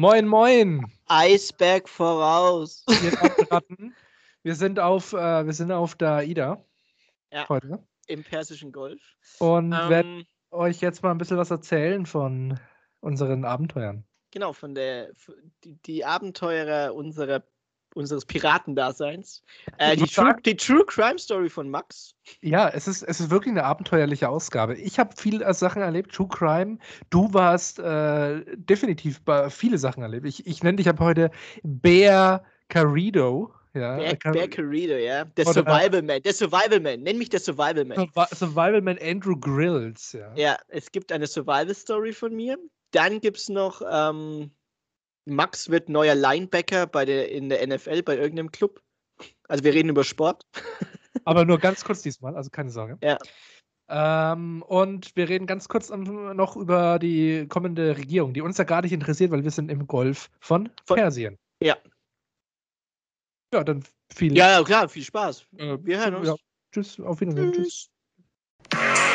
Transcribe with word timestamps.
Moin, 0.00 0.26
moin. 0.26 0.90
Eisberg 1.08 1.86
voraus. 1.86 2.86
Wir 4.42 4.54
sind 4.54 4.80
auf, 4.80 5.12
äh, 5.12 5.44
wir 5.44 5.52
sind 5.52 5.70
auf 5.70 5.94
der 5.94 6.12
AIDA 6.12 6.64
Ja. 7.30 7.46
heute 7.50 7.84
Im 8.06 8.24
Persischen 8.24 8.72
Golf. 8.72 8.98
und 9.40 9.72
werden 9.72 10.20
Ähm, 10.20 10.26
euch 10.52 10.80
jetzt 10.80 11.02
mal 11.02 11.10
ein 11.10 11.18
bisschen 11.18 11.36
was 11.36 11.50
erzählen 11.50 12.06
von 12.06 12.58
unseren 13.00 13.44
Abenteuern. 13.44 14.06
genau, 14.30 14.54
von 14.54 14.74
der 14.74 15.10
die, 15.64 15.74
die 15.82 16.02
Abenteurer 16.06 16.94
unserer, 16.94 17.44
unseres 17.94 18.24
Piratendaseins. 18.24 19.42
Äh, 19.78 19.96
die, 19.96 20.04
True, 20.06 20.36
die 20.44 20.56
True 20.56 20.84
Crime 20.86 21.18
Story 21.18 21.48
von 21.48 21.68
Max. 21.68 22.14
Ja, 22.40 22.68
es 22.68 22.86
ist, 22.88 23.02
es 23.02 23.20
ist 23.20 23.30
wirklich 23.30 23.50
eine 23.52 23.64
abenteuerliche 23.64 24.28
Ausgabe. 24.28 24.76
Ich 24.76 24.98
habe 24.98 25.14
viele 25.16 25.52
Sachen 25.54 25.82
erlebt, 25.82 26.12
True 26.14 26.28
Crime. 26.28 26.78
Du 27.10 27.32
warst 27.34 27.78
äh, 27.78 28.44
definitiv 28.56 29.22
bei 29.22 29.50
viele 29.50 29.78
Sachen 29.78 30.02
erlebt. 30.02 30.26
Ich, 30.26 30.46
ich 30.46 30.62
nenne 30.62 30.76
dich 30.76 30.88
ab 30.88 31.00
heute 31.00 31.30
Bear 31.62 32.44
Carido. 32.68 33.52
Ja, 33.72 33.96
Bear, 33.98 34.16
Car- 34.16 34.32
Bear 34.32 34.48
Carrito, 34.48 34.94
ja. 34.94 35.24
Der 35.24 35.46
Oder- 35.46 35.54
Survival 35.62 36.02
Man. 36.02 36.22
Der 36.22 36.32
Survival 36.32 36.80
Man. 36.80 37.02
Nenn 37.02 37.18
mich 37.18 37.28
der 37.28 37.38
Survival 37.38 37.84
Man. 37.84 37.98
Survi- 37.98 38.34
Survivalman 38.34 38.98
Andrew 39.00 39.36
Grills. 39.36 40.12
Ja. 40.12 40.32
Ja, 40.34 40.58
es 40.68 40.90
gibt 40.90 41.12
eine 41.12 41.26
Survival 41.28 41.72
Story 41.74 42.12
von 42.12 42.34
mir. 42.34 42.58
Dann 42.90 43.20
gibt 43.20 43.36
es 43.36 43.48
noch, 43.48 43.80
ähm, 43.88 44.50
Max 45.26 45.68
wird 45.68 45.88
neuer 45.88 46.14
Linebacker 46.14 46.86
bei 46.86 47.04
der, 47.04 47.30
in 47.30 47.48
der 47.48 47.66
NFL 47.66 48.02
bei 48.02 48.16
irgendeinem 48.16 48.50
Club. 48.50 48.82
Also 49.48 49.64
wir 49.64 49.74
reden 49.74 49.88
über 49.88 50.04
Sport. 50.04 50.46
Aber 51.24 51.44
nur 51.44 51.58
ganz 51.58 51.84
kurz 51.84 52.02
diesmal, 52.02 52.36
also 52.36 52.50
keine 52.50 52.70
Sorge. 52.70 52.98
Ja. 53.02 53.18
Ähm, 53.88 54.62
und 54.62 55.14
wir 55.16 55.28
reden 55.28 55.46
ganz 55.46 55.68
kurz 55.68 55.90
noch 55.90 56.56
über 56.56 56.98
die 57.00 57.46
kommende 57.48 57.96
Regierung, 57.96 58.32
die 58.32 58.40
uns 58.40 58.56
ja 58.56 58.64
gar 58.64 58.82
nicht 58.82 58.92
interessiert, 58.92 59.32
weil 59.32 59.42
wir 59.42 59.50
sind 59.50 59.68
im 59.70 59.86
Golf 59.88 60.30
von, 60.40 60.70
Von- 60.84 60.96
Persien. 60.96 61.36
Ja. 61.60 61.76
Ja, 63.52 63.64
dann 63.64 63.84
viel. 64.14 64.36
Ja, 64.36 64.58
ja, 64.58 64.62
klar, 64.62 64.88
viel 64.88 65.02
Spaß. 65.02 65.44
äh, 65.56 65.76
wir 65.82 65.98
hören 65.98 66.14
uns. 66.14 66.28
Ja, 66.28 66.36
tschüss, 66.72 67.00
auf 67.00 67.20
Wiedersehen. 67.20 67.52
Tschüss. 67.52 67.90
Tschüss. 68.72 69.09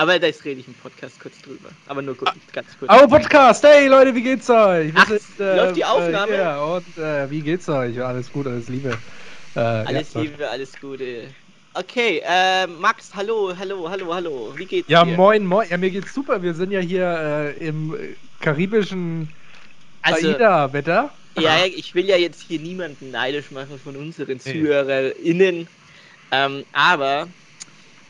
Aber 0.00 0.18
das 0.18 0.42
rede 0.46 0.60
ich 0.60 0.66
im 0.66 0.72
Podcast 0.72 1.20
kurz 1.20 1.38
drüber. 1.42 1.68
Aber 1.86 2.00
nur 2.00 2.16
kurz, 2.16 2.32
ganz 2.54 2.68
kurz. 2.78 2.90
Oh, 2.90 3.06
Podcast! 3.06 3.62
Hey 3.62 3.86
Leute, 3.86 4.14
wie 4.14 4.22
geht's 4.22 4.48
euch? 4.48 4.92
Ach, 4.94 5.06
sind, 5.06 5.22
läuft 5.38 5.76
die 5.76 5.84
Aufnahme? 5.84 6.32
Äh, 6.32 6.38
ja, 6.38 6.58
und 6.58 6.98
äh, 6.98 7.30
wie 7.30 7.42
geht's 7.42 7.68
euch? 7.68 7.96
Ja, 7.96 8.06
alles 8.06 8.32
gut, 8.32 8.46
alles 8.46 8.70
Liebe. 8.70 8.96
Äh, 9.54 9.60
Alles 9.60 10.14
ja, 10.14 10.20
Liebe, 10.22 10.48
alles 10.48 10.72
Gute. 10.80 11.34
Okay, 11.74 12.20
äh, 12.24 12.66
Max, 12.66 13.14
hallo, 13.14 13.56
hallo, 13.56 13.88
hallo, 13.88 14.12
hallo. 14.14 14.56
Wie 14.58 14.66
geht's 14.66 14.94
Ja, 14.94 15.04
dir? 15.04 15.22
moin, 15.22 15.46
moin. 15.46 15.68
Ja, 15.70 15.78
mir 15.78 15.90
geht's 15.90 16.12
super. 16.12 16.42
Wir 16.42 16.54
sind 16.54 16.70
ja 16.72 16.80
hier 16.80 17.04
äh, 17.58 17.66
im 17.66 17.94
äh, 17.94 18.16
karibischen 18.40 19.32
Also, 20.02 20.38
AIDA-Wetter. 20.38 21.18
ja, 21.36 21.58
ja, 21.58 21.66
ich 21.66 21.94
will 21.94 22.06
ja 22.06 22.16
jetzt 22.16 22.42
hier 22.42 22.60
niemanden 22.60 23.10
neidisch 23.10 23.50
machen 23.50 23.78
von 23.78 23.96
unseren 23.96 24.40
ZuhörerInnen. 24.40 25.70
Ähm, 26.32 26.66
aber 26.72 27.34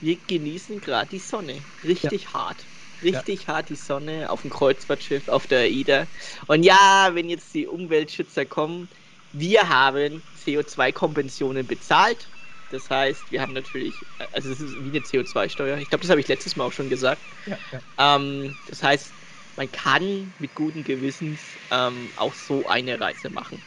wir 0.01 0.19
genießen 0.27 0.81
gerade 0.81 1.09
die 1.11 1.19
Sonne. 1.21 1.67
Richtig 1.85 2.33
hart. 2.35 2.71
Richtig 3.03 3.49
hart 3.49 3.71
die 3.71 3.77
Sonne 3.77 4.31
auf 4.31 4.43
dem 4.43 4.51
Kreuzfahrtschiff, 4.51 5.29
auf 5.29 5.47
der 5.47 5.61
AIDA. 5.61 6.09
Und 6.49 6.65
ja, 6.65 7.11
wenn 7.15 7.29
jetzt 7.29 7.55
die 7.55 7.67
Umweltschützer 7.67 8.47
kommen, 8.47 8.91
wir 9.33 9.69
haben 9.69 10.25
CO2-Kompensionen 10.35 11.67
bezahlt. 11.67 12.33
Das 12.71 12.89
heißt, 12.89 13.31
wir 13.31 13.43
haben 13.43 13.53
natürlich, 13.53 14.07
also 14.33 14.51
es 14.51 14.61
ist 14.61 14.83
wie 14.83 14.89
eine 14.91 15.01
CO2-Steuer. 15.01 15.77
Ich 15.79 15.91
glaube, 15.91 16.03
das 16.03 16.11
habe 16.11 16.21
ich 16.21 16.29
letztes 16.29 16.57
Mal 16.57 16.65
auch 16.65 16.73
schon 16.73 16.89
gesagt. 16.89 17.27
Ja, 17.45 17.59
ja. 17.71 17.81
Ähm, 17.99 18.57
das 18.65 18.83
heißt, 18.83 19.17
man 19.57 19.71
kann 19.71 20.35
mit 20.39 20.55
guten 20.55 20.85
Gewissens 20.85 21.61
ähm, 21.71 22.13
auch 22.17 22.35
so 22.35 22.67
eine 22.67 22.99
Reise 22.99 23.29
machen. 23.31 23.63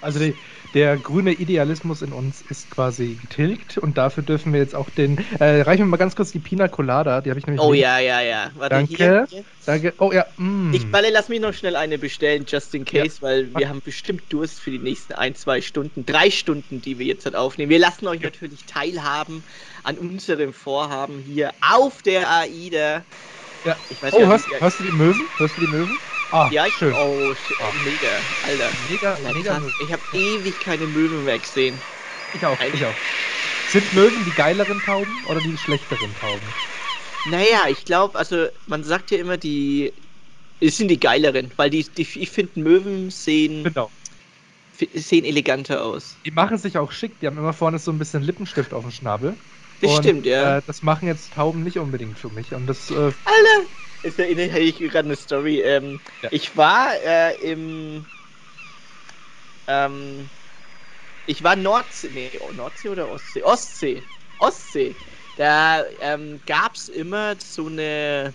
Also 0.00 0.18
die, 0.18 0.36
der 0.74 0.98
grüne 0.98 1.32
Idealismus 1.32 2.02
in 2.02 2.12
uns 2.12 2.42
ist 2.42 2.70
quasi 2.70 3.16
getilgt 3.16 3.78
und 3.78 3.96
dafür 3.98 4.22
dürfen 4.22 4.52
wir 4.52 4.60
jetzt 4.60 4.74
auch 4.74 4.90
den. 4.90 5.18
Äh, 5.38 5.62
reichen 5.62 5.82
wir 5.82 5.86
mal 5.86 5.96
ganz 5.96 6.14
kurz 6.14 6.30
die 6.32 6.40
Pina 6.40 6.68
Colada, 6.68 7.20
die 7.20 7.30
habe 7.30 7.38
ich 7.40 7.46
nämlich. 7.46 7.62
Oh 7.62 7.72
nicht- 7.72 7.80
ja, 7.80 7.98
ja, 7.98 8.20
ja. 8.20 8.50
Warte, 8.54 8.76
Danke. 8.76 8.96
hier. 8.96 9.26
hier. 9.28 9.44
Danke. 9.64 9.94
Oh 9.98 10.12
ja. 10.12 10.26
Mm. 10.36 10.72
Ich, 10.74 10.90
Balle, 10.90 11.10
lass 11.10 11.28
mich 11.28 11.40
noch 11.40 11.54
schnell 11.54 11.76
eine 11.76 11.98
bestellen, 11.98 12.44
just 12.46 12.74
in 12.74 12.84
case, 12.84 13.20
weil 13.22 13.46
Mach. 13.46 13.60
wir 13.60 13.68
haben 13.68 13.80
bestimmt 13.82 14.24
Durst 14.28 14.60
für 14.60 14.70
die 14.70 14.78
nächsten 14.78 15.14
ein, 15.14 15.34
zwei 15.34 15.60
Stunden, 15.60 16.04
drei 16.04 16.30
Stunden, 16.30 16.80
die 16.80 16.98
wir 16.98 17.06
jetzt 17.06 17.24
halt 17.24 17.36
aufnehmen. 17.36 17.70
Wir 17.70 17.78
lassen 17.78 18.06
euch 18.06 18.20
Ja. 18.20 18.26
natürlich 18.26 18.64
teilhaben 18.66 19.44
an 19.84 19.96
unserem 19.98 20.52
Vorhaben 20.52 21.18
hier 21.18 21.52
auf 21.60 22.02
der 22.02 22.30
AIDA. 22.30 23.04
Ja. 23.64 23.76
Ich 23.88 24.00
weiß 24.00 24.14
oh, 24.14 24.20
gar 24.20 24.28
hörst, 24.28 24.48
nicht, 24.48 24.60
hörst 24.60 24.80
du 24.80 24.84
die 24.84 24.92
Möwen? 24.92 25.28
Hörst 25.36 25.56
du 25.56 25.60
die 25.60 25.66
Möwen? 25.66 25.98
Ah, 26.30 26.50
ja, 26.50 26.66
ich, 26.66 26.76
schön. 26.76 26.92
oh, 26.92 27.34
Ah. 27.58 27.72
mega, 27.72 28.28
Alter. 28.40 28.78
Mega, 28.78 29.14
Alter, 29.14 29.32
mega 29.32 29.60
krass. 29.60 29.74
Ich 29.78 29.92
habe 29.92 30.04
ewig 30.12 30.60
keine 30.60 30.86
Möwen 30.86 31.24
mehr 31.24 31.38
gesehen. 31.38 31.82
Ich 32.32 32.44
auch, 32.46 32.58
Ein- 32.60 32.74
ich 32.74 32.84
auch. 32.86 32.98
Sind 33.64 33.92
Möwen 33.92 34.24
die 34.24 34.34
geileren 34.34 34.82
Tauben 34.82 35.24
oder 35.24 35.40
die 35.40 35.56
schlechteren 35.58 36.14
Tauben? 36.16 36.54
Naja, 37.24 37.68
ich 37.68 37.84
glaube, 37.84 38.18
also 38.18 38.46
man 38.66 38.84
sagt 38.84 39.10
ja 39.10 39.18
immer, 39.18 39.36
die 39.36 39.92
es 40.60 40.76
sind 40.78 40.88
die 40.88 41.00
geileren, 41.00 41.52
weil 41.56 41.70
die, 41.70 41.92
die 41.92 42.02
ich 42.02 42.30
finde 42.30 42.60
Möwen 42.60 43.10
sehen, 43.10 43.64
Genau. 43.64 43.92
sehen 44.94 45.24
eleganter 45.24 45.84
aus. 45.84 46.18
Die 46.24 46.30
machen 46.30 46.58
sich 46.58 46.78
auch 46.78 46.90
schick. 46.92 47.20
Die 47.20 47.26
haben 47.26 47.38
immer 47.38 47.52
vorne 47.52 47.78
so 47.78 47.90
ein 47.90 47.98
bisschen 47.98 48.22
Lippenstift 48.22 48.74
auf 48.74 48.84
dem 48.84 48.90
Schnabel. 48.90 49.38
Das 49.80 49.92
Und, 49.92 50.04
stimmt, 50.04 50.26
ja. 50.26 50.58
Äh, 50.58 50.62
das 50.66 50.82
machen 50.82 51.06
jetzt 51.08 51.32
Tauben 51.32 51.62
nicht 51.62 51.78
unbedingt 51.78 52.18
für 52.18 52.30
mich. 52.30 52.52
Und 52.54 52.66
das, 52.66 52.90
äh, 52.90 53.12
Alter! 54.02 54.08
Jetzt 54.08 54.18
erinnere 54.18 54.58
ich 54.60 54.80
mich 54.80 54.90
gerade 54.92 55.06
eine 55.08 55.16
Story. 55.16 55.60
Ähm, 55.62 56.00
Ja. 56.22 56.28
Ich 56.32 56.56
war 56.56 56.94
äh, 57.02 57.34
im. 57.50 58.06
Ähm, 59.66 60.30
ich 61.26 61.42
war 61.44 61.56
Nordsee. 61.56 62.10
Nee, 62.10 62.38
Nordsee 62.54 62.90
oder 62.90 63.08
Ostsee? 63.10 63.42
Ostsee. 63.44 64.10
Ostsee. 64.38 64.98
Da 65.36 65.84
ähm, 65.98 66.42
gab 66.46 66.74
es 66.76 66.88
immer 66.88 67.36
so 67.40 67.66
eine. 67.68 68.34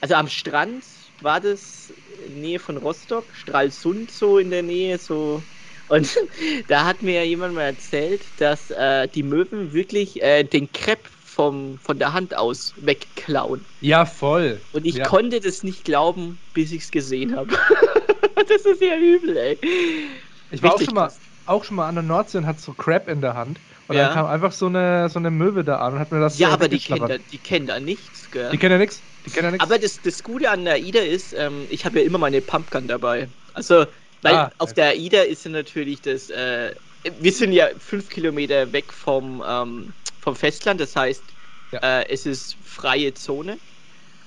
Also 0.00 0.14
am 0.14 0.28
Strand 0.28 0.84
war 1.20 1.40
das 1.40 1.92
in 2.18 2.40
Nähe 2.40 2.58
von 2.58 2.76
Rostock, 2.76 3.34
Stralsund 3.34 4.10
so 4.10 4.38
in 4.38 4.50
der 4.50 4.62
Nähe, 4.62 4.98
so. 4.98 5.48
Und 5.88 6.16
da 6.68 6.84
hat 6.84 7.02
mir 7.02 7.26
jemand 7.26 7.54
mal 7.54 7.62
erzählt, 7.62 8.38
dass 8.40 8.70
äh, 8.70 9.08
die 9.08 9.22
Möwen 9.22 9.72
wirklich 9.72 10.22
äh, 10.22 10.44
den 10.44 10.70
Crepe 10.72 11.10
vom, 11.36 11.78
von 11.78 11.98
der 11.98 12.12
Hand 12.14 12.34
aus 12.36 12.74
wegklauen. 12.78 13.66
ja, 13.80 14.04
voll. 14.06 14.66
Und 14.72 14.86
ich 14.86 14.96
Ja. 14.96 15.04
konnte 15.04 15.40
das 15.40 15.62
nicht 15.62 15.84
glauben, 15.84 16.40
bis 16.52 16.72
ich 16.72 16.84
es 16.84 16.90
gesehen 16.90 17.36
habe. 17.36 17.54
das 18.48 18.64
ist 18.64 18.80
ja 18.82 18.96
übel, 18.96 19.36
ey. 19.36 19.60
Ich 20.50 20.62
war 20.62 20.74
auch 20.74 20.80
schon, 20.80 20.94
mal, 20.94 21.12
auch 21.44 21.64
schon 21.64 21.76
mal 21.76 21.88
an 21.88 21.94
der 21.94 22.04
Nordsee 22.04 22.38
und 22.38 22.46
hatte 22.46 22.62
so 22.62 22.74
Crab 22.74 23.08
in 23.08 23.20
der 23.20 23.34
Hand. 23.34 23.60
Und 23.86 23.96
Ja. 23.96 24.04
dann 24.04 24.10
kam 24.14 24.26
einfach 24.26 24.52
so 24.52 24.66
eine, 24.66 25.08
so 25.08 25.18
eine 25.18 25.30
Möwe 25.30 25.64
da 25.64 25.78
an 25.78 25.94
und 25.94 25.98
hat 26.00 26.10
mir 26.10 26.20
das 26.20 26.38
Ja, 26.38 26.48
so 26.48 26.54
aber 26.54 26.68
die 26.68 26.78
kennen, 26.80 27.06
da, 27.06 27.18
die 27.18 27.38
kennen 27.38 27.66
da 27.66 27.80
nichts, 27.80 28.30
gell? 28.30 28.50
Die 28.52 28.58
kennen 28.58 28.72
ja 28.72 28.78
nichts. 28.78 29.04
Die 29.26 29.30
kennen 29.30 29.52
nichts. 29.52 29.64
Aber 29.64 29.78
das, 29.78 30.00
das 30.02 30.22
Gute 30.22 30.50
an 30.50 30.64
der 30.64 30.74
AIDA 30.74 31.00
ist, 31.00 31.32
ähm, 31.32 31.66
ich 31.70 31.84
habe 31.84 32.00
ja 32.00 32.06
immer 32.06 32.18
meine 32.18 32.42
Pumpgun 32.42 32.88
dabei. 32.88 33.30
Also, 33.54 33.86
weil 34.22 34.34
Ah, 34.34 34.50
auf 34.58 34.74
der 34.74 34.88
AIDA 34.90 35.22
ist 35.22 35.44
ja 35.44 35.50
natürlich 35.50 36.00
das, 36.02 36.30
äh, 36.30 36.74
wir 37.18 37.32
sind 37.32 37.52
ja 37.52 37.68
fünf 37.78 38.08
Kilometer 38.08 38.72
weg 38.72 38.92
vom, 38.92 39.42
ähm, 39.46 39.94
vom 40.26 40.36
Festland, 40.36 40.80
das 40.80 40.96
heißt, 40.96 41.36
Ja. 41.72 41.82
äh, 41.82 42.08
es 42.08 42.26
ist 42.26 42.58
freie 42.62 43.14
Zone. 43.14 43.60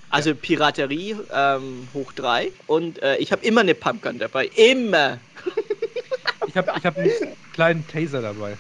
Also 0.10 0.36
Piraterie 0.36 1.18
ähm, 1.31 1.90
hoch 1.94 2.13
drei 2.13 2.54
und 2.68 3.01
äh, 3.04 3.18
ich 3.18 3.31
habe 3.31 3.46
immer 3.46 3.62
eine 3.62 3.75
Pumpgun 3.75 4.19
dabei. 4.19 4.48
Immer! 4.48 5.22
Ich 6.46 6.57
habe 6.57 6.72
ich 6.74 6.86
hab 6.86 6.98
einen 6.98 7.13
kleinen 7.51 7.88
Taser 7.88 8.22
dabei. 8.22 8.60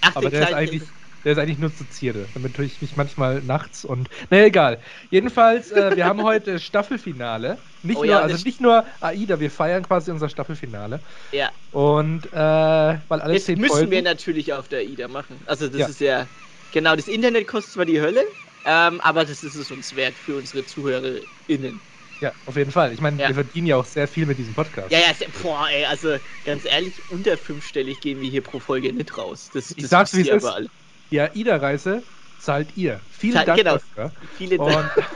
Ach, 0.00 0.14
Aber 0.14 0.30
der 0.30 0.42
ist 0.42 0.52
eigentlich, 0.52 0.94
Der 1.24 1.32
ist 1.32 1.38
eigentlich 1.38 1.58
nur 1.58 1.72
zur 1.74 1.88
Zierde. 1.90 2.30
Damit 2.34 2.56
tue 2.56 2.64
ich 2.66 2.80
mich 2.82 2.96
manchmal 2.96 3.42
nachts 3.42 3.84
und. 3.84 4.10
Na 4.30 4.44
egal. 4.44 4.82
Jedenfalls, 5.10 5.72
äh, 5.72 5.96
wir 5.96 6.06
haben 6.06 6.22
heute 6.22 6.58
Staffelfinale. 6.60 7.64
Nicht 7.82 8.00
Oh 8.00 8.04
nur, 8.04 8.20
ja, 8.20 8.22
also 8.22 8.38
nicht 8.38 8.60
nur 8.60 8.86
AIDA, 9.00 9.40
wir 9.40 9.50
feiern 9.50 9.84
quasi 9.84 10.10
unser 10.12 10.28
Staffelfinale. 10.30 11.02
Ja. 11.32 11.52
Und 11.70 12.32
äh, 12.32 12.36
weil 12.36 13.22
alles 13.22 13.42
Das 13.42 13.44
zehn 13.44 13.60
müssen 13.60 13.60
Folgen. 13.60 13.90
wir 13.90 14.02
natürlich 14.02 14.52
auf 14.52 14.68
der 14.68 14.80
AIDA 14.80 15.08
machen. 15.08 15.42
Also 15.46 15.68
das 15.68 15.86
Ja. 15.86 15.88
ist 15.88 16.00
ja. 16.00 16.28
Genau, 16.74 16.96
das 16.96 17.06
Internet 17.06 17.46
kostet 17.46 17.72
zwar 17.74 17.84
die 17.84 18.00
Hölle, 18.00 18.24
ähm, 18.64 19.00
aber 19.00 19.24
das 19.24 19.44
ist 19.44 19.54
es 19.54 19.70
uns 19.70 19.94
wert 19.94 20.18
für 20.18 20.34
unsere 20.34 20.64
ZuhörerInnen. 20.64 21.80
Ja, 22.20 22.32
auf 22.46 22.56
jeden 22.56 22.72
Fall. 22.72 22.92
Ich 22.92 23.00
meine, 23.00 23.22
Ja. 23.22 23.28
wir 23.28 23.34
verdienen 23.36 23.68
ja 23.68 23.76
auch 23.76 23.84
sehr 23.84 24.08
viel 24.08 24.26
mit 24.26 24.38
diesem 24.40 24.54
Podcast. 24.54 24.90
Ja, 24.90 24.98
ja, 24.98 25.14
se- 25.14 25.28
boah, 25.40 25.68
ey, 25.70 25.84
also 25.84 26.16
ganz 26.42 26.64
ehrlich, 26.64 27.08
unter 27.08 27.38
fünfstellig 27.38 28.00
gehen 28.00 28.18
wir 28.20 28.28
hier 28.28 28.42
pro 28.42 28.58
Folge 28.58 28.92
nicht 28.92 29.16
raus. 29.16 29.50
Das, 29.52 29.70
Ich 29.70 29.76
das 29.82 29.90
sag's, 29.90 30.12
wisst 30.14 30.26
wie 30.26 30.30
es 30.30 30.42
ist. 30.42 30.50
alle. 30.50 30.66
Die 31.12 31.20
AIDA-Reise 31.20 32.08
zahlt 32.38 32.76
ihr. 32.76 33.02
Vielen 33.08 33.34
Zahlt- 33.34 33.46
Dank 33.48 33.58
genau. 33.58 33.74
dafür. 33.74 34.12
Vielen 34.36 34.58
Dank. 34.58 34.90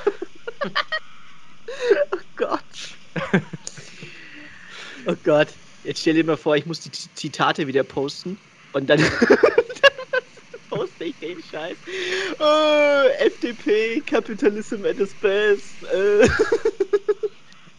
Oh 2.12 2.18
Gott. 2.36 2.98
oh 5.06 5.14
Gott. 5.24 5.48
Jetzt 5.82 6.00
stell 6.00 6.14
dir 6.14 6.24
mal 6.24 6.36
vor, 6.36 6.56
ich 6.56 6.66
muss 6.66 6.80
die 6.80 6.90
Zitate 6.90 7.66
wieder 7.66 7.82
posten 7.84 8.38
und 8.72 8.88
dann, 8.88 9.00
ich 11.04 11.18
den 11.18 11.42
Scheiß. 11.42 11.78
Oh, 12.38 13.08
FDP, 13.18 14.00
Capitalism 14.02 14.84
at 14.84 14.98
its 15.00 15.14
best. 15.14 15.82
Äh. 15.84 16.28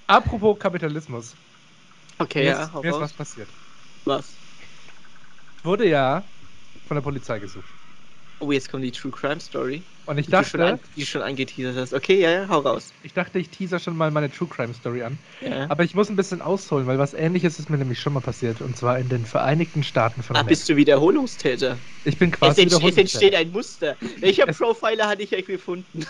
apropos 0.07 0.57
Kapitalismus. 0.59 1.37
Okay, 2.17 2.39
mir 2.43 2.45
ja, 2.49 2.63
ist, 2.63 2.73
mir 2.73 2.89
ist 2.89 2.99
was 2.99 3.13
passiert. 3.13 3.53
Was? 4.05 4.41
Ich 5.57 5.65
wurde 5.65 5.87
ja 5.87 6.31
von 6.85 6.95
der 6.95 7.01
Polizei 7.01 7.39
gesucht. 7.39 7.78
Oh, 8.39 8.51
jetzt 8.51 8.69
kommt 8.69 8.83
die 8.83 8.91
True 8.91 9.11
Crime 9.11 9.39
Story. 9.39 9.85
Und 10.05 10.17
ich 10.17 10.25
Die 10.27 10.31
du 10.31 10.43
schon, 10.43 10.61
dachte, 10.61 10.73
an, 10.73 10.79
die 10.95 11.05
schon 11.05 11.21
angeteasert 11.21 11.77
hast. 11.77 11.93
Okay, 11.93 12.19
ja, 12.19 12.31
ja, 12.31 12.47
hau 12.49 12.59
raus. 12.59 12.95
ich 13.01 13.13
dachte, 13.13 13.37
ich 13.37 13.51
teaser 13.51 13.79
schon 13.79 13.95
mal 13.95 14.09
meine 14.11 14.29
True 14.29 14.47
Crime 14.47 14.73
Story 14.73 15.03
an. 15.03 15.19
Ja. 15.41 15.69
Aber 15.69 15.83
ich 15.83 15.93
muss 15.93 16.09
ein 16.09 16.15
bisschen 16.15 16.41
ausholen, 16.41 16.87
weil 16.87 16.97
was 16.97 17.13
ähnliches 17.13 17.59
ist 17.59 17.69
mir 17.69 17.77
nämlich 17.77 17.99
schon 17.99 18.13
mal 18.13 18.21
passiert. 18.21 18.61
Und 18.61 18.75
zwar 18.75 18.97
in 18.97 19.07
den 19.09 19.25
Vereinigten 19.25 19.83
Staaten 19.83 20.23
von 20.23 20.35
Ah, 20.35 20.39
Amerika. 20.39 20.49
bist 20.49 20.69
du 20.69 20.75
Wiederholungstäter? 20.75 21.79
Ich 22.03 22.17
bin 22.17 22.31
Es, 22.39 22.39
quasi 22.39 22.61
es 22.61 22.65
Wiederholungstäter. 22.65 23.01
entsteht 23.01 23.35
ein 23.35 23.51
Muster. 23.51 23.97
Welcher 24.19 24.47
Es- 24.47 24.57
Profiler 24.57 25.07
hatte 25.07 25.21
ich 25.23 25.33
eigentlich 25.33 25.45
gefunden? 25.47 26.05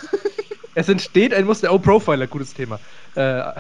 Es 0.74 0.88
entsteht 0.90 1.34
ein 1.34 1.46
Muster. 1.46 1.74
Oh, 1.74 1.80
Profiler, 1.80 2.28
gutes 2.28 2.54
Thema. 2.54 2.80
Äh, 3.16 3.52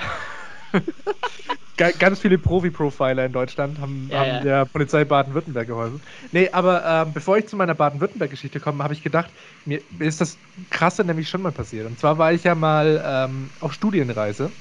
ganz 1.79 2.19
viele 2.19 2.37
Profi-Profiler 2.39 3.25
in 3.25 3.33
Deutschland 3.33 3.79
haben, 3.79 4.11
Ja, 4.11 4.17
haben 4.17 4.39
ja. 4.39 4.41
der 4.41 4.65
Polizei 4.65 5.05
Baden-Württemberg 5.05 5.67
geholfen. 5.67 6.01
Nee, 6.31 6.49
aber 6.51 6.85
ähm, 6.85 7.13
bevor 7.13 7.37
ich 7.37 7.47
zu 7.47 7.55
meiner 7.57 7.75
Baden-Württemberg-Geschichte 7.75 8.59
komme, 8.59 8.83
habe 8.83 8.93
ich 8.93 9.01
gedacht, 9.01 9.33
mir, 9.65 9.81
ist 9.99 10.21
das 10.21 10.41
Krasse 10.69 11.03
nämlich 11.03 11.29
schon 11.29 11.41
mal 11.41 11.51
passiert. 11.51 11.87
Und 11.87 11.99
zwar 11.99 12.17
war 12.17 12.33
ich 12.33 12.43
ja 12.43 12.55
mal 12.55 13.01
ähm, 13.05 13.53
auf 13.59 13.73
Studienreise 13.73 14.57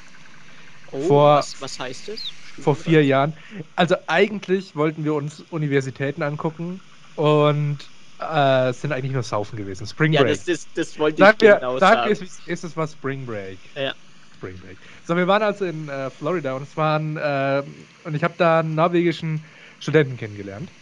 Oh, 0.92 1.30
Vor- 1.30 1.30
was, 1.30 1.60
was 1.60 1.78
heißt 1.78 2.08
das? 2.08 2.34
vor 2.58 2.74
vier 2.76 3.04
Jahren. 3.04 3.36
Also 3.76 3.96
eigentlich 4.06 4.74
wollten 4.74 5.04
wir 5.04 5.14
uns 5.14 5.40
Universitäten 5.40 6.22
angucken 6.22 6.82
und 7.14 7.92
äh, 8.20 8.68
es 8.70 8.80
sind 8.80 8.92
eigentlich 8.92 9.12
nur 9.12 9.22
Saufen 9.22 9.56
gewesen. 9.56 9.86
Spring 9.86 10.16
Ja, 10.16 10.24
Break. 10.24 10.42
das, 10.42 10.44
das, 10.44 10.68
das 10.72 10.98
wollte 10.98 11.22
Sag 11.22 11.38
ich 11.38 11.38
genau 11.38 11.78
sag 11.78 12.04
sagen. 12.04 12.04
mir, 12.04 12.22
ist, 12.22 12.46
ist 12.46 12.64
es 12.64 12.76
was 12.76 12.94
Spring 12.94 13.26
Break? 13.26 13.74
Ja. 13.74 13.94
Spring 14.38 14.58
Break. 14.60 14.78
So, 15.02 15.16
wir 15.16 15.26
waren 15.26 15.42
also 15.42 15.64
in 15.64 15.88
äh, 15.88 16.10
Florida 16.10 16.54
und 16.54 16.62
es 16.62 16.76
waren 16.76 17.16
äh, 17.16 17.62
und 18.04 18.14
ich 18.14 18.22
habe 18.24 18.34
da 18.36 18.60
einen 18.60 18.74
norwegischen 18.74 19.44
Studenten 19.78 20.16
kennengelernt. 20.16 20.72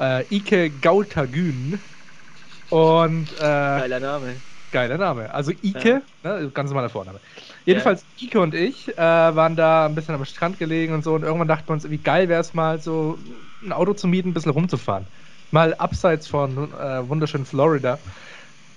Äh, 0.00 0.24
Ike 0.34 0.70
Gautagün. 0.80 1.80
Und 2.68 3.32
äh, 3.32 3.36
Geiler 3.38 4.00
Name. 4.00 4.42
geiler 4.70 4.98
Name. 4.98 5.32
Also 5.32 5.52
Ike, 5.52 6.02
ne, 6.22 6.50
ganz 6.52 6.70
normaler 6.70 6.90
Vorname. 6.90 7.20
Jedenfalls 7.64 8.08
Ike 8.20 8.40
und 8.40 8.54
ich 8.54 8.88
äh, 8.96 9.00
waren 9.00 9.56
da 9.56 9.86
ein 9.86 9.94
bisschen 9.94 10.14
am 10.14 10.24
Strand 10.24 10.58
gelegen 10.58 10.94
und 10.94 11.04
so 11.04 11.14
und 11.14 11.22
irgendwann 11.22 11.48
dachten 11.48 11.68
wir 11.68 11.74
uns, 11.74 11.88
wie 11.90 12.02
geil 12.02 12.28
wäre 12.28 12.40
es 12.40 12.54
mal 12.54 12.80
so 12.80 13.18
ein 13.62 13.72
Auto 13.72 13.94
zu 13.94 14.08
mieten, 14.08 14.30
ein 14.30 14.34
bisschen 14.34 14.52
rumzufahren. 14.52 15.08
Mal 15.50 15.74
abseits 15.74 16.26
von 16.26 16.72
äh, 16.72 17.08
wunderschönen 17.08 17.46
Florida. 17.46 18.02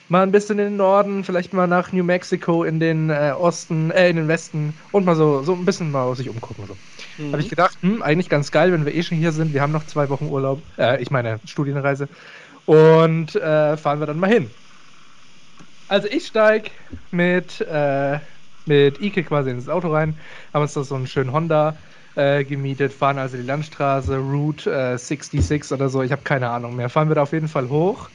Mal 0.09 0.23
ein 0.23 0.31
bisschen 0.31 0.57
in 0.59 0.65
den 0.65 0.75
Norden, 0.77 1.23
vielleicht 1.25 1.53
mal 1.53 1.67
nach 1.67 1.91
New 1.91 2.03
Mexico 2.03 2.63
in 2.63 2.79
den 2.79 3.09
äh, 3.09 3.33
Osten, 3.37 3.91
äh, 3.91 4.09
in 4.09 4.15
den 4.15 4.27
Westen 4.29 4.77
und 4.91 5.05
mal 5.05 5.15
so, 5.15 5.43
so 5.43 5.53
ein 5.53 5.65
bisschen 5.65 5.91
mal 5.91 6.15
sich 6.15 6.29
umgucken. 6.29 6.65
So. 6.65 6.77
Mhm. 7.17 7.31
Habe 7.33 7.41
ich 7.41 7.49
gedacht, 7.49 7.77
hm, 7.81 8.01
eigentlich 8.01 8.29
ganz 8.29 8.51
geil, 8.51 8.71
wenn 8.71 8.85
wir 8.85 8.95
eh 8.95 9.03
schon 9.03 9.17
hier 9.17 9.33
sind. 9.33 9.53
Wir 9.53 9.61
haben 9.61 9.73
noch 9.73 9.83
zwei 9.83 10.09
Wochen 10.09 10.27
Urlaub, 10.27 10.63
äh, 10.77 11.01
ich 11.01 11.11
meine 11.11 11.41
Studienreise. 11.43 12.07
Und 12.65 13.35
äh, 13.35 13.77
fahren 13.77 13.99
wir 13.99 14.07
dann 14.07 14.19
mal 14.19 14.29
hin. 14.29 14.51
Also 15.87 16.07
ich 16.09 16.27
steig 16.27 16.71
mit, 17.11 17.61
äh, 17.61 18.19
mit 18.65 18.99
Ike 18.99 19.23
quasi 19.23 19.49
ins 19.51 19.69
Auto 19.69 19.89
rein, 19.89 20.19
haben 20.53 20.61
uns 20.63 20.73
da 20.73 20.83
so 20.83 20.95
einen 20.95 21.07
schönen 21.07 21.31
Honda 21.31 21.79
äh, 22.15 22.43
gemietet, 22.43 22.93
fahren 22.93 23.17
also 23.17 23.37
die 23.37 23.43
Landstraße, 23.43 24.17
Route 24.17 24.71
äh, 24.71 24.97
66 24.97 25.71
oder 25.71 25.87
so, 25.89 26.01
ich 26.03 26.11
habe 26.11 26.23
keine 26.23 26.49
Ahnung 26.49 26.75
mehr. 26.75 26.89
Fahren 26.89 27.07
wir 27.09 27.15
da 27.15 27.23
auf 27.23 27.31
jeden 27.31 27.47
Fall 27.47 27.69
hoch 27.69 28.11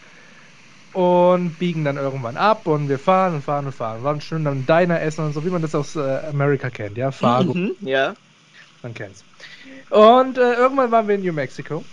und 0.92 1.58
biegen 1.58 1.84
dann 1.84 1.96
irgendwann 1.96 2.36
ab 2.36 2.68
und 2.68 2.88
wir 2.88 2.98
fahren 2.98 3.34
und 3.34 3.42
fahren 3.42 3.66
und 3.66 3.72
fahren. 3.72 4.02
Waren 4.02 4.20
schön 4.20 4.46
am 4.46 4.66
Diner 4.66 5.00
essen 5.00 5.24
und 5.24 5.32
so, 5.32 5.44
wie 5.44 5.50
man 5.50 5.62
das 5.62 5.74
aus 5.74 5.96
äh, 5.96 6.00
Amerika 6.00 6.70
kennt, 6.70 6.98
ja, 6.98 7.10
Fargo. 7.10 7.54
Mhm, 7.54 7.76
ja. 7.80 8.14
Man 8.82 8.94
kennt's. 8.94 9.24
Und 9.90 10.38
äh, 10.38 10.54
irgendwann 10.54 10.90
waren 10.90 11.08
wir 11.08 11.14
in 11.14 11.22
New 11.22 11.32
Mexico. 11.32 11.84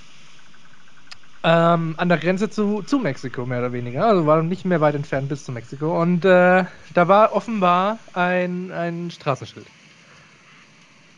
Ähm, 1.42 1.96
an 1.98 2.10
der 2.10 2.18
Grenze 2.18 2.50
zu, 2.50 2.82
zu 2.84 3.00
Mexiko, 3.00 3.46
mehr 3.46 3.60
oder 3.60 3.72
weniger. 3.72 4.06
Also 4.06 4.26
waren 4.26 4.50
nicht 4.50 4.66
mehr 4.66 4.82
weit 4.82 4.96
entfernt 4.96 5.30
bis 5.30 5.46
zu 5.46 5.52
Mexiko. 5.54 6.02
Und 6.02 6.26
äh, 6.26 6.66
da 6.94 7.08
war 7.08 7.32
offenbar 7.34 8.00
ein, 8.14 8.72
ein 8.72 9.10
Straßenschild. 9.10 9.72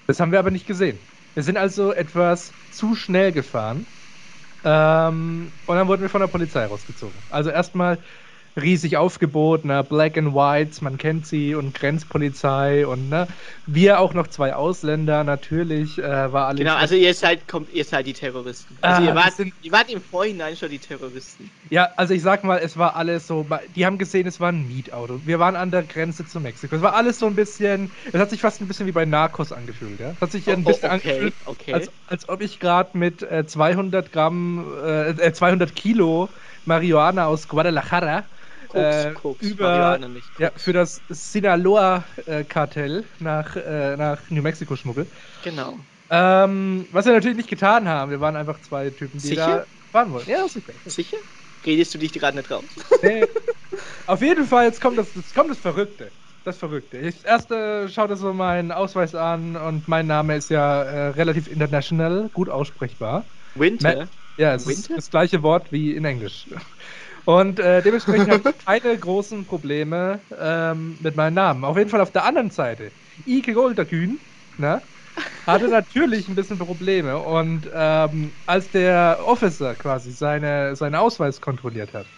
Das 0.08 0.20
haben 0.20 0.32
wir 0.32 0.40
aber 0.40 0.52
nicht 0.52 0.68
gesehen. 0.68 1.08
Wir 1.34 1.44
sind 1.44 1.58
also 1.58 1.92
etwas 1.94 2.56
zu 2.70 2.96
schnell 2.96 3.32
gefahren. 3.32 3.88
Ähm, 4.64 5.60
und 5.66 5.76
dann 5.76 5.88
wurden 5.88 6.02
wir 6.02 6.10
von 6.10 6.22
der 6.22 6.28
Polizei 6.28 6.66
rausgezogen. 6.66 7.24
Also 7.30 7.50
erstmal 7.50 8.04
riesig 8.60 8.98
Aufgebot, 8.98 9.64
ne, 9.66 9.84
Black 9.84 10.18
and 10.18 10.34
Whites, 10.34 10.82
man 10.82 10.98
kennt 10.98 11.26
sie 11.26 11.56
und 11.56 11.74
Grenzpolizei 11.74 12.86
und 12.86 13.10
ne, 13.10 13.28
wir 13.66 14.00
auch 14.00 14.14
noch 14.14 14.28
zwei 14.28 14.54
Ausländer, 14.56 15.24
natürlich 15.24 15.98
äh, 15.98 16.32
war 16.34 16.48
alles. 16.48 16.60
Genau, 16.60 16.76
also 16.76 16.96
ihr 16.96 17.14
seid, 17.14 17.48
kommt, 17.48 17.72
ihr 17.72 17.86
seid 17.86 18.08
die 18.08 18.14
Terroristen. 18.14 18.78
Also 18.82 19.02
Ah, 19.02 19.06
ihr, 19.06 19.16
wart, 19.16 19.34
sind- 19.34 19.54
ihr 19.62 19.72
wart 19.72 19.90
im 19.90 20.02
Vorhinein 20.02 20.56
schon 20.58 20.70
die 20.70 20.80
Terroristen. 20.80 21.50
Ja, 21.70 21.90
also 21.96 22.14
ich 22.14 22.22
sag 22.22 22.44
mal, 22.44 22.58
es 22.60 22.76
war 22.78 22.96
alles 22.96 23.28
so, 23.28 23.48
die 23.76 23.86
haben 23.86 23.98
gesehen, 23.98 24.28
es 24.28 24.40
war 24.40 24.50
ein 24.52 24.68
Mietauto. 24.68 25.26
Wir 25.26 25.40
waren 25.40 25.56
an 25.56 25.72
der 25.72 25.84
Grenze 25.84 26.26
zu 26.26 26.40
Mexiko. 26.42 26.76
Es 26.76 26.82
war 26.82 26.94
alles 26.96 27.20
so 27.20 27.28
ein 27.28 27.36
bisschen, 27.36 27.92
es 28.12 28.20
hat 28.20 28.30
sich 28.30 28.42
fast 28.42 28.60
ein 28.62 28.68
bisschen 28.68 28.86
wie 28.88 28.92
bei 28.92 29.06
Narcos 29.06 29.52
angefühlt, 29.54 30.00
ja. 30.00 30.12
Es 30.12 30.22
hat 30.22 30.32
sich 30.32 30.50
ein 30.50 30.64
Oh, 30.66 30.68
bisschen 30.68 30.92
okay, 30.92 31.10
angefühlt, 31.12 31.36
okay. 31.46 31.74
als, 31.74 31.92
als 32.08 32.28
ob 32.28 32.42
ich 32.42 32.60
gerade 32.60 32.98
mit 32.98 33.24
äh, 33.24 33.46
200 33.46 34.12
Gramm, 34.12 34.66
äh, 34.84 35.12
äh, 35.12 35.34
200 35.34 35.74
Kilo 35.76 36.34
Marihuana 36.66 37.26
aus 37.28 37.48
Guadalajara 37.48 38.26
Koks, 38.72 39.06
äh, 39.06 39.14
Koks, 39.14 39.48
über, 39.48 40.00
ja, 40.38 40.52
für 40.56 40.74
das 40.74 41.04
Sinaloa-Kartell 41.10 43.06
nach, 43.20 43.56
äh, 43.56 43.98
nach 43.98 44.30
New 44.30 44.42
Mexico 44.42 44.76
schmuggel. 44.76 45.08
Genau. 45.44 45.80
Ähm, 46.10 46.88
was 46.92 47.06
wir 47.06 47.14
natürlich 47.14 47.38
nicht 47.38 47.50
getan 47.50 47.88
haben. 47.88 48.12
Wir 48.12 48.20
waren 48.20 48.36
einfach 48.36 48.60
zwei 48.60 48.90
Typen, 48.90 49.20
die 49.22 49.30
Sicher? 49.30 49.66
da 49.66 49.66
fahren 49.92 50.12
wollten. 50.12 50.30
Ja, 50.30 50.48
sicher. 50.48 50.74
Sicher? 50.86 51.18
Redest 51.66 51.94
du 51.94 51.98
dich 51.98 52.14
gerade 52.14 52.38
nicht 52.38 52.50
raus? 52.50 52.76
Nee. 53.04 53.26
Auf 54.08 54.22
jeden 54.22 54.46
Fall, 54.46 54.66
jetzt 54.66 54.82
kommt 54.82 54.98
das, 54.98 55.14
jetzt 55.16 55.34
kommt 55.36 55.50
das 55.50 55.60
Verrückte. 55.60 56.12
Das 56.44 56.58
Verrückte. 56.58 56.98
Ich 56.98 57.24
erst 57.24 57.52
äh, 57.52 57.88
schaute 57.88 58.16
so 58.16 58.34
meinen 58.34 58.72
Ausweis 58.72 59.14
an 59.14 59.56
und 59.56 59.88
mein 59.88 60.08
Name 60.08 60.36
ist 60.36 60.50
ja 60.50 60.82
äh, 60.82 61.08
relativ 61.10 61.48
international, 61.48 62.30
gut 62.30 62.50
aussprechbar. 62.50 63.30
Winter? 63.54 64.10
Ja, 64.38 64.56
es 64.56 64.66
ist 64.66 64.90
Winter? 64.90 64.96
das 64.96 65.10
gleiche 65.12 65.44
Wort 65.44 65.72
wie 65.72 65.94
in 65.94 66.04
Englisch. 66.04 66.48
Und 67.26 67.60
äh, 67.60 67.82
dementsprechend 67.84 68.32
habe 68.32 68.44
ich 68.44 68.58
keine 68.66 68.98
großen 68.98 69.46
Probleme 69.46 70.26
ähm, 70.38 70.98
mit 71.00 71.16
meinem 71.16 71.36
Namen. 71.36 71.64
Auf 71.66 71.78
jeden 71.78 71.90
Fall 71.90 72.02
auf 72.02 72.12
der 72.12 72.26
anderen 72.26 72.50
Seite. 72.50 72.94
Ike 73.26 73.54
Golderkühn, 73.54 74.22
ne? 74.58 74.84
Hatte 75.46 75.70
natürlich 75.70 76.28
ein 76.30 76.36
bisschen 76.36 76.60
Probleme. 76.60 77.20
Und 77.20 77.70
ähm, 77.74 78.38
als 78.46 78.70
der 78.72 79.20
Officer 79.26 79.76
quasi 79.76 80.12
seine, 80.12 80.76
seinen 80.76 80.96
Ausweis 80.96 81.42
kontrolliert 81.42 81.94
hat, 81.94 82.12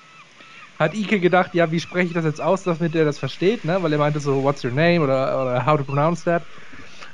hat 0.77 0.95
Ike 0.95 1.19
gedacht, 1.19 1.55
ja, 1.55 1.71
wie 1.71 1.79
spreche 1.79 2.07
ich 2.07 2.13
das 2.13 2.25
jetzt 2.25 2.41
aus, 2.41 2.63
damit 2.63 2.95
er 2.95 3.05
das 3.05 3.19
versteht, 3.19 3.65
ne? 3.65 3.81
Weil 3.83 3.93
er 3.93 3.99
meinte 3.99 4.19
so, 4.19 4.43
what's 4.43 4.63
your 4.63 4.71
name 4.71 5.01
oder, 5.01 5.41
oder 5.41 5.65
how 5.65 5.77
to 5.77 5.85
pronounce 5.85 6.23
that 6.25 6.47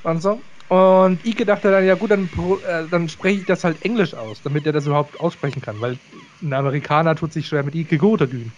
und 0.03 0.21
so. 0.21 0.45
Und 0.69 1.25
Ike 1.25 1.45
dachte 1.45 1.71
dann, 1.71 1.83
ja 1.85 1.95
gut, 1.95 2.11
dann, 2.11 2.29
äh, 2.67 2.83
dann 2.89 3.09
spreche 3.09 3.39
ich 3.39 3.45
das 3.45 3.63
halt 3.63 3.83
Englisch 3.83 4.13
aus, 4.13 4.39
damit 4.43 4.67
er 4.67 4.71
das 4.71 4.85
überhaupt 4.85 5.19
aussprechen 5.19 5.61
kann, 5.63 5.81
weil 5.81 5.97
ein 6.43 6.53
Amerikaner 6.53 7.15
tut 7.15 7.33
sich 7.33 7.47
schwer 7.47 7.63
mit 7.63 7.73
Ike 7.73 7.97
Gotagün. 7.97 8.51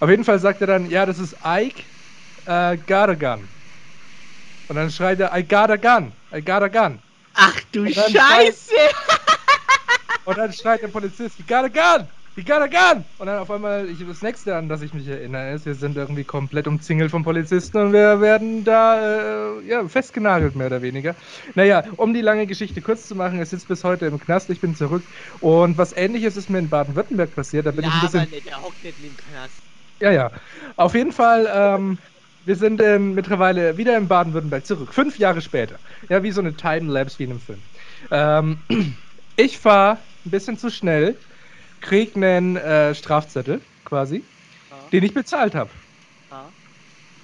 Auf 0.00 0.10
jeden 0.10 0.24
Fall 0.24 0.38
sagt 0.38 0.60
er 0.60 0.66
dann, 0.66 0.90
ja, 0.90 1.06
das 1.06 1.18
ist 1.18 1.34
Ike 1.44 1.82
äh, 2.44 2.76
gun. 2.76 3.48
Und 4.68 4.76
dann 4.76 4.90
schreit 4.90 5.20
er, 5.20 5.34
I 5.36 5.42
got 5.42 5.70
a 5.70 5.76
gun, 5.76 6.12
I 6.34 6.42
got 6.42 6.62
a 6.62 6.68
gun. 6.68 6.98
Ach 7.34 7.58
du 7.72 7.86
Scheiße! 7.86 8.74
Und 10.26 10.36
dann 10.36 10.52
schreit 10.52 10.82
der 10.82 10.88
Polizist, 10.88 11.38
you 11.38 11.44
got 11.46 11.64
a 11.64 11.68
gun! 11.68 12.06
We 12.34 12.42
got 12.42 12.62
a 12.62 12.66
gun! 12.66 13.04
Und 13.18 13.26
dann 13.26 13.38
auf 13.38 13.50
einmal, 13.50 13.88
ich, 13.88 14.04
das 14.06 14.22
nächste, 14.22 14.56
an 14.56 14.68
das 14.68 14.82
ich 14.82 14.94
mich 14.94 15.06
erinnere, 15.06 15.52
ist, 15.52 15.66
wir 15.66 15.74
sind 15.74 15.96
irgendwie 15.96 16.24
komplett 16.24 16.66
umzingelt 16.66 17.10
von 17.10 17.22
Polizisten 17.24 17.76
und 17.78 17.92
wir 17.92 18.20
werden 18.20 18.64
da 18.64 19.58
äh, 19.58 19.66
ja, 19.66 19.86
festgenagelt, 19.86 20.56
mehr 20.56 20.68
oder 20.68 20.82
weniger. 20.82 21.14
Naja, 21.54 21.84
um 21.96 22.14
die 22.14 22.22
lange 22.22 22.46
Geschichte 22.46 22.80
kurz 22.80 23.06
zu 23.06 23.14
machen, 23.14 23.38
er 23.38 23.46
sitzt 23.46 23.68
bis 23.68 23.84
heute 23.84 24.06
im 24.06 24.18
Knast, 24.18 24.48
ich 24.50 24.60
bin 24.60 24.74
zurück. 24.74 25.02
Und 25.40 25.76
was 25.76 25.92
ähnliches 25.92 26.36
ist 26.36 26.48
mir 26.48 26.58
in 26.58 26.70
Baden-Württemberg 26.70 27.34
passiert. 27.34 27.66
Da 27.66 27.70
bin 27.70 27.84
ich 27.84 27.92
ein 27.92 28.00
bisschen. 28.00 28.30
Nicht, 28.30 28.48
der 28.48 28.62
hockt 28.62 28.82
nicht 28.82 29.04
im 29.04 29.16
Knast. 29.16 29.62
Ja, 30.00 30.10
ja. 30.10 30.30
Auf 30.76 30.94
jeden 30.94 31.12
Fall, 31.12 31.48
ähm, 31.52 31.98
wir 32.44 32.56
sind 32.56 32.80
ähm, 32.80 33.12
mittlerweile 33.14 33.76
wieder 33.76 33.96
in 33.96 34.08
Baden-Württemberg 34.08 34.64
zurück. 34.64 34.94
Fünf 34.94 35.18
Jahre 35.18 35.42
später. 35.42 35.78
Ja, 36.08 36.22
wie 36.22 36.32
so 36.32 36.40
eine 36.40 36.56
Timelapse 36.56 37.18
wie 37.18 37.24
in 37.24 37.30
einem 37.30 37.40
Film. 37.40 37.62
Ähm, 38.10 38.64
ich 39.36 39.58
fahre 39.58 39.98
ein 40.24 40.30
bisschen 40.30 40.56
zu 40.56 40.70
schnell 40.70 41.18
krieg 41.82 42.16
einen 42.16 42.56
äh, 42.56 42.94
Strafzettel 42.94 43.60
quasi, 43.84 44.24
ja. 44.70 44.76
den 44.90 45.04
ich 45.04 45.12
bezahlt 45.12 45.54
habe. 45.54 45.70
Ja. 46.30 46.44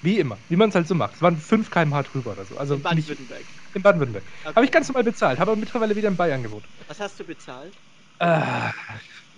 Wie 0.02 0.18
immer, 0.18 0.36
wie 0.48 0.56
man 0.56 0.68
es 0.68 0.74
halt 0.74 0.86
so 0.86 0.94
macht. 0.94 1.14
Es 1.14 1.22
waren 1.22 1.36
5 1.36 1.70
km/h 1.70 2.02
drüber 2.02 2.32
oder 2.32 2.44
so. 2.44 2.56
Also 2.58 2.74
in 2.74 2.82
Baden-Württemberg. 2.82 3.42
In 3.74 3.82
Baden-Württemberg. 3.82 4.24
Okay. 4.44 4.54
Habe 4.54 4.64
ich 4.66 4.72
ganz 4.72 4.88
normal 4.88 5.04
bezahlt, 5.04 5.38
habe 5.38 5.52
aber 5.52 5.60
mittlerweile 5.60 5.96
wieder 5.96 6.08
in 6.08 6.16
Bayern 6.16 6.42
gewohnt. 6.42 6.64
Was 6.86 7.00
hast 7.00 7.18
du 7.18 7.24
bezahlt? 7.24 7.72
Äh, 8.20 8.40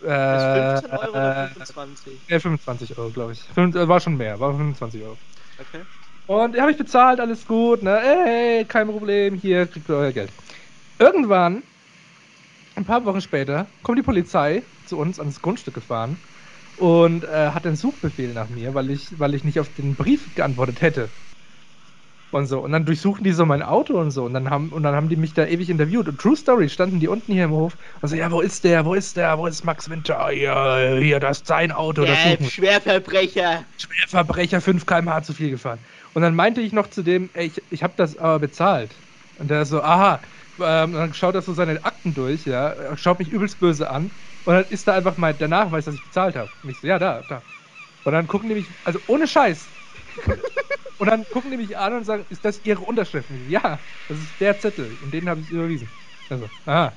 äh, 0.05 0.81
15 0.81 0.91
Euro 0.91 1.11
oder 1.11 1.49
25? 1.49 2.13
Äh, 2.29 2.41
25 2.41 2.99
Euro, 2.99 3.11
glaube 3.11 3.33
ich. 3.33 3.41
Fünf, 3.55 3.77
äh, 3.77 3.87
war 3.87 4.01
schon 4.01 4.17
mehr, 4.17 4.41
war 4.41 4.53
25 4.53 5.03
Euro. 5.03 5.19
Okay. 5.59 5.83
Und 6.27 6.59
habe 6.59 6.71
ich 6.71 6.79
bezahlt, 6.79 7.21
alles 7.21 7.47
gut, 7.47 7.83
ne? 7.83 8.01
Ey, 8.01 8.65
kein 8.65 8.87
Problem, 8.87 9.35
hier 9.35 9.67
kriegt 9.67 9.89
ihr 9.89 9.97
euer 9.97 10.13
Geld. 10.13 10.31
Irgendwann, 10.99 11.63
ein 12.77 12.85
paar 12.85 13.05
Wochen 13.05 13.21
später, 13.21 13.67
kommt 13.83 13.99
die 13.99 14.03
Polizei 14.03 14.63
zu 14.91 14.99
uns 14.99 15.19
ans 15.21 15.41
Grundstück 15.43 15.75
gefahren 15.75 16.19
und 16.77 17.25
äh, 17.25 17.51
hat 17.53 17.67
einen 17.67 17.77
Suchbefehl 17.77 18.35
nach 18.35 18.49
mir, 18.51 18.75
weil 18.75 18.91
ich, 18.91 19.19
weil 19.19 19.35
ich 19.35 19.45
nicht 19.45 19.61
auf 19.61 19.71
den 19.71 19.97
Brief 19.97 20.35
geantwortet 20.35 20.83
hätte. 20.83 21.13
Und 22.33 22.47
so. 22.47 22.61
Und 22.61 22.71
dann 22.73 22.85
durchsuchten 22.87 23.25
die 23.25 23.33
so 23.33 23.45
mein 23.45 23.63
Auto 23.63 23.99
und 23.99 24.13
so. 24.13 24.25
Und 24.25 24.35
dann 24.35 24.51
haben, 24.51 24.71
und 24.73 24.85
dann 24.85 24.95
haben 24.95 25.09
die 25.09 25.17
mich 25.17 25.35
da 25.35 25.47
ewig 25.47 25.69
interviewt. 25.69 26.09
Und 26.09 26.21
True 26.21 26.37
Story 26.37 26.69
standen 26.69 27.01
die 27.01 27.09
unten 27.09 27.33
hier 27.33 27.45
im 27.45 27.51
Hof 27.51 27.77
und 28.01 28.09
so, 28.09 28.15
ja, 28.15 28.31
wo 28.31 28.41
ist 28.41 28.63
der? 28.63 28.85
Wo 28.85 28.95
ist 28.95 29.17
der? 29.17 29.37
Wo 29.37 29.47
ist 29.47 29.65
Max 29.65 29.91
Winter? 29.91 30.29
Hier, 30.31 30.99
hier 31.01 31.19
das 31.19 31.39
ist 31.39 31.49
sein 31.49 31.73
Auto. 31.73 32.05
Das 32.05 32.25
yeah, 32.25 32.41
Schwerverbrecher. 32.41 33.67
Schwerverbrecher, 33.77 34.61
5 34.61 34.87
km/h 34.87 35.23
zu 35.23 35.35
viel 35.35 35.51
gefahren. 35.51 35.81
Und 36.13 36.23
dann 36.23 36.37
meinte 36.37 36.61
ich 36.61 36.73
noch 36.73 36.87
zu 36.87 37.03
dem, 37.03 37.31
ey, 37.33 37.47
ich, 37.47 37.65
ich 37.69 37.83
habe 37.83 37.95
das 37.97 38.17
aber 38.17 38.39
bezahlt. 38.39 39.03
Und 39.35 39.51
der 39.51 39.65
so, 39.65 39.83
aha. 39.83 40.23
Ähm, 40.61 40.93
dann 40.93 41.13
schaut 41.15 41.35
er 41.35 41.43
so 41.43 41.53
seine 41.53 41.85
Akten 41.85 42.15
durch, 42.15 42.45
ja, 42.45 42.97
schaut 42.97 43.19
mich 43.19 43.31
übelst 43.31 43.59
böse 43.59 43.91
an. 43.91 44.13
Und 44.45 44.55
dann 44.55 44.65
ist 44.67 44.89
da 44.89 44.95
einfach 44.95 45.17
mal 45.17 45.35
der 45.35 45.49
Nachweis, 45.49 45.85
dass 45.85 45.95
ich 45.95 46.03
bezahlt 46.03 46.37
habe. 46.37 46.51
Und 46.63 46.71
ich 46.71 46.79
so, 46.79 46.87
ja, 46.87 46.99
da, 46.99 47.23
da. 47.23 47.43
Und 48.05 48.13
dann 48.13 48.27
gucken 48.27 48.49
die 48.49 48.55
mich, 48.55 48.73
also 48.85 49.01
ohne 49.07 49.27
Scheiß. 49.27 49.69
und 50.99 51.09
dann 51.09 51.25
gucken 51.29 51.51
die 51.51 51.57
mich 51.57 51.77
an 51.77 51.95
und 51.95 52.05
sagen, 52.05 52.25
ist 52.29 52.45
das 52.45 52.61
ihre 52.65 52.81
Unterschrift? 52.81 53.29
So, 53.29 53.35
ja, 53.47 53.81
das 54.09 54.19
ist 54.19 54.41
der 54.41 54.59
Zettel. 54.59 54.99
Und 55.01 55.13
den 55.13 55.29
habe 55.29 55.41
ich 55.41 55.51
überwiesen. 55.51 55.91
Also, 56.29 56.51
aha. 56.65 56.97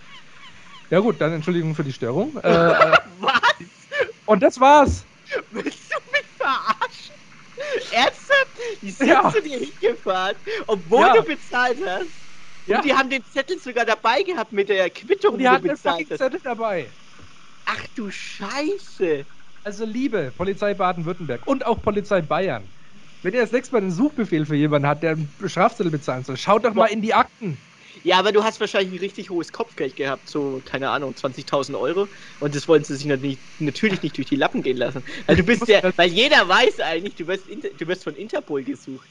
Ja 0.89 0.99
gut, 0.99 1.19
dann 1.21 1.33
Entschuldigung 1.33 1.75
für 1.75 1.83
die 1.83 1.93
Störung. 1.93 2.37
Äh, 2.37 2.49
äh 2.49 2.97
Was? 3.19 3.41
Und 4.25 4.43
das 4.43 4.59
war's. 4.59 5.05
Willst 5.51 5.91
du 5.91 5.97
mich 6.11 6.27
verarschen? 6.37 7.15
Ernsthaft? 7.91 8.51
Die 8.81 8.91
sind 8.91 9.07
ja. 9.07 9.29
zu 9.31 9.41
dir 9.41 9.59
hingefahren, 9.59 10.35
obwohl 10.67 11.01
ja. 11.01 11.13
du 11.13 11.23
bezahlt 11.23 11.79
hast. 11.85 12.07
Ja. 12.65 12.77
Und 12.77 12.85
die 12.85 12.93
haben 12.93 13.09
den 13.09 13.25
Zettel 13.25 13.59
sogar 13.59 13.85
dabei 13.85 14.23
gehabt 14.23 14.51
mit 14.51 14.69
der 14.69 14.89
Quittung, 14.89 15.33
und 15.33 15.39
die, 15.39 15.43
die 15.43 15.49
hatten 15.49 15.67
den 15.67 15.77
Zettel 15.77 16.39
dabei. 16.41 16.89
Ach 17.65 17.87
du 17.95 18.09
Scheiße! 18.09 19.25
Also 19.63 19.85
liebe 19.85 20.31
Polizei 20.31 20.73
Baden-Württemberg 20.73 21.47
und 21.47 21.65
auch 21.65 21.81
Polizei 21.81 22.21
Bayern, 22.21 22.69
wenn 23.21 23.33
ihr 23.33 23.41
das 23.41 23.53
nächste 23.53 23.73
Mal 23.75 23.81
einen 23.81 23.91
Suchbefehl 23.91 24.45
für 24.45 24.55
jemanden 24.55 24.87
hat, 24.87 25.03
der 25.03 25.11
einen 25.11 25.33
Strafzettel 25.45 25.91
bezahlen 25.91 26.25
soll, 26.25 26.35
schaut 26.35 26.65
doch 26.65 26.73
mal 26.73 26.87
in 26.87 27.01
die 27.01 27.13
Akten. 27.13 27.57
Ja, 28.03 28.17
aber 28.19 28.31
du 28.31 28.43
hast 28.43 28.59
wahrscheinlich 28.59 28.93
ein 28.93 28.99
richtig 28.99 29.29
hohes 29.29 29.51
Kopfgeld 29.51 29.95
gehabt, 29.95 30.27
so, 30.27 30.61
keine 30.65 30.89
Ahnung, 30.89 31.15
20.000 31.15 31.79
Euro. 31.79 32.09
Und 32.39 32.55
das 32.55 32.67
wollen 32.67 32.83
sie 32.83 32.95
sich 32.95 33.05
natürlich, 33.05 33.39
natürlich 33.59 34.01
nicht 34.01 34.17
durch 34.17 34.27
die 34.27 34.35
Lappen 34.35 34.61
gehen 34.61 34.77
lassen. 34.77 35.03
Also 35.27 35.41
du 35.41 35.45
bist 35.45 35.67
ja, 35.67 35.81
weil 35.95 36.09
jeder 36.09 36.47
weiß 36.47 36.81
eigentlich, 36.81 37.15
du 37.15 37.27
wirst, 37.27 37.47
du 37.47 37.87
wirst 37.87 38.03
von 38.03 38.15
Interpol 38.15 38.63
gesucht. 38.63 39.09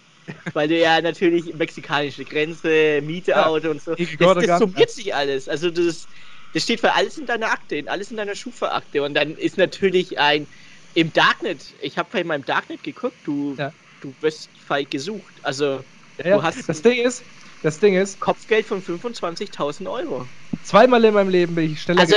Weil 0.52 0.68
du 0.68 0.78
ja 0.78 1.00
natürlich 1.00 1.52
mexikanische 1.54 2.25
Grenze, 2.25 3.00
Mietauto 3.02 3.66
ja, 3.66 3.71
und 3.71 3.82
so. 3.82 3.94
Das, 3.94 4.47
das 4.47 4.59
summiert 4.59 4.90
sich 4.90 5.14
alles. 5.14 5.49
Also 5.49 5.71
das, 5.71 6.06
das 6.54 6.64
steht 6.64 6.80
für 6.80 6.92
alles 6.92 7.18
in 7.18 7.26
deiner 7.26 7.50
Akte, 7.50 7.82
alles 7.87 8.11
in 8.11 8.16
deiner 8.16 8.35
Schufa-Akte. 8.35 9.02
Und 9.02 9.14
dann 9.14 9.37
ist 9.37 9.59
natürlich 9.59 10.18
ein 10.18 10.47
im 10.94 11.12
Darknet, 11.12 11.61
ich 11.80 11.97
habe 11.97 12.21
in 12.21 12.26
meinem 12.26 12.44
Darknet 12.44 12.82
geguckt, 12.82 13.16
du, 13.25 13.54
ja. 13.56 13.73
du 14.00 14.14
wirst 14.21 14.50
feig 14.66 14.90
gesucht. 14.90 15.32
Also 15.42 15.82
ja, 16.18 16.37
du 16.37 16.42
hast. 16.42 16.68
Das 16.68 16.82
Ding 16.82 16.99
ist, 16.99 17.23
das 17.62 17.78
Ding 17.78 17.94
ist. 17.94 18.21
Kopfgeld 18.21 18.66
von 18.66 18.82
25.000 18.82 19.90
Euro. 19.90 20.26
Zweimal 20.64 21.02
in 21.04 21.14
meinem 21.14 21.30
Leben 21.30 21.54
bin 21.54 21.73
ich 21.73 21.80
schneller 21.80 22.00
also, 22.00 22.14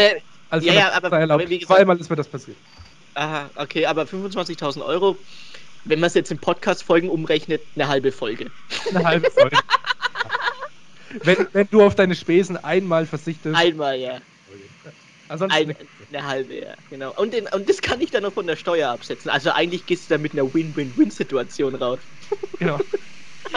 als 0.49 0.65
ja, 0.65 0.73
ja, 0.73 0.91
aber. 0.91 1.11
Wie 1.39 1.59
gesagt, 1.59 1.77
Zweimal 1.77 1.97
ist 1.99 2.09
mir 2.09 2.15
das 2.15 2.27
passiert. 2.27 2.57
Aha, 3.13 3.49
okay, 3.55 3.85
aber 3.85 4.03
25.000 4.03 4.85
Euro, 4.85 5.17
wenn 5.85 6.01
man 6.01 6.07
es 6.07 6.15
jetzt 6.15 6.31
in 6.31 6.37
Podcast-Folgen 6.37 7.09
umrechnet, 7.09 7.61
eine 7.75 7.87
halbe 7.87 8.11
Folge. 8.11 8.51
Eine 8.89 9.05
halbe 9.05 9.31
Folge. 9.31 9.57
wenn, 11.25 11.47
wenn 11.53 11.67
du 11.69 11.83
auf 11.83 11.95
deine 11.95 12.15
Spesen 12.15 12.57
einmal 12.57 13.05
verzichtest. 13.05 13.55
Einmal, 13.55 13.95
ja. 13.99 14.21
Ansonsten 15.27 15.71
Ein, 15.71 15.75
eine 16.09 16.25
halbe, 16.27 16.59
ja, 16.59 16.75
genau. 16.89 17.13
Und, 17.15 17.33
den, 17.33 17.47
und 17.53 17.69
das 17.69 17.81
kann 17.81 18.01
ich 18.01 18.09
dann 18.11 18.23
noch 18.23 18.33
von 18.33 18.47
der 18.47 18.55
Steuer 18.55 18.89
absetzen. 18.89 19.29
Also 19.29 19.51
eigentlich 19.51 19.85
gehst 19.85 20.09
du 20.09 20.13
da 20.15 20.17
mit 20.17 20.33
einer 20.33 20.51
Win-Win-Win-Situation 20.53 21.75
raus. 21.75 21.99
Genau. 22.59 22.81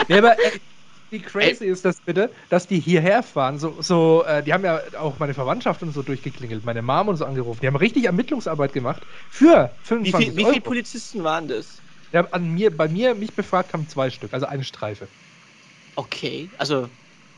Ja, 0.09 0.19
aber 0.19 0.43
ey, 0.43 0.51
äh, 0.55 0.59
wie 1.11 1.21
crazy 1.21 1.65
ey. 1.65 1.67
ist 1.67 1.85
das 1.85 2.01
bitte, 2.01 2.31
dass 2.49 2.67
die 2.67 2.79
hierher 2.79 3.23
fahren? 3.23 3.57
So, 3.59 3.81
so 3.81 4.23
äh, 4.25 4.43
die 4.43 4.53
haben 4.53 4.65
ja 4.65 4.81
auch 4.97 5.19
meine 5.19 5.33
Verwandtschaft 5.35 5.83
und 5.83 5.91
so 5.91 6.03
durchgeklingelt, 6.03 6.65
meine 6.65 6.81
Mom 6.83 7.09
und 7.09 7.17
so 7.17 7.25
angerufen. 7.25 7.61
Die 7.61 7.67
haben 7.67 7.75
richtig 7.77 8.05
Ermittlungsarbeit 8.05 8.73
gemacht 8.73 9.07
für 9.29 9.77
25 9.83 10.29
wie 10.29 10.33
viel, 10.33 10.37
Wie 10.37 10.45
viele 10.45 10.61
Polizisten 10.61 11.23
waren 11.23 11.47
das? 11.47 11.83
Ja, 12.11 12.21
an 12.31 12.49
mir, 12.49 12.75
bei 12.75 12.87
mir 12.87 13.15
mich 13.15 13.33
befragt 13.35 13.73
haben 13.73 13.87
zwei 13.87 14.09
Stück, 14.11 14.33
also 14.33 14.45
eine 14.45 14.63
Streife. 14.63 15.11
Okay, 15.97 16.51
also 16.57 16.89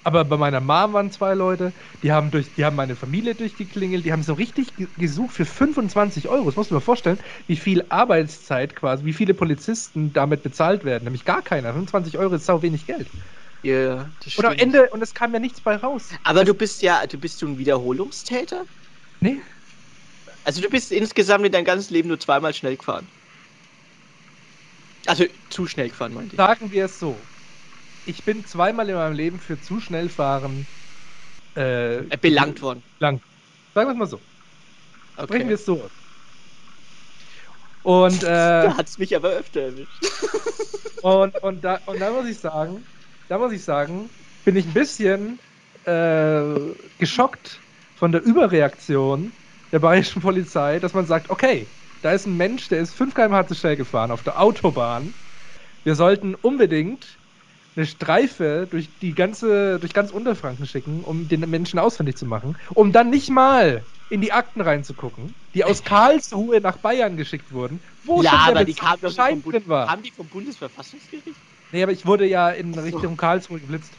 aber 0.03 0.25
bei 0.25 0.37
meiner 0.37 0.59
Mom 0.61 0.93
waren 0.93 1.11
zwei 1.11 1.33
Leute, 1.35 1.73
die 2.03 2.11
haben, 2.11 2.31
durch, 2.31 2.53
die 2.53 2.65
haben 2.65 2.75
meine 2.75 2.95
Familie 2.95 3.35
durchgeklingelt, 3.35 4.05
die 4.05 4.11
haben 4.11 4.23
so 4.23 4.33
richtig 4.33 4.73
gesucht 4.97 5.33
für 5.35 5.45
25 5.45 6.27
Euro. 6.27 6.45
Das 6.45 6.55
musst 6.55 6.71
du 6.71 6.75
mir 6.75 6.81
vorstellen, 6.81 7.19
wie 7.47 7.55
viel 7.55 7.85
Arbeitszeit 7.89 8.75
quasi, 8.75 9.05
wie 9.05 9.13
viele 9.13 9.33
Polizisten 9.33 10.11
damit 10.13 10.41
bezahlt 10.43 10.83
werden. 10.83 11.03
Nämlich 11.03 11.25
gar 11.25 11.41
keiner. 11.43 11.69
25 11.69 12.17
Euro 12.17 12.33
ist 12.35 12.45
sau 12.45 12.61
wenig 12.61 12.85
Geld. 12.87 13.11
Ja, 13.63 13.71
yeah, 13.73 14.11
das 14.23 14.37
Und 14.37 14.45
am 14.45 14.53
Ende, 14.57 14.89
und 14.89 15.03
es 15.03 15.13
kam 15.13 15.33
ja 15.33 15.39
nichts 15.39 15.61
bei 15.61 15.75
raus. 15.75 16.09
Aber 16.23 16.43
du 16.43 16.55
bist 16.55 16.81
ja, 16.81 17.05
du 17.05 17.17
bist 17.19 17.41
du 17.41 17.47
ein 17.47 17.57
Wiederholungstäter? 17.59 18.65
Nee. 19.21 19.41
Also 20.43 20.61
du 20.61 20.69
bist 20.69 20.91
insgesamt 20.91 21.45
in 21.45 21.51
dein 21.51 21.65
ganzes 21.65 21.89
Leben 21.89 22.07
nur 22.07 22.19
zweimal 22.19 22.53
schnell 22.53 22.77
gefahren. 22.77 23.11
Also 25.07 25.25
zu 25.49 25.65
schnell 25.67 25.89
gefahren, 25.89 26.13
meinte 26.13 26.35
ich. 26.35 26.41
Sagen 26.41 26.71
wir 26.71 26.85
es 26.85 26.99
so 26.99 27.30
ich 28.05 28.25
bin 28.25 28.45
zweimal 28.45 28.89
in 28.89 28.95
meinem 28.95 29.13
Leben 29.13 29.39
für 29.39 29.59
zu 29.59 29.79
schnell 29.79 30.09
fahren 30.09 30.67
äh, 31.55 32.03
belangt 32.17 32.61
worden. 32.61 32.83
Belangt. 32.99 33.23
Sagen 33.73 33.89
wir 33.89 33.93
es 33.93 33.97
mal 33.99 34.07
so. 34.07 34.27
Okay. 35.15 35.25
Sprechen 35.25 35.47
wir 35.49 35.55
es 35.55 35.65
so 35.65 35.89
Und 37.81 38.23
äh, 38.23 38.27
da 38.27 38.77
hat 38.77 38.87
es 38.89 38.97
mich 38.97 39.15
aber 39.15 39.29
öfter 39.29 39.61
erwischt. 39.61 40.03
und, 41.01 41.41
und, 41.41 41.61
da, 41.63 41.75
und 41.85 41.99
da 41.99 42.11
muss 42.11 42.27
ich 42.27 42.39
sagen, 42.39 42.87
da 43.27 43.37
muss 43.37 43.51
ich 43.51 43.63
sagen, 43.63 44.11
bin 44.43 44.55
ich 44.55 44.65
ein 44.65 44.73
bisschen 44.73 45.39
äh, 45.83 46.73
geschockt 46.97 47.63
von 47.95 48.11
der 48.11 48.21
Überreaktion 48.23 49.33
der 49.71 49.79
bayerischen 49.79 50.21
Polizei, 50.21 50.79
dass 50.79 50.93
man 50.93 51.05
sagt, 51.05 51.29
okay, 51.29 51.71
da 52.01 52.11
ist 52.11 52.25
ein 52.25 52.35
Mensch, 52.35 52.67
der 52.67 52.79
ist 52.81 52.93
5 52.93 53.13
km/h 53.13 53.47
zu 53.47 53.55
schnell 53.55 53.77
gefahren 53.77 54.11
auf 54.11 54.23
der 54.23 54.39
Autobahn. 54.39 55.15
Wir 55.83 55.95
sollten 55.95 56.35
unbedingt 56.35 57.20
eine 57.75 57.85
Streife 57.85 58.67
durch 58.69 58.97
die 58.99 59.13
ganze, 59.15 59.79
durch 59.79 59.93
ganz 59.93 60.11
Unterfranken 60.11 60.65
schicken, 60.65 61.03
um 61.03 61.27
den 61.27 61.41
Menschen 61.49 61.79
ausfindig 61.79 62.17
zu 62.17 62.25
machen, 62.25 62.57
um 62.73 62.91
dann 62.91 63.09
nicht 63.09 63.29
mal 63.29 63.85
in 64.09 64.19
die 64.19 64.33
Akten 64.33 64.59
reinzugucken, 64.59 65.33
die 65.55 65.63
aus 65.63 65.83
Karlsruhe 65.83 66.59
nach 66.59 66.77
Bayern 66.77 67.15
geschickt 67.15 67.53
wurden, 67.53 67.81
wo 68.03 68.21
ja, 68.21 68.31
schon 68.31 68.57
aber 68.57 68.65
die 68.65 68.73
doch 68.73 68.97
drin 68.97 69.67
war. 69.67 69.89
Haben 69.89 70.03
die 70.03 70.11
vom 70.11 70.27
Bundesverfassungsgericht? 70.27 71.39
Nee, 71.71 71.83
aber 71.83 71.93
ich 71.93 72.05
wurde 72.05 72.27
ja 72.27 72.49
in 72.49 72.77
Richtung. 72.77 73.15
Karlsruhe 73.15 73.61
geblitzt. 73.61 73.97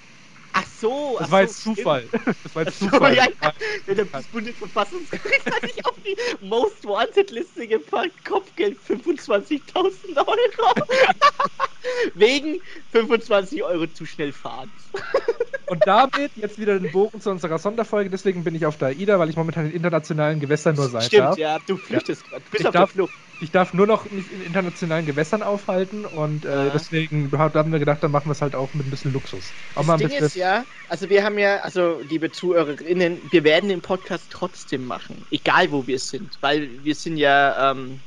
Ach 0.53 0.67
so. 0.67 1.17
Das 1.19 1.29
ach 1.29 1.33
war 1.33 1.39
so, 1.41 1.43
jetzt 1.47 1.61
stimmt. 1.61 1.77
Zufall. 1.79 2.09
Das 2.43 2.55
war 2.55 2.65
jetzt 2.65 2.79
so, 2.79 2.87
Zufall. 2.89 3.15
ja, 3.17 3.27
ja. 3.43 3.53
Ja, 3.87 4.05
Das 4.05 4.29
Bundesverfassungsgericht 4.29 5.47
hat 5.47 5.61
sich 5.63 5.85
auf 5.87 5.99
die 6.05 6.17
Most 6.45 6.85
Wanted 6.85 7.31
Liste 7.31 7.67
gepackt. 7.67 8.25
Kopfgeld 8.25 8.79
25.000 8.81 10.17
Euro. 10.17 10.75
Wegen 12.15 12.61
25 12.91 13.63
Euro 13.65 13.87
zu 13.89 14.05
schnell 14.07 14.33
fahren. 14.33 14.73
Und 15.69 15.87
damit 15.87 16.33
jetzt 16.37 16.59
wieder 16.59 16.79
den 16.79 16.93
Bogen 16.93 17.21
zu 17.21 17.31
unserer 17.31 17.59
Sonderfolge. 17.59 18.11
Deswegen 18.11 18.45
bin 18.45 18.55
ich 18.55 18.67
auf 18.67 18.77
der 18.77 18.89
AIDA, 18.89 19.19
weil 19.19 19.31
ich 19.31 19.37
momentan 19.37 19.67
in 19.67 19.73
internationalen 19.73 20.39
Gewässern 20.39 20.77
nur 20.77 20.89
sein 20.89 21.03
Stimmt, 21.03 21.23
darf. 21.23 21.39
ja, 21.39 21.59
du 21.61 21.79
flüchtest 21.79 22.25
gerade. 22.25 22.45
Du 22.45 22.51
bist 22.51 22.61
Ich 22.61 22.67
auf 22.67 22.73
der 22.73 22.81
darf- 22.83 22.91
Flucht. 22.91 23.15
Ich 23.43 23.51
darf 23.51 23.75
nur 23.75 23.89
noch 23.89 24.09
mich 24.09 24.31
in 24.31 24.41
internationalen 24.41 25.05
Gewässern 25.05 25.43
aufhalten 25.43 26.07
und 26.07 26.45
äh, 26.45 26.49
Ja. 26.49 26.71
deswegen 26.71 27.33
haben 27.37 27.73
wir 27.73 27.81
gedacht, 27.81 28.03
dann 28.05 28.13
machen 28.13 28.27
wir 28.29 28.33
es 28.33 28.41
halt 28.41 28.55
auch 28.55 28.73
mit 28.73 28.87
ein 28.87 28.91
bisschen 28.91 29.11
Luxus. 29.13 29.53
Auch 29.75 29.83
Das 29.83 29.97
Ding 29.97 30.11
bisschen. 30.11 30.27
ist 30.27 30.35
ja, 30.37 30.65
also 30.87 31.09
wir 31.09 31.25
haben 31.25 31.39
ja, 31.39 31.57
also 31.59 32.01
liebe 32.03 32.31
ZuhörerInnen, 32.31 33.33
wir 33.33 33.43
werden 33.43 33.69
den 33.69 33.83
Podcast 33.83 34.31
trotzdem 34.31 34.85
machen, 34.85 35.27
egal 35.31 35.73
wo 35.73 35.87
wir 35.89 35.99
sind, 35.99 36.39
weil 36.41 36.85
wir 36.85 36.95
sind 36.95 37.17
ja 37.17 37.73
ähm, 37.73 38.01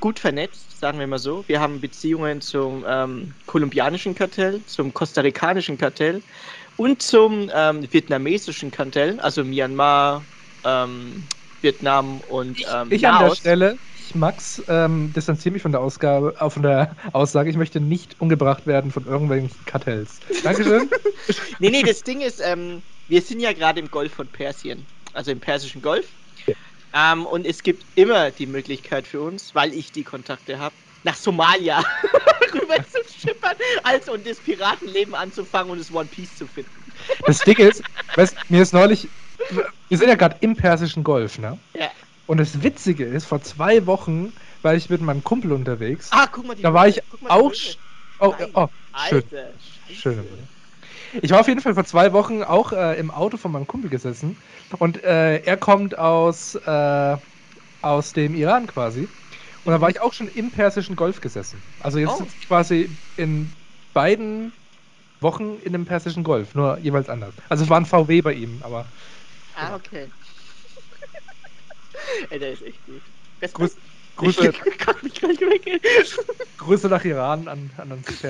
gut 0.00 0.18
vernetzt, 0.18 0.78
sagen 0.78 0.98
wir 0.98 1.06
mal 1.06 1.18
so. 1.18 1.44
Wir 1.48 1.60
haben 1.60 1.80
Beziehungen 1.80 2.40
zum 2.40 2.84
ähm, 2.88 3.34
kolumbianischen 3.46 4.14
Kartell, 4.14 4.64
zum 4.64 4.94
kostarikanischen 4.94 5.76
Kartell 5.76 6.22
und 6.76 7.02
zum 7.02 7.50
ähm, 7.54 7.86
vietnamesischen 7.92 8.70
Kartell, 8.70 9.18
also 9.20 9.44
Myanmar, 9.44 10.26
ähm, 10.64 11.28
Vietnam 11.60 12.20
und 12.20 12.58
ähm, 12.72 12.90
ich 12.92 13.06
an 13.06 13.18
der. 13.18 13.30
Stelle, 13.30 13.78
ich 14.08 14.14
Max, 14.14 14.62
ähm, 14.68 15.12
distanziere 15.12 15.52
mich 15.52 15.62
von 15.62 15.72
der 15.72 15.80
Ausgabe, 15.82 16.34
äh, 16.40 16.50
von 16.50 16.62
der 16.62 16.96
Aussage, 17.12 17.50
ich 17.50 17.56
möchte 17.56 17.80
nicht 17.80 18.18
umgebracht 18.20 18.66
werden 18.66 18.90
von 18.90 19.06
irgendwelchen 19.06 19.50
Kartells. 19.64 20.20
Dankeschön. 20.42 20.88
Nee, 21.58 21.68
nee, 21.68 21.82
das 21.82 22.02
Ding 22.04 22.22
ist, 22.22 22.40
ähm, 22.40 22.80
wir 23.06 23.20
sind 23.20 23.40
ja 23.40 23.52
gerade 23.52 23.80
im 23.80 23.90
Golf 23.90 24.14
von 24.14 24.28
Persien, 24.28 24.86
also 25.12 25.30
im 25.30 25.40
Persischen 25.40 25.82
Golf. 25.82 26.14
Ähm, 26.94 27.26
und 27.26 27.46
es 27.46 27.62
gibt 27.62 27.84
immer 27.96 28.30
die 28.30 28.46
Möglichkeit 28.46 29.06
für 29.06 29.20
uns, 29.20 29.54
weil 29.54 29.74
ich 29.74 29.92
die 29.92 30.04
Kontakte 30.04 30.58
habe, 30.58 30.74
nach 31.02 31.16
Somalia 31.16 31.80
rüber 32.54 32.76
zu 32.84 32.98
schippern, 33.12 33.56
also 33.82 34.12
und 34.12 34.26
das 34.26 34.40
Piratenleben 34.40 35.14
anzufangen 35.14 35.70
und 35.70 35.78
das 35.78 35.92
One 35.92 36.08
Piece 36.08 36.34
zu 36.36 36.46
finden. 36.46 36.70
Das 37.26 37.40
Ding 37.40 37.58
ist, 37.58 37.82
weißt, 38.16 38.36
mir 38.48 38.62
ist 38.62 38.72
neulich, 38.72 39.10
wir 39.88 39.98
sind 39.98 40.08
ja 40.08 40.14
gerade 40.14 40.38
im 40.40 40.56
Persischen 40.56 41.04
Golf, 41.04 41.38
ne? 41.38 41.58
Ja. 41.74 41.90
Und 42.28 42.38
das 42.40 42.62
Witzige 42.62 43.06
ist, 43.06 43.24
vor 43.24 43.40
zwei 43.40 43.86
Wochen 43.86 44.34
war 44.60 44.74
ich 44.74 44.90
mit 44.90 45.00
meinem 45.00 45.24
Kumpel 45.24 45.50
unterwegs. 45.52 46.10
Ah, 46.12 46.26
guck 46.30 46.46
mal, 46.46 46.54
die 46.54 46.62
Da 46.62 46.74
war 46.74 46.86
ich 46.86 47.00
mal, 47.20 47.30
die 47.30 47.30
auch. 47.30 47.52
Oh, 48.20 48.34
Nein. 48.38 48.50
oh, 48.54 48.68
schön. 48.94 49.22
Alter, 49.22 49.54
Brille. 50.24 50.48
Ich 51.22 51.30
war 51.30 51.40
auf 51.40 51.48
jeden 51.48 51.60
Fall 51.60 51.74
vor 51.74 51.84
zwei 51.84 52.12
Wochen 52.12 52.42
auch 52.42 52.72
äh, 52.72 52.98
im 52.98 53.10
Auto 53.10 53.36
von 53.38 53.52
meinem 53.52 53.66
Kumpel 53.66 53.90
gesessen 53.90 54.38
und 54.78 55.02
äh, 55.04 55.38
er 55.38 55.56
kommt 55.56 55.98
aus, 55.98 56.54
äh, 56.54 57.16
aus 57.80 58.12
dem 58.12 58.34
Iran 58.34 58.66
quasi. 58.66 59.08
Und 59.64 59.72
da 59.72 59.80
war 59.80 59.90
ich 59.90 60.00
auch 60.00 60.12
schon 60.12 60.28
im 60.28 60.50
persischen 60.50 60.96
Golf 60.96 61.20
gesessen. 61.20 61.62
Also 61.78 61.98
jetzt 61.98 62.14
Oh. 62.14 62.18
sitze 62.18 62.36
ich 62.40 62.48
quasi 62.48 62.98
in 63.16 63.54
beiden 63.94 64.52
Wochen 65.20 65.58
in 65.58 65.72
dem 65.72 65.84
persischen 65.86 66.24
Golf, 66.24 66.54
nur 66.54 66.78
jeweils 66.80 67.08
anders. 67.08 67.34
Also 67.48 67.64
es 67.64 67.70
war 67.70 67.78
ein 67.80 67.86
VW 67.86 68.22
bei 68.22 68.34
ihm, 68.34 68.62
aber 68.62 68.92
Ah, 69.54 69.74
okay. 69.74 70.10
Ey, 72.30 72.38
der 72.38 72.52
ist 72.52 72.62
echt 72.62 72.84
gut. 72.84 73.12
Das 73.40 73.52
Grüß, 73.52 73.80
Grüße, 74.16 74.52
Ich 74.66 74.78
kann 74.78 74.96
mich 75.02 75.20
gar 75.20 75.28
nicht 75.28 75.40
weg. 75.40 75.80
Grüße 76.58 76.88
nach 76.88 77.04
Iran 77.04 77.48
an, 77.48 77.72
an 77.76 77.92
uns. 77.92 78.24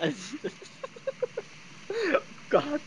Also, 0.00 0.38
oh 1.90 2.18
Gott. 2.48 2.82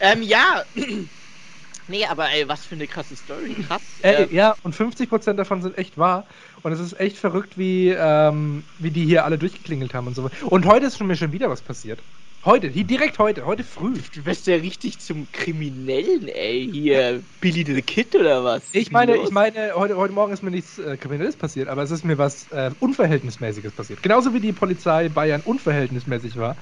Ähm, 0.00 0.22
ja. 0.22 0.64
nee, 1.86 2.06
aber 2.06 2.30
ey, 2.30 2.48
was 2.48 2.64
für 2.66 2.74
eine 2.74 2.86
krasse 2.86 3.16
Story. 3.16 3.54
Krass. 3.54 3.98
Ey, 4.02 4.24
Ähm, 4.24 4.34
ja, 4.34 4.56
und 4.62 4.74
50% 4.74 5.38
davon 5.38 5.62
sind 5.62 5.78
echt 5.78 5.96
wahr. 5.98 6.26
Und 6.62 6.72
es 6.72 6.80
ist 6.80 6.98
echt 6.98 7.18
verrückt, 7.18 7.56
wie, 7.58 7.90
ähm, 7.90 8.66
wie 8.78 8.90
die 8.90 9.04
hier 9.04 9.24
alle 9.24 9.38
durchgeklingelt 9.38 9.94
haben 9.94 10.06
und 10.06 10.14
so. 10.14 10.28
Und 10.46 10.66
heute 10.66 10.86
ist 10.86 10.98
schon 10.98 11.06
mir 11.06 11.16
schon 11.16 11.32
wieder 11.32 11.50
was 11.50 11.62
passiert. 11.62 12.04
Heute, 12.46 12.68
hier 12.68 12.84
direkt 12.84 13.18
heute, 13.18 13.44
heute 13.44 13.64
früh. 13.64 13.94
Du 14.14 14.22
bist 14.22 14.46
ja 14.46 14.54
richtig 14.54 15.00
zum 15.00 15.32
Kriminellen, 15.32 16.28
ey. 16.28 16.70
Hier, 16.70 17.20
Billy 17.40 17.64
the 17.66 17.82
Kid 17.82 18.14
oder 18.14 18.44
was? 18.44 18.62
Ich 18.72 18.92
meine, 18.92 19.16
ich 19.16 19.30
meine, 19.32 19.72
heute, 19.74 19.96
heute 19.96 20.14
Morgen 20.14 20.32
ist 20.32 20.44
mir 20.44 20.52
nichts 20.52 20.78
äh, 20.78 20.96
Kriminelles 20.96 21.36
passiert, 21.36 21.66
aber 21.66 21.82
es 21.82 21.90
ist 21.90 22.04
mir 22.04 22.18
was 22.18 22.46
äh, 22.52 22.70
Unverhältnismäßiges 22.78 23.72
passiert. 23.72 24.00
Genauso 24.00 24.32
wie 24.32 24.38
die 24.38 24.52
Polizei 24.52 25.08
Bayern 25.08 25.40
unverhältnismäßig 25.40 26.36
war. 26.36 26.56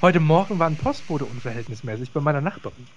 Heute 0.00 0.20
Morgen 0.20 0.58
war 0.58 0.68
ein 0.70 0.78
Postbote 0.78 1.26
unverhältnismäßig 1.26 2.14
bei 2.14 2.20
meiner 2.22 2.40
Nachbarin. 2.40 2.88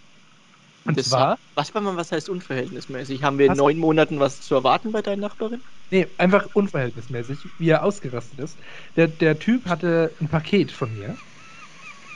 Und 0.86 0.98
Das 0.98 1.10
zwar, 1.10 1.38
Was, 1.56 1.74
was, 1.76 1.84
was 1.84 2.12
heißt 2.12 2.30
unverhältnismäßig? 2.30 3.24
Haben 3.24 3.38
wir 3.38 3.48
in 3.48 3.54
neun 3.56 3.78
Monaten 3.78 4.20
was 4.20 4.42
zu 4.42 4.56
erwarten 4.56 4.92
bei 4.92 5.02
deiner 5.02 5.22
Nachbarin? 5.28 5.64
nee, 5.92 6.08
einfach 6.18 6.48
unverhältnismäßig, 6.54 7.52
wie 7.58 7.70
er 7.70 7.84
ausgerastet 7.84 8.40
ist. 8.40 8.60
Der, 8.96 9.08
der 9.08 9.40
Typ 9.40 9.68
hatte 9.68 10.16
ein 10.20 10.30
Paket 10.30 10.72
von 10.72 10.94
mir. 10.94 11.20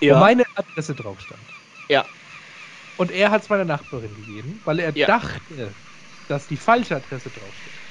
Wo 0.10 0.16
meine 0.16 0.44
Adresse 0.56 0.96
drauf 0.96 1.22
stand. 1.22 1.54
Ja. 1.90 2.14
Und 2.96 3.12
er 3.12 3.32
hat 3.32 3.42
es 3.42 3.50
meiner 3.50 3.66
Nachbarin 3.66 4.14
gegeben, 4.14 4.62
weil 4.64 4.80
er 4.80 4.92
Ja. 4.96 5.08
dachte, 5.08 5.76
dass 6.28 6.48
die 6.48 6.58
falsche 6.58 6.96
Adresse 6.96 7.32
draufsteht. 7.32 7.82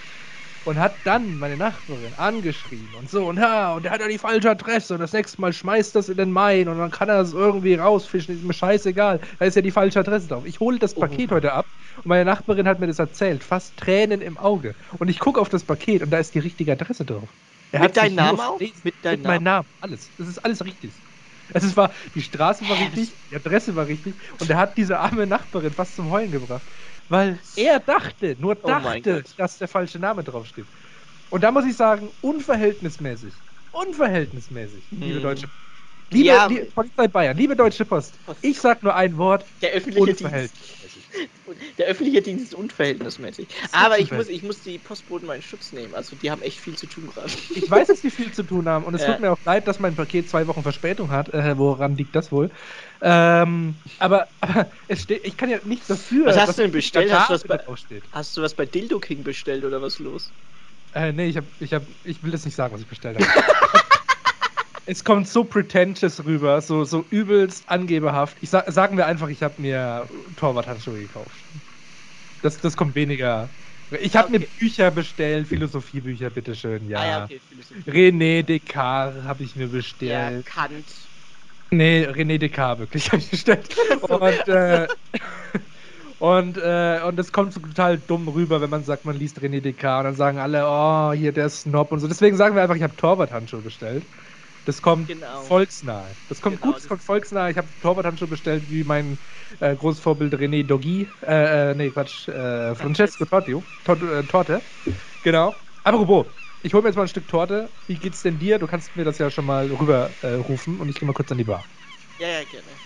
Und 0.64 0.78
hat 0.78 1.06
dann 1.06 1.38
meine 1.38 1.56
Nachbarin 1.56 2.14
angeschrieben 2.14 2.94
und 2.94 3.10
so, 3.10 3.26
und 3.28 3.38
ja, 3.38 3.74
und 3.74 3.86
er 3.86 3.92
hat 3.92 4.00
ja 4.00 4.08
die 4.08 4.18
falsche 4.18 4.50
Adresse 4.50 4.94
und 4.94 5.00
das 5.00 5.12
nächste 5.12 5.40
Mal 5.40 5.52
schmeißt 5.52 5.94
das 5.96 6.08
in 6.08 6.18
den 6.18 6.30
Main 6.32 6.68
und 6.68 6.78
dann 6.78 6.90
kann 6.90 7.08
er 7.08 7.18
das 7.18 7.32
irgendwie 7.32 7.74
rausfischen, 7.74 8.34
ist 8.34 8.44
mir 8.44 8.52
scheißegal, 8.52 9.20
da 9.40 9.44
ist 9.46 9.56
ja 9.56 9.62
die 9.62 9.72
falsche 9.72 10.00
Adresse 10.00 10.28
drauf. 10.28 10.44
Ich 10.46 10.60
hole 10.60 10.78
das 10.78 10.94
Oh. 10.94 11.00
Paket 11.00 11.32
heute 11.32 11.52
ab 11.52 11.70
und 11.98 12.06
meine 12.06 12.24
Nachbarin 12.24 12.68
hat 12.68 12.80
mir 12.80 12.88
das 12.88 13.00
erzählt, 13.00 13.44
fast 13.44 13.76
Tränen 13.78 14.20
im 14.20 14.38
Auge. 14.38 14.76
Und 14.98 15.08
ich 15.10 15.18
gucke 15.18 15.40
auf 15.40 15.48
das 15.48 15.64
Paket 15.64 16.02
und 16.02 16.10
da 16.10 16.18
ist 16.18 16.34
die 16.34 16.40
richtige 16.40 16.72
Adresse 16.72 17.04
drauf. 17.06 17.34
Er 17.72 17.80
Mit 17.80 17.96
deinem 17.96 18.14
Namen 18.14 18.40
auch? 18.40 18.60
Mit 18.84 19.04
Mit, 19.08 19.24
deinem 19.24 19.24
meinem 19.24 19.42
Namen, 19.44 19.68
alles. 19.80 20.12
Das 20.16 20.28
ist 20.28 20.38
alles 20.38 20.64
richtig. 20.64 21.02
Es 21.54 21.64
ist, 21.64 21.76
war, 21.76 21.92
die 22.14 22.22
Straße 22.22 22.68
war 22.68 22.78
richtig, 22.78 23.16
die 23.30 23.36
Adresse 23.36 23.74
war 23.76 23.86
richtig 23.86 24.20
und 24.38 24.50
er 24.50 24.56
hat 24.58 24.78
diese 24.78 24.98
arme 24.98 25.26
Nachbarin 25.26 25.72
fast 25.72 25.94
zum 25.96 26.10
Heulen 26.10 26.30
gebracht. 26.32 26.70
Weil 27.08 27.40
er 27.54 27.80
dachte, 27.80 28.36
nur 28.38 28.54
Oh 28.62 28.74
dachte, 28.74 29.00
Gott. 29.02 29.36
dass 29.36 29.58
der 29.58 29.68
falsche 29.68 29.98
Name 29.98 30.24
draufsteht. 30.24 30.70
Und 31.30 31.44
da 31.44 31.52
muss 31.52 31.66
ich 31.66 31.76
sagen, 31.76 32.12
unverhältnismäßig. 32.20 33.44
Unverhältnismäßig, 33.70 34.94
liebe 35.00 35.20
Hm. 35.20 35.20
Deutsche 35.20 35.50
Liebe 36.12 36.28
Ja. 36.28 36.48
die 36.48 36.64
Polizei 36.74 37.08
Bayern, 37.08 37.36
liebe 37.36 37.56
Deutsche 37.56 37.84
Post, 37.84 38.20
ich 38.42 38.58
sag 38.58 38.82
nur 38.82 38.94
ein 38.94 39.16
Wort, 39.16 39.46
Der 39.62 39.72
öffentliche 39.72 40.14
Dienst. 40.14 40.54
Der 41.78 41.86
öffentliche 41.86 42.22
Dienst 42.22 42.44
ist 42.44 42.54
unverhältnismäßig. 42.54 43.48
ist 43.62 43.74
Aber 43.74 43.98
ich 43.98 44.10
muss, 44.12 44.28
ich 44.28 44.42
muss 44.42 44.62
die 44.62 44.78
Postboten 44.78 45.26
mal 45.26 45.34
in 45.34 45.42
Schutz 45.42 45.72
nehmen. 45.72 45.94
Also 45.94 46.16
die 46.16 46.30
haben 46.30 46.42
echt 46.42 46.60
viel 46.60 46.76
zu 46.76 46.86
tun 46.86 47.06
gerade. 47.08 47.32
Ich 47.54 47.70
weiß, 47.70 47.88
dass 47.88 48.00
die 48.00 48.10
viel 48.10 48.32
zu 48.32 48.42
tun 48.42 48.68
haben 48.68 48.84
und 48.84 48.94
es 48.94 49.02
Ja. 49.02 49.12
tut 49.12 49.20
mir 49.20 49.32
auch 49.32 49.38
leid, 49.44 49.68
dass 49.68 49.78
mein 49.78 49.94
Paket 49.94 50.28
zwei 50.28 50.46
Wochen 50.46 50.62
Verspätung 50.62 51.10
hat. 51.10 51.28
Äh, 51.30 51.56
woran 51.58 51.96
liegt 51.96 52.14
das 52.16 52.30
wohl? 52.32 52.50
Ähm, 53.00 53.76
aber, 53.98 54.28
aber 54.40 54.70
es 54.88 55.02
steht, 55.02 55.26
ich 55.26 55.36
kann 55.36 55.50
ja 55.50 55.58
nichts 55.64 55.88
dafür. 55.88 56.26
Was 56.26 56.36
hast 56.36 56.58
du 56.58 56.62
denn 56.62 56.70
bestellt? 56.72 57.12
Hast 57.12 57.28
du 57.30 57.34
was 57.34 57.44
bei-. 57.44 57.60
Hast 58.12 58.36
du 58.36 58.42
was 58.42 58.54
bei 58.54 58.66
Dildo 58.66 59.00
King 59.00 59.22
bestellt 59.24 59.64
oder 59.64 59.80
was 59.82 59.98
los? 59.98 60.32
Äh, 60.94 61.12
nee, 61.12 61.26
ich 61.26 61.36
hab, 61.38 61.46
ich 61.58 61.72
hab, 61.72 61.86
ich 62.04 62.22
will 62.22 62.30
das 62.30 62.44
nicht 62.44 62.54
sagen, 62.54 62.74
was 62.74 62.82
ich 62.82 62.86
bestellt 62.86 63.18
habe. 63.18 63.72
es 64.84 65.04
kommt 65.04 65.28
so 65.28 65.44
pretentious 65.44 66.24
rüber, 66.24 66.60
so, 66.60 66.84
so 66.84 67.06
übelst 67.10 67.68
angeberhaft. 67.68 68.38
Ich 68.40 68.50
sag, 68.50 68.70
sagen 68.72 68.96
wir 68.96 69.06
einfach, 69.06 69.28
ich 69.28 69.42
habe 69.42 69.60
mir 69.60 70.08
Torwarthandschuhe 70.36 71.00
gekauft. 71.00 71.46
Das, 72.42 72.58
das 72.58 72.76
kommt 72.76 72.94
weniger. 72.96 73.54
Ich 73.90 74.16
habe 74.16 74.30
mir 74.30 74.40
Okay. 74.40 74.50
Bücher 74.58 74.90
bestellt, 74.90 75.48
Philosophiebücher, 75.48 76.30
bitteschön, 76.30 76.88
ja. 76.88 77.00
Ah 77.00 77.06
ja, 77.06 77.18
okay. 77.18 77.42
René 77.86 78.42
Descartes 78.44 79.24
habe 79.24 79.44
ich 79.44 79.56
mir 79.56 79.68
Ja, 80.04 80.32
bestellt. 80.32 80.44
Kant. 80.44 81.10
Nee, 81.70 82.04
René 82.06 82.38
Descartes 82.38 82.80
wirklich 82.80 83.10
habe 83.12 83.22
ich 83.22 83.30
bestellt. 83.30 83.74
Und, 84.08 84.46
äh, 84.48 84.88
und, 86.18 86.56
äh, 86.58 87.00
und 87.06 87.18
es 87.18 87.32
kommt 87.32 87.52
so 87.52 87.60
total 87.60 87.98
dumm 87.98 88.28
rüber, 88.28 88.60
wenn 88.60 88.70
man 88.70 88.84
sagt, 88.84 89.04
man 89.04 89.16
liest 89.16 89.40
René 89.40 89.60
Descartes. 89.60 89.98
Und 90.00 90.04
dann 90.04 90.14
sagen 90.14 90.38
alle, 90.38 90.64
oh, 90.66 91.12
hier 91.12 91.32
der 91.32 91.48
Snob 91.48 91.90
und 91.92 91.98
so. 92.00 92.08
Deswegen 92.08 92.36
sagen 92.36 92.54
wir 92.54 92.62
einfach, 92.62 92.76
ich 92.76 92.82
habe 92.82 92.96
Torwarthandschuhe 92.96 93.62
bestellt. 93.62 94.08
Das 94.64 94.80
kommt 94.80 95.08
Genau. 95.08 95.42
volksnahe. 95.44 96.16
Das 96.28 96.40
kommt 96.40 96.56
Genau, 96.56 96.66
gut, 96.68 96.76
das 96.76 96.82
das- 96.82 96.88
kommt 96.88 97.02
volksnahe. 97.02 97.50
Ich 97.50 97.56
habe 97.56 97.68
Torwarthandschuhe 97.80 98.28
bestellt, 98.28 98.68
wie 98.70 98.84
mein 98.84 99.18
äh, 99.60 99.74
großes 99.74 100.00
Vorbild 100.00 100.34
René 100.34 100.64
Doggy. 100.64 101.10
Äh, 101.22 101.70
äh, 101.70 101.74
nee, 101.74 101.90
Quatsch. 101.90 102.28
Äh, 102.28 102.74
Francesco 102.74 103.24
Tortio, 103.24 103.68
Tor 103.84 104.00
äh, 104.02 104.24
Torte. 104.24 104.62
Genau. 105.22 105.60
Apropos, 105.82 106.26
ich 106.62 106.74
hole 106.74 106.82
mir 106.82 106.88
jetzt 106.90 106.96
mal 106.96 107.02
ein 107.02 107.08
Stück 107.08 107.26
Torte. 107.28 107.72
Wie 107.86 107.94
geht's 107.98 108.22
denn 108.22 108.38
dir? 108.38 108.58
Du 108.58 108.66
kannst 108.68 108.94
mir 108.96 109.04
das 109.04 109.18
ja 109.18 109.30
schon 109.30 109.44
mal 109.46 109.70
rüber 109.72 110.16
äh, 110.20 110.34
rufen 110.34 110.80
und 110.80 110.88
ich 110.88 110.98
gehe 110.98 111.06
mal 111.06 111.12
kurz 111.12 111.32
an 111.32 111.38
die 111.38 111.44
Bar. 111.44 111.68
Ja, 112.18 112.28
ja, 112.28 112.44
gerne. 112.44 112.80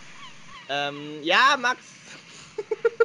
Ähm, 0.68 1.20
ja, 1.22 1.56
Max. 1.60 2.06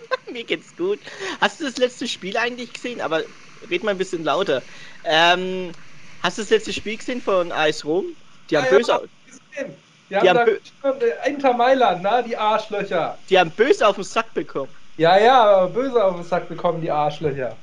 Mir 0.31 0.45
geht's 0.45 0.75
gut. 0.75 1.03
Hast 1.39 1.59
du 1.59 1.65
das 1.65 1.77
letzte 1.77 2.07
Spiel 2.07 2.37
eigentlich 2.37 2.73
gesehen? 2.73 3.01
Aber 3.01 3.25
red 3.69 3.83
mal 3.83 3.91
ein 3.91 3.97
bisschen 3.97 4.23
lauter. 4.23 4.65
Ähm, 5.03 5.71
hast 6.19 6.37
du 6.37 6.41
das 6.41 6.49
letzte 6.49 6.73
Spiel 6.73 6.97
gesehen 6.97 7.21
von 7.21 7.51
AS 7.51 7.85
Rom? 7.85 8.15
Die 8.51 8.57
haben 8.57 8.65
Ja, 8.65 8.71
ja, 8.71 8.77
böse. 8.77 9.09
Die, 10.09 10.15
Die 10.23 10.29
haben 10.29 10.39
haben 10.83 11.01
Inter 11.25 11.53
Mailand, 11.53 12.03
na, 12.03 12.21
die 12.21 12.35
Arschlöcher. 12.35 13.17
Die 13.29 13.39
haben 13.39 13.51
böse 13.51 13.87
auf 13.87 13.95
den 13.95 14.03
Sack 14.03 14.33
bekommen. 14.33 14.73
Ja, 14.97 15.17
ja, 15.17 15.65
böse 15.67 16.03
auf 16.03 16.15
den 16.15 16.23
Sack 16.23 16.49
bekommen, 16.49 16.81
die 16.81 16.91
Arschlöcher. 16.91 17.57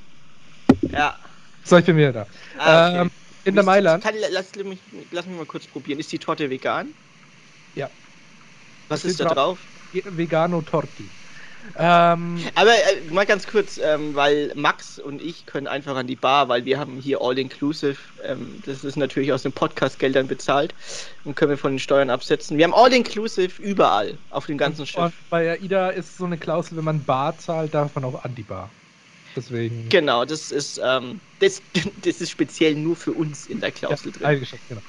Ja. 0.90 1.18
So, 1.62 1.76
ich 1.76 1.84
bin 1.84 1.96
wieder 1.96 2.12
da. 2.12 2.26
Ah, 2.58 2.88
okay. 2.88 3.00
ähm, 3.02 3.10
Inter 3.44 3.62
Mailand. 3.62 4.02
Kann, 4.02 4.14
lass, 4.30 4.54
mich, 4.54 4.80
lass 5.10 5.26
mich 5.26 5.36
mal 5.36 5.46
kurz 5.46 5.66
probieren. 5.66 5.98
Ist 6.00 6.10
die 6.10 6.18
Torte 6.18 6.48
vegan? 6.48 6.94
Ja. 7.74 7.90
Was 8.88 9.04
ist 9.04 9.20
da 9.20 9.26
drauf? 9.26 9.58
Vegano 9.92 10.62
Torti. 10.62 11.17
Ähm, 11.76 12.38
Aber 12.54 12.70
äh, 12.70 13.12
mal 13.12 13.26
ganz 13.26 13.46
kurz, 13.46 13.78
ähm, 13.82 14.14
weil 14.14 14.52
Max 14.54 14.98
und 14.98 15.20
ich 15.22 15.46
können 15.46 15.66
einfach 15.66 15.96
an 15.96 16.06
die 16.06 16.16
Bar, 16.16 16.48
weil 16.48 16.64
wir 16.64 16.78
haben 16.78 17.00
hier 17.00 17.20
All-Inclusive, 17.20 17.96
ähm, 18.24 18.62
das 18.66 18.84
ist 18.84 18.96
natürlich 18.96 19.32
aus 19.32 19.42
den 19.42 19.52
Podcast-Geldern 19.52 20.28
bezahlt 20.28 20.74
und 21.24 21.36
können 21.36 21.50
wir 21.50 21.58
von 21.58 21.72
den 21.72 21.78
Steuern 21.78 22.10
absetzen. 22.10 22.58
Wir 22.58 22.64
haben 22.64 22.74
All-Inclusive 22.74 23.60
überall, 23.60 24.16
auf 24.30 24.46
dem 24.46 24.58
ganzen 24.58 24.86
Schiff. 24.86 24.98
und 24.98 25.14
bei 25.30 25.50
AIDA 25.52 25.90
ist 25.90 26.18
so 26.18 26.24
eine 26.24 26.38
Klausel, 26.38 26.76
wenn 26.76 26.84
man 26.84 27.04
Bar 27.04 27.38
zahlt, 27.38 27.74
darf 27.74 27.94
man 27.94 28.04
auch 28.04 28.24
an 28.24 28.34
die 28.34 28.42
Bar. 28.42 28.70
Deswegen. 29.36 29.88
Genau, 29.88 30.24
das 30.24 30.50
ist, 30.50 30.80
ähm, 30.84 31.20
das, 31.40 31.62
das 32.02 32.20
ist 32.20 32.30
speziell 32.30 32.74
nur 32.74 32.96
für 32.96 33.12
uns 33.12 33.46
in 33.46 33.60
der 33.60 33.70
Klausel 33.70 34.12
ja, 34.12 34.18
drin. 34.18 34.26
eingeschätzt, 34.26 34.64
genau. 34.68 34.82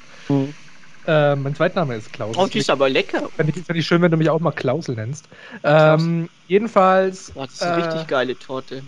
Äh, 1.09 1.35
mein 1.35 1.55
Zweitname 1.55 1.95
ist 1.95 2.13
Klaus. 2.13 2.37
Oh, 2.37 2.45
die 2.47 2.59
ist 2.59 2.69
aber 2.69 2.87
lecker. 2.87 3.31
Fände 3.35 3.53
ich, 3.55 3.65
fänd 3.65 3.79
ich 3.79 3.87
schön, 3.87 4.01
wenn 4.01 4.11
du 4.11 4.17
mich 4.17 4.29
auch 4.29 4.39
mal 4.39 4.51
Klausel 4.51 4.95
nennst. 4.95 5.27
Ähm, 5.63 6.29
jedenfalls. 6.45 7.33
Oh, 7.35 7.41
das 7.45 7.55
ist 7.55 7.61
eine 7.63 7.75
äh, 7.75 7.79
richtig 7.79 8.07
geile 8.07 8.37
Torte. 8.37 8.83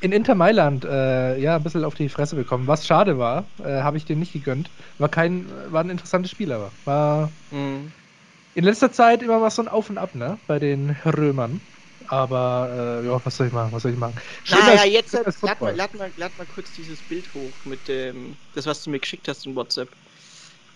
In 0.00 0.12
Inter 0.12 0.36
Mailand, 0.36 0.84
äh, 0.84 1.38
ja, 1.38 1.56
ein 1.56 1.62
bisschen 1.64 1.84
auf 1.84 1.94
die 1.94 2.08
Fresse 2.08 2.36
bekommen. 2.36 2.68
Was 2.68 2.86
schade 2.86 3.18
war, 3.18 3.50
äh, 3.58 3.82
habe 3.82 3.96
ich 3.96 4.04
dem 4.04 4.20
nicht 4.20 4.32
gegönnt. 4.32 4.70
War 4.98 5.08
kein, 5.08 5.48
war 5.72 5.82
ein 5.82 5.90
interessantes 5.90 6.30
Spiel, 6.30 6.52
aber 6.52 6.76
war 6.84 7.32
Mhm. 7.50 7.92
in 8.54 8.64
letzter 8.64 8.92
Zeit 8.92 9.22
immer 9.22 9.40
was 9.40 9.56
so 9.56 9.62
ein 9.62 9.68
Auf 9.68 9.90
und 9.90 9.98
Ab, 9.98 10.14
ne, 10.14 10.40
bei 10.46 10.58
den 10.58 10.90
Römern. 10.90 11.66
Aber 12.08 13.00
äh, 13.02 13.06
ja, 13.06 13.24
was 13.24 13.36
soll 13.36 13.46
ich 13.46 13.52
machen? 13.52 13.72
Was 13.72 13.82
soll 13.82 13.92
ich 13.92 13.96
machen? 13.98 14.16
Schöner 14.44 14.72
Naja, 14.72 14.84
jetzt 14.84 15.12
lad 15.42 15.60
mal, 15.62 15.74
lad, 15.74 15.94
mal, 15.94 16.12
lad 16.16 16.36
mal 16.36 16.46
kurz 16.46 16.72
dieses 16.72 17.02
Bild 17.02 17.32
hoch 17.32 17.64
mit 17.64 17.88
dem, 17.88 18.38
das 18.52 18.66
was 18.66 18.82
du 18.82 18.90
mir 18.90 19.00
geschickt 19.00 19.28
hast 19.28 19.46
in 19.46 19.54
WhatsApp. 19.56 19.96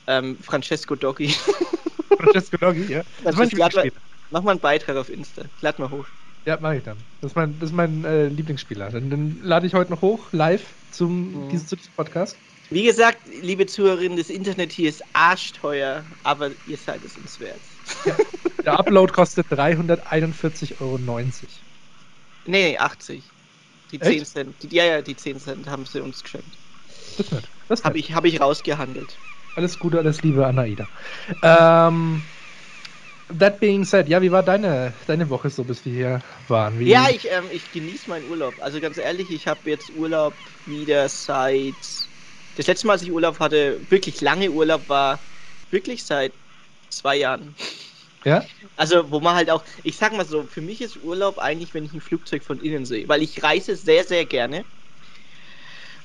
Ähm, 0.07 0.39
Francesco 0.41 0.95
Doggi. 0.95 1.29
Francesco 2.19 2.57
Doggi, 2.57 2.85
ja. 2.93 3.03
Das 3.25 3.35
ist 3.35 3.39
mein 3.39 3.51
Lad 3.51 3.75
mal, 3.75 3.85
Lieblingsspieler. 3.85 4.01
mach 4.31 4.43
mal 4.43 4.51
einen 4.53 4.61
Beitrag 4.61 4.97
auf 4.97 5.09
Insta. 5.09 5.45
Lad 5.61 5.79
mal 5.79 5.91
hoch. 5.91 6.07
Ja, 6.47 6.59
mache 6.61 6.77
ich 6.77 6.83
dann. 6.85 6.99
Das 7.21 7.33
ist 7.33 7.37
mein, 7.37 7.59
das 7.59 7.71
ist 7.71 7.75
mein 7.77 8.05
äh, 8.05 8.29
Lieblingsspieler. 8.29 8.91
Dann, 8.91 9.11
dann 9.11 9.41
lade 9.41 9.67
ich 9.67 9.75
heute 9.75 9.91
noch 9.91 10.03
hoch, 10.03 10.33
live, 10.33 10.75
zum, 10.91 11.47
Mhm. 11.47 11.49
dieses, 11.51 11.67
zu 11.67 11.77
diesem 11.77 11.93
Podcast. 11.95 12.39
Wie 12.71 12.85
gesagt, 12.85 13.29
liebe 13.43 13.67
Zuhörerinnen, 13.67 14.17
das 14.17 14.29
Internet 14.29 14.73
hier 14.73 14.89
ist 14.89 15.03
arschteuer, 15.13 16.05
aber 16.23 16.51
ihr 16.65 16.77
seid 16.77 17.05
es 17.05 17.17
uns 17.17 17.39
wert. 17.41 17.61
Der 18.65 18.79
Upload 18.79 19.13
kostet 19.13 19.47
341,90 19.51 20.81
Euro. 20.81 20.99
Nee, 22.45 22.71
nee, 22.73 22.79
80. 22.79 23.25
Die 23.93 24.01
Echt? 24.01 24.11
10 24.11 24.25
Cent. 24.25 24.63
Die, 24.63 24.75
ja, 24.75 24.85
ja, 24.85 25.03
die 25.03 25.17
10 25.17 25.39
Cent 25.39 25.69
haben 25.69 25.87
sie 25.87 26.01
uns 26.03 26.23
geschenkt. 26.23 26.59
Das. 27.19 27.31
Das 27.69 27.85
Habe 27.85 27.99
ich, 27.99 28.15
hab 28.15 28.25
ich 28.25 28.41
rausgehandelt. 28.41 29.21
Alles 29.57 29.79
Gute, 29.79 29.99
alles 29.99 30.23
Liebe 30.23 30.47
an 30.47 30.59
Aida. 30.59 30.89
Ähm, 31.43 32.29
that 33.29 33.61
being 33.61 33.85
said, 33.85 34.09
ja, 34.09 34.23
wie 34.23 34.31
war 34.33 34.43
deine, 34.43 34.95
deine 35.07 35.29
Woche 35.31 35.51
so, 35.51 35.65
bis 35.65 35.85
wir 35.85 35.93
hier 35.93 36.23
waren? 36.47 36.79
Wie, 36.79 36.87
Ja, 36.91 37.09
ich, 37.11 37.29
ähm, 37.31 37.51
ich 37.51 37.71
genieße 37.71 38.09
meinen 38.09 38.25
Urlaub. 38.25 38.61
Also 38.61 38.81
ganz 38.81 38.97
ehrlich, 38.99 39.31
ich 39.31 39.47
habe 39.47 39.69
jetzt 39.71 39.91
Urlaub 39.91 40.51
wieder 40.65 41.09
seit. 41.09 42.11
Das 42.55 42.67
letzte 42.67 42.87
Mal, 42.87 42.95
als 42.95 43.03
ich 43.03 43.13
Urlaub 43.13 43.39
hatte, 43.41 43.91
wirklich 43.91 44.21
lange 44.21 44.51
Urlaub 44.51 44.89
war, 44.89 45.27
wirklich 45.71 46.07
seit 46.07 46.35
zwei 46.89 47.17
Jahren. 47.17 47.57
ja? 48.25 48.51
Also, 48.77 49.11
wo 49.11 49.21
man 49.21 49.35
halt 49.37 49.51
auch, 49.51 49.65
ich 49.83 49.97
sag 49.97 50.13
mal 50.13 50.25
so, 50.27 50.47
für 50.47 50.61
mich 50.63 50.81
ist 50.81 50.97
Urlaub 50.97 51.39
eigentlich, 51.39 51.75
wenn 51.75 51.85
ich 51.85 51.93
ein 51.95 52.01
Flugzeug 52.01 52.45
von 52.45 52.59
innen 52.61 52.85
sehe, 52.85 53.09
weil 53.09 53.23
ich 53.23 53.43
reise 53.43 53.77
sehr, 53.77 54.05
sehr 54.05 54.27
gerne. 54.27 54.67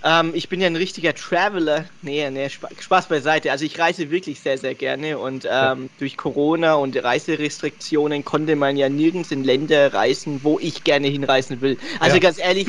Ähm, 0.03 0.33
ich 0.33 0.49
bin 0.49 0.59
ja 0.61 0.67
ein 0.67 0.75
richtiger 0.75 1.13
Traveler. 1.13 1.85
Nee, 2.01 2.29
nee, 2.31 2.49
Spa 2.49 2.69
Spaß 2.77 3.07
beiseite. 3.07 3.51
Also 3.51 3.65
ich 3.65 3.77
reise 3.77 4.09
wirklich 4.09 4.41
sehr, 4.41 4.57
sehr 4.57 4.73
gerne 4.75 5.19
und 5.19 5.47
ähm, 5.49 5.89
durch 5.97 6.17
Corona 6.17 6.73
und 6.75 6.95
Reiserestriktionen 7.01 8.23
konnte 8.23 8.55
man 8.55 8.77
ja 8.77 8.89
nirgends 8.89 9.31
in 9.31 9.43
Länder 9.43 9.93
reisen, 9.93 10.43
wo 10.43 10.57
ich 10.59 10.83
gerne 10.83 11.07
hinreisen 11.07 11.61
will. 11.61 11.77
Also 11.99 12.17
Ja. 12.17 12.21
ganz 12.21 12.39
ehrlich, 12.39 12.67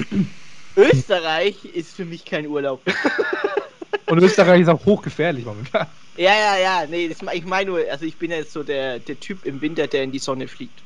Österreich 0.77 1.64
ist 1.64 1.97
für 1.97 2.05
mich 2.05 2.25
kein 2.25 2.47
Urlaub. 2.47 2.85
Und 4.09 4.23
Österreich 4.23 4.61
ist 4.62 4.68
auch 4.68 4.85
hochgefährlich 4.85 5.45
momentan. 5.47 5.87
Ja, 6.18 6.35
ja, 6.35 6.59
ja, 6.59 6.87
nee, 6.87 7.09
das, 7.09 7.18
ich 7.33 7.45
meine 7.47 7.71
nur, 7.71 7.90
also 7.90 8.05
ich 8.05 8.18
bin 8.18 8.31
ja 8.31 8.37
jetzt 8.37 8.53
so 8.53 8.62
der, 8.62 8.99
der 8.99 9.18
Typ 9.18 9.47
im 9.47 9.62
Winter, 9.62 9.87
der 9.87 10.03
in 10.03 10.12
die 10.12 10.18
Sonne 10.18 10.47
fliegt. 10.49 10.85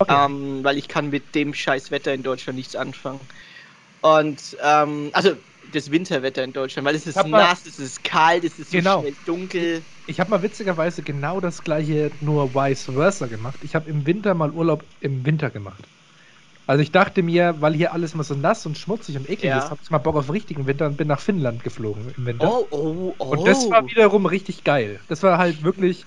Okay. 0.00 0.24
Ähm, 0.24 0.64
weil 0.64 0.76
ich 0.78 0.88
kann 0.88 1.10
mit 1.10 1.34
dem 1.36 1.54
scheiß 1.54 1.92
Wetter 1.92 2.12
in 2.12 2.24
Deutschland 2.24 2.56
nichts 2.56 2.74
anfangen. 2.74 3.28
Und, 4.00 4.56
ähm, 4.62 5.10
also 5.12 5.36
das 5.70 5.90
Winterwetter 5.90 6.44
in 6.44 6.52
Deutschland, 6.52 6.86
weil 6.86 6.94
es 6.94 7.06
ist 7.06 7.16
mal- 7.16 7.28
nass, 7.30 7.64
es 7.66 7.78
ist 7.78 8.04
kalt, 8.04 8.44
es 8.44 8.58
ist 8.58 8.70
so 8.70 8.78
Genau. 8.78 9.00
schnell 9.00 9.16
dunkel. 9.24 9.84
Ich 10.06 10.20
habe 10.20 10.30
mal 10.30 10.42
witzigerweise 10.42 11.02
genau 11.02 11.40
das 11.40 11.62
gleiche, 11.62 12.10
nur 12.20 12.54
vice 12.54 12.84
versa 12.86 13.26
gemacht. 13.26 13.60
Ich 13.62 13.74
habe 13.74 13.90
im 13.90 14.06
Winter 14.06 14.34
mal 14.34 14.50
Urlaub 14.52 14.86
im 15.00 15.24
Winter 15.26 15.50
gemacht. 15.50 15.88
Also 16.66 16.82
ich 16.82 16.92
dachte 16.92 17.22
mir, 17.22 17.56
weil 17.60 17.74
hier 17.74 17.92
alles 17.94 18.14
mal 18.14 18.22
so 18.24 18.34
nass 18.34 18.66
und 18.66 18.76
schmutzig 18.78 19.16
und 19.16 19.28
eklig 19.28 19.44
Ja. 19.50 19.58
ist, 19.58 19.70
habe 19.70 19.80
ich 19.82 19.90
mal 19.90 19.98
Bock 19.98 20.16
auf 20.16 20.30
richtigen 20.30 20.66
Winter 20.66 20.86
und 20.86 20.96
bin 20.96 21.08
nach 21.08 21.20
Finnland 21.20 21.62
geflogen 21.64 22.12
im 22.16 22.26
Winter. 22.26 22.48
Oh, 22.48 22.66
oh, 22.70 23.14
oh. 23.18 23.24
Und 23.24 23.46
das 23.46 23.70
war 23.70 23.86
wiederum 23.86 24.26
richtig 24.26 24.64
geil. 24.64 25.00
Das 25.08 25.22
war 25.22 25.38
halt 25.38 25.62
wirklich 25.64 26.06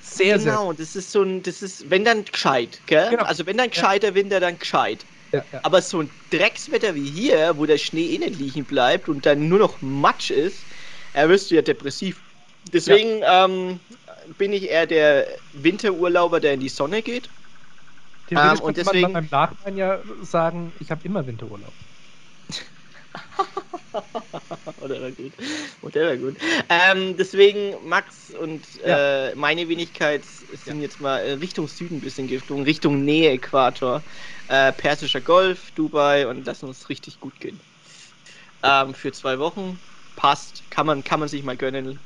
sehr, 0.00 0.38
sehr 0.38 0.52
Genau, 0.52 0.72
das 0.72 0.96
ist 0.96 1.10
so 1.12 1.22
ein, 1.22 1.42
das 1.42 1.62
ist, 1.62 1.90
wenn 1.90 2.04
dann 2.04 2.24
gescheit, 2.24 2.82
gell? 2.86 3.10
Genau. 3.10 3.24
Also 3.24 3.46
wenn 3.46 3.56
dann 3.56 3.70
gescheiter 3.70 4.14
Winter, 4.14 4.40
dann 4.40 4.58
gescheit. 4.58 5.06
Ja, 5.32 5.44
ja. 5.52 5.60
Aber 5.62 5.82
so 5.82 6.00
ein 6.00 6.10
Dreckswetter 6.30 6.94
wie 6.94 7.10
hier, 7.10 7.56
wo 7.58 7.66
der 7.66 7.78
Schnee 7.78 8.14
innen 8.14 8.32
liegen 8.32 8.64
bleibt 8.64 9.08
und 9.08 9.26
dann 9.26 9.48
nur 9.48 9.58
noch 9.58 9.80
Matsch 9.82 10.30
ist, 10.30 10.66
äh, 11.12 11.28
wirst 11.28 11.50
du 11.50 11.56
ja 11.56 11.62
depressiv. 11.62 12.22
Deswegen 12.72 13.22
ähm, 13.24 13.80
bin 14.36 14.52
ich 14.52 14.68
eher 14.68 14.86
der 14.86 15.26
Winterurlauber, 15.52 16.40
der 16.40 16.54
in 16.54 16.60
die 16.60 16.68
Sonne 16.68 17.02
geht. 17.02 17.30
Theoretisch 18.26 18.60
ähm, 18.60 18.64
und 18.64 18.74
könnte 18.76 18.84
man 18.84 18.94
deswegen- 18.94 19.12
beim 19.12 19.28
Nachhinein 19.30 19.76
ja 19.76 20.02
sagen, 20.20 20.74
ich 20.78 20.90
habe 20.90 21.04
immer 21.04 21.26
Winterurlaub. 21.26 21.74
Oder 24.80 25.00
war 25.00 25.12
gut. 25.12 25.32
Oder 25.80 26.06
war 26.08 26.16
gut. 26.16 26.36
Ähm, 26.68 27.16
deswegen, 27.16 27.76
Max 27.88 28.30
und 28.30 28.80
äh, 28.84 29.34
meine 29.34 29.68
Wenigkeit 29.68 30.24
sind 30.24 30.80
jetzt 30.80 31.00
mal 31.00 31.18
äh, 31.20 31.32
Richtung 31.32 31.68
Süden 31.68 31.96
ein 31.96 32.00
bisschen 32.00 32.28
geflogen, 32.28 32.64
Richtung 32.64 33.04
Nähe 33.04 33.30
Äquator. 33.32 34.04
Äh, 34.48 34.72
Persischer 34.72 35.20
Golf, 35.20 35.72
Dubai 35.72 36.26
und 36.28 36.46
lassen 36.46 36.66
uns 36.66 36.88
richtig 36.88 37.20
gut 37.20 37.40
gehen. 37.40 37.62
Ähm, 38.62 38.94
für 38.94 39.12
zwei 39.12 39.38
Wochen. 39.38 39.80
Passt. 40.16 40.64
Kann 40.70 40.86
man, 40.86 41.04
kann 41.04 41.20
man 41.20 41.28
sich 41.28 41.42
mal 41.44 41.56
gönnen. 41.56 42.04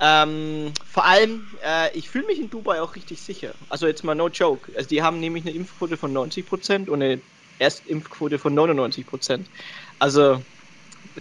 Ähm, 0.00 0.72
vor 0.86 1.06
allem, 1.06 1.56
äh, 1.62 1.96
ich 1.96 2.10
fühle 2.10 2.26
mich 2.26 2.40
in 2.40 2.50
Dubai 2.50 2.82
auch 2.82 2.96
richtig 2.96 3.22
sicher. 3.24 3.56
Also 3.68 3.86
jetzt 3.86 4.04
mal 4.04 4.14
no 4.14 4.28
joke. 4.28 4.72
Also 4.76 4.88
die 4.88 5.02
haben 5.02 5.20
nämlich 5.20 5.44
eine 5.44 5.54
Impfquote 5.54 5.96
von 5.98 6.12
90% 6.12 6.90
und 6.90 7.02
eine 7.02 7.22
Erstimpfquote 7.58 8.38
von 8.38 8.54
99%. 8.54 9.50
Also 9.98 10.44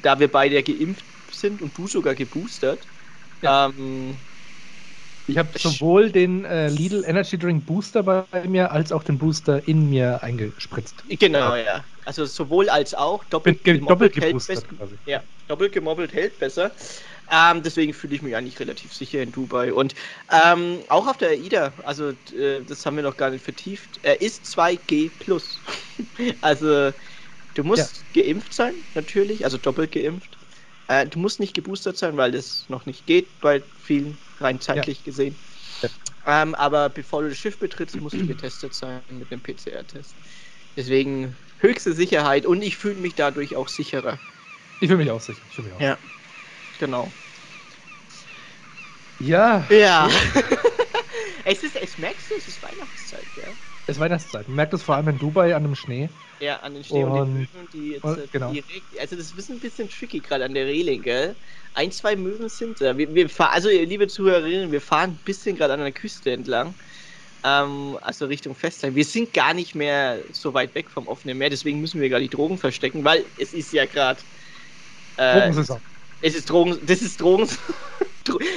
da 0.02 0.20
wir 0.20 0.32
beide 0.32 0.62
geimpft 0.64 1.06
sind 1.32 1.62
und 1.62 1.78
du 1.78 1.88
sogar 1.88 2.16
geboostert, 2.16 2.90
Ja. 3.44 3.68
ähm, 3.70 4.20
Ich 5.28 5.38
habe 5.38 5.58
sowohl 5.58 6.12
den 6.12 6.46
äh, 6.46 6.70
Lidl 6.70 7.04
Energy 7.06 7.38
Drink 7.38 7.66
Booster 7.66 8.04
bei 8.04 8.26
mir 8.48 8.72
als 8.72 8.92
auch 8.92 9.04
den 9.04 9.18
Booster 9.18 9.68
in 9.68 9.88
mir 9.90 10.22
eingespritzt. 10.24 11.04
genau, 11.08 11.56
ja. 11.56 11.86
Also 12.06 12.26
sowohl 12.26 12.70
als 12.70 12.94
auch, 12.94 13.24
doppelt, 13.26 13.64
ge 13.64 13.80
doppelt 13.80 14.20
hält 14.20 14.48
besser-. 14.48 14.64
Ja, 15.06 15.24
doppelt 15.48 15.72
gemobbelt 15.74 16.14
hält 16.14 16.40
besser. 16.40 16.74
Ähm, 17.32 17.62
deswegen 17.64 17.94
fühle 17.94 18.16
ich 18.16 18.22
mich 18.22 18.36
eigentlich 18.36 18.60
relativ 18.60 18.94
sicher 18.94 19.22
in 19.22 19.32
Dubai. 19.32 19.74
Und 19.74 19.96
ähm, 20.32 20.80
auch 20.90 21.08
auf 21.08 21.18
der 21.18 21.30
AIDA, 21.30 21.74
also 21.84 22.10
äh, 22.36 22.64
das 22.64 22.86
haben 22.86 22.96
wir 22.96 23.04
noch 23.04 23.18
gar 23.18 23.30
nicht 23.30 23.44
vertieft, 23.44 24.00
er 24.04 24.22
ist 24.22 24.46
2G 24.46 25.10
plus. 25.10 25.62
also 26.42 26.92
du 27.54 27.64
musst 27.64 28.08
geimpft 28.14 28.54
sein, 28.54 28.76
natürlich, 28.96 29.46
also 29.46 29.58
doppelt 29.58 29.92
geimpft. 29.94 30.41
Äh, 30.92 31.08
du 31.08 31.20
musst 31.20 31.40
nicht 31.40 31.54
geboostert 31.54 31.96
sein, 31.96 32.18
weil 32.18 32.32
das 32.32 32.68
noch 32.68 32.86
nicht 32.86 33.08
geht 33.08 33.40
bei 33.40 33.64
vielen, 33.78 34.18
rein 34.40 34.60
zeitlich 34.60 35.06
gesehen. 35.06 35.40
Ähm, 36.26 36.54
aber 36.54 36.90
bevor 36.90 37.24
du 37.24 37.30
das 37.30 37.38
Schiff 37.38 37.58
betrittst, 37.58 38.00
musst 38.02 38.18
du 38.18 38.28
getestet 38.28 38.74
sein 38.74 39.02
mit 39.10 39.32
einem 39.32 39.42
PCR-Test. 39.42 40.18
Deswegen 40.76 41.38
höchste 41.60 41.94
Sicherheit 41.94 42.46
und 42.46 42.62
ich 42.62 42.78
fühle 42.78 42.96
mich 42.96 43.16
dadurch 43.16 43.56
auch 43.56 43.70
sicherer. 43.70 44.20
Ich 44.82 44.88
fühle 44.90 44.98
mich 44.98 45.12
auch 45.12 45.22
sicher. 45.22 45.44
Ich 45.50 45.58
mich 45.58 45.72
auch. 45.74 45.82
Ja. 45.82 45.98
Genau. 46.78 47.14
Ja, 49.20 49.66
Ja. 49.70 50.10
es 51.46 51.64
ist, 51.64 51.76
es 51.76 51.98
merkst 51.98 52.32
du, 52.32 52.36
es 52.36 52.48
ist 52.48 52.62
Weihnachtszeit, 52.62 53.28
ja. 53.36 53.56
Es 53.88 53.98
ist 53.98 54.00
Weihnachtszeit. 54.00 54.48
Man 54.48 54.56
merkt 54.56 54.74
es 54.74 54.84
vor 54.84 54.96
allem 54.96 55.08
in 55.10 55.18
Dubai 55.18 55.56
an 55.56 55.64
dem 55.64 55.76
Schnee. 55.76 56.10
Ja, 56.40 56.58
an 56.58 56.74
den 56.74 56.84
Schnee 56.84 57.04
und, 57.04 57.12
und 57.12 57.28
den 57.28 57.34
Möwen, 57.34 57.68
die 57.74 57.92
jetzt 57.92 58.04
und, 58.04 58.32
genau. 58.32 58.52
direkt. 58.52 59.00
Also, 59.00 59.16
das 59.16 59.32
ist 59.32 59.50
ein 59.50 59.60
bisschen 59.60 59.90
tricky 59.90 60.20
gerade 60.20 60.46
an 60.46 60.54
der 60.54 60.66
Reling, 60.66 61.02
gell? 61.02 61.36
Ein, 61.74 61.92
zwei 61.92 62.16
Möwen 62.16 62.50
sind 62.50 62.80
da. 62.82 62.98
Wir, 62.98 63.14
wir 63.14 63.30
fahren, 63.30 63.52
also, 63.54 63.70
liebe 63.70 64.08
Zuhörerinnen, 64.08 64.72
wir 64.72 64.82
fahren 64.82 65.12
ein 65.12 65.20
bisschen 65.24 65.56
gerade 65.56 65.74
an 65.74 65.80
der 65.82 65.92
Küste 65.92 66.32
entlang. 66.32 66.74
Ähm, 67.44 67.98
also 68.02 68.26
Richtung 68.26 68.56
Festland. 68.56 68.96
Wir 68.96 69.06
sind 69.06 69.34
gar 69.34 69.54
nicht 69.54 69.74
mehr 69.74 70.24
so 70.32 70.54
weit 70.54 70.76
weg 70.76 70.90
vom 70.90 71.08
offenen 71.08 71.38
Meer, 71.38 71.50
deswegen 71.50 71.82
müssen 71.82 72.00
wir 72.00 72.10
gar 72.10 72.20
die 72.20 72.30
Drogen 72.30 72.58
verstecken, 72.58 73.04
weil 73.04 73.26
es 73.38 73.54
ist 73.54 73.72
ja 73.74 73.86
gerade. 73.86 74.22
Äh, 75.18 75.40
Drogensaison. 75.40 75.82
Es 76.22 76.36
ist 76.36 76.50
Drogen. 76.50 76.80
Das 76.86 77.02
ist 77.02 77.20
Drogen. 77.20 77.50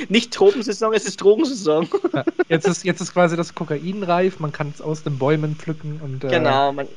nicht 0.09 0.33
Tropensaison, 0.33 0.93
es 0.93 1.05
ist 1.05 1.21
Drogensaison. 1.21 1.89
Ja, 2.13 2.25
jetzt, 2.49 2.67
ist, 2.67 2.85
jetzt 2.85 3.01
ist 3.01 3.13
quasi 3.13 3.37
das 3.37 3.55
Kokain 3.55 4.03
reif, 4.03 4.39
man 4.39 4.53
kann 4.53 4.71
es 4.71 4.81
aus 4.81 5.03
den 5.03 5.19
Bäumen 5.19 5.57
pflücken 5.57 6.01
und. 6.01 6.25
Äh, 6.25 6.29
genau, 6.29 6.73
man, 6.73 6.89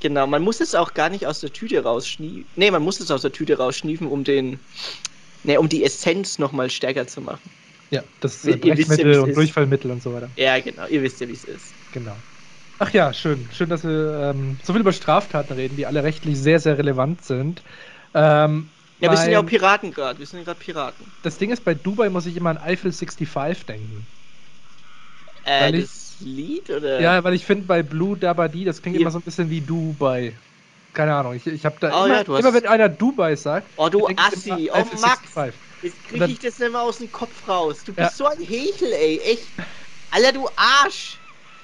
genau, 0.00 0.26
man 0.26 0.42
muss 0.42 0.60
es 0.60 0.74
auch 0.74 0.94
gar 0.94 1.08
nicht 1.08 1.26
aus 1.26 1.40
der 1.40 1.52
Tüte 1.52 1.82
rausschniefen. 1.82 2.50
Nee, 2.56 2.70
man 2.70 2.82
muss 2.82 3.00
es 3.00 3.10
aus 3.10 3.22
der 3.22 3.32
Tüte 3.32 3.58
rausschniefen, 3.58 4.06
um 4.06 4.24
den. 4.24 4.58
Nee, 5.44 5.56
um 5.56 5.68
die 5.68 5.82
Essenz 5.84 6.38
nochmal 6.38 6.70
stärker 6.70 7.06
zu 7.06 7.20
machen. 7.20 7.50
Ja, 7.90 8.02
das 8.20 8.44
äh, 8.44 8.56
Brechmittel 8.56 9.12
ja, 9.12 9.20
und 9.20 9.30
ist. 9.30 9.36
Durchfallmittel 9.36 9.90
und 9.90 10.02
so 10.02 10.12
weiter. 10.14 10.30
Ja, 10.36 10.58
genau, 10.60 10.86
ihr 10.86 11.02
wisst 11.02 11.20
ja, 11.20 11.28
wie 11.28 11.32
es 11.32 11.44
ist. 11.44 11.74
Genau. 11.92 12.16
Ach 12.78 12.90
ja, 12.92 13.12
schön. 13.12 13.48
Schön, 13.52 13.68
dass 13.68 13.84
wir 13.84 14.32
ähm, 14.34 14.58
so 14.62 14.72
viel 14.72 14.80
über 14.80 14.92
Straftaten 14.92 15.52
reden, 15.52 15.76
die 15.76 15.86
alle 15.86 16.02
rechtlich 16.02 16.38
sehr, 16.38 16.58
sehr 16.58 16.78
relevant 16.78 17.22
sind. 17.22 17.62
Ähm, 18.14 18.70
ja, 19.02 19.10
wir 19.10 19.16
sind 19.16 19.32
ja 19.32 19.40
auch 19.40 19.46
Piraten 19.46 19.92
gerade. 19.92 20.18
Wir 20.18 20.26
sind 20.26 20.38
ja 20.38 20.44
gerade 20.44 20.60
Piraten. 20.60 21.06
Das 21.22 21.36
Ding 21.38 21.50
ist, 21.50 21.64
bei 21.64 21.74
Dubai 21.74 22.08
muss 22.08 22.26
ich 22.26 22.36
immer 22.36 22.50
an 22.50 22.58
Eiffel 22.58 22.92
65 22.92 23.66
denken. 23.66 24.06
Äh, 25.44 25.72
das 25.72 26.16
ich, 26.20 26.26
Lied 26.26 26.70
oder? 26.70 27.00
Ja, 27.00 27.24
weil 27.24 27.34
ich 27.34 27.44
finde 27.44 27.66
bei 27.66 27.82
Blue 27.82 28.16
Dabadi, 28.16 28.64
das 28.64 28.80
klingt 28.80 28.96
ja. 28.96 29.02
immer 29.02 29.10
so 29.10 29.18
ein 29.18 29.22
bisschen 29.22 29.50
wie 29.50 29.60
Dubai. 29.60 30.34
Keine 30.92 31.14
Ahnung, 31.14 31.34
ich, 31.34 31.46
ich 31.46 31.64
habe 31.64 31.76
da 31.80 32.02
oh, 32.02 32.04
immer, 32.04 32.22
ja, 32.22 32.38
immer 32.38 32.54
wenn 32.54 32.66
einer 32.66 32.88
Dubai 32.88 33.34
sagt. 33.34 33.66
Oh, 33.76 33.88
du 33.88 34.06
Assi, 34.16 34.70
oh 34.72 34.84
Max. 35.00 35.20
65. 35.32 35.60
Jetzt 35.82 36.04
kriege 36.04 36.26
ich 36.26 36.38
das 36.38 36.58
nicht 36.58 36.70
mehr 36.70 36.82
aus 36.82 36.98
dem 36.98 37.10
Kopf 37.10 37.48
raus. 37.48 37.82
Du 37.82 37.92
bist 37.92 38.10
ja. 38.10 38.16
so 38.16 38.26
ein 38.26 38.38
Hechel, 38.38 38.92
ey. 38.92 39.18
Echt. 39.18 39.48
Alter, 40.10 40.32
du 40.32 40.48
Arsch. 40.54 41.21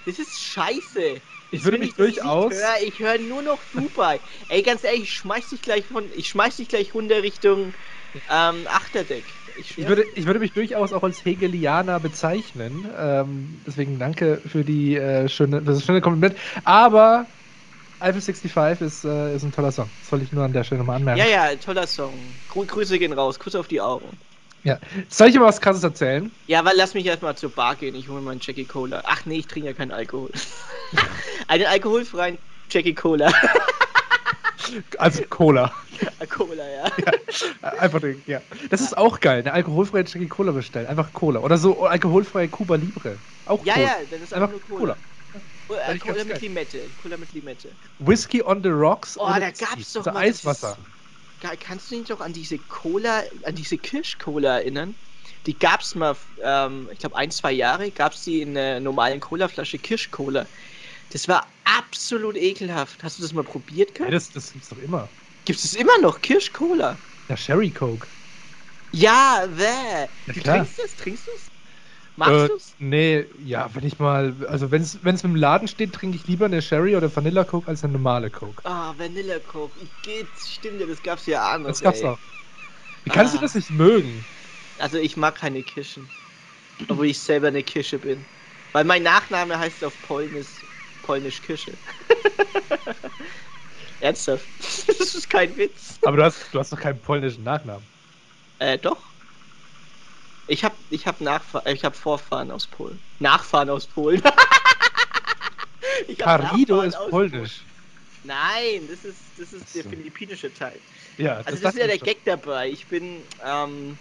Das 0.09 0.18
ist 0.18 0.40
scheiße. 0.40 1.21
Ich 1.51 1.64
würde 1.64 1.79
mich 1.79 1.94
durchaus. 1.94 2.55
Hör, 2.55 2.83
ich 2.83 2.99
höre 2.99 3.18
nur 3.18 3.42
noch 3.42 3.62
Dubai. 3.64 4.21
Ey, 4.49 4.62
ganz 4.62 4.85
ehrlich, 4.85 5.03
ich 5.03 5.12
schmeiß 5.12 5.51
dich 5.51 5.61
gleich 5.61 5.87
von, 5.87 6.11
ich 6.12 6.29
schmeiß 6.31 6.57
dich 6.57 6.68
gleich 6.68 6.94
runter 6.94 7.23
Richtung 7.23 7.77
ähm, 8.31 8.66
Achterdeck. 8.68 9.35
Ich, 9.55 9.77
ich, 9.77 9.87
würde, 9.87 10.07
ich 10.14 10.25
würde 10.25 10.40
mich 10.40 10.55
durchaus 10.55 10.94
auch 10.94 11.03
als 11.03 11.23
Hegelianer 11.27 12.01
bezeichnen. 12.01 12.90
Ähm, 12.97 13.62
deswegen 13.66 13.99
danke 13.99 14.40
für 14.47 14.64
die 14.64 14.97
äh, 14.97 15.29
schöne, 15.29 15.62
das 15.62 15.85
schöne 15.85 16.01
Kompliment. 16.01 16.38
Aber 16.64 17.29
Eiffel 17.99 18.23
65 18.23 18.81
ist, 18.81 19.05
äh, 19.05 19.35
ist 19.35 19.42
ein 19.42 19.53
toller 19.53 19.73
Song. 19.73 19.90
Das 20.01 20.11
wollte 20.12 20.25
ich 20.25 20.33
nur 20.33 20.44
an 20.44 20.55
der 20.55 20.64
Stelle 20.64 20.79
nochmal 20.79 20.97
anmerken. 20.97 21.21
Ja, 21.21 21.51
ja, 21.51 21.57
toller 21.57 21.87
Song. 21.87 22.40
Grüße 22.49 22.99
gehen 22.99 23.12
raus. 23.12 23.38
Kuss 23.38 23.55
auf 23.55 23.68
die 23.68 23.81
Augen. 23.81 24.18
Ja. 24.64 24.79
Soll 25.09 25.29
ich 25.29 25.35
dir 25.35 25.40
mal 25.40 25.47
was 25.47 25.61
krasses 25.61 25.83
erzählen? 25.83 26.31
Ja, 26.47 26.64
weil 26.64 26.77
lass 26.77 26.94
mich 26.94 27.07
erstmal 27.07 27.37
zur 27.37 27.51
Bar 27.51 27.77
gehen. 27.77 27.94
Ich 27.94 28.09
hole 28.09 28.21
mal 28.21 28.33
einen 28.33 28.40
Jackie 28.42 28.64
Cola. 28.64 29.03
Ach 29.05 29.25
nee, 29.25 29.38
ich 29.38 29.47
trinke 29.47 29.68
ja 29.68 29.75
keinen 29.75 29.92
Alkohol. 29.92 30.31
einen 31.49 31.66
alkoholfreien 31.66 32.38
Jackie 32.71 32.94
Cola. 32.94 33.33
also 34.99 35.23
Cola. 35.31 35.73
Cola, 36.29 36.68
ja. 36.68 36.90
ja. 37.62 37.68
Einfach, 37.79 38.03
ja. 38.27 38.40
Das 38.71 38.81
ist 38.81 38.97
auch 38.97 39.21
geil, 39.21 39.40
eine 39.40 39.53
alkoholfreie 39.53 40.05
Jackie 40.05 40.29
Cola 40.29 40.53
bestellen. 40.53 40.87
Einfach 40.87 41.12
Cola. 41.12 41.40
Oder 41.40 41.57
so 41.59 41.87
alkoholfreie 41.87 42.49
Cuba 42.49 42.77
Libre. 42.77 43.16
Auch 43.47 43.64
Ja, 43.64 43.75
cool. 43.77 43.83
ja, 43.83 43.97
das 44.11 44.21
ist 44.21 44.35
einfach 44.35 44.51
nur 44.51 44.61
Cola. 44.61 44.97
Cola. 45.68 45.99
Cola 45.99 46.25
mit 46.25 46.40
Limette. 46.40 46.81
Cola 47.03 47.16
mit 47.16 47.33
Limette. 47.33 47.68
Whisky 47.99 48.42
on 48.42 48.62
the 48.62 48.71
Rocks. 48.71 49.16
Oh, 49.18 49.27
da 49.27 49.51
gab's 49.51 49.92
doch 49.92 50.05
mal 50.07 50.16
Eiswasser. 50.16 50.77
Kannst 51.40 51.90
du 51.90 51.96
dich 51.96 52.09
doch 52.09 52.20
an 52.20 52.33
diese 52.33 52.59
Cola, 52.59 53.22
an 53.44 53.55
diese 53.55 53.79
Kirschcola 53.79 54.59
erinnern? 54.59 54.96
Die 55.46 55.59
gab 55.59 55.81
es 55.81 55.94
mal, 55.94 56.16
ähm, 56.42 56.88
ich 56.92 56.98
glaube, 56.98 57.16
ein, 57.16 57.31
zwei 57.31 57.53
Jahre 57.53 57.90
gab 57.90 58.12
es 58.12 58.22
die 58.22 58.40
in 58.40 58.57
einer 58.57 58.81
normalen 58.81 59.20
Colaflasche 59.20 59.79
Kirschcola. 59.79 60.48
Das 61.11 61.29
war 61.29 61.46
absolut 61.64 62.37
ekelhaft. 62.37 63.03
Hast 63.05 63.18
du 63.18 63.22
das 63.22 63.33
mal 63.33 63.44
probiert, 63.44 63.94
Kurt? 63.94 64.09
Ja, 64.09 64.14
das, 64.14 64.31
das 64.31 64.53
gibt's 64.53 64.68
doch 64.68 64.79
immer. 64.79 65.11
Gibt 65.44 65.59
es 65.62 65.74
immer 65.74 65.98
noch 66.01 66.20
Kirschcola? 66.20 66.98
Ja, 67.29 67.37
Sherry 67.37 67.70
Coke. 67.70 68.09
Ja, 68.92 69.46
bäh. 69.46 70.09
Ja, 70.27 70.33
du 70.33 70.40
trinkst 70.40 70.79
das? 70.79 70.96
Trinkst 70.96 71.27
du 71.27 71.31
es? 71.33 71.51
Magst 72.18 72.35
äh, 72.35 72.48
du's? 72.48 72.74
Nee, 72.78 73.26
ja, 73.38 73.70
wenn 73.74 73.85
ich 73.85 74.00
mal, 74.00 74.35
also 74.48 74.72
wenn 74.72 74.83
es 74.83 75.24
im 75.24 75.37
Laden 75.37 75.68
steht, 75.68 75.94
trinke 75.94 76.16
ich 76.16 76.26
lieber 76.26 76.46
eine 76.46 76.61
Sherry 76.61 76.96
oder 76.96 77.14
Vanilla 77.14 77.44
Coke 77.44 77.68
als 77.68 77.85
eine 77.85 77.92
normale 77.92 78.28
Coke. 78.28 78.61
Ah, 78.64 78.92
Vanilla 78.98 79.38
Coke, 79.38 79.78
ich 79.78 79.90
geht's, 80.02 80.50
stimmt 80.52 80.81
ja, 80.81 80.87
das 80.87 81.00
gab's 81.00 81.26
ja 81.26 81.54
auch 81.54 81.59
noch. 81.59 81.68
Das 81.68 81.81
gab's 81.81 82.00
ey. 82.00 82.07
auch. 82.07 82.18
Wie 83.04 83.11
kannst 83.11 83.35
ah. 83.35 83.37
du 83.37 83.42
das 83.42 83.54
nicht 83.54 83.70
mögen? 83.70 84.26
Also 84.78 84.98
ich 84.98 85.16
mag 85.16 85.37
keine 85.37 85.62
Kirschen. 85.62 86.09
Obwohl 86.88 87.07
ich 87.07 87.20
selber 87.20 87.48
eine 87.48 87.62
Kirsche 87.62 88.00
bin. 88.00 88.24
Weil 88.72 88.85
mein 88.85 89.04
Nachname 89.04 89.57
heißt 89.57 89.85
auf 89.85 89.94
Polnisch, 90.02 90.66
Polnisch 91.02 91.40
Kirsche. 91.40 91.72
Ernsthaft? 94.00 94.48
das 94.59 95.14
ist 95.14 95.31
kein 95.31 95.57
Witz. 95.57 95.98
Aber 96.04 96.16
du 96.16 96.24
hast, 96.24 96.52
du 96.52 96.59
hast 96.59 96.72
doch 96.72 96.81
keinen 96.81 97.00
polnischen 97.00 97.44
Nachnamen. 97.44 97.87
Äh, 98.59 98.76
doch. 98.76 99.17
Ich 100.48 100.64
habe 100.64 100.74
ich 100.90 101.06
hab 101.06 101.20
ich 101.66 101.84
hab 101.84 101.94
Vorfahren 101.94 102.50
aus 102.50 102.66
Polen. 102.66 102.98
Nachfahren 103.18 103.70
aus 103.70 103.87
Polen. 103.87 104.22
Carido 106.18 106.80
ist 106.82 106.98
polnisch. 107.11 107.64
Nein, 108.24 108.88
das 108.88 109.04
ist, 109.04 109.18
das 109.38 109.52
ist 109.52 109.72
so. 109.72 109.80
der 109.80 109.90
philippinische 109.90 110.52
Teil. 110.52 110.78
Ja, 111.18 111.37
also 111.37 111.50
das, 111.50 111.61
das 111.61 111.74
ist 111.74 111.80
ja 111.80 111.87
der 111.87 111.98
Gag 111.98 112.24
dabei. 112.24 112.68
Ich 112.68 112.87
bin, 112.87 113.22
ähm, 113.44 113.96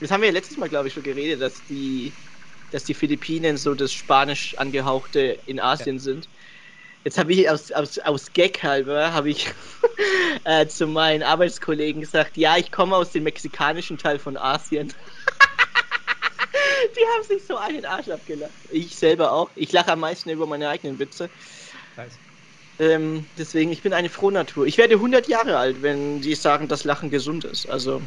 das 0.00 0.10
haben 0.10 0.20
wir 0.20 0.28
ja 0.28 0.34
letztes 0.34 0.56
Mal, 0.56 0.68
glaube 0.68 0.88
ich, 0.88 0.94
schon 0.94 1.02
geredet, 1.02 1.40
dass 1.40 1.64
die, 1.64 2.12
dass 2.70 2.84
die 2.84 2.94
Philippinen 2.94 3.56
so 3.56 3.74
das 3.74 3.92
Spanisch 3.92 4.56
angehauchte 4.58 5.38
in 5.46 5.60
Asien 5.60 5.96
ja. 5.96 6.02
sind. 6.02 6.28
Jetzt 7.04 7.18
habe 7.18 7.32
ich 7.32 7.48
aus, 7.48 7.70
aus, 7.70 7.98
aus 8.00 8.32
Gag 8.32 8.62
halber, 8.62 9.12
habe 9.12 9.30
ich 9.30 9.48
äh, 10.44 10.66
zu 10.66 10.86
meinen 10.86 11.22
Arbeitskollegen 11.22 12.00
gesagt, 12.00 12.36
ja, 12.36 12.56
ich 12.56 12.72
komme 12.72 12.96
aus 12.96 13.12
dem 13.12 13.22
mexikanischen 13.22 13.96
Teil 13.96 14.18
von 14.18 14.36
Asien. 14.36 14.92
Die 16.96 17.00
haben 17.14 17.24
sich 17.24 17.46
so 17.46 17.56
einen 17.56 17.84
Arsch 17.84 18.08
abgelacht. 18.08 18.52
Ich 18.70 18.96
selber 18.96 19.32
auch. 19.32 19.50
Ich 19.56 19.72
lache 19.72 19.92
am 19.92 20.00
meisten 20.00 20.30
über 20.30 20.46
meine 20.46 20.68
eigenen 20.68 20.98
Witze. 20.98 21.30
Nice. 21.96 22.18
Ähm, 22.78 23.26
deswegen, 23.38 23.72
ich 23.72 23.82
bin 23.82 23.92
eine 23.92 24.10
Frohnatur. 24.10 24.66
Ich 24.66 24.76
werde 24.76 24.96
100 24.96 25.28
Jahre 25.28 25.56
alt, 25.56 25.82
wenn 25.82 26.20
die 26.20 26.34
sagen, 26.34 26.68
dass 26.68 26.84
Lachen 26.84 27.10
gesund 27.10 27.44
ist. 27.44 27.66
Also, 27.66 28.02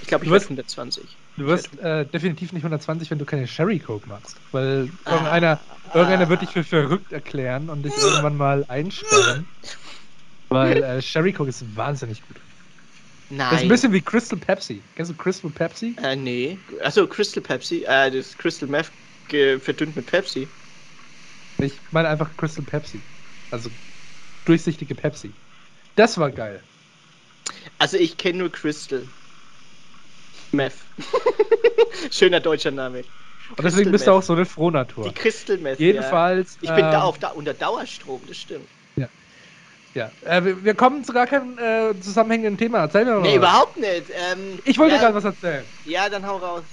ich 0.00 0.08
glaube, 0.08 0.24
ich 0.24 0.30
werde 0.30 0.44
120. 0.44 1.18
Du 1.36 1.46
wirst 1.46 1.78
äh, 1.80 2.06
definitiv 2.06 2.52
nicht 2.52 2.62
120, 2.62 3.10
wenn 3.10 3.18
du 3.18 3.24
keine 3.24 3.46
Sherry 3.46 3.78
Coke 3.78 4.08
machst. 4.08 4.40
Weil 4.52 4.90
ah, 5.04 5.12
irgendeiner, 5.12 5.60
ah, 5.68 5.90
irgendeiner 5.94 6.28
wird 6.28 6.42
dich 6.42 6.50
für 6.50 6.64
verrückt 6.64 7.12
erklären 7.12 7.68
und 7.68 7.82
dich 7.82 7.96
irgendwann 7.96 8.36
mal 8.36 8.64
einsperren. 8.68 9.48
weil 10.48 10.82
äh, 10.82 11.02
Sherry 11.02 11.32
Coke 11.32 11.50
ist 11.50 11.76
wahnsinnig 11.76 12.22
gut. 12.22 12.43
Nein. 13.30 13.50
Das 13.50 13.58
ist 13.60 13.62
ein 13.64 13.68
bisschen 13.68 13.92
wie 13.92 14.00
Crystal 14.00 14.38
Pepsi. 14.38 14.82
Kennst 14.94 15.10
du 15.10 15.16
Crystal 15.16 15.50
Pepsi? 15.50 15.96
Äh, 16.02 16.16
nee. 16.16 16.58
Achso, 16.82 17.06
Crystal 17.06 17.42
Pepsi. 17.42 17.84
Äh, 17.84 18.10
das 18.10 18.36
Crystal 18.36 18.68
Meth 18.68 18.92
verdünnt 19.28 19.96
mit 19.96 20.06
Pepsi. 20.06 20.48
Ich 21.60 21.80
meine 21.90 22.08
einfach 22.08 22.36
Crystal 22.36 22.64
Pepsi. 22.64 23.00
Also 23.50 23.70
durchsichtige 24.44 24.94
Pepsi. 24.94 25.32
Das 25.96 26.18
war 26.18 26.30
geil. 26.30 26.62
Also 27.78 27.96
ich 27.96 28.16
kenne 28.16 28.38
nur 28.38 28.52
Crystal. 28.52 29.08
Meth. 30.52 30.74
Schöner 32.10 32.40
deutscher 32.40 32.70
Name. 32.70 33.02
Und 33.50 33.62
deswegen 33.62 33.90
bist 33.90 34.06
du 34.06 34.12
auch 34.12 34.22
so 34.22 34.32
eine 34.32 34.46
Frohnatur. 34.46 35.04
Die 35.04 35.14
Crystal 35.14 35.58
Meth. 35.58 35.78
Jedenfalls. 35.78 36.58
Ja. 36.62 36.70
Ich 36.70 36.76
bin 36.76 36.84
ähm, 36.86 36.92
da 36.92 37.02
auf 37.02 37.18
da 37.18 37.28
unter 37.28 37.54
Dauerstrom, 37.54 38.26
das 38.26 38.38
stimmt. 38.38 38.68
Ja, 39.94 40.12
äh, 40.22 40.44
wir, 40.44 40.64
wir, 40.64 40.74
kommen 40.74 41.04
zu 41.04 41.12
gar 41.12 41.26
keinem 41.26 41.56
äh, 41.56 41.98
zusammenhängenden 42.00 42.58
Thema. 42.58 42.78
Erzähl 42.80 43.04
mir 43.04 43.12
mal. 43.12 43.20
Nee, 43.22 43.28
was. 43.28 43.36
überhaupt 43.36 43.76
nicht. 43.76 44.10
Ähm, 44.10 44.58
ich 44.64 44.78
wollte 44.78 44.96
ja, 44.96 45.00
gerade 45.00 45.14
was 45.14 45.24
erzählen. 45.24 45.72
Ja, 45.84 46.08
dann 46.08 46.26
hau 46.26 46.36
raus. 46.38 46.64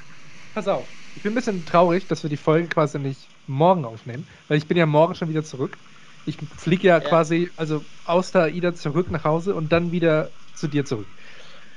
Pass 0.53 0.67
auf. 0.67 0.89
Ich 1.13 1.21
bin 1.21 1.34
ein 1.34 1.36
bisschen 1.36 1.65
traurig, 1.65 2.07
dass 2.07 2.23
wir 2.23 2.29
die 2.29 2.38
Folge 2.38 2.67
quasi 2.67 2.97
nicht 2.97 3.29
morgen 3.45 3.86
aufnehmen, 3.86 4.27
weil 4.47 4.57
ich 4.57 4.67
bin 4.67 4.77
ja 4.77 4.86
morgen 4.86 5.13
schon 5.13 5.29
wieder 5.29 5.43
zurück. 5.43 5.77
Ich 6.25 6.38
fliege 6.57 6.88
ja, 6.88 6.99
ja, 6.99 6.99
quasi 6.99 7.51
also 7.55 7.86
aus 8.03 8.31
der 8.31 8.43
AIDA 8.43 8.73
zurück 8.73 9.12
nach 9.12 9.23
Hause 9.23 9.53
und 9.55 9.71
dann 9.71 9.91
wieder 9.91 10.34
zu 10.53 10.67
dir 10.67 10.86
zurück. 10.86 11.10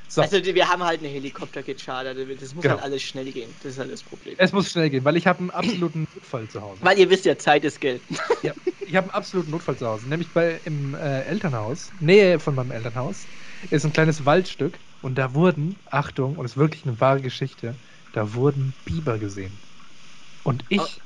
So. 0.09 0.23
Also 0.23 0.45
wir 0.45 0.69
haben 0.69 0.83
halt 0.83 1.01
eine 1.01 1.09
Helikopter 1.09 1.63
gechartert, 1.63 2.17
das 2.41 2.55
muss 2.55 2.63
genau. 2.63 2.75
halt 2.75 2.85
alles 2.85 3.03
schnell 3.03 3.31
gehen, 3.33 3.51
das 3.63 3.73
ist 3.73 3.79
halt 3.79 3.91
das 3.91 4.03
Problem. 4.03 4.35
Es 4.39 4.53
muss 4.53 4.71
schnell 4.71 4.91
gehen, 4.91 5.05
weil 5.05 5.17
ich 5.17 5.27
habe 5.27 5.41
einen 5.41 5.51
absoluten 5.51 6.07
Notfall 6.15 6.47
zu 6.49 6.61
Hause. 6.61 6.85
Weil 6.85 6.99
ihr 6.99 7.11
wisst 7.11 7.25
ja, 7.25 7.37
Zeit 7.39 7.65
ist 7.65 7.81
Geld. 7.81 8.03
Ja, 8.43 8.53
ich 8.87 8.95
habe 8.95 9.07
einen 9.07 9.15
absoluten 9.15 9.51
Notfall 9.51 9.77
zu 9.77 9.87
Hause, 9.87 10.09
nämlich 10.09 10.33
bei 10.33 10.61
im 10.65 10.95
äh, 10.95 11.23
Elternhaus, 11.23 11.91
Nähe 11.99 12.39
von 12.39 12.55
meinem 12.55 12.71
Elternhaus, 12.71 13.27
ist 13.71 13.85
ein 13.85 13.93
kleines 13.93 14.25
Waldstück 14.25 14.79
und 15.01 15.17
da 15.17 15.35
wurden, 15.35 15.77
Achtung, 15.87 16.37
und 16.37 16.45
es 16.45 16.53
ist 16.53 16.59
wirklich 16.59 16.85
eine 16.85 17.01
wahre 17.01 17.21
Geschichte, 17.21 17.75
da 18.13 18.35
wurden 18.35 18.75
Biber 18.85 19.19
gesehen. 19.19 19.59
Und 20.45 20.65
ich, 20.69 20.81
oh. 20.81 21.04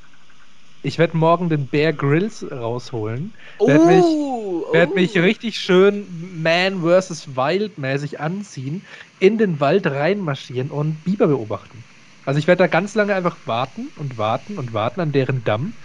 Ich 0.83 0.99
werde 0.99 1.17
morgen 1.17 1.49
den 1.49 1.69
Bear 1.69 1.93
Grills 1.93 2.45
rausholen. 2.51 3.37
Werd 3.64 3.85
mich, 3.85 4.05
Oh, 4.05 4.64
werd 4.71 4.91
oh. 4.91 4.95
mich 4.95 5.17
richtig 5.19 5.59
schön 5.59 6.41
Man 6.43 6.83
vs. 6.83 7.37
Wild 7.37 7.79
mäßig 7.79 8.21
anziehen, 8.21 8.87
in 9.19 9.38
den 9.38 9.61
Wald 9.61 9.87
reinmarschieren 9.87 10.71
und 10.71 11.03
Biber 11.05 11.27
beobachten. 11.29 11.85
Also 12.25 12.38
ich 12.38 12.47
werde 12.47 12.64
da 12.64 12.67
ganz 12.69 12.95
lange 12.95 13.14
einfach 13.14 13.38
warten 13.47 13.88
und 13.97 14.19
warten 14.19 14.59
und 14.59 14.73
warten 14.73 15.01
an 15.01 15.12
deren 15.12 15.43
Damm 15.45 15.79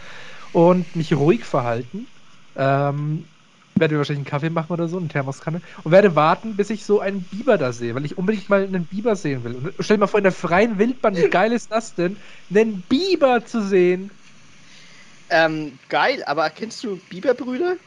und 0.51 0.95
mich 0.95 1.13
ruhig 1.15 1.45
verhalten. 1.45 2.08
Ähm, 2.56 3.29
werde 3.75 3.95
mir 3.95 3.99
wahrscheinlich 3.99 4.19
einen 4.19 4.25
Kaffee 4.25 4.49
machen 4.51 4.71
oder 4.73 4.88
so, 4.88 4.97
eine 4.97 5.08
Thermoskanne. 5.08 5.62
Und 5.84 5.91
werde 5.91 6.15
warten, 6.15 6.56
bis 6.56 6.69
ich 6.69 6.86
so 6.86 6.99
einen 6.99 7.27
Biber 7.27 7.58
da 7.58 7.73
sehe, 7.73 7.95
weil 7.95 8.06
ich 8.06 8.17
unbedingt 8.17 8.49
mal 8.49 8.63
einen 8.63 8.88
Biber 8.88 9.15
sehen 9.15 9.43
will. 9.43 9.56
Und 9.56 9.73
stell 9.79 9.97
dir 9.97 10.01
mal 10.01 10.08
vor, 10.08 10.19
in 10.19 10.23
der 10.25 10.32
freien 10.32 10.77
Wildbahn, 10.77 11.17
wie 11.17 11.25
geil 11.25 11.51
ist 11.51 11.71
das 11.71 11.95
denn, 11.95 12.19
einen 12.53 12.84
Biber 12.84 13.45
zu 13.45 13.62
sehen? 13.63 14.12
Ähm, 15.34 15.80
geil, 15.89 16.24
aber 16.26 16.50
kennst 16.52 16.84
du 16.84 16.98
Biberbrüder? 17.00 17.78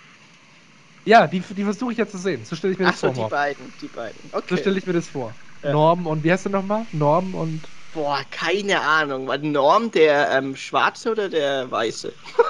Ja, 1.06 1.26
die, 1.28 1.40
die 1.40 1.64
versuche 1.64 1.92
ich 1.92 1.98
ja 1.98 2.06
zu 2.06 2.18
sehen. 2.18 2.44
So 2.44 2.56
stelle 2.56 2.72
ich 2.72 2.78
mir 2.78 2.86
das 2.86 2.96
Achso, 2.96 3.10
vor. 3.12 3.14
die 3.14 3.24
beiden, 3.24 3.76
die 3.76 3.88
beiden. 3.88 4.30
So 4.48 4.56
Okay. 4.56 4.56
stelle 4.56 4.78
ich 4.78 4.86
mir 4.86 4.92
das 4.92 5.08
vor. 5.08 5.38
Ja. 5.62 5.72
Norm 5.72 6.06
und 6.06 6.24
wie 6.24 6.32
heißt 6.32 6.46
der 6.46 6.52
nochmal? 6.52 6.88
Norm 6.92 7.34
und. 7.34 7.72
Boah, 7.92 8.22
keine 8.30 8.80
Ahnung. 8.82 9.26
War 9.26 9.38
Norm 9.38 9.90
der 9.90 10.30
ähm, 10.30 10.54
Schwarze 10.56 11.10
oder 11.10 11.28
der 11.28 11.70
Weiße? 11.70 12.16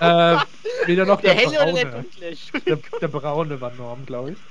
Äh, 0.00 0.38
weder 0.82 1.06
noch 1.06 1.20
Der 1.22 1.34
der, 1.34 1.34
helle 1.34 1.60
oder 1.62 1.72
der 1.72 1.86
Braune. 1.86 1.86
dunkle? 1.86 2.34
Der, 2.68 2.80
der 3.00 3.08
Braune 3.08 3.60
war 3.60 3.70
Norm, 3.72 4.06
glaube 4.06 4.32
ich. 4.32 4.48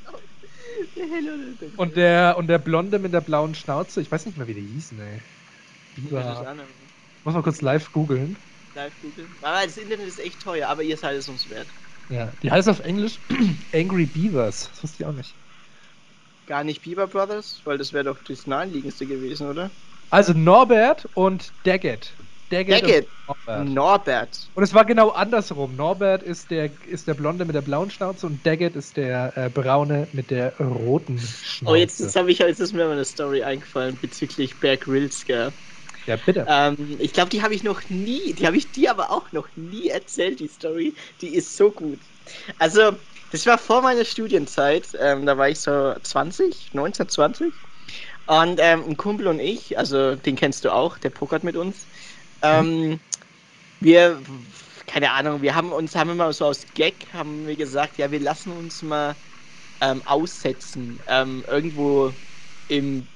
Der 0.96 1.08
helle 1.08 1.34
oder 1.36 1.46
der 1.46 1.56
dunkle? 1.70 1.76
Und 1.76 1.96
der, 1.98 2.38
und 2.38 2.48
der 2.48 2.60
Blonde 2.60 3.00
mit 3.00 3.14
der 3.14 3.22
blauen 3.22 3.54
Schnauze, 3.56 4.02
ich 4.02 4.12
weiß 4.12 4.26
nicht 4.26 4.38
mehr, 4.38 4.48
wie 4.48 4.54
die 4.54 4.62
hießen, 4.68 5.00
ey. 5.00 5.24
Das 6.14 6.28
ist 6.28 6.40
Biber. 6.40 6.50
Muss 7.24 7.34
mal 7.36 7.44
kurz 7.44 7.62
live 7.62 7.92
googeln. 7.92 8.40
Live 8.74 9.00
googeln. 9.00 9.38
Aber 9.42 9.66
das 9.66 9.78
Internet 9.78 10.08
ist 10.08 10.20
echt 10.20 10.42
teuer, 10.42 10.68
aber 10.70 10.84
ihr 10.84 10.98
seid 10.98 11.16
es 11.18 11.30
uns 11.30 11.50
wert. 11.50 11.76
Ja, 12.08 12.34
die 12.42 12.52
heißt 12.52 12.70
auf 12.70 12.80
Englisch 12.80 13.22
Angry 13.74 14.06
Beavers. 14.06 14.70
Das 14.72 14.84
wusste 14.84 15.04
ich 15.04 15.06
auch 15.08 15.14
nicht. 15.14 15.38
Gar 16.46 16.64
nicht 16.64 16.82
Bieber 16.82 17.08
Brothers, 17.08 17.62
weil 17.66 17.78
das 17.78 17.92
wäre 17.92 18.06
doch 18.06 18.22
das 18.22 18.48
naheliegendste 18.48 19.08
gewesen, 19.08 19.48
oder? 19.50 19.76
Also 20.10 20.34
Norbert 20.34 21.06
und 21.14 21.54
Daggett. 21.66 22.18
Daggett, 22.50 22.86
Daggett. 22.86 23.10
und 23.54 23.74
Norbert. 23.74 23.74
Norbert. 23.74 24.52
Und 24.54 24.64
es 24.64 24.74
war 24.74 24.86
genau 24.86 25.10
andersrum. 25.12 25.76
Norbert 25.76 26.24
ist 26.24 26.52
der, 26.52 26.82
ist 26.86 27.08
der 27.08 27.16
Blonde 27.16 27.46
mit 27.46 27.56
der 27.56 27.62
blauen 27.64 27.90
Schnauze 27.92 28.28
und 28.28 28.46
Daggett 28.46 28.76
ist 28.76 28.98
der 28.98 29.38
äh, 29.38 29.50
Braune 29.50 30.10
mit 30.14 30.32
der 30.32 30.58
roten 30.60 31.20
Schnauze. 31.20 31.66
Oh, 31.66 31.76
jetzt, 31.76 32.00
jetzt, 32.00 32.16
ich, 32.16 32.40
jetzt 32.40 32.60
ist 32.60 32.74
mir 32.74 32.86
mal 32.86 32.94
eine 32.94 33.06
Story 33.06 33.44
eingefallen 33.44 33.98
bezüglich 34.00 34.60
Bear 34.60 34.78
Grylls, 34.78 35.24
gell? 35.26 35.54
Ja, 36.06 36.18
bitte. 36.18 36.48
Ähm, 36.48 36.98
ich 37.00 37.14
glaube, 37.14 37.30
die 37.30 37.42
habe 37.42 37.56
ich 37.56 37.64
noch 37.64 37.90
nie, 37.90 38.34
die 38.34 38.46
habe 38.46 38.58
ich 38.58 38.72
dir 38.72 38.92
aber 38.92 39.12
auch 39.12 39.32
noch 39.32 39.48
nie 39.56 39.88
erzählt, 39.90 40.40
die 40.40 40.48
Story. 40.48 40.96
Die 41.22 41.34
ist 41.36 41.56
so 41.56 41.72
gut. 41.72 42.02
Also, 42.58 42.98
das 43.30 43.46
war 43.46 43.58
vor 43.58 43.82
meiner 43.82 44.06
Studienzeit, 44.06 44.90
ähm, 45.00 45.26
da 45.26 45.38
war 45.38 45.50
ich 45.50 45.60
so 45.62 45.94
20, 46.02 46.74
19, 46.74 47.08
20. 47.10 47.62
Und 48.26 48.60
ähm, 48.62 48.84
ein 48.90 48.98
Kumpel 48.98 49.28
und 49.28 49.40
ich, 49.40 49.78
also 49.78 50.16
den 50.16 50.36
kennst 50.36 50.66
du 50.66 50.74
auch, 50.74 50.98
der 50.98 51.10
pokert 51.10 51.44
mit 51.44 51.58
uns. 51.58 51.88
Ähm, 52.42 53.02
wir, 53.80 54.24
keine 54.88 55.12
Ahnung, 55.12 55.42
wir 55.42 55.56
haben 55.56 55.72
uns, 55.74 55.96
haben 55.96 56.10
immer 56.12 56.32
so 56.34 56.46
aus 56.46 56.66
Gag, 56.74 57.12
haben 57.14 57.46
wir 57.48 57.56
gesagt, 57.58 57.98
ja, 57.98 58.12
wir 58.12 58.20
lassen 58.20 58.52
uns 58.52 58.82
mal 58.82 59.18
ähm, 59.82 60.04
aussetzen. 60.04 61.02
Ähm, 61.08 61.46
irgendwo 61.48 62.16
im, 62.68 63.10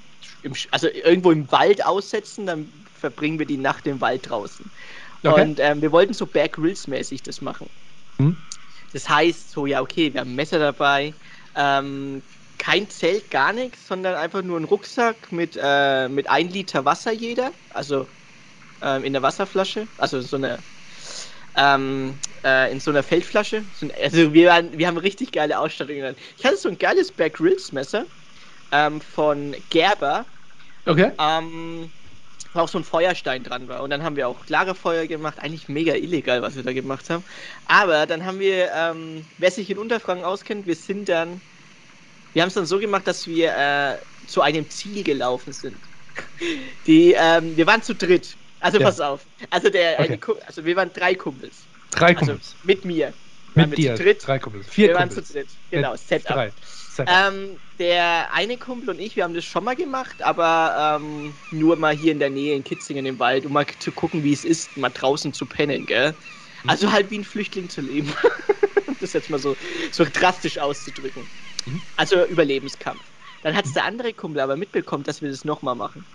im, 0.48 0.54
also 0.72 0.88
irgendwo 0.88 1.32
im 1.32 1.52
Wald 1.52 1.86
aussetzen, 1.86 2.48
dann 2.48 2.72
verbringen 3.00 3.40
wir 3.40 3.46
die 3.46 3.58
Nacht 3.58 3.86
im 3.88 4.02
Wald 4.02 4.30
draußen. 4.30 4.70
Okay. 5.24 5.42
Und 5.42 5.60
ähm, 5.60 5.82
wir 5.82 5.92
wollten 5.92 6.14
so 6.14 6.26
Bear 6.26 6.48
Grylls 6.48 6.88
mäßig 6.88 7.24
das 7.24 7.42
machen. 7.42 7.70
Hm? 8.18 8.36
Das 8.94 9.08
heißt, 9.08 9.52
so, 9.52 9.66
ja, 9.66 9.82
okay, 9.82 10.14
wir 10.14 10.22
haben 10.22 10.32
ein 10.32 10.36
Messer 10.36 10.60
dabei, 10.60 11.14
ähm, 11.56 12.22
kein 12.58 12.90
Zelt, 12.90 13.30
gar 13.30 13.54
nichts, 13.54 13.88
sondern 13.88 14.16
einfach 14.16 14.42
nur 14.42 14.60
ein 14.60 14.64
Rucksack 14.64 15.32
mit, 15.32 15.58
äh, 15.62 16.08
mit 16.10 16.30
ein 16.30 16.50
Liter 16.50 16.86
Wasser 16.86 17.12
jeder, 17.12 17.52
also 17.70 18.08
ähm, 18.82 19.04
in 19.04 19.14
der 19.14 19.22
Wasserflasche, 19.22 19.88
also 19.98 20.22
so 20.22 20.38
eine, 20.38 20.60
ähm, 21.56 22.14
äh, 22.44 22.72
in 22.72 22.80
so 22.80 22.92
einer 22.92 23.04
Feldflasche. 23.04 23.64
Also 24.02 24.34
wir, 24.34 24.50
waren, 24.50 24.78
wir 24.78 24.88
haben 24.88 24.98
richtig 24.98 25.32
geile 25.32 25.60
Ausstattung. 25.60 25.96
Ich 26.38 26.46
hatte 26.46 26.58
so 26.58 26.70
ein 26.70 26.78
geiles 26.78 27.12
Bear 27.12 27.30
Grylls 27.30 27.72
Messer 27.72 28.06
ähm, 28.72 29.02
von 29.02 29.56
Gerber, 29.70 30.26
Okay. 30.88 31.12
ähm, 31.20 31.94
wo 32.54 32.62
auch 32.62 32.68
so 32.70 32.78
ein 32.80 32.84
Feuerstein 32.84 33.44
dran 33.44 33.68
war. 33.68 33.84
Und 33.84 33.90
dann 33.92 34.04
haben 34.04 34.16
wir 34.16 34.28
auch 34.28 34.46
Lagerfeuer 34.48 35.08
gemacht. 35.08 35.40
Eigentlich 35.40 35.70
mega 35.70 35.96
illegal, 35.96 36.42
was 36.42 36.56
wir 36.56 36.64
da 36.64 36.74
gemacht 36.74 37.10
haben. 37.10 37.26
Aber 37.66 38.06
dann 38.08 38.26
haben 38.26 38.40
wir, 38.40 38.72
ähm, 38.74 39.30
wer 39.38 39.52
sich 39.52 39.70
in 39.70 39.78
Unterfranken 39.80 40.26
auskennt, 40.26 40.66
wir 40.68 40.76
sind 40.76 41.10
dann, 41.10 41.42
wir 42.34 42.42
haben 42.44 42.48
es 42.50 42.54
dann 42.56 42.66
so 42.66 42.80
gemacht, 42.80 43.08
dass 43.08 43.28
wir 43.28 43.56
äh, 43.58 44.00
zu 44.26 44.42
einem 44.42 44.70
Ziel 44.70 45.04
gelaufen 45.04 45.54
sind. 45.54 45.90
Die, 46.88 47.14
ähm, 47.14 47.58
wir 47.58 47.68
waren 47.68 47.82
zu 47.82 47.96
dritt. 47.96 48.38
Also 48.60 48.80
Ja. 48.80 48.86
pass 48.86 49.00
auf. 49.00 49.30
Also 49.50 49.70
der, 49.70 50.00
Okay. 50.00 50.20
also 50.46 50.66
wir 50.66 50.76
waren 50.76 50.92
drei 50.94 51.16
Kumpels. 51.16 51.70
Drei 51.92 52.14
Also 52.14 52.32
Kumpels. 52.32 52.58
mit 52.64 52.86
mir. 52.86 53.14
Waren 53.54 53.70
Mit 53.70 53.72
wir 53.72 53.78
dir. 53.78 53.96
zu 53.96 54.04
dritt. 54.04 54.28
Drei 54.28 54.40
Kumpels. 54.40 54.68
Vier 54.70 54.88
wir 54.90 54.96
waren 54.96 55.10
Kumpels. 55.10 55.28
zu 55.28 55.34
dritt. 55.34 55.60
Genau, 55.70 55.96
Setup. 55.96 56.46
Ähm, 57.06 57.60
der 57.80 58.34
eine 58.34 58.58
Kumpel 58.58 58.90
und 58.90 59.00
ich, 59.00 59.16
wir 59.16 59.24
haben 59.24 59.34
das 59.34 59.46
schon 59.46 59.64
mal 59.64 59.76
gemacht, 59.76 60.22
aber 60.24 60.98
ähm, 61.02 61.40
nur 61.50 61.78
mal 61.78 61.96
hier 61.96 62.12
in 62.12 62.20
der 62.20 62.30
Nähe 62.30 62.56
in 62.56 62.64
Kitzingen 62.64 63.06
im 63.06 63.20
Wald, 63.20 63.46
um 63.46 63.54
mal 63.54 63.66
zu 63.80 63.92
gucken, 63.94 64.24
wie 64.24 64.34
es 64.34 64.44
ist, 64.44 64.76
mal 64.78 64.90
draußen 64.90 65.32
zu 65.34 65.46
pennen, 65.46 65.86
gell? 65.86 66.18
Mhm. 66.64 66.70
Also 66.70 66.92
halt 66.92 67.10
wie 67.12 67.20
ein 67.20 67.24
Flüchtling 67.24 67.70
zu 67.70 67.82
leben. 67.82 68.12
um 68.88 68.98
das 69.00 69.14
jetzt 69.14 69.30
mal 69.30 69.38
so, 69.40 69.56
so 69.92 70.06
drastisch 70.12 70.58
auszudrücken. 70.58 71.30
Mhm. 71.68 71.82
Also 71.96 72.26
Überlebenskampf. 72.26 73.14
Dann 73.42 73.56
hat 73.56 73.66
es 73.66 73.74
der 73.74 73.86
andere 73.86 74.14
Kumpel 74.14 74.42
aber 74.42 74.58
mitbekommen, 74.58 75.04
dass 75.04 75.22
wir 75.22 75.30
das 75.30 75.46
nochmal 75.46 75.76
machen. 75.76 76.06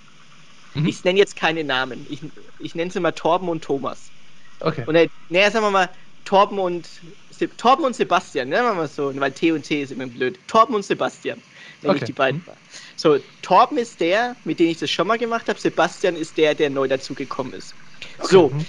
Mhm. 0.75 0.88
Ich 0.88 1.05
nenne 1.05 1.18
jetzt 1.18 1.37
keine 1.37 1.64
Namen. 1.64 2.07
Ich, 2.09 2.23
ich 2.59 2.75
nenne 2.75 2.90
sie 2.90 3.01
mal 3.01 3.12
Torben 3.12 3.49
und 3.49 3.62
Thomas. 3.64 4.12
okay. 4.61 4.85
Und, 4.87 4.97
naja, 5.29 5.51
sagen 5.51 5.64
wir 5.66 5.71
mal, 5.71 5.90
Torben 6.25 6.59
und, 6.59 7.05
Se 7.42 7.57
Torben 7.57 7.85
und 7.85 7.96
Sebastian, 7.96 8.50
nennen 8.50 8.64
wir 8.68 8.74
mal 8.74 8.87
so, 8.87 9.12
weil 9.16 9.33
T 9.33 9.50
und 9.50 9.62
T 9.62 9.83
ist 9.83 9.90
immer 9.90 10.07
blöd. 10.07 10.46
Torben 10.46 10.76
und 10.76 10.85
Sebastian, 10.85 11.42
nenne 11.81 11.96
ich 11.96 12.02
Okay. 12.02 12.07
die 12.07 12.12
beiden 12.12 12.40
Mhm. 12.40 12.55
So, 12.94 13.18
Torben 13.42 13.78
ist 13.78 14.00
der, 14.00 14.37
mit 14.44 14.61
dem 14.61 14.68
ich 14.68 14.78
das 14.78 14.90
schon 14.90 15.09
mal 15.09 15.18
gemacht 15.18 15.48
habe, 15.48 15.59
Sebastian 15.59 16.14
ist 16.14 16.37
der, 16.37 16.55
der 16.55 16.70
neu 16.70 16.87
dazugekommen 16.87 17.52
ist. 17.55 17.76
So, 18.20 18.52
Mhm. 18.52 18.66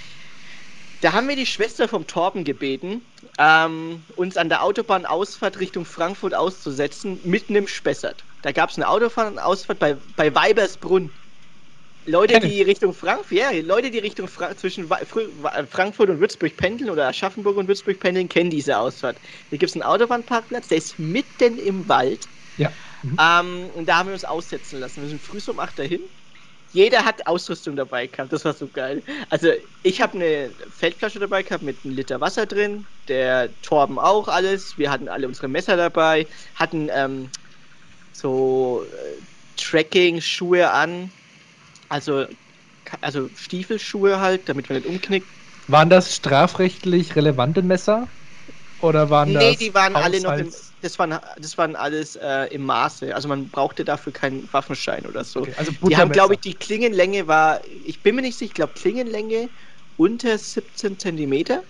da 1.02 1.12
haben 1.14 1.28
wir 1.28 1.36
die 1.36 1.46
Schwester 1.46 1.88
vom 1.88 2.08
Torben 2.08 2.44
gebeten, 2.46 3.06
ähm, 3.38 4.06
uns 4.16 4.38
an 4.38 4.50
der 4.50 4.64
Autobahnausfahrt 4.64 5.60
Richtung 5.60 5.86
Frankfurt 5.86 6.34
auszusetzen, 6.34 7.20
mitten 7.24 7.56
im 7.56 7.68
Spessart. 7.68 8.26
Da 8.42 8.52
gab 8.54 8.70
es 8.70 8.78
eine 8.78 8.88
Autobahnausfahrt 8.88 9.80
bei, 9.80 9.96
bei 10.16 10.34
Weibersbrunn. 10.34 11.12
Leute, 12.06 12.40
die 12.40 12.62
Richtung 12.62 12.94
Frankfurt, 12.94 13.38
ja, 13.38 13.52
Leute, 13.62 13.90
die 13.92 14.00
Richtung 14.00 14.28
Fra 14.28 14.56
zwischen 14.56 14.90
Wa- 14.90 15.02
Frankfurt 15.70 16.10
und 16.10 16.20
Würzburg 16.20 16.58
pendeln 16.58 16.90
oder 16.90 17.08
Aschaffenburg 17.08 17.58
und 17.58 17.68
Würzburg 17.68 18.00
pendeln, 18.00 18.28
kennen 18.30 18.50
diese 18.50 18.78
Ausfahrt. 18.78 19.20
Hier 19.50 19.58
gibt 19.58 19.70
es 19.70 19.76
einen 19.76 19.84
Autobahnparkplatz, 19.84 20.68
der 20.68 20.78
ist 20.78 21.00
mitten 21.00 21.58
im 21.58 21.88
Wald. 21.88 22.30
Ja. 22.58 22.72
Mhm. 23.04 23.18
Ähm, 23.20 23.70
und 23.74 23.88
da 23.90 23.98
haben 23.98 24.08
wir 24.08 24.14
uns 24.14 24.26
aussetzen 24.26 24.80
lassen. 24.80 25.02
Wir 25.02 25.10
sind 25.10 25.22
früh 25.22 25.40
um 25.48 25.60
8 25.60 25.80
dahin. 25.80 26.02
Jeder 26.68 27.06
hat 27.06 27.28
Ausrüstung 27.28 27.76
dabei 27.76 28.08
gehabt, 28.08 28.34
das 28.34 28.46
war 28.46 28.54
so 28.54 28.68
geil. 28.70 29.04
Also 29.30 29.50
ich 29.84 30.02
habe 30.02 30.14
eine 30.16 30.56
Feldflasche 30.70 31.20
dabei 31.20 31.44
gehabt 31.44 31.64
mit 31.64 31.84
einem 31.86 31.94
Liter 31.94 32.20
Wasser 32.20 32.48
drin, 32.48 32.88
der 33.08 33.60
Torben 33.62 34.00
auch 34.00 34.28
alles. 34.28 34.78
Wir 34.78 34.90
hatten 34.92 35.08
alle 35.08 35.28
unsere 35.28 35.48
Messer 35.50 35.78
dabei, 35.78 36.28
hatten 36.56 36.90
ähm, 36.92 37.30
so 38.12 38.86
äh, 38.92 39.22
Tracking-Schuhe 39.56 40.72
an, 40.72 41.14
also, 41.94 42.28
also 43.02 43.30
Stiefelschuhe 43.36 44.20
halt, 44.20 44.50
damit 44.50 44.70
man 44.70 44.78
nicht 44.78 44.88
umknickt. 44.88 45.32
Waren 45.68 45.90
das 45.90 46.16
strafrechtlich 46.16 47.18
relevante 47.18 47.64
Messer? 47.64 48.08
Oder 48.80 49.10
waren 49.10 49.34
das. 49.34 49.42
Nee, 49.42 49.56
die 49.56 49.74
waren 49.74 49.96
alle 49.96 50.20
noch 50.20 50.36
im, 50.38 50.52
Haushalts- 50.52 50.76
das 50.82 51.00
waren, 51.00 51.18
das 51.38 51.58
waren 51.58 51.76
alles 51.78 52.16
äh, 52.18 52.46
im 52.54 52.66
Maße. 52.66 53.16
Also 53.16 53.30
man 53.30 53.50
brauchte 53.52 53.86
dafür 53.86 54.12
keinen 54.12 54.52
Waffenschein 54.52 55.08
oder 55.08 55.24
so. 55.24 55.48
Okay, 55.48 55.54
also 55.58 55.72
Die 55.88 55.96
haben, 55.98 56.12
glaube 56.12 56.34
ich, 56.34 56.42
die 56.42 56.56
Klingenlänge 56.56 57.28
war, 57.28 57.62
ich 57.66 58.04
bin 58.04 58.16
mir 58.16 58.22
nicht 58.22 58.38
sicher, 58.38 58.48
ich 58.50 58.54
glaube 58.54 58.74
Klingenlänge 58.74 59.50
unter 59.96 60.38
17 60.38 61.00
Zentimeter. 61.00 61.64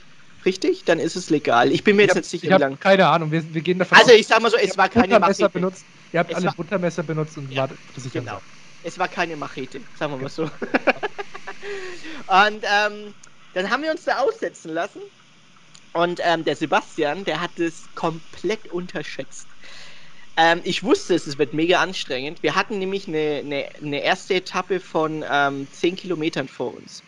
Richtig? 0.45 0.83
Dann 0.85 0.99
ist 0.99 1.15
es 1.15 1.29
legal. 1.29 1.71
Ich 1.71 1.83
bin 1.83 1.95
mir 1.95 2.01
Ich 2.01 2.07
jetzt 2.07 2.15
hab, 2.15 2.17
nicht 2.17 2.27
sicher, 2.29 2.49
ich 2.49 2.51
wie 2.51 2.57
lang. 2.57 2.79
keine 2.79 3.07
Ahnung. 3.07 3.31
Wir, 3.31 3.53
wir 3.53 3.61
gehen 3.61 3.79
davon 3.79 3.99
Also 3.99 4.11
aus, 4.11 4.11
ich 4.11 4.27
sag 4.27 4.41
mal 4.41 4.49
so, 4.51 4.57
es 4.57 4.77
war 4.77 4.89
keine 4.89 5.19
benutzt. 5.49 5.89
Ihr 6.11 6.19
habt 6.19 6.33
Es 6.33 6.35
alle 6.35 6.51
Buttermesser 6.51 7.03
benutzt 7.03 7.37
und 7.37 7.55
Ja, 7.55 7.55
wart 7.55 7.79
sicher 7.95 8.21
genau. 8.21 8.41
Es 8.83 8.99
war 8.99 9.09
keine 9.09 9.37
Machete, 9.37 9.87
sagen 9.93 10.13
wir 10.13 10.17
mal 10.19 10.29
so. 10.29 10.43
und 12.27 12.65
ähm, 12.65 13.15
dann 13.53 13.69
haben 13.69 13.83
wir 13.83 13.91
uns 13.91 14.03
da 14.05 14.19
aussetzen 14.19 14.71
lassen. 14.71 15.01
Und 15.93 16.19
ähm, 16.23 16.43
der 16.45 16.55
Sebastian, 16.55 17.25
der 17.25 17.41
hat 17.41 17.59
es 17.59 17.93
komplett 17.95 18.67
unterschätzt. 18.69 19.55
Ähm, 20.37 20.61
ich 20.63 20.83
wusste 20.83 21.15
es, 21.15 21.27
es 21.27 21.37
wird 21.39 21.53
mega 21.53 21.81
anstrengend. 21.81 22.43
Wir 22.43 22.55
hatten 22.55 22.79
nämlich 22.79 23.07
eine, 23.07 23.41
eine, 23.43 23.69
eine 23.77 24.01
erste 24.03 24.35
Etappe 24.35 24.79
von 24.79 25.25
ähm, 25.29 25.71
10 25.71 25.95
Kilometern 25.97 26.47
vor 26.49 26.73
uns. 26.75 27.05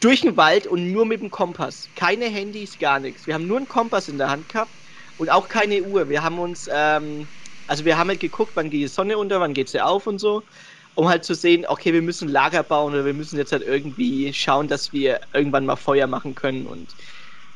durch 0.00 0.22
den 0.22 0.36
Wald 0.36 0.66
und 0.66 0.90
nur 0.92 1.04
mit 1.06 1.20
dem 1.20 1.30
Kompass. 1.30 1.90
Keine 1.94 2.26
Handys, 2.26 2.78
gar 2.78 3.00
nichts. 3.00 3.26
Wir 3.26 3.34
haben 3.34 3.46
nur 3.46 3.58
einen 3.58 3.68
Kompass 3.68 4.08
in 4.08 4.18
der 4.18 4.30
Hand 4.30 4.48
gehabt 4.48 4.78
und 5.16 5.30
auch 5.30 5.48
keine 5.48 5.82
Uhr. 5.82 6.08
Wir 6.08 6.22
haben 6.22 6.38
uns, 6.38 6.68
ähm, 6.72 7.28
also 7.66 7.84
wir 7.84 7.98
haben 7.98 8.08
halt 8.08 8.20
geguckt, 8.20 8.52
wann 8.56 8.70
geht 8.70 8.82
die 8.82 8.88
Sonne 8.88 9.18
unter, 9.18 9.40
wann 9.40 9.54
geht 9.54 9.68
sie 9.68 9.80
auf 9.80 10.06
und 10.06 10.18
so, 10.18 10.46
um 10.94 11.08
halt 11.08 11.24
zu 11.24 11.34
sehen, 11.34 11.66
okay, 11.66 11.92
wir 11.92 12.02
müssen 12.02 12.28
Lager 12.28 12.62
bauen 12.62 12.92
oder 12.94 13.04
wir 13.04 13.14
müssen 13.14 13.36
jetzt 13.36 13.52
halt 13.52 13.62
irgendwie 13.62 14.32
schauen, 14.32 14.68
dass 14.68 14.92
wir 14.92 15.20
irgendwann 15.32 15.66
mal 15.66 15.76
Feuer 15.76 16.06
machen 16.06 16.34
können 16.34 16.66
und, 16.66 16.96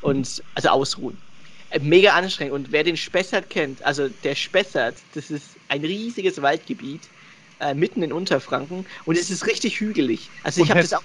und 0.01 0.43
also 0.55 0.69
ausruhen. 0.69 1.21
Äh, 1.69 1.79
mega 1.79 2.13
anstrengend. 2.13 2.53
Und 2.53 2.71
wer 2.71 2.83
den 2.83 2.97
Spessart 2.97 3.49
kennt, 3.49 3.81
also 3.83 4.09
der 4.09 4.35
Spessart, 4.35 5.03
das 5.11 5.29
ist 5.29 5.59
ein 5.67 5.81
riesiges 5.81 6.41
Waldgebiet 6.41 7.11
äh, 7.59 7.73
mitten 7.73 8.01
in 8.03 8.13
Unterfranken 8.13 8.87
und 9.05 9.17
es 9.17 9.29
ist 9.29 9.45
richtig 9.47 9.79
hügelig. 9.79 10.31
Also 10.43 10.61
ich 10.61 10.69
habe 10.69 10.81
das 10.81 10.93
auch 10.93 11.03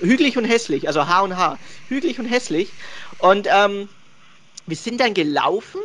hügelig 0.00 0.38
und 0.38 0.44
hässlich, 0.44 0.88
also 0.88 1.06
H 1.06 1.20
und 1.22 1.36
H, 1.36 1.60
hügelig 1.86 2.18
und 2.18 2.26
hässlich. 2.26 2.74
Und 3.18 3.46
ähm, 3.50 3.88
wir 4.66 4.76
sind 4.76 5.00
dann 5.00 5.14
gelaufen, 5.14 5.80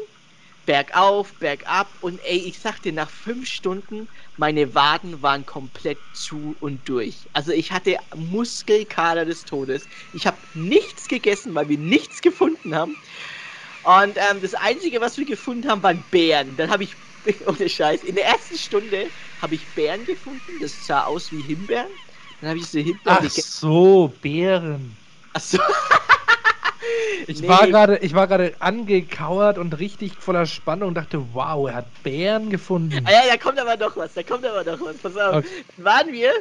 bergauf, 0.66 1.36
bergab 1.36 1.98
und 2.00 2.20
ey, 2.20 2.38
ich 2.38 2.60
sag 2.60 2.80
dir, 2.82 2.94
nach 2.94 3.10
fünf 3.10 3.48
Stunden, 3.50 4.08
meine 4.38 4.74
Waden 4.76 5.22
waren 5.22 5.46
komplett 5.46 6.02
zu 6.14 6.56
und 6.60 6.88
durch. 6.90 7.30
Also 7.34 7.52
ich 7.52 7.72
hatte 7.72 7.98
Muskelkader 8.16 9.26
des 9.26 9.46
Todes. 9.46 9.88
Ich 10.12 10.28
habe 10.28 10.40
nichts 10.54 11.08
gegessen, 11.08 11.56
weil 11.56 11.70
wir 11.70 11.78
nichts 11.78 12.22
gefunden 12.22 12.76
haben. 12.76 12.98
Und 13.82 14.18
ähm, 14.18 14.42
das 14.42 14.54
Einzige, 14.54 15.02
was 15.02 15.18
wir 15.18 15.26
gefunden 15.26 15.70
haben, 15.70 15.84
waren 15.84 16.06
Bären. 16.10 16.56
Dann 16.56 16.70
habe 16.70 16.84
ich, 16.84 16.96
ohne 17.48 17.70
Scheiß, 17.70 18.04
in 18.04 18.16
der 18.16 18.26
ersten 18.26 18.58
Stunde 18.58 19.12
habe 19.38 19.56
ich 19.56 19.74
Bären 19.74 20.06
gefunden. 20.06 20.60
Das 20.60 20.86
sah 20.86 21.04
aus 21.04 21.32
wie 21.32 21.42
Himbeeren. 21.42 21.92
Dann 22.40 22.50
habe 22.50 22.60
ich 22.60 22.66
diese 22.66 22.80
Himbeeren 22.80 23.26
Ach 23.26 23.30
so, 23.30 24.08
Bären. 24.22 24.98
Ach 25.34 25.42
so. 25.42 25.60
Ich 27.28 27.42
nee. 27.42 27.48
war 27.48 27.68
gerade, 27.68 27.98
ich 27.98 28.14
war 28.14 28.28
gerade 28.28 28.56
angekauert 28.60 29.58
und 29.58 29.80
richtig 29.80 30.14
voller 30.20 30.46
Spannung 30.46 30.90
und 30.90 30.96
dachte, 30.96 31.34
wow, 31.34 31.68
er 31.68 31.76
hat 31.76 32.04
Bären 32.04 32.50
gefunden. 32.50 33.06
Ah 33.06 33.12
ja, 33.12 33.22
da 33.32 33.38
kommt 33.38 33.60
aber 33.60 33.78
noch 33.78 33.96
was, 33.96 34.14
da 34.14 34.24
kommt 34.24 34.46
aber 34.46 34.64
noch 34.64 34.82
was. 34.82 34.98
Pass 34.98 35.18
auf. 35.18 35.36
Okay. 35.38 35.48
Waren 35.78 36.12
wir, 36.12 36.32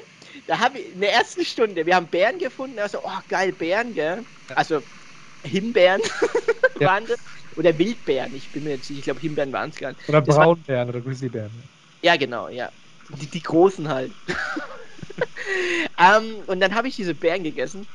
da 0.46 0.58
habe 0.58 0.78
ich 0.78 0.92
in 0.92 1.00
der 1.00 1.12
ersten 1.12 1.44
Stunde, 1.44 1.86
wir 1.86 1.96
haben 1.96 2.06
Bären 2.06 2.38
gefunden, 2.38 2.78
also 2.78 3.00
oh 3.02 3.18
geil, 3.28 3.52
Bären, 3.52 3.94
gell? 3.94 4.24
Also 4.54 4.82
Himbeeren 5.44 6.00
ja. 6.80 6.88
waren 6.88 7.06
das. 7.06 7.18
Oder 7.56 7.76
Wildbären, 7.78 8.34
ich 8.34 8.50
bin 8.50 8.64
mir 8.64 8.70
jetzt 8.70 8.88
nicht, 8.88 9.00
ich 9.00 9.04
glaube 9.04 9.20
Himbeeren 9.20 9.52
waren 9.52 9.70
es 9.70 9.76
gar 9.76 9.90
nicht. 9.90 10.08
Oder 10.08 10.22
Braunbären 10.22 10.88
war, 10.88 10.94
oder 10.94 11.04
Grizzlybären. 11.04 11.62
Ja, 12.02 12.16
genau, 12.16 12.48
ja. 12.48 12.70
Die, 13.20 13.26
die 13.26 13.42
großen 13.42 13.88
halt. 13.88 14.12
ähm, 15.98 16.42
und 16.46 16.60
dann 16.60 16.74
habe 16.74 16.88
ich 16.88 16.96
diese 16.96 17.14
Bären 17.14 17.42
gegessen. 17.44 17.86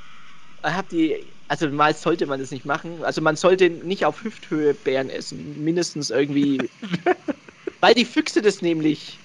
Hab 0.64 0.89
die, 0.89 1.34
also 1.48 1.70
mal 1.70 1.95
sollte 1.95 2.26
man 2.26 2.39
das 2.39 2.52
nicht 2.52 2.66
machen. 2.66 3.04
Also 3.04 3.22
man 3.22 3.36
sollte 3.36 3.70
nicht 3.70 4.06
auf 4.06 4.24
Hüfthöhe 4.24 4.74
Bären 4.74 5.10
essen. 5.10 5.64
Mindestens 5.64 6.10
irgendwie. 6.10 6.70
weil 7.82 7.93
die 7.93 8.06
Füchse 8.06 8.41
das 8.41 8.62
nämlich. 8.62 9.20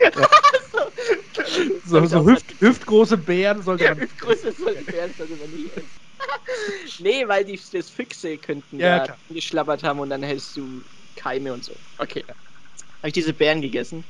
Ja. 0.00 0.10
so, 1.84 2.00
so, 2.00 2.06
so 2.06 2.26
Hüft, 2.26 2.54
hüftgroße 2.60 3.18
Bären 3.18 3.62
sollte 3.62 3.84
man. 3.84 3.98
Ja, 3.98 4.02
hüftgroße 4.02 4.52
Bären 4.84 5.12
sollte 5.16 5.36
man 5.36 5.50
nicht 5.50 5.76
essen. 5.76 5.90
nee, 7.00 7.28
weil 7.28 7.44
die 7.44 7.60
das 7.72 7.90
Füchse 7.90 8.38
könnten 8.38 8.78
ja, 8.80 9.06
da 9.06 9.18
geschlabbert 9.28 9.82
haben 9.82 10.00
und 10.00 10.10
dann 10.10 10.22
hältst 10.22 10.56
du 10.56 10.82
Keime 11.14 11.52
und 11.52 11.64
so. 11.64 11.76
Okay. 11.98 12.24
Habe 12.28 13.08
ich 13.08 13.12
diese 13.12 13.32
Bären 13.32 13.60
gegessen 13.60 14.04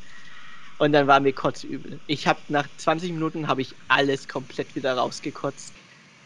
und 0.79 0.93
dann 0.93 1.07
war 1.07 1.21
mir 1.21 1.33
kotzübel. 1.33 2.01
Ich 2.07 2.27
habe 2.27 2.41
nach 2.49 2.69
20 2.77 3.12
Minuten 3.12 3.49
habe 3.49 3.62
ich 3.62 3.75
alles 3.89 4.29
komplett 4.29 4.75
wieder 4.75 4.95
rausgekotzt. 4.95 5.75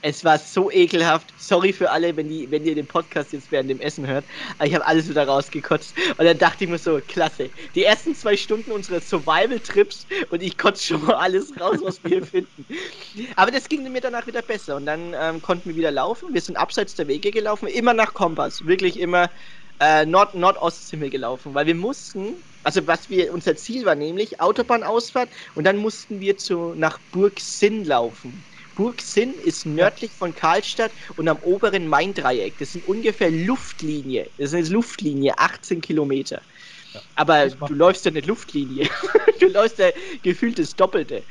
Es 0.03 0.25
war 0.25 0.39
so 0.39 0.71
ekelhaft. 0.71 1.35
Sorry 1.39 1.73
für 1.73 1.91
alle, 1.91 2.17
wenn, 2.17 2.29
die, 2.29 2.51
wenn 2.51 2.65
ihr 2.65 2.75
den 2.75 2.87
Podcast 2.87 3.33
jetzt 3.35 3.51
während 3.53 3.69
dem 3.69 3.81
Essen 3.81 4.07
hört. 4.07 4.25
Aber 4.59 4.67
ich 4.67 4.75
habe 4.75 4.87
alles 4.87 5.09
wieder 5.09 5.27
rausgekotzt. 5.27 5.95
Und 6.17 6.25
dann 6.25 6.39
dachte 6.39 6.65
ich 6.65 6.71
mir 6.71 6.79
so, 6.79 7.01
klasse. 7.07 7.51
Die 7.75 7.85
ersten 7.85 8.15
zwei 8.15 8.37
Stunden 8.37 8.73
unseres 8.73 9.09
Survival-Trips 9.11 10.07
und 10.31 10.43
ich 10.43 10.57
kotze 10.57 10.87
schon 10.87 11.05
mal 11.05 11.17
alles 11.17 11.53
raus, 11.61 11.79
was 11.83 12.03
wir 12.03 12.11
hier 12.11 12.27
finden. 12.27 12.65
Aber 13.37 13.51
das 13.51 13.69
ging 13.69 13.91
mir 13.91 14.01
danach 14.01 14.27
wieder 14.27 14.43
besser. 14.43 14.77
Und 14.77 14.87
dann 14.87 15.15
ähm, 15.15 15.43
konnten 15.43 15.69
wir 15.69 15.77
wieder 15.77 15.91
laufen. 15.91 16.33
Wir 16.33 16.41
sind 16.41 16.57
abseits 16.57 16.95
der 16.95 17.07
Wege 17.07 17.31
gelaufen, 17.31 17.69
immer 17.69 17.93
nach 17.93 18.15
Kompass. 18.15 18.65
Wirklich 18.65 18.99
immer 18.99 19.31
äh, 19.81 20.07
Nord 20.07 20.35
Nordosthimmel 20.35 21.11
gelaufen. 21.11 21.53
Weil 21.53 21.67
wir 21.67 21.75
mussten, 21.75 22.37
also 22.63 22.87
was 22.87 23.11
wir, 23.11 23.35
unser 23.35 23.55
Ziel 23.57 23.85
war 23.85 23.97
nämlich 23.97 24.41
Autobahnausfahrt 24.41 25.29
und 25.55 25.65
dann 25.65 25.77
mussten 25.77 26.21
wir 26.21 26.39
zu, 26.39 26.75
nach 26.75 26.99
Burg 27.13 27.39
Sinn 27.39 27.85
laufen. 27.85 28.47
Burg 28.81 29.03
Sinn 29.03 29.35
ist 29.45 29.67
nördlich 29.67 30.11
von 30.11 30.35
Karlstadt 30.35 30.91
und 31.19 31.29
am 31.29 31.37
oberen 31.41 31.87
Main-Dreieck. 31.87 32.57
Das 32.57 32.73
sind 32.73 32.89
ungefähr 32.89 33.31
Luftlinie. 33.31 34.31
Das 34.39 34.55
ist 34.55 34.71
Luftlinie, 34.71 35.35
18 35.37 35.83
Kilometer. 35.83 36.41
Ja, 36.95 37.03
Aber 37.15 37.51
du 37.51 37.75
läufst 37.75 38.07
ja 38.07 38.11
nicht 38.11 38.27
Luftlinie. 38.27 38.89
du 39.41 39.49
läufst 39.49 39.79
ja 39.81 39.91
gefühlt 40.23 40.59
das 40.59 40.75
Doppelte. 40.75 41.23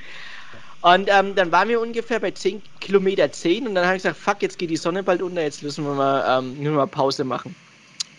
Und 0.82 1.10
ähm, 1.12 1.34
dann 1.34 1.52
waren 1.52 1.70
wir 1.70 1.82
ungefähr 1.82 2.20
bei 2.20 2.30
10 2.30 2.62
Kilometer 2.82 3.32
10 3.32 3.68
und 3.68 3.74
dann 3.74 3.88
habe 3.88 3.98
ich 3.98 4.04
gesagt, 4.04 4.20
fuck, 4.20 4.44
jetzt 4.44 4.60
geht 4.60 4.70
die 4.70 4.78
Sonne 4.78 5.02
bald 5.02 5.24
unter, 5.24 5.42
jetzt 5.42 5.64
müssen 5.64 5.86
wir 5.86 5.96
mal, 5.96 6.38
ähm, 6.38 6.62
nur 6.62 6.74
mal 6.74 6.86
Pause 6.86 7.24
machen. 7.24 7.56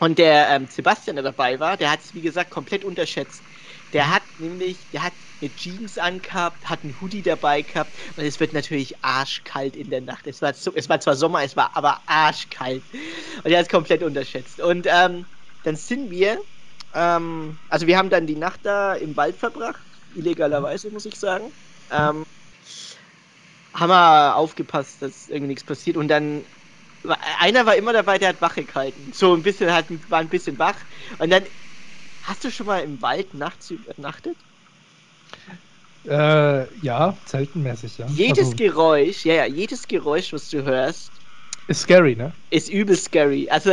Und 0.01 0.18
der 0.18 0.49
ähm, 0.49 0.66
Sebastian, 0.66 1.14
der 1.14 1.22
dabei 1.22 1.61
war, 1.61 1.76
der 1.76 1.93
hat 1.93 2.01
es, 2.01 2.14
wie 2.14 2.20
gesagt, 2.20 2.51
komplett 2.51 2.85
unterschätzt. 2.85 3.43
Der 3.93 4.11
hat 4.14 4.22
nämlich, 4.38 4.88
der 4.91 5.03
hat 5.05 5.14
eine 5.41 5.55
Jeans 5.55 5.99
angehabt, 5.99 6.68
hat 6.68 6.82
einen 6.84 7.01
Hoodie 7.01 7.22
dabei 7.22 7.62
gehabt 7.62 7.97
und 8.16 8.24
es 8.24 8.38
wird 8.41 8.53
natürlich 8.53 9.03
arschkalt 9.05 9.76
in 9.76 9.91
der 9.91 10.01
Nacht. 10.03 10.26
Es 10.26 10.43
war, 10.43 10.51
es 10.51 10.88
war 10.88 11.01
zwar 11.01 11.16
Sommer, 11.16 11.43
es 11.43 11.57
war 11.57 11.76
aber 11.76 12.03
arschkalt. 12.07 12.84
Und 13.43 13.51
er 13.51 13.59
hat 13.59 13.66
es 13.66 13.70
komplett 13.70 14.03
unterschätzt. 14.03 14.61
Und 14.61 14.86
ähm, 14.88 15.26
dann 15.62 15.76
sind 15.76 16.11
wir, 16.11 16.38
ähm, 16.95 17.59
also 17.68 17.86
wir 17.86 17.97
haben 17.99 18.11
dann 18.11 18.26
die 18.26 18.36
Nacht 18.36 18.61
da 18.64 18.95
im 18.95 19.16
Wald 19.16 19.36
verbracht, 19.36 19.86
illegalerweise 20.12 20.91
muss 20.91 21.07
ich 21.07 21.18
sagen. 21.18 21.53
Ähm, 21.91 22.24
haben 23.74 23.91
wir 23.91 24.36
aufgepasst, 24.36 25.03
dass 25.03 25.28
irgendwie 25.28 25.49
nichts 25.49 25.64
passiert 25.64 25.97
und 25.97 26.09
dann 26.09 26.47
einer 27.38 27.66
war 27.66 27.76
immer 27.76 27.93
dabei, 27.93 28.18
der 28.18 28.30
hat 28.30 28.41
Wache 28.43 28.64
gehalten. 28.64 29.12
So 29.12 29.34
ein 29.34 29.43
bisschen 29.43 29.72
hat, 29.72 29.86
war 30.11 30.20
ein 30.20 30.28
bisschen 30.28 30.59
wach. 30.59 30.76
Und 31.18 31.30
dann 31.30 31.45
hast 32.23 32.45
du 32.45 32.51
schon 32.51 32.66
mal 32.66 32.81
im 32.81 33.01
Wald 33.03 33.35
nachts 33.35 33.71
übernachtet? 33.71 34.37
Äh, 36.07 36.75
ja, 36.79 37.16
zeltenmäßig, 37.27 37.99
ja. 37.99 38.07
Jedes 38.09 38.47
also, 38.47 38.57
Geräusch, 38.57 39.25
ja, 39.25 39.35
ja, 39.35 39.47
jedes 39.47 39.87
Geräusch, 39.87 40.33
was 40.33 40.49
du 40.49 40.62
hörst, 40.62 41.21
ist 41.71 41.83
scary, 41.83 42.16
ne? 42.16 42.33
Ist 42.51 42.68
übel 42.68 42.97
scary. 42.97 43.49
Also. 43.49 43.71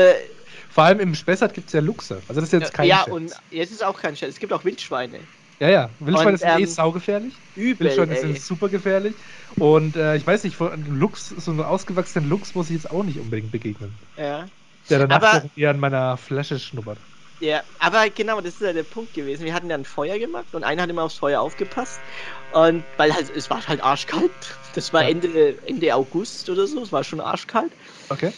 Vor 0.69 0.83
allem 0.83 0.99
im 0.99 1.15
Spessart 1.15 1.55
gibt 1.55 1.67
es 1.67 1.73
ja 1.73 1.79
Luchse. 1.79 2.21
Also 2.27 2.41
das 2.41 2.53
ist 2.53 2.61
jetzt 2.61 2.73
kein 2.73 2.87
Ja, 2.87 2.97
Scherz. 2.97 3.07
und 3.07 3.31
jetzt 3.49 3.71
ist 3.71 3.83
auch 3.83 3.99
kein 3.99 4.15
Scherz. 4.15 4.33
Es 4.33 4.39
gibt 4.39 4.53
auch 4.53 4.63
Wildschweine. 4.63 5.19
Ja, 5.59 5.69
ja. 5.69 5.89
Wildschweine 5.97 6.33
und, 6.33 6.37
sind 6.37 6.49
eh 6.49 6.53
ähm, 6.53 6.61
eh 6.61 6.65
saugefährlich. 6.65 7.33
Übel. 7.55 7.87
Wildschweine 7.87 8.15
ey. 8.15 8.21
sind 8.21 8.39
super 8.39 8.69
gefährlich. 8.69 9.15
Und 9.55 9.95
äh, 9.95 10.15
ich 10.15 10.27
weiß 10.27 10.43
nicht, 10.43 10.59
Luchs, 10.59 11.29
so 11.29 11.49
einem 11.49 11.61
ausgewachsenen 11.61 12.29
Luchs 12.29 12.53
muss 12.53 12.67
ich 12.69 12.75
jetzt 12.75 12.91
auch 12.91 13.03
nicht 13.03 13.19
unbedingt 13.19 13.51
begegnen. 13.51 13.97
Ja. 14.15 14.45
Der 14.91 14.99
danach 14.99 15.23
Aber, 15.23 15.49
eher 15.55 15.71
an 15.71 15.79
meiner 15.79 16.17
Flasche 16.17 16.59
schnuppert. 16.59 16.99
Ja, 17.39 17.63
aber 17.77 18.09
genau, 18.09 18.41
das 18.41 18.55
ist 18.55 18.61
ja 18.61 18.73
der 18.73 18.83
Punkt 18.83 19.13
gewesen. 19.13 19.45
Wir 19.45 19.53
hatten 19.53 19.69
dann 19.69 19.85
Feuer 19.85 20.17
gemacht 20.17 20.47
und 20.53 20.63
einer 20.63 20.83
hat 20.83 20.89
immer 20.89 21.03
aufs 21.03 21.17
Feuer 21.17 21.39
aufgepasst. 21.39 22.01
Und 22.49 22.85
weil 22.97 23.13
halt, 23.13 23.29
es 23.29 23.49
war 23.49 23.65
halt 23.67 23.83
arschkalt. 23.83 24.59
Das 24.73 24.91
war 24.91 25.03
ja. 25.03 25.09
Ende, 25.09 25.61
Ende 25.67 25.93
August 25.93 26.49
oder 26.49 26.65
so, 26.65 26.81
es 26.81 26.91
war 26.91 27.03
schon 27.03 27.19
arschkalt. 27.21 27.73
Okay. 28.09 28.33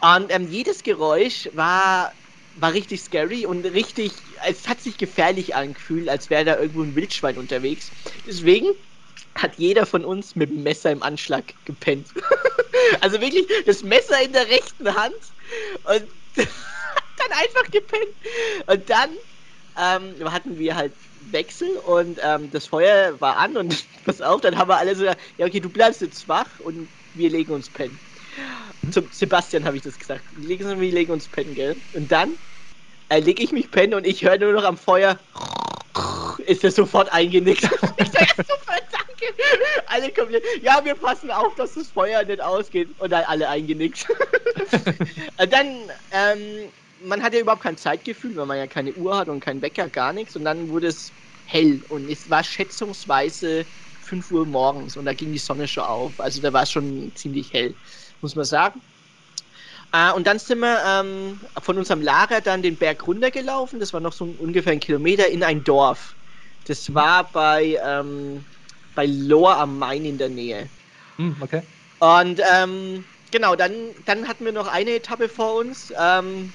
Und 0.00 0.32
ähm, 0.32 0.46
jedes 0.48 0.82
Geräusch 0.84 1.48
war, 1.54 2.14
war 2.54 2.72
richtig 2.72 3.02
scary 3.02 3.46
und 3.46 3.64
richtig, 3.66 4.12
es 4.46 4.68
hat 4.68 4.80
sich 4.80 4.96
gefährlich 4.96 5.54
angefühlt, 5.56 6.08
als 6.08 6.30
wäre 6.30 6.44
da 6.44 6.58
irgendwo 6.58 6.82
ein 6.82 6.94
Wildschwein 6.94 7.38
unterwegs. 7.38 7.90
Deswegen 8.24 8.68
hat 9.36 9.56
jeder 9.56 9.86
von 9.86 10.04
uns 10.04 10.36
mit 10.36 10.50
dem 10.50 10.62
Messer 10.62 10.92
im 10.92 11.02
Anschlag 11.02 11.54
gepennt. 11.64 12.14
also 13.00 13.20
wirklich 13.20 13.46
das 13.66 13.82
Messer 13.82 14.22
in 14.22 14.32
der 14.32 14.48
rechten 14.48 14.94
Hand 14.94 15.34
und 15.84 16.06
dann 17.28 17.38
einfach 17.38 17.70
gepennt. 17.70 18.14
Und 18.66 18.90
dann 18.90 19.10
ähm, 19.78 20.32
hatten 20.32 20.58
wir 20.58 20.74
halt 20.74 20.92
Wechsel 21.30 21.68
und 21.78 22.18
ähm, 22.22 22.50
das 22.50 22.66
Feuer 22.66 23.20
war 23.20 23.36
an 23.36 23.56
und 23.56 23.84
pass 24.04 24.20
auf, 24.20 24.40
dann 24.40 24.56
haben 24.56 24.68
wir 24.68 24.76
alle 24.76 24.94
so, 24.94 25.04
ja 25.04 25.16
okay, 25.40 25.60
du 25.60 25.68
bleibst 25.68 26.00
jetzt 26.00 26.28
wach 26.28 26.46
und 26.60 26.88
wir 27.14 27.30
legen 27.30 27.52
uns 27.52 27.68
pennen. 27.68 27.98
Mhm. 28.82 28.92
Zum 28.92 29.08
Sebastian 29.10 29.64
habe 29.64 29.76
ich 29.76 29.82
das 29.82 29.98
gesagt. 29.98 30.22
Wir 30.36 30.56
legen 30.56 31.10
uns 31.10 31.28
pennen, 31.28 31.54
gell? 31.54 31.76
Und 31.92 32.10
dann 32.12 32.38
äh, 33.08 33.20
lege 33.20 33.42
ich 33.42 33.52
mich 33.52 33.70
pennen 33.70 33.94
und 33.94 34.06
ich 34.06 34.24
höre 34.24 34.38
nur 34.38 34.52
noch 34.52 34.64
am 34.64 34.76
Feuer, 34.76 35.18
ist 36.46 36.64
er 36.64 36.70
sofort 36.70 37.12
eingenickt. 37.12 37.64
ich 37.96 38.10
sage, 38.10 38.32
super, 38.36 38.78
danke. 38.90 39.34
Alle 39.86 40.12
kommen 40.12 40.30
hier, 40.30 40.42
ja, 40.62 40.84
wir 40.84 40.94
passen 40.94 41.30
auf, 41.30 41.54
dass 41.54 41.74
das 41.74 41.88
Feuer 41.88 42.22
nicht 42.24 42.40
ausgeht. 42.40 42.88
Und 42.98 43.10
dann 43.10 43.24
alle 43.24 43.48
eingenickt. 43.48 44.06
dann, 45.36 45.90
ähm, 46.10 46.72
man 47.00 47.22
hat 47.22 47.34
ja 47.34 47.40
überhaupt 47.40 47.62
kein 47.62 47.76
Zeitgefühl, 47.76 48.36
weil 48.36 48.46
man 48.46 48.58
ja 48.58 48.66
keine 48.66 48.92
Uhr 48.94 49.16
hat 49.16 49.28
und 49.28 49.40
keinen 49.40 49.62
Wecker, 49.62 49.88
gar 49.88 50.12
nichts. 50.12 50.36
Und 50.36 50.44
dann 50.44 50.68
wurde 50.68 50.88
es 50.88 51.14
hell 51.44 51.84
und 51.88 52.08
es 52.08 52.28
war 52.28 52.42
schätzungsweise 52.42 53.66
5 54.00 54.30
Uhr 54.30 54.46
morgens 54.46 54.96
und 54.96 55.04
da 55.04 55.14
ging 55.14 55.32
die 55.32 55.38
Sonne 55.38 55.68
schon 55.68 55.84
auf. 55.84 56.20
Also 56.20 56.40
da 56.40 56.52
war 56.52 56.62
es 56.62 56.70
schon 56.72 57.14
ziemlich 57.14 57.52
hell, 57.52 57.76
muss 58.20 58.34
man 58.34 58.44
sagen. 58.44 58.82
Äh, 59.92 60.12
und 60.12 60.26
dann 60.26 60.38
sind 60.38 60.58
wir 60.60 60.82
ähm, 60.86 61.40
von 61.60 61.78
unserem 61.78 62.02
Lager 62.02 62.40
dann 62.40 62.62
den 62.62 62.76
Berg 62.78 63.06
runtergelaufen. 63.06 63.80
Das 63.80 63.92
war 63.92 64.00
noch 64.00 64.12
so 64.12 64.24
ungefähr 64.24 64.72
ein 64.72 64.80
Kilometer 64.80 65.28
in 65.28 65.42
ein 65.42 65.64
Dorf. 65.64 66.16
Das 66.64 66.92
war 66.94 67.30
bei, 67.30 67.78
ähm, 67.84 68.44
bei 68.94 69.06
Lohr 69.06 69.56
am 69.56 69.78
Main 69.78 70.04
in 70.04 70.18
der 70.18 70.28
Nähe. 70.28 70.70
Hm, 71.16 71.36
okay. 71.40 71.62
Und 71.98 72.40
ähm, 72.52 73.04
genau, 73.30 73.56
dann, 73.56 73.94
dann 74.04 74.28
hatten 74.28 74.44
wir 74.44 74.52
noch 74.52 74.66
eine 74.66 74.96
Etappe 74.96 75.28
vor 75.28 75.54
uns, 75.54 75.92
ähm, 75.98 76.52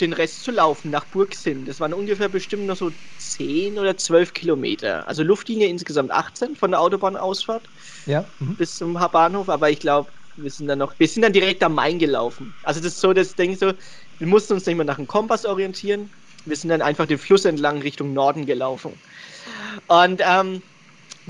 den 0.00 0.12
Rest 0.12 0.42
zu 0.42 0.50
laufen 0.50 0.90
nach 0.90 1.04
Burgsinn. 1.06 1.64
Das 1.64 1.80
waren 1.80 1.94
ungefähr 1.94 2.28
bestimmt 2.28 2.66
noch 2.66 2.76
so 2.76 2.92
10 3.16 3.78
oder 3.78 3.96
12 3.96 4.32
Kilometer. 4.32 5.06
Also 5.08 5.22
Luftlinie 5.22 5.68
insgesamt 5.68 6.10
18 6.10 6.56
von 6.56 6.70
der 6.72 6.80
Autobahnausfahrt 6.80 7.70
Ja. 8.06 8.30
Mhm. 8.38 8.56
bis 8.56 8.76
zum 8.76 8.94
Bahnhof, 8.94 9.48
aber 9.48 9.70
ich 9.70 9.80
glaube, 9.80 10.12
wir 10.36 10.50
sind 10.50 10.68
dann 10.68 10.78
noch, 10.78 10.94
wir 10.98 11.08
sind 11.08 11.22
dann 11.22 11.32
direkt 11.32 11.62
am 11.62 11.74
Main 11.74 11.98
gelaufen. 11.98 12.54
Also 12.62 12.80
das 12.80 12.94
ist 12.94 13.00
so 13.00 13.12
das 13.12 13.34
Ding 13.34 13.56
so, 13.56 13.72
wir 14.18 14.26
mussten 14.26 14.54
uns 14.54 14.66
nicht 14.66 14.76
mehr 14.76 14.84
nach 14.86 14.96
dem 14.96 15.06
Kompass 15.06 15.44
orientieren. 15.44 16.10
Wir 16.44 16.56
sind 16.56 16.70
dann 16.70 16.82
einfach 16.82 17.06
den 17.06 17.18
Fluss 17.18 17.44
entlang 17.44 17.82
Richtung 17.82 18.12
Norden 18.14 18.46
gelaufen. 18.46 19.00
Und 19.88 20.22
ähm, 20.24 20.62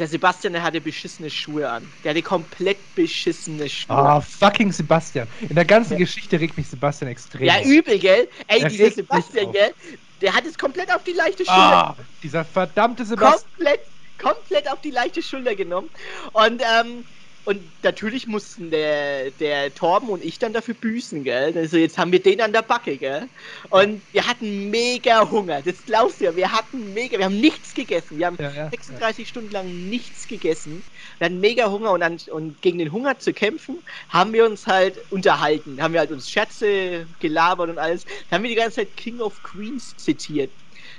der 0.01 0.09
Sebastian, 0.09 0.53
der 0.55 0.63
hatte 0.63 0.81
beschissene 0.81 1.31
Schuhe 1.31 1.69
an. 1.71 1.93
Der 2.03 2.11
hatte 2.11 2.23
komplett 2.23 2.95
beschissene 2.95 3.69
Schuhe. 3.69 3.97
Ah, 3.97 4.21
fucking 4.21 4.73
Sebastian. 4.73 5.29
In 5.49 5.55
der 5.55 5.65
ganzen 5.65 5.93
Ja. 5.95 5.99
Geschichte 5.99 6.41
regt 6.41 6.57
mich 6.57 6.69
Sebastian 6.69 7.11
extrem. 7.11 7.45
ja, 7.47 7.63
übel, 7.63 7.99
gell? 7.99 8.29
Ey, 8.49 8.67
dieser 8.69 8.91
Sebastian, 8.91 9.53
gell? 9.53 9.75
Der 10.21 10.35
hat 10.35 10.45
es 10.47 10.59
komplett 10.59 10.95
auf 10.95 11.05
die 11.05 11.13
leichte 11.13 11.45
Schulter 11.45 11.89
Ah, 11.89 11.97
dieser 12.23 12.45
verdammte 12.45 13.05
Sebastian. 13.05 13.51
komplett, 13.57 13.81
komplett 14.19 14.71
auf 14.73 14.81
die 14.81 14.91
leichte 14.91 15.23
Schulter 15.23 15.55
genommen. 15.55 15.91
Und, 16.33 16.63
ähm, 16.63 17.05
und 17.45 17.73
natürlich 17.83 18.27
mussten 18.27 18.71
der, 18.71 19.31
der 19.33 19.75
Torben 19.75 20.09
und 20.11 20.23
ich 20.23 20.39
dann 20.39 20.53
dafür 20.53 20.75
büßen, 20.75 21.25
gell? 21.25 21.57
Also 21.57 21.77
jetzt 21.79 21.99
haben 21.99 22.13
wir 22.13 22.23
den 22.23 22.41
an 22.41 22.53
der 22.53 22.63
Backe, 22.63 22.99
gell? 22.99 23.31
Und 23.71 24.05
wir 24.13 24.27
hatten 24.27 24.71
mega 24.71 25.31
Hunger. 25.31 25.63
Das 25.63 25.85
glaubst 25.85 26.21
du 26.21 26.25
ja. 26.27 26.37
Wir 26.37 26.53
hatten 26.53 26.93
mega, 26.93 27.19
wir 27.19 27.25
haben 27.27 27.41
nichts 27.41 27.75
gegessen. 27.75 28.19
Wir 28.19 28.27
haben 28.27 28.39
Ja, 28.39 28.51
ja, 28.51 28.73
36 28.73 29.29
Stunden 29.29 29.51
lang 29.51 29.89
nichts 29.89 30.27
gegessen. 30.27 30.85
Wir 31.19 31.27
hatten 31.27 31.41
mega 31.41 31.71
Hunger 31.71 31.93
und, 31.93 32.03
an, 32.03 32.19
und 32.31 32.61
gegen 32.63 32.79
den 32.79 32.93
Hunger 32.93 33.19
zu 33.19 33.33
kämpfen, 33.33 33.83
haben 34.09 34.33
wir 34.33 34.45
uns 34.47 34.67
halt 34.67 35.01
unterhalten. 35.11 35.83
Haben 35.83 35.95
wir 35.95 36.01
halt 36.01 36.13
uns 36.13 36.29
Scherze 36.31 37.09
gelabert 37.19 37.71
und 37.71 37.79
alles. 37.79 38.05
Da 38.29 38.37
haben 38.37 38.43
wir 38.43 38.51
die 38.51 38.57
ganze 38.57 38.77
Zeit 38.77 38.97
King 38.97 39.21
of 39.21 39.43
Queens 39.43 39.97
zitiert. 39.97 40.53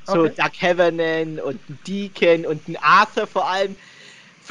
So 0.03 0.27
Okay. 0.27 0.35
Doug 0.35 0.51
Havernan 0.61 1.39
und 1.39 1.61
Deacon 1.67 2.45
und 2.45 2.67
ein 2.67 2.77
Arthur 2.77 3.27
vor 3.27 3.49
allem. 3.49 3.77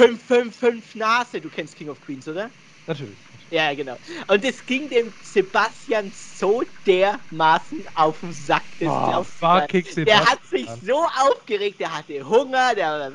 555 0.01 0.95
Nase, 0.97 1.41
du 1.41 1.49
kennst 1.51 1.77
King 1.77 1.91
of 1.91 2.01
Queens, 2.01 2.27
oder? 2.27 2.51
Natürlich. 2.87 3.19
Ja, 3.51 3.75
genau. 3.75 3.99
Und 4.29 4.45
es 4.45 4.65
ging 4.65 4.89
dem 4.89 5.13
Sebastian 5.23 6.11
so 6.15 6.63
dermaßen 6.87 7.85
auf 7.95 8.19
den 8.21 8.33
Sack. 8.33 8.63
Oh, 8.81 8.85
du 8.85 8.87
gar 8.87 9.25
fucking 9.25 9.83
nicht. 9.83 10.09
der 10.09 10.25
hat 10.25 10.45
sich 10.47 10.67
so 10.83 11.05
aufgeregt, 11.05 11.81
der 11.81 11.97
hatte 11.97 12.27
Hunger, 12.27 12.75
der 12.75 13.13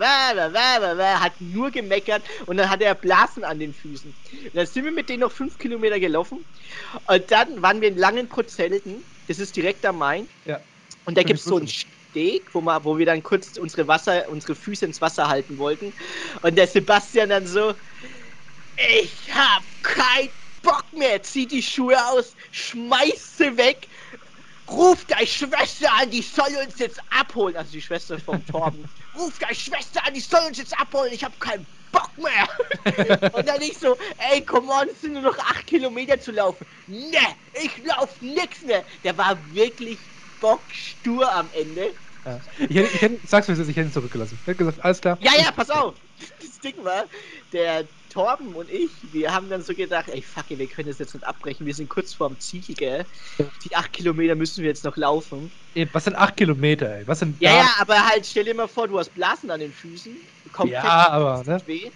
hat 1.20 1.34
nur 1.40 1.72
gemeckert 1.72 2.22
und 2.46 2.58
dann 2.58 2.70
hatte 2.70 2.84
er 2.84 2.96
Blasen 2.96 3.44
an 3.44 3.60
den 3.60 3.74
Füßen. 3.74 4.14
Und 4.44 4.56
dann 4.56 4.66
sind 4.66 4.86
wir 4.86 4.92
mit 4.92 5.10
denen 5.10 5.22
noch 5.22 5.32
fünf 5.32 5.58
Kilometer 5.58 6.00
gelaufen 6.00 6.46
und 7.08 7.32
dann 7.32 7.62
waren 7.62 7.82
wir 7.82 7.88
in 7.88 7.98
langen 7.98 8.28
Prozelten, 8.30 9.04
das 9.28 9.40
ist 9.40 9.56
direkt 9.56 9.86
am 9.86 9.98
Main. 9.98 10.28
Ja. 10.46 10.60
Und 11.06 11.18
da 11.18 11.24
gibt 11.24 11.40
es 11.40 11.46
so 11.46 11.58
einen. 11.58 11.70
Steg, 12.16 12.54
wo, 12.54 12.62
wir, 12.62 12.86
wo 12.86 12.98
wir 12.98 13.06
dann 13.06 13.24
kurz 13.24 13.58
unsere 13.58 13.88
Wasser, 13.90 14.30
unsere 14.30 14.56
Füße 14.56 14.86
ins 14.86 15.02
Wasser 15.02 15.28
halten 15.28 15.58
wollten. 15.58 15.94
Und 16.42 16.56
der 16.58 16.68
Sebastian 16.68 17.28
dann 17.30 17.46
so, 17.46 17.74
ich 18.78 19.34
hab 19.34 19.64
keinen 19.82 20.32
Bock 20.62 20.86
mehr, 20.94 21.22
zieht 21.22 21.52
die 21.52 21.62
Schuhe 21.62 21.98
aus, 22.12 22.36
schmeißt 22.52 23.38
sie 23.38 23.58
weg, 23.58 23.90
ruft 24.70 25.12
deine 25.12 25.28
Schwester 25.28 25.94
an, 25.94 26.10
die 26.10 26.22
soll 26.22 26.56
uns 26.66 26.80
jetzt 26.80 27.02
abholen. 27.10 27.56
Also 27.58 27.72
die 27.74 27.82
Schwester 27.82 28.20
vom 28.20 28.46
Torben. 28.46 28.90
Ruf 29.16 29.38
deine 29.40 29.56
Schwester 29.56 30.06
an, 30.06 30.14
die 30.14 30.22
soll 30.22 30.46
uns 30.48 30.58
jetzt 30.58 30.78
abholen, 30.80 31.14
ich 31.14 31.24
hab 31.24 31.40
keinen 31.40 31.68
Bock 31.92 32.14
mehr. 32.18 32.50
Und 33.34 33.48
dann 33.48 33.62
ich 33.62 33.78
so, 33.78 33.98
ey, 34.32 34.44
come 34.46 34.72
on, 34.72 34.90
es 34.90 35.02
sind 35.02 35.14
nur 35.14 35.22
noch 35.22 35.38
acht 35.40 35.68
Kilometer 35.68 36.20
zu 36.20 36.32
laufen. 36.32 36.66
Ne, 36.86 37.18
ich 37.54 37.78
lauf 37.86 38.20
nix 38.22 38.62
mehr. 38.62 38.86
Der 39.04 39.18
war 39.18 39.46
wirklich 39.54 40.12
bockstur 40.40 41.32
am 41.32 41.52
Ende. 41.52 41.96
Ja. 42.26 42.42
Ich 42.58 42.76
hätte, 42.76 42.96
ich 42.96 43.02
hätte, 43.02 43.20
sag's 43.28 43.48
mir 43.48 43.56
jetzt, 43.56 43.68
ich 43.70 43.76
hätte 43.78 43.90
ihn 43.90 43.92
zurückgelassen. 43.92 44.40
Ich 44.42 44.48
hätte 44.48 44.58
gesagt, 44.58 44.84
alles 44.84 45.00
klar. 45.02 45.20
Ja, 45.22 45.32
ja, 45.38 45.52
pass 45.52 45.70
auf. 45.70 46.02
Das 46.40 46.60
Ding 46.62 46.84
war, 46.84 47.08
der 47.52 47.90
Torben 48.10 48.56
und 48.56 48.70
ich, 48.70 49.12
wir 49.12 49.34
haben 49.34 49.50
dann 49.50 49.62
so 49.62 49.76
gedacht, 49.76 50.08
ey, 50.10 50.22
fuck, 50.22 50.46
wir 50.50 50.68
können 50.68 50.88
das 50.88 50.98
jetzt 51.00 51.14
nicht 51.14 51.26
abbrechen. 51.26 51.66
Wir 51.66 51.74
sind 51.74 51.90
kurz 51.90 52.14
vorm 52.14 52.40
Ziel, 52.40 52.64
gell? 52.76 53.06
Die 53.64 53.76
acht 53.76 53.92
Kilometer 53.94 54.36
müssen 54.36 54.62
wir 54.62 54.70
jetzt 54.70 54.86
noch 54.86 54.96
laufen. 54.96 55.54
Ey, 55.74 55.90
Was 55.94 56.06
sind 56.06 56.16
8 56.16 56.38
Kilometer, 56.38 56.90
ey? 56.96 57.08
Was 57.08 57.20
sind 57.20 57.42
Ja, 57.42 57.52
ja, 57.52 57.68
aber 57.80 58.08
halt, 58.08 58.26
stell 58.26 58.46
dir 58.46 58.56
mal 58.56 58.68
vor, 58.68 58.88
du 58.88 58.98
hast 58.98 59.14
Blasen 59.14 59.52
an 59.52 59.60
den 59.60 59.74
Füßen. 59.74 60.18
Komplett 60.52 60.84
Ja, 60.84 61.10
aber, 61.10 61.44
ne? 61.44 61.58
weh. 61.66 61.92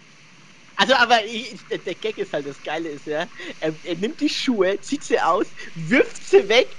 Also, 0.76 0.96
aber 0.96 1.26
ich, 1.26 1.68
der, 1.68 1.80
der 1.80 1.96
Gag 1.96 2.18
ist 2.18 2.34
halt, 2.34 2.48
das 2.48 2.64
Geile 2.64 2.90
ist, 2.90 3.08
ja, 3.08 3.28
er, 3.60 3.80
er 3.84 3.96
nimmt 3.98 4.22
die 4.22 4.30
Schuhe, 4.30 4.80
zieht 4.82 5.04
sie 5.04 5.20
aus, 5.20 5.54
wirft 5.76 6.24
sie 6.24 6.50
weg, 6.50 6.78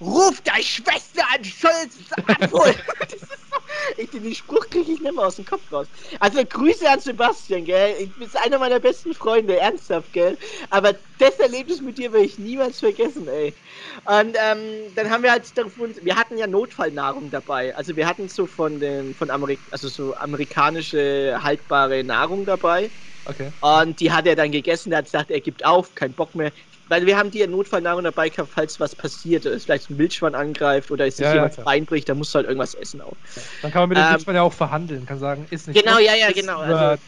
ruft 0.00 0.46
deine 0.46 0.62
Schwester 0.62 1.22
an, 1.34 1.42
die 1.42 1.50
soll 1.50 1.70
es 1.86 2.12
abholen. 2.28 2.74
das 3.00 3.22
ist 3.22 3.48
so, 3.50 3.56
ich, 3.96 4.10
den 4.10 4.34
Spruch 4.34 4.68
kriege 4.70 4.92
ich 4.92 5.00
nicht 5.00 5.14
mehr 5.14 5.26
aus 5.26 5.36
dem 5.36 5.44
Kopf 5.44 5.70
raus. 5.72 5.88
Also, 6.20 6.44
Grüße 6.44 6.88
an 6.88 7.00
Sebastian, 7.00 7.64
gell, 7.64 7.96
ich 8.00 8.14
bist 8.14 8.36
einer 8.36 8.58
meiner 8.58 8.80
besten 8.80 9.14
Freunde, 9.14 9.58
ernsthaft, 9.58 10.12
gell, 10.12 10.38
aber 10.70 10.94
das 11.18 11.38
Erlebnis 11.40 11.80
mit 11.80 11.98
dir 11.98 12.12
werde 12.12 12.26
ich 12.26 12.38
niemals 12.38 12.78
vergessen, 12.80 13.28
ey. 13.28 13.56
Und 14.04 14.36
ähm, 14.40 14.94
dann 14.94 15.10
haben 15.10 15.22
wir 15.22 15.32
halt 15.32 15.56
davon, 15.58 15.94
wir 16.02 16.16
hatten 16.16 16.38
ja 16.38 16.46
Notfallnahrung 16.46 17.30
dabei. 17.30 17.74
Also 17.76 17.96
wir 17.96 18.06
hatten 18.06 18.28
so 18.28 18.46
von 18.46 18.80
den, 18.80 19.14
von 19.14 19.30
Amerik 19.30 19.66
also 19.70 19.88
so 19.88 20.14
amerikanische 20.14 21.38
haltbare 21.42 22.04
Nahrung 22.04 22.46
dabei. 22.46 22.92
Okay. 23.24 23.52
Und 23.60 24.00
die 24.00 24.10
hat 24.10 24.26
er 24.26 24.36
dann 24.36 24.52
gegessen, 24.52 24.90
der 24.90 24.98
hat 25.00 25.04
gesagt, 25.04 25.30
er 25.30 25.40
gibt 25.40 25.64
auf, 25.64 25.94
kein 25.94 26.14
Bock 26.14 26.34
mehr. 26.34 26.52
Weil 26.88 27.06
wir 27.06 27.16
haben 27.18 27.30
die 27.30 27.46
Notfallnahrung 27.46 28.04
dabei 28.04 28.28
gehabt, 28.30 28.52
falls 28.52 28.80
was 28.80 28.96
passiert, 28.96 29.44
es 29.46 29.64
vielleicht 29.64 29.90
ein 29.90 29.98
Wildschwein 29.98 30.34
angreift 30.34 30.90
oder 30.90 31.06
es 31.06 31.16
sich 31.16 31.24
Ja, 31.26 31.34
ja, 31.34 31.34
jemand 31.34 31.54
klar. 31.54 31.66
reinbricht, 31.66 32.08
dann 32.08 32.18
musst 32.18 32.34
du 32.34 32.36
halt 32.38 32.46
irgendwas 32.46 32.74
essen 32.74 33.00
auch. 33.00 33.16
Dann 33.62 33.70
kann 33.70 33.82
man 33.82 33.88
mit 33.90 33.98
dem 33.98 34.02
Ähm, 34.02 34.10
Wildschwein 34.10 34.36
ja 34.36 34.42
auch 34.42 34.52
verhandeln, 34.52 35.06
kann 35.06 35.18
sagen, 35.18 35.46
ist 35.50 35.68
nicht 35.68 35.82
Genau, 35.82 35.96
gut, 35.96 36.06
ja, 36.06 36.14
ja, 36.14 36.28
ist 36.28 36.34
genau, 36.34 36.58
also-. 36.60 36.98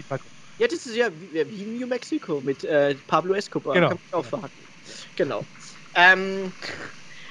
Ja, 0.58 0.66
das 0.66 0.84
ist 0.84 0.94
ja 0.96 1.08
wie, 1.18 1.32
wie 1.32 1.62
in 1.62 1.72
New 1.72 1.86
Mexico 1.86 2.40
mit 2.42 2.64
äh, 2.64 2.94
Pablo 3.06 3.34
Escobar. 3.34 3.74
Genau. 3.74 3.88
Kann 3.88 3.98
man 4.12 4.20
auch 4.20 4.26
verhandeln. 4.26 4.68
Genau. 5.16 5.46
Ähm, 5.94 6.52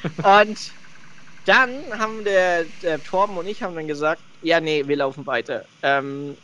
und 0.24 0.76
dann 1.46 2.00
haben 2.00 2.24
der, 2.26 2.66
der 2.66 3.04
Torben 3.04 3.38
und 3.38 3.48
ich 3.48 3.64
haben 3.64 3.76
dann 3.76 3.88
gesagt, 3.88 4.24
ja, 4.42 4.62
nee, 4.62 4.88
wir 4.88 4.98
laufen 4.98 5.26
weiter. 5.28 5.70
Ähm, 5.82 6.38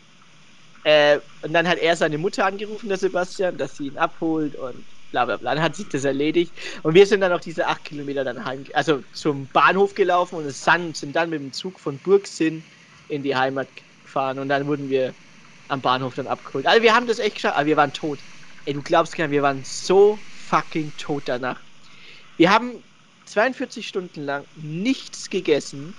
äh, 0.84 1.20
und 1.41 1.53
dann 1.53 1.68
hat 1.68 1.80
er 1.80 1.95
seine 1.97 2.18
Mutter 2.20 2.45
angerufen, 2.45 2.89
der 2.89 2.97
Sebastian, 2.99 3.58
dass 3.58 3.76
sie 3.78 3.88
ihn 3.88 3.97
abholt 3.97 4.56
und 4.56 4.88
bla 5.16 5.26
bla 5.26 5.38
bla. 5.38 5.55
Dann 5.55 5.63
hat 5.63 5.76
sich 5.76 5.88
das 5.89 6.03
erledigt. 6.03 6.57
Und 6.84 6.93
wir 6.95 7.05
sind 7.07 7.22
dann 7.22 7.32
auch 7.32 7.39
diese 7.39 7.68
acht 7.68 7.84
Kilometer 7.86 8.24
dann 8.24 8.43
heim, 8.45 8.63
also 8.74 9.01
zum 9.13 9.49
Bahnhof 9.49 9.93
gelaufen 9.93 10.36
und 10.36 10.49
sind 10.49 11.16
dann 11.16 11.30
mit 11.30 11.39
dem 11.39 11.53
Zug 11.53 11.80
von 11.80 11.99
Burgsinn 12.01 12.66
in 13.07 13.24
die 13.24 13.36
Heimat 13.36 13.72
gefahren 14.03 14.39
und 14.39 14.49
dann 14.49 14.68
wurden 14.68 14.89
wir 14.89 15.16
am 15.68 15.82
Bahnhof 15.82 16.16
dann 16.16 16.28
abgeholt. 16.28 16.68
Also 16.68 16.82
wir 16.82 16.93
haben 16.93 17.07
das 17.07 17.20
echt 17.20 17.36
geschafft, 17.36 17.55
aber 17.57 17.66
wir 17.66 17.78
waren 17.78 17.93
tot. 17.93 18.26
Ey, 18.66 18.74
du 18.74 18.82
glaubst 18.84 19.16
gar 19.16 19.26
nicht, 19.28 19.32
wir 19.34 19.43
waren 19.43 19.63
so 19.63 20.26
fucking 20.28 20.95
tot 20.97 21.28
danach. 21.30 21.63
Wir 22.38 22.51
haben 22.51 22.84
42 23.26 23.88
Stunden 23.88 24.22
lang 24.22 24.47
nichts 24.55 25.30
gegessen, 25.30 25.95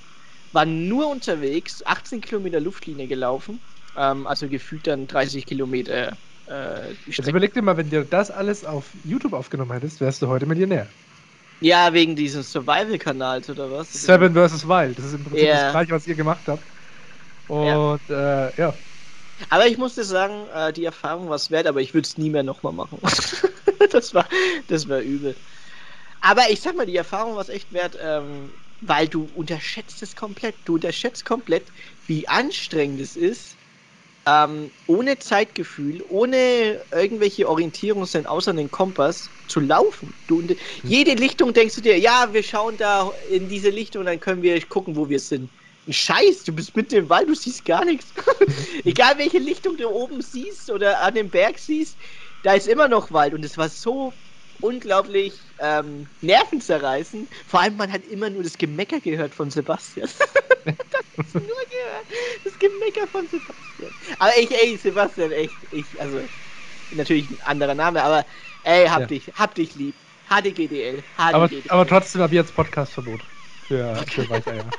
waren 0.52 0.88
nur 0.88 1.08
unterwegs, 1.08 1.82
18 1.86 2.20
Kilometer 2.20 2.60
Luftlinie 2.60 3.08
gelaufen, 3.08 3.62
ähm, 3.96 4.26
also 4.26 4.48
gefühlt 4.48 4.86
dann 4.86 5.06
30 5.06 5.46
Kilometer 5.46 6.18
äh, 6.46 6.96
Jetzt 7.16 7.28
überleg 7.28 7.52
dir 7.54 7.62
mal, 7.62 7.76
wenn 7.76 7.90
du 7.90 8.04
das 8.06 8.30
alles 8.30 8.64
auf 8.64 8.96
YouTube 9.02 9.32
aufgenommen 9.34 9.72
hättest, 9.72 10.00
wärst 10.00 10.22
du 10.22 10.28
heute 10.28 10.46
Millionär. 10.46 10.94
Ja, 11.60 11.92
wegen 11.92 12.16
dieses 12.16 12.50
Survival-Kanals 12.52 13.48
oder 13.50 13.70
was? 13.70 13.92
Seven 13.92 14.34
vs. 14.34 14.66
Wild, 14.68 14.98
das 14.98 15.06
ist 15.06 15.14
im 15.14 15.24
Prinzip 15.24 15.48
Ja. 15.48 15.54
das 15.64 15.70
gleiche, 15.70 15.92
was 15.92 16.06
ihr 16.06 16.14
gemacht 16.16 16.48
habt. 16.48 16.70
Und 17.48 18.00
ja, 18.08 18.10
äh, 18.10 18.60
ja. 18.60 18.80
Aber 19.50 19.66
ich 19.66 19.76
musste 19.78 20.04
sagen, 20.04 20.48
äh, 20.48 20.72
die 20.72 20.84
Erfahrung 20.84 21.28
war 21.28 21.36
es 21.36 21.50
wert, 21.50 21.66
aber 21.66 21.80
ich 21.80 21.92
würde 21.94 22.06
es 22.06 22.16
nie 22.16 22.30
mehr 22.30 22.42
nochmal 22.42 22.72
machen. 22.72 23.00
das, 23.90 24.14
war, 24.14 24.28
das 24.66 24.88
war 24.88 25.00
übel. 25.00 25.36
Aber 26.20 26.50
ich 26.50 26.60
sag 26.62 26.76
mal, 26.76 26.86
die 26.86 26.96
Erfahrung 26.96 27.34
war 27.34 27.42
es 27.42 27.48
echt 27.50 27.72
wert, 27.72 27.98
ähm, 28.00 28.54
weil 28.80 29.08
du 29.08 29.24
unterschätzt 29.24 30.02
es 30.02 30.16
komplett. 30.16 30.60
Du 30.64 30.74
unterschätzt 30.74 31.24
komplett, 31.24 31.72
wie 32.06 32.28
anstrengend 32.28 33.00
es 33.00 33.16
ist, 33.16 33.58
ähm, 34.26 34.72
ohne 34.86 35.18
Zeitgefühl, 35.18 36.02
ohne 36.02 36.84
irgendwelche 36.92 37.48
Orientierungssinn 37.48 38.26
außer 38.26 38.52
den 38.54 38.70
Kompass 38.70 39.32
zu 39.46 39.60
laufen. 39.60 40.14
Du, 40.26 40.38
unter- 40.38 40.56
Jede 40.82 41.14
Lichtung 41.14 41.52
denkst 41.52 41.76
du 41.76 41.80
dir, 41.80 41.98
ja, 41.98 42.32
wir 42.32 42.42
schauen 42.42 42.76
da 42.76 43.12
in 43.28 43.48
diese 43.48 43.70
Lichtung, 43.70 44.04
dann 44.04 44.18
können 44.20 44.42
wir 44.42 44.60
gucken, 44.66 44.96
wo 44.96 45.08
wir 45.08 45.20
sind. 45.20 45.52
Scheiß, 45.88 46.42
du 46.42 46.52
bist 46.52 46.74
mitten 46.76 46.96
im 46.96 47.08
Wald, 47.08 47.28
du 47.28 47.34
siehst 47.34 47.64
gar 47.64 47.84
nichts. 47.84 48.12
Egal 48.84 49.18
welche 49.18 49.38
Lichtung 49.38 49.76
du 49.76 49.88
oben 49.88 50.20
siehst 50.20 50.70
oder 50.70 51.00
an 51.02 51.14
dem 51.14 51.30
Berg 51.30 51.58
siehst, 51.58 52.00
da 52.42 52.54
ist 52.54 52.66
immer 52.66 52.88
noch 52.88 53.12
Wald 53.12 53.34
und 53.34 53.44
es 53.44 53.56
war 53.56 53.68
so 53.68 54.18
unglaublich 54.60 55.54
ähm, 55.60 56.08
nervenzerreißend. 56.20 57.30
Vor 57.46 57.60
allem, 57.60 57.76
man 57.76 57.92
hat 57.92 58.04
immer 58.04 58.30
nur 58.30 58.42
das 58.42 58.58
Gemecker 58.58 59.00
gehört 59.00 59.34
von 59.36 59.50
Sebastian. 59.50 60.08
das 61.16 61.34
nur 61.34 61.42
gehört. 61.70 62.06
Das 62.44 62.58
Gemecker 62.58 63.06
von 63.08 63.28
Sebastian. 63.28 63.65
Aber 64.18 64.32
ich, 64.38 64.50
ey, 64.50 64.76
Sebastian, 64.76 65.32
echt, 65.32 65.54
ich, 65.70 66.00
also, 66.00 66.28
natürlich 66.90 67.30
ein 67.30 67.40
anderer 67.42 67.74
Name, 67.74 68.02
aber 68.02 68.24
ey, 68.62 68.86
hab 68.86 69.00
ja. 69.00 69.06
dich, 69.06 69.32
hab 69.34 69.54
dich 69.54 69.74
lieb. 69.74 69.94
HDGDL. 70.28 71.02
HDGDL. 71.16 71.32
Aber, 71.32 71.50
aber 71.68 71.86
trotzdem 71.86 72.22
habe 72.22 72.34
ich 72.34 72.38
jetzt 72.38 72.54
Podcastverbot 72.54 73.24
für, 73.68 73.94
für 74.08 74.28
Weicheier. 74.30 74.70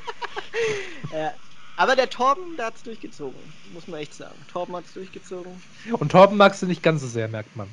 ja. 1.12 1.34
Aber 1.78 1.95
der 1.95 2.10
Torben, 2.10 2.58
der 2.58 2.66
hat 2.68 2.78
es 2.78 2.84
durchgezogen, 2.84 3.39
muss 3.72 3.88
man 3.88 4.00
echt 4.00 4.16
sagen. 4.16 4.36
Torben 4.48 4.76
hat 4.76 4.86
es 4.86 4.93
durchgezogen. 4.93 5.62
Und 5.91 6.12
Torben 6.12 6.36
magst 6.36 6.62
du 6.64 6.66
nicht 6.66 6.82
ganz 6.82 7.02
so 7.02 7.08
sehr, 7.08 7.28
merkt 7.28 7.56
man. 7.56 7.70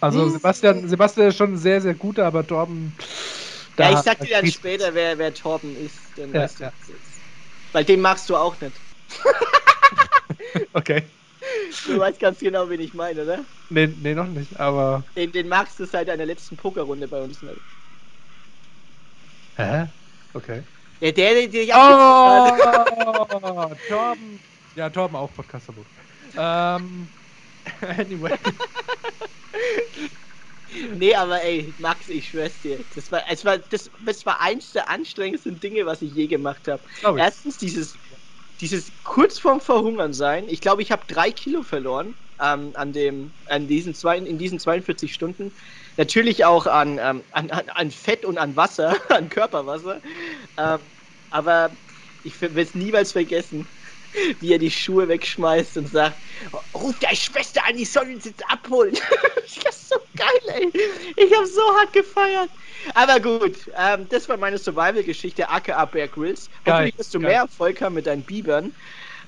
Also 0.00 0.22
hm. 0.22 0.30
Sebastian, 0.30 0.88
Sebastian 0.88 1.28
ist 1.28 1.36
schon 1.36 1.56
sehr, 1.56 1.80
sehr 1.80 1.94
guter, 1.94 2.26
aber 2.26 2.46
Torben. 2.46 2.96
Ja, 3.78 3.92
ich 3.92 3.98
sag 4.00 4.18
dir 4.20 4.40
dann 4.40 4.46
später, 4.48 4.92
wer, 4.92 5.18
wer 5.18 5.32
Torben 5.32 5.76
ist, 5.76 5.98
dann 6.16 6.32
ja, 6.32 6.42
weißt 6.42 6.58
du, 6.58 6.64
ja. 6.64 6.72
ist. 6.88 7.20
Weil 7.72 7.84
den 7.84 8.00
magst 8.00 8.28
du 8.28 8.36
auch 8.36 8.60
nicht. 8.60 8.74
okay. 10.72 11.10
Du 11.86 11.98
weißt 11.98 12.18
ganz 12.18 12.38
genau, 12.40 12.68
wen 12.68 12.80
ich 12.80 12.94
meine, 12.94 13.22
oder? 13.22 13.44
Nee, 13.68 13.86
nee 13.86 14.14
noch 14.14 14.26
nicht, 14.26 14.58
aber. 14.58 15.04
Den, 15.16 15.32
den 15.32 15.48
magst 15.48 15.78
du 15.78 15.86
seit 15.86 16.08
deiner 16.08 16.26
letzten 16.26 16.56
Pokerrunde 16.56 17.06
bei 17.08 17.20
uns 17.20 17.42
nicht. 17.42 17.60
Hä? 19.56 19.88
Okay. 20.32 20.64
Ja, 21.00 21.12
der, 21.12 21.34
der, 21.34 21.48
der 21.48 21.76
Oh! 21.76 23.74
Torben. 23.88 24.40
Ja, 24.74 24.90
Torben 24.90 25.16
auch 25.16 25.32
Podcast-Verbot. 25.34 25.86
Ähm. 26.36 27.08
Anyway. 27.82 28.36
nee, 30.96 31.14
aber 31.14 31.42
ey, 31.42 31.74
Max, 31.78 32.08
ich 32.08 32.28
schwör's 32.28 32.60
dir. 32.60 32.84
Das 32.94 33.12
war, 33.12 33.22
es 33.28 33.44
war, 33.44 33.58
das, 33.58 33.90
das 34.04 34.24
war 34.26 34.40
eins 34.40 34.72
der 34.72 34.88
anstrengendsten 34.88 35.60
Dinge, 35.60 35.84
was 35.86 36.02
ich 36.02 36.12
je 36.12 36.26
gemacht 36.26 36.66
habe. 36.68 36.82
Erstens 37.16 37.58
dieses, 37.58 37.98
dieses 38.60 38.92
kurz 39.02 39.38
vorm 39.38 39.60
Verhungern 39.60 40.12
sein. 40.12 40.48
Ich 40.48 40.60
glaube, 40.60 40.82
ich 40.82 40.90
habe 40.92 41.04
drei 41.06 41.30
Kilo 41.30 41.62
verloren 41.62 42.14
ähm, 42.40 42.72
an 42.74 42.92
dem, 42.92 43.34
an 43.46 43.68
diesen 43.68 43.94
zwei, 43.94 44.18
in 44.18 44.38
diesen 44.38 44.58
42 44.58 45.12
Stunden. 45.14 45.52
Natürlich 45.96 46.44
auch 46.44 46.66
an, 46.66 46.98
ähm, 47.00 47.24
an, 47.30 47.50
an, 47.50 47.90
Fett 47.90 48.24
und 48.24 48.38
an 48.38 48.56
Wasser, 48.56 48.96
an 49.10 49.28
Körperwasser. 49.28 50.02
Ähm, 50.56 50.80
aber 51.30 51.76
ich 52.22 52.40
werde 52.40 52.60
es 52.60 52.74
niemals 52.74 53.12
vergessen 53.12 53.68
wie 54.40 54.52
er 54.52 54.58
die 54.58 54.70
Schuhe 54.70 55.08
wegschmeißt 55.08 55.76
und 55.76 55.88
sagt, 55.88 56.16
ruf 56.74 56.98
deine 57.00 57.16
Schwester 57.16 57.62
an, 57.66 57.76
die 57.76 57.84
soll 57.84 58.10
uns 58.10 58.24
jetzt 58.24 58.42
abholen. 58.50 58.96
das 59.64 59.76
ist 59.76 59.88
so 59.88 59.96
geil, 60.16 60.54
ey. 60.54 60.72
Ich 61.16 61.34
habe 61.34 61.46
so 61.46 61.62
hart 61.76 61.92
gefeiert. 61.92 62.50
Aber 62.94 63.20
gut, 63.20 63.56
ähm, 63.76 64.06
das 64.08 64.28
war 64.28 64.36
meine 64.36 64.58
Survival-Geschichte, 64.58 65.48
aka 65.48 65.84
Bear 65.86 66.08
Grylls. 66.08 66.48
Hoffentlich 66.66 66.98
wirst 66.98 67.14
du 67.14 67.20
geil. 67.20 67.30
mehr 67.30 67.40
Erfolg 67.40 67.80
haben 67.80 67.94
mit 67.94 68.06
deinen 68.06 68.22
Bibern. 68.22 68.72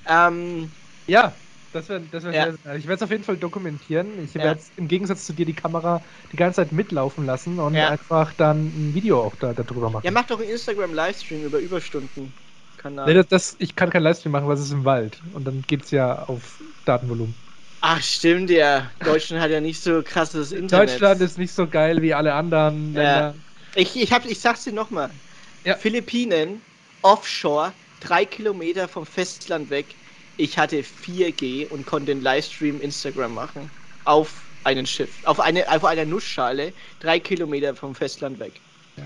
Ähm, 0.07 0.71
ja, 1.07 1.33
das 1.73 1.87
wäre 1.87 2.01
das 2.11 2.23
wär 2.23 2.33
ja. 2.33 2.51
sehr, 2.51 2.75
Ich 2.75 2.85
werde 2.85 2.95
es 2.95 3.01
auf 3.03 3.11
jeden 3.11 3.23
Fall 3.23 3.37
dokumentieren. 3.37 4.23
Ich 4.23 4.35
werde 4.35 4.59
ja. 4.59 4.65
im 4.77 4.87
Gegensatz 4.87 5.25
zu 5.25 5.33
dir 5.33 5.45
die 5.45 5.53
Kamera 5.53 6.01
die 6.31 6.35
ganze 6.35 6.57
Zeit 6.57 6.71
mitlaufen 6.71 7.25
lassen 7.25 7.59
und 7.59 7.75
ja. 7.75 7.89
einfach 7.89 8.33
dann 8.33 8.65
ein 8.65 8.91
Video 8.93 9.21
auch 9.21 9.35
da, 9.35 9.53
darüber 9.53 9.89
machen. 9.89 10.05
Ja, 10.05 10.11
mach 10.11 10.27
doch 10.27 10.39
einen 10.39 10.49
Instagram-Livestream 10.49 11.45
über 11.45 11.59
Überstunden. 11.59 12.33
Kanal. 12.81 13.05
Nee, 13.05 13.13
das, 13.13 13.27
das, 13.27 13.55
ich 13.59 13.75
kann 13.75 13.89
kein 13.89 14.03
Livestream 14.03 14.31
machen, 14.31 14.47
weil 14.47 14.55
es 14.55 14.61
ist 14.61 14.71
im 14.71 14.85
Wald. 14.85 15.19
Und 15.33 15.45
dann 15.45 15.63
geht 15.67 15.83
es 15.83 15.91
ja 15.91 16.23
auf 16.23 16.59
Datenvolumen. 16.85 17.35
Ach, 17.81 18.01
stimmt 18.01 18.49
ja. 18.49 18.89
Deutschland 19.03 19.41
hat 19.41 19.49
ja 19.49 19.59
nicht 19.59 19.81
so 19.81 20.01
krasses 20.03 20.51
Internet. 20.51 20.91
Deutschland 20.91 21.21
ist 21.21 21.37
nicht 21.37 21.51
so 21.51 21.67
geil 21.67 22.01
wie 22.01 22.13
alle 22.13 22.33
anderen 22.33 22.93
ja. 22.93 23.01
Länder. 23.01 23.35
Ich, 23.75 23.95
ich, 23.95 24.11
hab, 24.11 24.25
ich 24.25 24.39
sag's 24.39 24.63
dir 24.63 24.73
nochmal. 24.73 25.09
Ja. 25.63 25.75
Philippinen, 25.75 26.61
offshore, 27.01 27.73
drei 27.99 28.25
Kilometer 28.25 28.87
vom 28.87 29.05
Festland 29.05 29.69
weg. 29.69 29.85
Ich 30.37 30.57
hatte 30.57 30.81
4G 30.81 31.67
und 31.69 31.85
konnte 31.85 32.07
den 32.07 32.21
Livestream 32.21 32.81
Instagram 32.81 33.33
machen. 33.33 33.69
Auf 34.05 34.41
einem 34.63 34.85
Schiff. 34.85 35.09
Auf, 35.25 35.39
eine, 35.39 35.67
auf 35.71 35.85
einer 35.85 36.05
Nussschale, 36.05 36.73
drei 36.99 37.19
Kilometer 37.19 37.75
vom 37.75 37.95
Festland 37.95 38.39
weg. 38.39 38.53
Ja. 38.97 39.03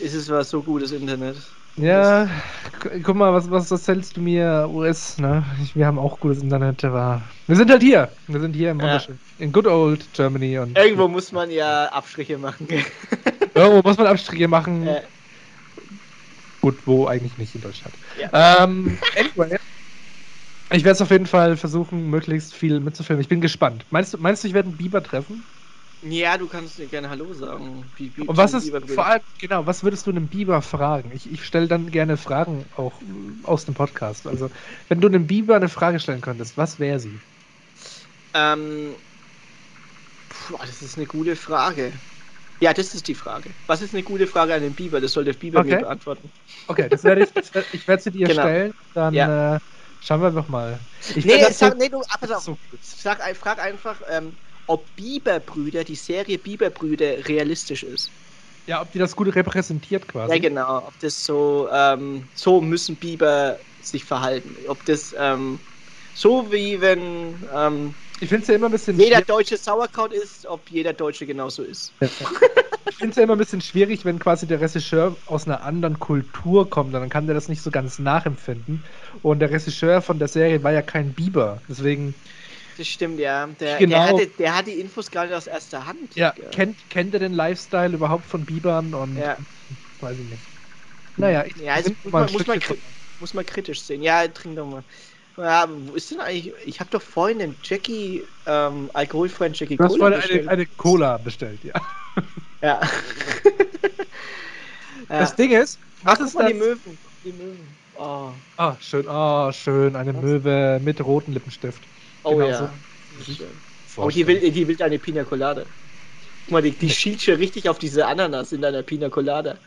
Es 0.00 0.14
ist 0.14 0.30
was 0.30 0.50
so 0.50 0.62
gutes 0.62 0.92
Internet. 0.92 1.36
Ja, 1.76 2.28
guck 3.02 3.16
mal, 3.16 3.32
was, 3.32 3.50
was 3.50 3.70
erzählst 3.70 4.16
du 4.16 4.20
mir, 4.20 4.68
US, 4.70 5.18
ne? 5.18 5.44
wir 5.74 5.86
haben 5.86 5.98
auch 5.98 6.20
gutes 6.20 6.40
Internet, 6.40 6.84
aber 6.84 7.20
wir 7.48 7.56
sind 7.56 7.68
halt 7.68 7.82
hier. 7.82 8.08
Wir 8.28 8.40
sind 8.40 8.54
hier 8.54 8.70
im 8.70 8.80
ja. 8.80 9.00
in 9.38 9.50
good 9.50 9.66
old 9.66 10.06
Germany. 10.12 10.58
Und 10.58 10.78
Irgendwo 10.78 11.08
muss 11.08 11.32
man 11.32 11.50
ja 11.50 11.86
Abstriche 11.86 12.38
machen. 12.38 12.68
Irgendwo 13.54 13.88
muss 13.88 13.98
man 13.98 14.06
Abstriche 14.06 14.46
machen. 14.46 14.86
Ja. 14.86 15.00
Gut, 16.60 16.78
wo 16.86 17.06
eigentlich 17.06 17.36
nicht 17.38 17.54
in 17.56 17.60
Deutschland. 17.60 17.94
Ja. 18.20 18.64
Ähm, 18.64 18.96
anyway. 19.18 19.58
Ich 20.70 20.84
werde 20.84 20.94
es 20.94 21.02
auf 21.02 21.10
jeden 21.10 21.26
Fall 21.26 21.56
versuchen, 21.56 22.08
möglichst 22.08 22.54
viel 22.54 22.80
mitzufilmen. 22.80 23.20
Ich 23.20 23.28
bin 23.28 23.40
gespannt. 23.40 23.84
Meinst 23.90 24.14
du, 24.14 24.18
meinst 24.18 24.44
du 24.44 24.48
ich 24.48 24.54
werde 24.54 24.68
einen 24.68 24.78
Biber 24.78 25.02
treffen? 25.02 25.44
Ja, 26.04 26.36
du 26.36 26.46
kannst 26.46 26.78
dir 26.78 26.86
gerne 26.86 27.08
Hallo 27.08 27.32
sagen. 27.32 27.84
Wie, 27.96 28.14
wie 28.16 28.22
und 28.22 28.36
was 28.36 28.52
ist, 28.52 28.70
vor 28.88 29.06
allem, 29.06 29.22
genau, 29.38 29.66
was 29.66 29.82
würdest 29.82 30.06
du 30.06 30.10
einem 30.10 30.28
Biber 30.28 30.60
fragen? 30.60 31.10
Ich, 31.14 31.30
ich 31.30 31.44
stelle 31.44 31.66
dann 31.66 31.90
gerne 31.90 32.16
Fragen 32.16 32.66
auch 32.76 32.92
aus 33.44 33.64
dem 33.64 33.74
Podcast. 33.74 34.26
Also, 34.26 34.50
wenn 34.88 35.00
du 35.00 35.08
einem 35.08 35.26
Biber 35.26 35.56
eine 35.56 35.68
Frage 35.68 35.98
stellen 35.98 36.20
könntest, 36.20 36.58
was 36.58 36.78
wäre 36.78 37.00
sie? 37.00 37.18
Ähm, 38.34 38.94
puh, 40.28 40.58
das 40.60 40.82
ist 40.82 40.98
eine 40.98 41.06
gute 41.06 41.36
Frage. 41.36 41.92
Ja, 42.60 42.72
das 42.72 42.94
ist 42.94 43.08
die 43.08 43.14
Frage. 43.14 43.50
Was 43.66 43.80
ist 43.80 43.94
eine 43.94 44.02
gute 44.02 44.26
Frage 44.26 44.54
an 44.54 44.62
den 44.62 44.74
Biber? 44.74 45.00
Das 45.00 45.12
soll 45.12 45.24
der 45.24 45.32
Biber 45.32 45.60
okay. 45.60 45.76
mir 45.76 45.80
beantworten. 45.80 46.30
Okay, 46.66 46.88
das 46.88 47.02
werde 47.04 47.24
ich, 47.24 47.30
das 47.30 47.64
ich 47.72 47.88
werde 47.88 48.02
sie 48.02 48.10
dir 48.10 48.26
genau. 48.26 48.42
stellen. 48.42 48.72
Dann 48.92 49.14
ja. 49.14 49.56
äh, 49.56 49.60
schauen 50.00 50.20
wir 50.20 50.30
doch 50.30 50.48
mal. 50.48 50.78
Ich 51.14 51.24
nee, 51.24 51.42
sag, 51.50 51.78
nee, 51.78 51.88
du, 51.88 52.00
pass 52.20 52.30
auf. 52.30 52.42
So 52.42 52.58
sag, 52.80 53.20
frag 53.36 53.58
einfach, 53.58 54.00
ähm, 54.10 54.36
ob 54.66 54.94
Biberbrüder, 54.96 55.84
die 55.84 55.94
Serie 55.94 56.38
Biberbrüder 56.38 57.28
realistisch 57.28 57.82
ist. 57.82 58.12
Ja, 58.66 58.80
ob 58.80 58.92
die 58.92 58.98
das 58.98 59.14
gut 59.14 59.34
repräsentiert 59.34 60.08
quasi. 60.08 60.34
Ja, 60.34 60.40
genau. 60.40 60.86
Ob 60.86 60.98
das 60.98 61.22
so, 61.24 61.68
ähm, 61.70 62.28
so 62.32 62.60
müssen 62.62 62.96
Biber 62.96 63.60
sich 63.80 64.04
verhalten. 64.04 64.56
Ob 64.66 64.84
das 64.86 65.14
ähm, 65.18 65.60
so 66.14 66.50
wie 66.50 66.80
wenn 66.80 67.46
ähm, 67.52 67.94
ich 68.20 68.28
finde 68.28 68.42
es 68.42 68.48
ja 68.48 68.54
immer 68.54 68.66
ein 68.66 68.72
bisschen 68.72 68.98
jeder 68.98 69.20
deutsche 69.20 69.56
Sauerkraut 69.56 70.12
ist, 70.12 70.46
ob 70.46 70.70
jeder 70.70 70.92
Deutsche 70.92 71.26
genauso 71.26 71.62
ist. 71.62 71.94
ich 72.00 72.96
finde 72.96 73.10
es 73.10 73.16
ja 73.16 73.24
immer 73.24 73.34
ein 73.34 73.38
bisschen 73.38 73.60
schwierig, 73.60 74.04
wenn 74.04 74.18
quasi 74.18 74.46
der 74.46 74.60
Regisseur 74.60 75.20
aus 75.26 75.46
einer 75.46 75.62
anderen 75.62 75.98
Kultur 75.98 76.70
kommt, 76.70 76.94
dann 76.94 77.08
kann 77.08 77.26
der 77.26 77.34
das 77.34 77.48
nicht 77.48 77.60
so 77.60 77.70
ganz 77.70 77.98
nachempfinden. 77.98 78.84
Und 79.20 79.40
der 79.40 79.50
Regisseur 79.50 80.00
von 80.00 80.18
der 80.18 80.28
Serie 80.28 80.62
war 80.62 80.72
ja 80.72 80.82
kein 80.82 81.12
Biber, 81.14 81.60
deswegen 81.68 82.14
das 82.76 82.88
stimmt, 82.88 83.18
ja. 83.18 83.46
Der, 83.60 83.78
genau. 83.78 83.96
der, 83.96 84.06
hatte, 84.06 84.26
der 84.38 84.56
hat 84.56 84.66
die 84.66 84.80
Infos 84.80 85.10
gerade 85.10 85.36
aus 85.36 85.46
erster 85.46 85.86
Hand. 85.86 86.14
Ja, 86.14 86.34
ja. 86.36 86.48
Kennt, 86.50 86.76
kennt 86.90 87.14
er 87.14 87.20
den 87.20 87.34
Lifestyle 87.34 87.94
überhaupt 87.94 88.26
von 88.26 88.44
Bibern 88.44 88.94
und 88.94 89.16
ja. 89.16 89.36
weiß 90.00 90.16
ich 90.18 90.30
nicht. 90.30 90.42
Naja, 91.16 91.44
ich 91.44 91.56
ja, 91.56 91.74
also 91.74 91.92
muss, 92.02 92.12
man, 92.12 92.32
muss, 92.32 92.46
man 92.46 92.60
muss 93.20 93.34
man 93.34 93.46
kritisch 93.46 93.82
sehen. 93.82 94.02
Ja, 94.02 94.26
trink 94.28 94.56
doch 94.56 94.66
mal. 94.66 94.82
Ja, 95.36 95.68
wo 95.68 95.94
ist 95.94 96.10
denn 96.10 96.20
eigentlich? 96.20 96.52
Ich 96.64 96.80
habe 96.80 96.90
doch 96.90 97.02
vorhin 97.02 97.40
den 97.40 97.56
Jackie, 97.62 98.24
ähm, 98.46 98.90
alkoholfreien 98.92 99.54
Jackie 99.54 99.76
Cola. 99.76 99.88
Du 99.88 100.16
hast 100.16 100.26
vorhin 100.26 100.40
eine, 100.40 100.50
eine 100.50 100.66
Cola 100.66 101.18
bestellt, 101.18 101.62
ja. 101.64 101.74
Ja. 102.62 102.80
das 105.08 105.30
ja. 105.30 105.36
Ding 105.36 105.50
ist, 105.50 105.78
was 106.02 106.20
ist 106.20 106.36
das? 106.36 106.46
Die 106.46 106.54
Möwen. 106.54 106.98
Die 107.24 107.32
Möwen. 107.32 107.76
Oh. 107.96 108.30
Ah, 108.56 108.76
schön, 108.80 109.06
oh, 109.08 109.52
schön. 109.52 109.96
Eine 109.96 110.14
was? 110.14 110.22
Möwe 110.22 110.80
mit 110.82 111.04
rotem 111.04 111.34
Lippenstift. 111.34 111.82
Oh 112.24 112.32
genau 112.32 112.48
ja. 112.48 112.78
So. 113.18 113.44
Oh, 113.96 114.08
die 114.10 114.26
will, 114.26 114.50
die 114.50 114.66
will 114.66 114.82
eine 114.82 114.98
Pina 114.98 115.24
Colada. 115.24 115.64
Guck 116.44 116.50
mal, 116.52 116.62
die, 116.62 116.76
die 116.76 116.90
schielt 116.90 117.22
schon 117.22 117.36
richtig 117.36 117.68
auf 117.68 117.78
diese 117.78 118.06
Ananas 118.06 118.52
in 118.52 118.60
deiner 118.60 118.82
Pina 118.82 119.08
Colada. 119.08 119.58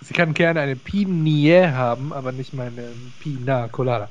Sie 0.00 0.14
kann 0.14 0.32
gerne 0.32 0.60
eine 0.60 0.76
Pinier 0.76 1.72
haben, 1.74 2.12
aber 2.12 2.32
nicht 2.32 2.54
meine 2.54 2.96
Pina 3.18 3.68
Colada. 3.68 4.10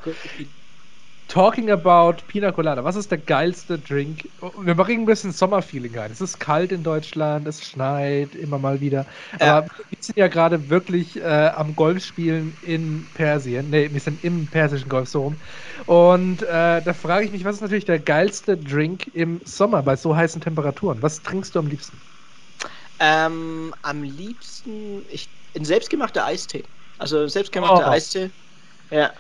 Talking 1.30 1.70
about 1.70 2.24
Pina 2.28 2.52
Colada. 2.52 2.84
Was 2.84 2.96
ist 2.96 3.12
der 3.12 3.20
geilste 3.20 3.78
Drink? 3.78 4.28
Wir 4.64 4.74
bringen 4.74 5.04
ein 5.04 5.06
bisschen 5.06 5.32
Sommerfeeling 5.32 5.96
rein. 5.96 6.12
Es 6.12 6.22
ist 6.22 6.40
kalt 6.40 6.72
in 6.72 6.82
Deutschland, 6.82 7.48
es 7.48 7.64
schneit 7.64 8.34
immer 8.34 8.58
mal 8.58 8.82
wieder. 8.82 9.06
Aber 9.40 9.68
wir 9.68 9.98
sind 10.00 10.18
ja 10.18 10.28
gerade 10.28 10.72
wirklich 10.72 11.18
äh, 11.18 11.52
am 11.56 11.76
Golfspielen 11.76 12.58
in 12.62 13.06
Persien. 13.14 13.70
Ne, 13.70 13.94
wir 13.94 14.00
sind 14.00 14.24
im 14.24 14.48
persischen 14.48 14.90
Golf 14.90 15.08
so 15.08 15.22
rum. 15.22 15.42
Und 15.86 16.42
äh, 16.42 16.82
da 16.82 16.94
frage 16.94 17.26
ich 17.26 17.32
mich, 17.32 17.46
was 17.46 17.58
ist 17.58 17.62
natürlich 17.62 17.86
der 17.86 18.00
geilste 18.00 18.58
Drink 18.58 19.06
im 19.14 19.40
Sommer 19.46 19.84
bei 19.84 19.96
so 19.96 20.16
heißen 20.16 20.42
Temperaturen? 20.42 21.04
Was 21.04 21.22
trinkst 21.22 21.54
du 21.54 21.60
am 21.60 21.68
liebsten? 21.68 22.02
Ähm, 22.98 23.76
am 23.84 24.02
liebsten 24.02 25.06
ich, 25.08 25.30
ein 25.56 25.64
selbstgemachter 25.64 26.26
Eistee. 26.26 26.64
Also 26.98 27.28
selbstgemachter 27.28 27.88
oh. 27.88 27.92
Eistee. 27.92 28.32
Ja. 28.90 29.14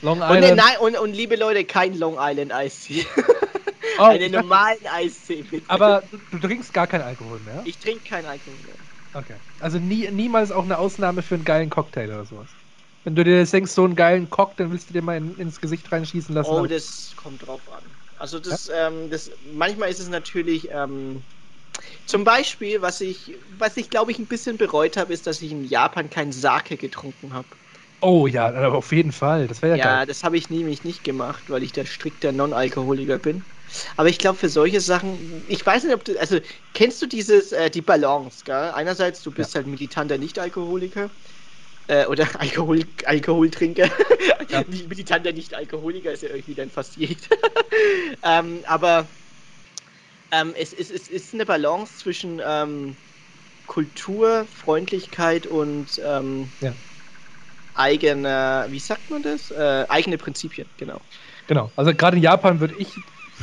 Long 0.00 0.18
Island. 0.18 0.44
Und, 0.44 0.56
nein, 0.56 0.78
und, 0.80 0.98
und 0.98 1.12
liebe 1.12 1.36
Leute, 1.36 1.64
kein 1.64 1.94
Long 1.94 2.16
Island 2.18 2.52
Eistee. 2.52 3.04
Oh, 4.00 4.04
Einen 4.04 4.30
normalen 4.30 4.86
Eistee, 4.86 5.42
bitte. 5.42 5.64
Aber 5.68 6.02
du, 6.02 6.18
du, 6.18 6.38
trinkst 6.38 6.72
gar 6.72 6.86
keinen 6.86 7.02
Alkohol 7.02 7.40
mehr? 7.40 7.62
Ich 7.66 7.78
trinke 7.78 8.04
keinen 8.04 8.26
Alkohol 8.26 8.58
mehr. 8.58 8.76
Okay. 9.12 9.38
Also 9.58 9.80
nie, 9.80 10.08
niemals 10.12 10.52
auch 10.52 10.62
eine 10.62 10.78
Ausnahme 10.78 11.22
für 11.22 11.34
einen 11.34 11.44
geilen 11.44 11.68
Cocktail 11.68 12.06
oder 12.06 12.24
sowas. 12.24 12.54
Wenn 13.02 13.16
du 13.16 13.24
dir 13.24 13.44
denkst, 13.44 13.72
so 13.72 13.84
einen 13.84 13.96
geilen 13.96 14.30
Cock, 14.30 14.56
dann 14.56 14.70
willst 14.70 14.88
du 14.90 14.92
dir 14.92 15.02
mal 15.02 15.16
in, 15.16 15.36
ins 15.36 15.60
Gesicht 15.60 15.90
reinschießen 15.90 16.32
lassen. 16.32 16.54
Oh, 16.54 16.66
das 16.66 17.14
kommt 17.16 17.44
drauf 17.44 17.68
an. 17.68 17.82
Also 18.18 18.38
das, 18.38 18.68
ja? 18.68 18.86
ähm, 18.86 19.10
das 19.10 19.32
manchmal 19.42 19.88
ist 19.88 19.98
es 19.98 20.08
natürlich, 20.08 20.68
ähm, 20.70 21.24
zum 22.06 22.24
Beispiel, 22.24 22.82
was 22.82 23.00
ich, 23.00 23.36
was 23.56 23.76
ich 23.76 23.90
glaube 23.90 24.10
ich 24.12 24.18
ein 24.18 24.26
bisschen 24.26 24.58
bereut 24.58 24.96
habe, 24.96 25.12
ist, 25.12 25.26
dass 25.26 25.42
ich 25.42 25.50
in 25.52 25.64
Japan 25.64 26.10
kein 26.10 26.32
Sake 26.32 26.76
getrunken 26.76 27.32
habe. 27.32 27.48
Oh 28.00 28.26
ja, 28.26 28.70
auf 28.70 28.92
jeden 28.92 29.12
Fall. 29.12 29.48
Das 29.48 29.62
wäre 29.62 29.76
ja, 29.76 29.84
ja 29.84 29.96
geil. 29.96 30.06
das 30.06 30.22
habe 30.22 30.36
ich 30.36 30.50
nämlich 30.50 30.84
nicht 30.84 31.02
gemacht, 31.02 31.50
weil 31.50 31.62
ich 31.62 31.72
der 31.72 31.84
strikter 31.84 32.30
Non-Alkoholiker 32.30 33.18
bin. 33.18 33.44
Aber 33.96 34.08
ich 34.08 34.18
glaube, 34.18 34.38
für 34.38 34.48
solche 34.48 34.80
Sachen, 34.80 35.44
ich 35.48 35.64
weiß 35.64 35.84
nicht, 35.84 35.94
ob 35.94 36.04
du, 36.04 36.18
also 36.18 36.38
kennst 36.74 37.02
du 37.02 37.06
dieses, 37.06 37.52
äh, 37.52 37.70
die 37.70 37.82
Balance, 37.82 38.44
gell? 38.44 38.70
Einerseits, 38.72 39.22
du 39.22 39.32
bist 39.32 39.54
ja. 39.54 39.58
halt 39.58 39.66
militanter 39.66 40.16
Nicht-Alkoholiker 40.16 41.10
äh, 41.88 42.06
oder 42.06 42.26
Alkohol, 42.40 42.84
Alkoholtrinker. 43.04 43.90
Ja. 44.48 44.64
militanter 44.88 45.32
Nicht-Alkoholiker 45.32 46.12
ist 46.12 46.22
ja 46.22 46.30
irgendwie 46.30 46.54
dann 46.54 46.70
fast 46.70 46.96
jeder. 46.96 47.36
ähm, 48.22 48.62
aber 48.66 49.08
ähm, 50.30 50.54
es, 50.56 50.72
es, 50.72 50.90
es, 50.90 51.08
ist 51.08 51.34
eine 51.34 51.46
Balance 51.46 51.98
zwischen 51.98 52.40
ähm, 52.44 52.96
Kultur, 53.66 54.46
Freundlichkeit 54.46 55.46
und 55.46 56.00
ähm, 56.04 56.52
ja. 56.60 56.74
Eigener, 57.78 58.66
wie 58.70 58.80
sagt 58.80 59.10
man 59.10 59.22
das? 59.22 59.50
Äh, 59.50 59.86
eigene 59.88 60.18
Prinzipien, 60.18 60.68
genau. 60.76 61.00
Genau, 61.46 61.72
also 61.76 61.94
gerade 61.94 62.16
in 62.16 62.22
Japan 62.22 62.60
würde 62.60 62.74
ich 62.74 63.00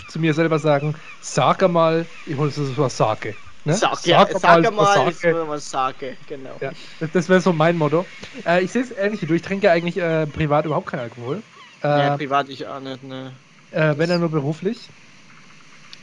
zu 0.08 0.20
mir 0.20 0.34
selber 0.34 0.60
sagen, 0.60 0.96
sag 1.20 1.68
mal, 1.70 2.08
ich 2.26 2.36
hole 2.36 2.50
das 2.50 2.78
was 2.78 2.98
Sake. 2.98 3.38
Ne? 3.64 3.74
Sag, 3.74 3.96
sag, 3.98 4.06
ja, 4.06 4.40
sag 4.40 4.62
mal, 4.62 4.72
mal 4.72 5.10
ist 5.10 5.24
was 5.24 5.72
genau. 6.28 6.60
Ja, 6.62 6.72
das, 7.00 7.12
das 7.12 7.30
wäre 7.30 7.42
so 7.42 7.54
mein 7.54 7.78
Motto. 7.78 8.06
Äh, 8.46 8.64
ich 8.64 8.72
sehe 8.72 8.84
es 8.84 8.92
ähnlich 8.92 9.22
wie 9.22 9.26
du, 9.26 9.34
ich 9.34 9.42
trinke 9.42 9.72
eigentlich 9.72 9.98
äh, 9.98 10.28
privat 10.28 10.66
überhaupt 10.66 10.90
keinen 10.90 11.00
Alkohol. 11.00 11.44
Äh, 11.82 11.88
ja, 11.88 12.18
privat 12.18 12.50
ich 12.50 12.68
auch 12.68 12.80
nicht, 12.80 13.04
ne. 13.04 13.40
Äh, 13.72 13.98
wenn 13.98 14.10
dann 14.10 14.20
nur 14.20 14.30
beruflich. 14.30 14.90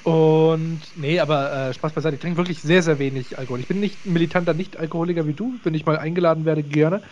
Und 0.03 0.97
nee, 0.97 1.21
aber 1.21 1.69
äh, 1.69 1.73
Spaß 1.75 1.93
beiseite. 1.93 2.17
Ich 2.17 2.21
trinke 2.21 2.37
wirklich 2.37 2.61
sehr, 2.61 2.83
sehr 2.83 2.99
wenig 2.99 3.39
Alkohol. 3.39 3.61
Ich 3.61 3.69
bin 3.69 3.79
nicht 3.79 4.05
ein 4.05 4.13
militanter 4.13 4.53
Nicht-Alkoholiker 4.53 5.27
wie 5.29 5.35
du, 5.35 5.59
wenn 5.63 5.75
ich 5.75 5.87
mal 5.87 5.97
eingeladen 5.97 6.45
werde, 6.45 6.65
gerne. 6.65 7.03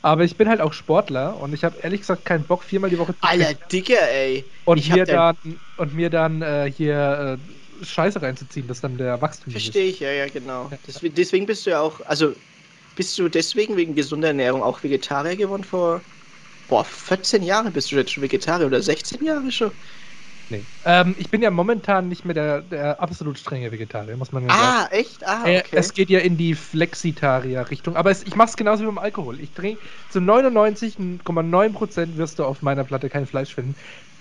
Aber 0.00 0.24
ich 0.24 0.36
bin 0.38 0.48
halt 0.48 0.62
auch 0.62 0.72
Sportler 0.72 1.36
und 1.38 1.52
ich 1.52 1.62
habe 1.64 1.78
ehrlich 1.80 2.00
gesagt 2.00 2.24
keinen 2.24 2.46
Bock, 2.46 2.64
viermal 2.64 2.88
die 2.88 2.98
Woche 2.98 3.14
zu 3.14 3.20
Alter, 3.28 3.54
Dicker, 3.70 4.00
ey. 4.10 4.50
Und 4.64 4.78
ich 4.78 4.90
mir 4.90 5.04
dann, 5.04 5.36
und 5.76 5.94
mir 5.94 6.08
dann 6.08 6.40
äh, 6.40 6.70
hier 6.74 7.38
äh, 7.80 7.84
Scheiße 7.84 8.22
reinzuziehen, 8.22 8.66
das 8.66 8.80
dann 8.80 8.96
der 8.96 9.20
Wachstum 9.20 9.52
Verstehe 9.52 9.84
ich, 9.84 10.00
ja, 10.00 10.10
ja, 10.10 10.26
genau. 10.26 10.70
Ja. 10.70 10.78
Deswegen, 10.86 11.14
deswegen 11.14 11.46
bist 11.46 11.66
du 11.66 11.70
ja 11.70 11.80
auch, 11.80 12.00
also 12.00 12.34
bist 12.94 13.18
du 13.18 13.28
deswegen 13.28 13.76
wegen 13.76 13.94
gesunder 13.94 14.28
Ernährung 14.28 14.62
auch 14.62 14.82
Vegetarier 14.82 15.36
geworden 15.36 15.64
vor, 15.64 16.04
boah, 16.66 16.84
14 16.84 17.42
Jahren 17.42 17.72
bist 17.72 17.92
du 17.92 17.96
jetzt 17.96 18.12
schon 18.12 18.22
Vegetarier 18.22 18.66
oder 18.66 18.82
16 18.82 19.24
Jahre 19.24 19.50
schon? 19.52 19.72
Nee. 20.50 20.66
Ähm, 20.84 21.14
ich 21.18 21.30
bin 21.30 21.42
ja 21.42 21.50
momentan 21.50 22.08
nicht 22.08 22.24
mehr 22.24 22.32
der, 22.32 22.62
der 22.62 23.00
absolut 23.00 23.38
strenge 23.38 23.70
Vegetarier, 23.70 24.16
muss 24.16 24.32
man 24.32 24.44
ja 24.44 24.48
sagen. 24.48 24.62
Ah, 24.62 24.88
echt? 24.90 25.26
Ah, 25.26 25.42
okay. 25.42 25.58
Äh, 25.58 25.62
es 25.72 25.92
geht 25.92 26.08
ja 26.08 26.20
in 26.20 26.38
die 26.38 26.54
Flexitarier-Richtung. 26.54 27.96
Aber 27.96 28.10
es, 28.10 28.22
ich 28.22 28.34
mache 28.34 28.48
es 28.48 28.56
genauso 28.56 28.82
wie 28.82 28.86
beim 28.86 28.98
Alkohol. 28.98 29.40
Ich 29.40 29.52
trinke 29.52 29.84
zu 30.08 30.20
99,9% 30.20 32.16
wirst 32.16 32.38
du 32.38 32.44
auf 32.44 32.62
meiner 32.62 32.84
Platte 32.84 33.10
kein 33.10 33.26
Fleisch 33.26 33.54
finden 33.54 33.74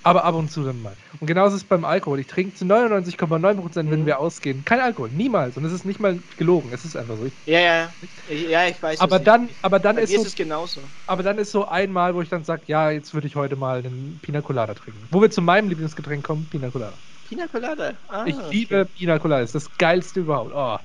aber 0.08 0.24
ab 0.24 0.36
und 0.36 0.50
zu 0.50 0.64
dann 0.64 0.82
mal. 0.82 0.96
Und 1.20 1.28
genauso 1.28 1.56
ist 1.58 1.64
es 1.64 1.68
beim 1.68 1.84
Alkohol. 1.84 2.20
Ich 2.20 2.28
trinke 2.28 2.56
zu 2.56 2.64
99,9%, 2.64 3.84
mhm. 3.84 3.92
wenn 3.92 4.06
wir 4.06 4.20
ausgehen, 4.20 4.64
kein 4.64 4.80
Alkohol, 4.80 5.10
niemals. 5.10 5.58
Und 5.58 5.66
es 5.66 5.74
ist 5.74 5.86
nicht 5.86 6.00
mal 6.00 6.18
gelogen, 6.38 6.70
es 6.74 6.86
ist 6.86 6.96
einfach 6.96 7.18
so. 7.18 7.26
Ich, 7.26 7.34
ja, 7.46 7.60
ja, 7.60 7.90
ja, 8.30 8.68
ich 8.68 8.82
weiß. 8.82 9.02
Aber 9.02 9.20
dann, 9.20 9.50
aber 9.62 9.80
dann 9.80 9.98
ist, 9.98 10.14
so, 10.14 10.22
ist 10.22 10.28
es 10.28 10.36
genauso. 10.36 10.80
Aber 11.08 11.24
dann 11.24 11.38
ist 11.38 11.52
so 11.52 11.68
einmal, 11.68 12.16
wo 12.16 12.22
ich 12.22 12.30
dann 12.30 12.46
sage, 12.46 12.62
ja, 12.68 12.90
jetzt 12.90 13.14
würde 13.14 13.28
ich 13.28 13.36
heute 13.36 13.58
mal 13.58 13.80
einen 13.80 14.20
Pina 14.22 14.42
Colada 14.42 14.74
trinken. 14.74 15.06
Wo 15.12 15.22
wir 15.22 15.30
zu 15.30 15.42
meinem 15.42 15.68
Lieblingsgetränk 15.68 16.24
kommen, 16.24 16.48
Pina 16.50 16.70
Colada. 16.70 16.94
Pina 17.28 17.48
Colada? 17.48 17.92
Ah, 18.08 18.24
ich 18.26 18.36
okay. 18.36 18.46
liebe 18.50 18.86
Pina 18.86 19.20
Colada, 19.20 19.42
das 19.42 19.56
ist 19.56 19.68
das 19.68 19.78
geilste 19.78 20.22
überhaupt. 20.22 20.54
Oh. 20.54 20.78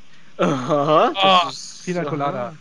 Aha, 0.42 1.12
oh, 1.14 1.50
Pina 1.84 2.04
Colada. 2.04 2.46
Aha. 2.48 2.54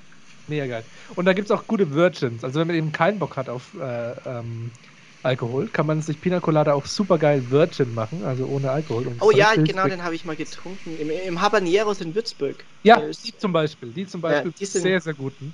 Mega 0.48 0.68
geil. 0.68 0.84
Und 1.16 1.26
da 1.26 1.34
gibt 1.34 1.46
es 1.46 1.52
auch 1.52 1.66
gute 1.66 1.92
Virgins. 1.92 2.44
Also 2.44 2.60
wenn 2.60 2.68
man 2.68 2.76
eben 2.76 2.92
keinen 2.92 3.18
Bock 3.18 3.38
hat 3.38 3.50
auf 3.50 3.74
äh, 3.80 4.12
ähm, 4.26 4.70
Alkohol, 5.24 5.68
kann 5.68 5.86
man 5.86 6.02
sich 6.02 6.20
Pina 6.20 6.40
Colada 6.40 6.74
auch 6.74 6.86
super 6.86 7.18
geil 7.18 7.50
Virgin 7.52 7.94
machen, 7.94 8.24
also 8.24 8.48
ohne 8.48 8.72
Alkohol. 8.72 9.16
oh 9.22 9.32
ja, 9.32 9.54
genau, 9.56 9.88
den 9.88 10.04
habe 10.04 10.16
ich 10.16 10.26
mal 10.26 10.36
getrunken. 10.36 10.98
Im, 10.98 11.10
im 11.10 11.42
Habaneros 11.42 12.02
in 12.02 12.16
Würzburg. 12.16 12.66
Ja, 12.84 13.00
die 13.00 13.38
zum 13.38 13.54
Beispiel. 13.54 13.94
Die 13.94 14.08
zum 14.08 14.22
Beispiel 14.22 14.52
ja, 14.52 14.56
die 14.58 14.66
sind, 14.66 14.82
sehr, 14.82 15.00
sehr 15.00 15.14
guten. 15.14 15.54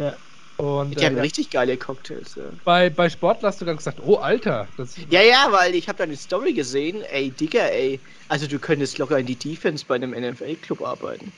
Ja. 0.00 0.16
Und, 0.56 0.98
die 0.98 1.02
äh, 1.04 1.06
haben 1.06 1.18
richtig 1.18 1.50
geile 1.50 1.76
Cocktails. 1.76 2.34
Ja. 2.36 2.52
Bei, 2.64 2.88
bei 2.88 3.10
Sportler 3.10 3.48
hast 3.48 3.60
du 3.60 3.66
gerade 3.66 3.76
gesagt, 3.76 4.00
oh 4.00 4.16
Alter. 4.16 4.68
ja, 5.10 5.20
ja, 5.20 5.48
weil 5.50 5.74
ich 5.74 5.88
habe 5.88 5.98
deine 5.98 6.16
Story 6.16 6.54
gesehen. 6.54 7.02
Ey, 7.02 7.30
Digga, 7.30 7.66
ey. 7.66 8.00
Also 8.28 8.46
du 8.46 8.58
könntest 8.58 8.96
locker 8.98 9.18
in 9.18 9.26
die 9.26 9.38
Defense 9.38 9.84
bei 9.84 9.96
einem 9.96 10.14
NFL-Club 10.14 10.80
arbeiten. 10.82 11.32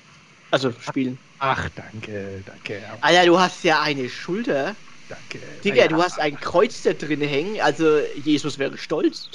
Also 0.50 0.72
spielen. 0.72 1.18
Ach, 1.38 1.68
danke, 1.70 2.42
danke. 2.44 2.82
Alter, 3.00 3.26
du 3.26 3.38
hast 3.38 3.64
ja 3.64 3.82
eine 3.82 4.08
Schulter. 4.08 4.76
Danke. 5.08 5.40
Digga, 5.64 5.82
ja. 5.82 5.88
du 5.88 5.96
hast 6.02 6.20
ein 6.20 6.38
Kreuz 6.38 6.82
da 6.82 6.92
drin 6.92 7.20
hängen, 7.20 7.60
also 7.60 7.98
Jesus 8.14 8.58
wäre 8.58 8.76
stolz. 8.76 9.30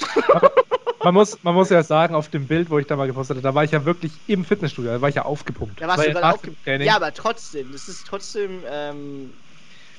man, 1.02 1.14
muss, 1.14 1.42
man 1.42 1.54
muss 1.54 1.70
ja 1.70 1.82
sagen, 1.82 2.14
auf 2.14 2.28
dem 2.28 2.46
Bild, 2.46 2.70
wo 2.70 2.78
ich 2.78 2.86
da 2.86 2.96
mal 2.96 3.06
gepostet 3.06 3.36
habe, 3.36 3.42
da 3.42 3.54
war 3.54 3.64
ich 3.64 3.72
ja 3.72 3.84
wirklich 3.84 4.12
im 4.26 4.44
Fitnessstudio, 4.44 4.92
da 4.92 5.00
war 5.00 5.08
ich 5.08 5.16
ja 5.16 5.24
aufgepumpt. 5.24 5.80
Da 5.80 5.88
warst 5.88 6.06
du 6.06 6.10
ja, 6.10 6.30
aufgepumpt. 6.30 6.84
Ja, 6.84 6.96
aber 6.96 7.12
trotzdem, 7.12 7.72
das 7.72 7.88
ist 7.88 8.06
trotzdem, 8.06 8.62
ähm, 8.70 9.30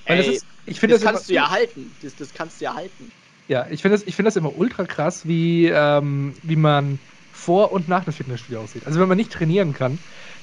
Weil 0.05 0.17
ey, 0.19 0.25
das 0.25 0.35
ist, 0.35 0.45
ich 0.65 0.79
das, 0.79 0.89
das 0.89 1.01
kannst 1.01 1.29
immer, 1.29 1.41
du 1.41 1.45
ja 1.45 1.49
halten. 1.49 1.91
Das, 2.01 2.15
das 2.15 2.33
kannst 2.33 2.61
du 2.61 2.65
ja 2.65 2.73
halten. 2.73 3.11
Ja, 3.47 3.67
ich 3.69 3.81
finde 3.81 3.97
das, 3.97 4.15
find 4.15 4.25
das 4.25 4.35
immer 4.35 4.55
ultra 4.55 4.85
krass, 4.85 5.27
wie, 5.27 5.67
ähm, 5.67 6.33
wie 6.41 6.55
man 6.55 6.99
vor 7.29 7.71
und 7.71 7.87
nach 7.87 8.05
dem 8.05 8.13
Fitnessstudio 8.13 8.61
aussieht. 8.61 8.87
Also 8.87 8.99
wenn 8.99 9.07
man 9.07 9.17
nicht 9.17 9.31
trainieren 9.31 9.73
kann, 9.73 9.99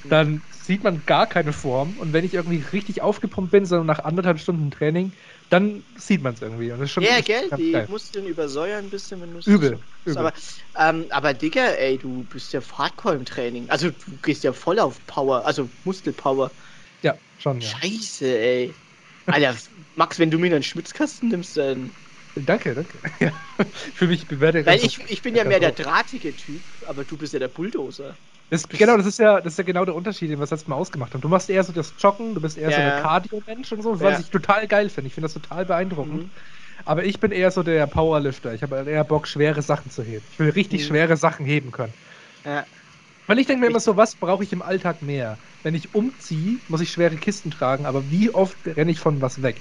dann 0.09 0.43
sieht 0.49 0.83
man 0.83 1.05
gar 1.05 1.27
keine 1.27 1.53
Form. 1.53 1.97
Und 1.97 2.13
wenn 2.13 2.23
ich 2.23 2.33
irgendwie 2.33 2.59
richtig 2.71 3.01
aufgepumpt 3.01 3.51
bin, 3.51 3.65
sondern 3.65 3.87
nach 3.87 3.99
anderthalb 3.99 4.39
Stunden 4.39 4.71
Training, 4.71 5.15
dann 5.49 5.83
sieht 5.95 6.21
man 6.21 6.33
es 6.33 6.41
irgendwie. 6.41 6.71
Und 6.71 6.79
das 6.79 6.89
ist 6.89 6.93
schon 6.93 7.03
ja, 7.03 7.21
gell, 7.21 7.49
die 7.57 7.71
geil. 7.71 7.87
Muskeln 7.87 8.25
übersäuern 8.27 8.85
ein 8.85 8.89
bisschen, 8.89 9.21
wenn 9.21 9.33
du 9.33 9.41
Übel. 9.45 9.79
So, 10.05 10.11
übel. 10.11 10.19
Aber, 10.19 10.33
ähm, 10.77 11.07
aber 11.09 11.33
Digga, 11.33 11.65
ey, 11.65 11.97
du 11.97 12.23
bist 12.25 12.53
ja 12.53 12.61
Hardcore 12.61 13.15
im 13.15 13.25
Training. 13.25 13.69
Also 13.69 13.89
du 13.91 14.17
gehst 14.21 14.43
ja 14.43 14.53
voll 14.53 14.79
auf 14.79 15.05
Power, 15.05 15.45
also 15.45 15.69
Muskelpower. 15.83 16.53
Ja, 17.03 17.17
schon, 17.37 17.59
ja. 17.61 17.69
Scheiße, 17.69 18.25
ey. 18.25 18.75
Alter, 19.25 19.55
Max, 19.95 20.19
wenn 20.19 20.31
du 20.31 20.37
mir 20.39 20.47
einen 20.53 20.63
Schmitzkasten 20.63 21.29
nimmst, 21.29 21.57
dann. 21.57 21.93
Danke, 22.35 22.73
danke. 22.73 22.99
Ja. 23.19 23.31
Für 23.93 24.07
mich 24.07 24.27
bewerte 24.27 24.65
Weil 24.65 24.83
ich, 24.83 24.99
ich 25.09 25.21
bin 25.21 25.35
ja 25.35 25.43
mehr 25.45 25.59
der 25.59 25.71
drahtige 25.71 26.35
Typ, 26.35 26.63
aber 26.85 27.05
du 27.05 27.17
bist 27.17 27.33
ja 27.33 27.39
der 27.39 27.47
Bulldozer. 27.47 28.17
Das, 28.53 28.69
genau, 28.69 28.97
das 28.97 29.07
ist 29.07 29.17
ja, 29.17 29.41
das 29.41 29.53
ist 29.53 29.57
ja 29.57 29.63
genau 29.63 29.83
der 29.83 29.95
Unterschied, 29.95 30.29
den 30.29 30.37
wir 30.37 30.43
das 30.43 30.51
letzte 30.51 30.69
Mal 30.69 30.75
ausgemacht 30.75 31.11
haben. 31.11 31.21
Du 31.21 31.27
machst 31.27 31.49
eher 31.49 31.63
so 31.63 31.73
das 31.73 31.91
Joggen, 31.97 32.35
du 32.35 32.41
bist 32.41 32.55
eher 32.55 32.69
ja. 32.69 32.75
so 32.75 32.81
der 32.83 33.01
Cardio-Mensch 33.01 33.71
und 33.71 33.81
so, 33.81 33.99
was 33.99 34.13
ja. 34.13 34.19
ich 34.19 34.29
total 34.29 34.67
geil 34.67 34.89
finde. 34.89 35.07
Ich 35.07 35.15
finde 35.15 35.25
das 35.25 35.33
total 35.33 35.65
beeindruckend. 35.65 36.25
Mhm. 36.25 36.29
Aber 36.85 37.03
ich 37.03 37.19
bin 37.19 37.31
eher 37.31 37.49
so 37.49 37.63
der 37.63 37.87
Powerlifter. 37.87 38.53
Ich 38.53 38.61
habe 38.61 38.75
eher 38.87 39.03
Bock, 39.05 39.27
schwere 39.27 39.63
Sachen 39.63 39.89
zu 39.89 40.03
heben. 40.03 40.23
Ich 40.31 40.37
will 40.37 40.51
richtig 40.51 40.81
mhm. 40.81 40.85
schwere 40.85 41.17
Sachen 41.17 41.47
heben 41.47 41.71
können. 41.71 41.93
Ja. 42.45 42.63
Weil 43.25 43.39
ich 43.39 43.47
denke 43.47 43.61
mir 43.61 43.71
immer 43.71 43.79
so, 43.79 43.97
was 43.97 44.13
brauche 44.13 44.43
ich 44.43 44.53
im 44.53 44.61
Alltag 44.61 45.01
mehr? 45.01 45.35
Wenn 45.63 45.73
ich 45.73 45.95
umziehe, 45.95 46.57
muss 46.67 46.81
ich 46.81 46.91
schwere 46.91 47.15
Kisten 47.15 47.49
tragen, 47.49 47.87
aber 47.87 48.03
wie 48.11 48.29
oft 48.29 48.57
renne 48.67 48.91
ich 48.91 48.99
von 48.99 49.19
was 49.19 49.41
weg? 49.41 49.55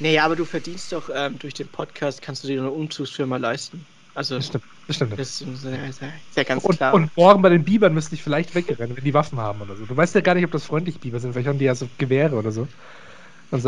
Naja, 0.00 0.26
aber 0.26 0.36
du 0.36 0.44
verdienst 0.44 0.92
doch 0.92 1.08
ähm, 1.14 1.38
durch 1.38 1.54
den 1.54 1.68
Podcast, 1.68 2.20
kannst 2.20 2.44
du 2.44 2.48
dir 2.48 2.60
eine 2.60 2.70
Umzugsfirma 2.70 3.38
leisten. 3.38 3.86
Also, 4.18 4.34
das 4.34 4.46
stimmt. 4.48 4.64
Das 4.88 4.96
stimmt. 4.96 5.16
Das 5.16 5.40
ist 5.40 6.00
ja, 6.34 6.42
ganz 6.42 6.64
und, 6.64 6.76
klar. 6.76 6.92
Und 6.92 7.16
morgen 7.16 7.40
bei 7.40 7.50
den 7.50 7.62
Bibern 7.62 7.94
müsste 7.94 8.16
ich 8.16 8.22
vielleicht 8.24 8.52
wegrennen, 8.52 8.96
wenn 8.96 9.04
die 9.04 9.14
Waffen 9.14 9.38
haben 9.38 9.60
oder 9.60 9.76
so. 9.76 9.86
Du 9.86 9.96
weißt 9.96 10.12
ja 10.16 10.22
gar 10.22 10.34
nicht, 10.34 10.44
ob 10.44 10.50
das 10.50 10.64
freundliche 10.64 10.98
Biber 10.98 11.20
sind. 11.20 11.34
Vielleicht 11.34 11.46
haben 11.46 11.60
die 11.60 11.66
ja 11.66 11.76
so 11.76 11.88
Gewehre 11.98 12.34
oder 12.34 12.50
so. 12.50 12.66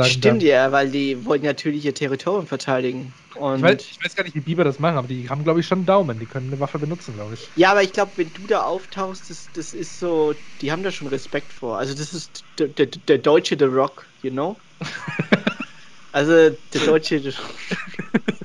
Stimmt 0.02 0.24
dann, 0.24 0.40
ja, 0.40 0.72
weil 0.72 0.90
die 0.90 1.24
wollen 1.24 1.42
natürlich 1.42 1.84
ihr 1.84 1.94
Territorium 1.94 2.48
verteidigen. 2.48 3.12
Und 3.36 3.58
ich, 3.58 3.62
weiß, 3.62 3.80
ich 3.92 4.04
weiß 4.04 4.16
gar 4.16 4.24
nicht, 4.24 4.34
wie 4.34 4.40
Biber 4.40 4.64
das 4.64 4.80
machen, 4.80 4.98
aber 4.98 5.06
die 5.06 5.28
haben, 5.28 5.44
glaube 5.44 5.60
ich, 5.60 5.68
schon 5.68 5.78
einen 5.78 5.86
Daumen. 5.86 6.18
Die 6.18 6.26
können 6.26 6.48
eine 6.48 6.58
Waffe 6.58 6.80
benutzen, 6.80 7.14
glaube 7.14 7.34
ich. 7.34 7.48
Ja, 7.54 7.70
aber 7.70 7.84
ich 7.84 7.92
glaube, 7.92 8.10
wenn 8.16 8.32
du 8.32 8.44
da 8.48 8.64
auftauchst, 8.64 9.30
das, 9.30 9.50
das 9.52 9.72
ist 9.72 10.00
so, 10.00 10.34
die 10.60 10.72
haben 10.72 10.82
da 10.82 10.90
schon 10.90 11.06
Respekt 11.06 11.52
vor. 11.52 11.78
Also 11.78 11.94
das 11.94 12.12
ist 12.12 12.44
der, 12.58 12.66
der, 12.66 12.86
der 12.86 13.18
deutsche 13.18 13.56
The 13.56 13.66
Rock, 13.66 14.04
you 14.20 14.32
know? 14.32 14.56
also 16.12 16.32
der 16.32 16.80
deutsche... 16.84 17.22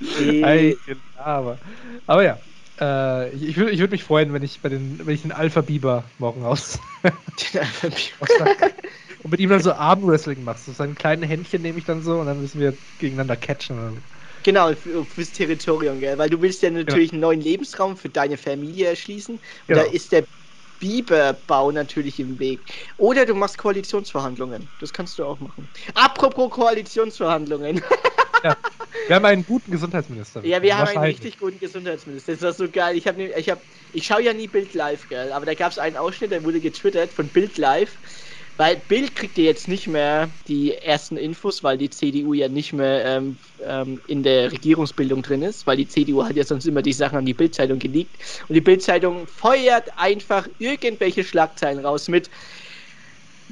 Hey, 0.00 0.80
aber, 1.14 1.60
aber 2.06 2.24
ja. 2.24 2.40
Äh, 2.80 3.34
ich, 3.34 3.42
ich 3.42 3.56
würde 3.56 3.72
ich 3.72 3.80
würd 3.80 3.90
mich 3.90 4.04
freuen, 4.04 4.32
wenn 4.32 4.42
ich 4.42 4.60
bei 4.62 4.68
den, 4.68 5.04
wenn 5.04 5.14
ich 5.14 5.22
den 5.22 5.32
Alpha 5.32 5.62
Biber 5.62 6.04
morgen 6.18 6.44
aus. 6.44 6.78
den 7.02 7.60
Alpha 7.60 7.88
Biber. 7.88 8.56
und 9.22 9.30
mit 9.30 9.40
ihm 9.40 9.50
dann 9.50 9.60
so 9.60 9.72
Armwrestling 9.72 10.44
machst. 10.44 10.66
So 10.66 10.72
seine 10.72 10.94
kleinen 10.94 11.24
Händchen 11.24 11.62
nehme 11.62 11.78
ich 11.78 11.84
dann 11.84 12.02
so 12.02 12.20
und 12.20 12.26
dann 12.26 12.40
müssen 12.40 12.60
wir 12.60 12.78
gegeneinander 12.98 13.36
catchen. 13.36 14.04
Genau, 14.44 14.72
fürs 14.74 15.32
Territorium, 15.32 15.98
gell? 15.98 16.16
Weil 16.18 16.30
du 16.30 16.40
willst 16.40 16.62
ja 16.62 16.70
natürlich 16.70 17.10
ja. 17.10 17.14
einen 17.14 17.20
neuen 17.20 17.40
Lebensraum 17.40 17.96
für 17.96 18.08
deine 18.08 18.36
Familie 18.36 18.86
erschließen. 18.86 19.34
Und 19.36 19.42
genau. 19.66 19.82
da 19.82 19.90
ist 19.90 20.12
der 20.12 20.24
Biberbau 20.78 21.70
natürlich 21.70 22.20
im 22.20 22.38
Weg. 22.38 22.60
Oder 22.96 23.26
du 23.26 23.34
machst 23.34 23.58
Koalitionsverhandlungen. 23.58 24.68
Das 24.78 24.92
kannst 24.92 25.18
du 25.18 25.24
auch 25.24 25.40
machen. 25.40 25.68
Apropos 25.94 26.50
Koalitionsverhandlungen. 26.50 27.82
ja. 28.44 28.56
Wir 29.06 29.16
haben 29.16 29.24
einen 29.24 29.44
guten 29.44 29.70
Gesundheitsminister. 29.70 30.44
Ja, 30.44 30.60
wir 30.60 30.76
haben 30.76 30.88
einen 30.88 31.04
richtig 31.04 31.38
guten 31.38 31.58
Gesundheitsminister. 31.58 32.32
Das 32.32 32.42
war 32.42 32.52
so 32.52 32.68
geil. 32.70 32.96
Ich, 32.96 33.06
ich, 33.06 33.50
hab, 33.50 33.62
ich 33.92 34.06
schaue 34.06 34.22
ja 34.22 34.34
nie 34.34 34.48
Bild 34.48 34.74
Live, 34.74 35.08
gell? 35.08 35.32
Aber 35.32 35.46
da 35.46 35.54
gab 35.54 35.72
es 35.72 35.78
einen 35.78 35.96
Ausschnitt, 35.96 36.30
der 36.30 36.44
wurde 36.44 36.60
getwittert 36.60 37.12
von 37.12 37.28
Bild 37.28 37.56
Live. 37.56 37.98
Weil 38.58 38.76
Bild 38.88 39.14
kriegt 39.14 39.38
ja 39.38 39.44
jetzt 39.44 39.68
nicht 39.68 39.86
mehr 39.86 40.36
die 40.48 40.74
ersten 40.74 41.16
Infos, 41.16 41.62
weil 41.62 41.78
die 41.78 41.90
CDU 41.90 42.34
ja 42.34 42.48
nicht 42.48 42.72
mehr 42.72 43.04
ähm, 43.04 43.38
ähm, 43.60 44.02
in 44.08 44.24
der 44.24 44.50
Regierungsbildung 44.50 45.22
drin 45.22 45.42
ist, 45.42 45.64
weil 45.68 45.76
die 45.76 45.86
CDU 45.86 46.24
hat 46.24 46.34
ja 46.34 46.42
sonst 46.44 46.66
immer 46.66 46.82
die 46.82 46.92
Sachen 46.92 47.18
an 47.18 47.24
die 47.24 47.34
Bildzeitung 47.34 47.78
geleakt. 47.78 48.16
Und 48.48 48.54
die 48.56 48.60
Bildzeitung 48.60 49.28
feuert 49.28 49.96
einfach 49.96 50.48
irgendwelche 50.58 51.22
Schlagzeilen 51.22 51.84
raus 51.86 52.08
mit, 52.08 52.30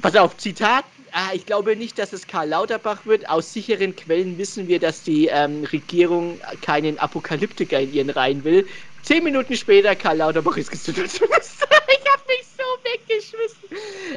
pass 0.01 0.15
auf, 0.15 0.37
Zitat, 0.37 0.85
ah, 1.11 1.29
ich 1.33 1.45
glaube 1.45 1.75
nicht, 1.75 1.97
dass 1.99 2.13
es 2.13 2.27
Karl 2.27 2.49
Lauterbach 2.49 3.05
wird. 3.05 3.29
Aus 3.29 3.53
sicheren 3.53 3.95
Quellen 3.95 4.37
wissen 4.37 4.67
wir, 4.67 4.79
dass 4.79 5.03
die 5.03 5.27
ähm, 5.27 5.63
Regierung 5.63 6.41
keinen 6.61 6.97
Apokalyptiker 6.99 7.79
in 7.79 7.91
ihren 7.91 8.09
Reihen 8.09 8.43
will. 8.43 8.67
Zehn 9.07 9.23
Minuten 9.23 9.55
später, 9.55 9.95
Karl 9.95 10.17
Lauterbach 10.17 10.57
ist 10.57 10.69
Gesundheitsminister. 10.69 11.65
ich 11.87 12.11
habe 12.11 12.23
mich 12.27 12.45
so 12.45 12.63
weggeschmissen. 12.83 13.69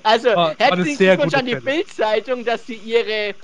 Also, 0.02 0.30
oh, 0.34 0.52
herzlichen 0.58 0.98
Glückwunsch 0.98 1.34
an 1.34 1.46
die 1.46 1.54
Bild-Zeitung, 1.54 2.44
dass 2.44 2.66
sie 2.66 2.74
ihre, 2.74 3.36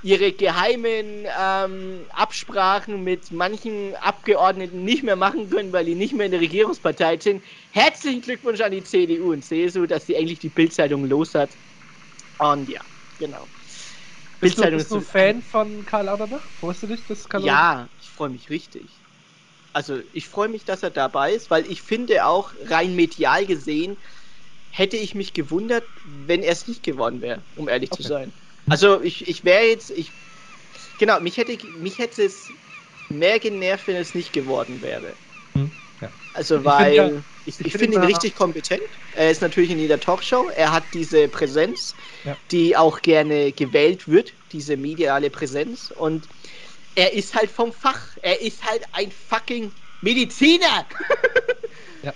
ihre 0.00 0.32
geheimen 0.32 1.26
ähm, 1.40 2.06
Absprachen 2.10 3.02
mit 3.02 3.32
manchen 3.32 3.96
Abgeordneten 3.96 4.84
nicht 4.84 5.02
mehr 5.02 5.16
machen 5.16 5.50
können, 5.50 5.72
weil 5.72 5.86
die 5.86 5.96
nicht 5.96 6.14
mehr 6.14 6.26
in 6.26 6.32
der 6.32 6.40
Regierungspartei 6.40 7.18
sind. 7.18 7.44
Herzlichen 7.72 8.20
Glückwunsch 8.20 8.60
an 8.60 8.70
die 8.70 8.84
CDU 8.84 9.32
und 9.32 9.42
CSU, 9.42 9.86
dass 9.86 10.06
sie 10.06 10.14
endlich 10.14 10.38
die 10.38 10.50
Bild-Zeitung 10.50 11.04
los 11.06 11.34
hat. 11.34 11.58
Und 12.38 12.68
ja, 12.68 12.80
genau. 13.18 13.48
Bist 14.38 14.56
du, 14.56 14.70
bist 14.70 14.92
du 14.92 15.00
Fan 15.00 15.42
von 15.42 15.84
Karl 15.84 16.04
Lauterbach? 16.04 16.48
Freust 16.52 16.84
du 16.84 16.86
dich, 16.86 17.04
dass 17.04 17.28
Karl 17.28 17.44
Ja, 17.44 17.90
ich 17.98 18.12
freue 18.12 18.28
mich 18.28 18.50
richtig. 18.50 19.01
Also 19.72 20.00
ich 20.12 20.28
freue 20.28 20.48
mich, 20.48 20.64
dass 20.64 20.82
er 20.82 20.90
dabei 20.90 21.32
ist, 21.32 21.50
weil 21.50 21.66
ich 21.70 21.82
finde 21.82 22.26
auch 22.26 22.54
rein 22.64 22.94
medial 22.94 23.46
gesehen, 23.46 23.96
hätte 24.68 24.96
ich 24.96 25.14
mich 25.14 25.34
gewundert, 25.34 25.84
wenn 26.04 26.42
er 26.42 26.52
es 26.52 26.66
nicht 26.66 26.82
geworden 26.82 27.20
wäre, 27.20 27.42
um 27.54 27.68
ehrlich 27.68 27.92
okay. 27.92 28.02
zu 28.02 28.08
sein. 28.08 28.32
Also 28.68 29.02
ich, 29.02 29.28
ich 29.28 29.44
wäre 29.44 29.64
jetzt, 29.64 29.90
ich 29.90 30.12
genau, 30.98 31.20
mich 31.20 31.36
hätte 31.36 31.56
mich 31.72 31.98
hätte 31.98 32.22
es 32.22 32.52
mehr 33.08 33.38
genervt, 33.38 33.86
wenn 33.86 33.96
es 33.96 34.14
nicht 34.14 34.32
geworden 34.32 34.80
wäre. 34.82 35.16
Hm, 35.56 35.70
ja. 36.00 36.12
Also 36.32 36.64
weil 36.64 36.92
ich, 36.92 36.96
ja, 36.96 37.24
ich, 37.44 37.60
ich, 37.60 37.66
ich 37.66 37.72
finde 37.76 37.96
ihn 37.96 38.04
richtig 38.04 38.34
kompetent. 38.34 38.82
Er 39.12 39.30
ist 39.30 39.42
natürlich 39.42 39.70
in 39.70 39.78
jeder 39.78 40.00
Talkshow. 40.00 40.48
Er 40.48 40.72
hat 40.72 40.94
diese 40.94 41.28
Präsenz, 41.28 41.94
ja. 42.24 42.38
die 42.50 42.76
auch 42.76 43.02
gerne 43.02 43.52
gewählt 43.52 44.08
wird, 44.08 44.34
diese 44.52 44.76
mediale 44.76 45.28
Präsenz 45.30 45.90
und 45.90 46.28
er 46.94 47.12
ist 47.12 47.34
halt 47.34 47.50
vom 47.50 47.72
Fach. 47.72 48.16
Er 48.22 48.40
ist 48.40 48.64
halt 48.64 48.84
ein 48.92 49.10
fucking 49.10 49.72
Mediziner. 50.00 50.86
ja. 52.02 52.14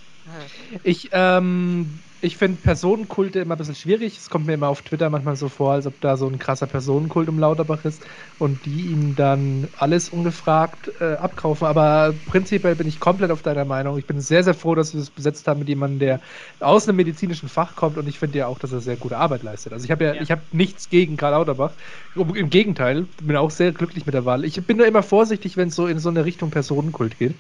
Ich, 0.83 1.09
ähm, 1.13 2.03
ich 2.21 2.37
finde 2.39 2.61
Personenkulte 2.63 3.41
immer 3.41 3.55
ein 3.55 3.59
bisschen 3.59 3.75
schwierig. 3.75 4.17
Es 4.17 4.31
kommt 4.31 4.47
mir 4.47 4.55
immer 4.55 4.69
auf 4.69 4.83
Twitter 4.83 5.11
manchmal 5.11 5.37
so 5.37 5.49
vor, 5.49 5.73
als 5.73 5.87
ob 5.87 6.01
da 6.01 6.17
so 6.17 6.27
ein 6.27 6.39
krasser 6.39 6.67
Personenkult 6.67 7.29
um 7.29 7.39
Lauterbach 7.39 7.85
ist 7.85 8.07
und 8.39 8.65
die 8.65 8.87
ihm 8.87 9.15
dann 9.15 9.69
alles 9.77 10.09
ungefragt 10.09 10.91
äh, 11.01 11.15
abkaufen. 11.15 11.67
Aber 11.67 12.15
prinzipiell 12.25 12.75
bin 12.75 12.87
ich 12.87 13.01
komplett 13.01 13.31
auf 13.31 13.43
deiner 13.43 13.67
Meinung. 13.67 13.99
Ich 13.99 14.07
bin 14.07 14.21
sehr, 14.21 14.43
sehr 14.43 14.55
froh, 14.55 14.75
dass 14.75 14.95
wir 14.95 15.01
es 15.01 15.11
besetzt 15.11 15.47
haben 15.47 15.59
mit 15.59 15.69
jemandem, 15.69 15.99
der 15.99 16.21
aus 16.61 16.89
einem 16.89 16.97
medizinischen 16.97 17.49
Fach 17.49 17.77
kommt 17.77 17.99
und 17.99 18.09
ich 18.09 18.19
finde 18.19 18.39
ja 18.39 18.47
auch, 18.47 18.59
dass 18.59 18.73
er 18.73 18.81
sehr 18.81 18.97
gute 18.97 19.19
Arbeit 19.19 19.43
leistet. 19.43 19.75
Also 19.75 19.85
ich 19.85 19.91
habe 19.91 20.05
ja, 20.05 20.15
ja. 20.15 20.23
ich 20.23 20.31
habe 20.31 20.43
nichts 20.53 20.89
gegen 20.89 21.17
Karl 21.17 21.33
Lauterbach. 21.33 21.77
Im 22.15 22.51
Gegenteil, 22.51 23.09
bin 23.23 23.37
auch 23.37 23.51
sehr 23.51 23.73
glücklich 23.73 24.07
mit 24.07 24.15
der 24.15 24.25
Wahl. 24.25 24.45
Ich 24.45 24.65
bin 24.67 24.79
nur 24.79 24.87
immer 24.87 25.03
vorsichtig, 25.03 25.57
wenn 25.57 25.69
es 25.69 25.75
so 25.75 25.87
in 25.87 25.99
so 25.99 26.09
eine 26.09 26.25
Richtung 26.25 26.51
Personenkult 26.51 27.19
geht. 27.19 27.37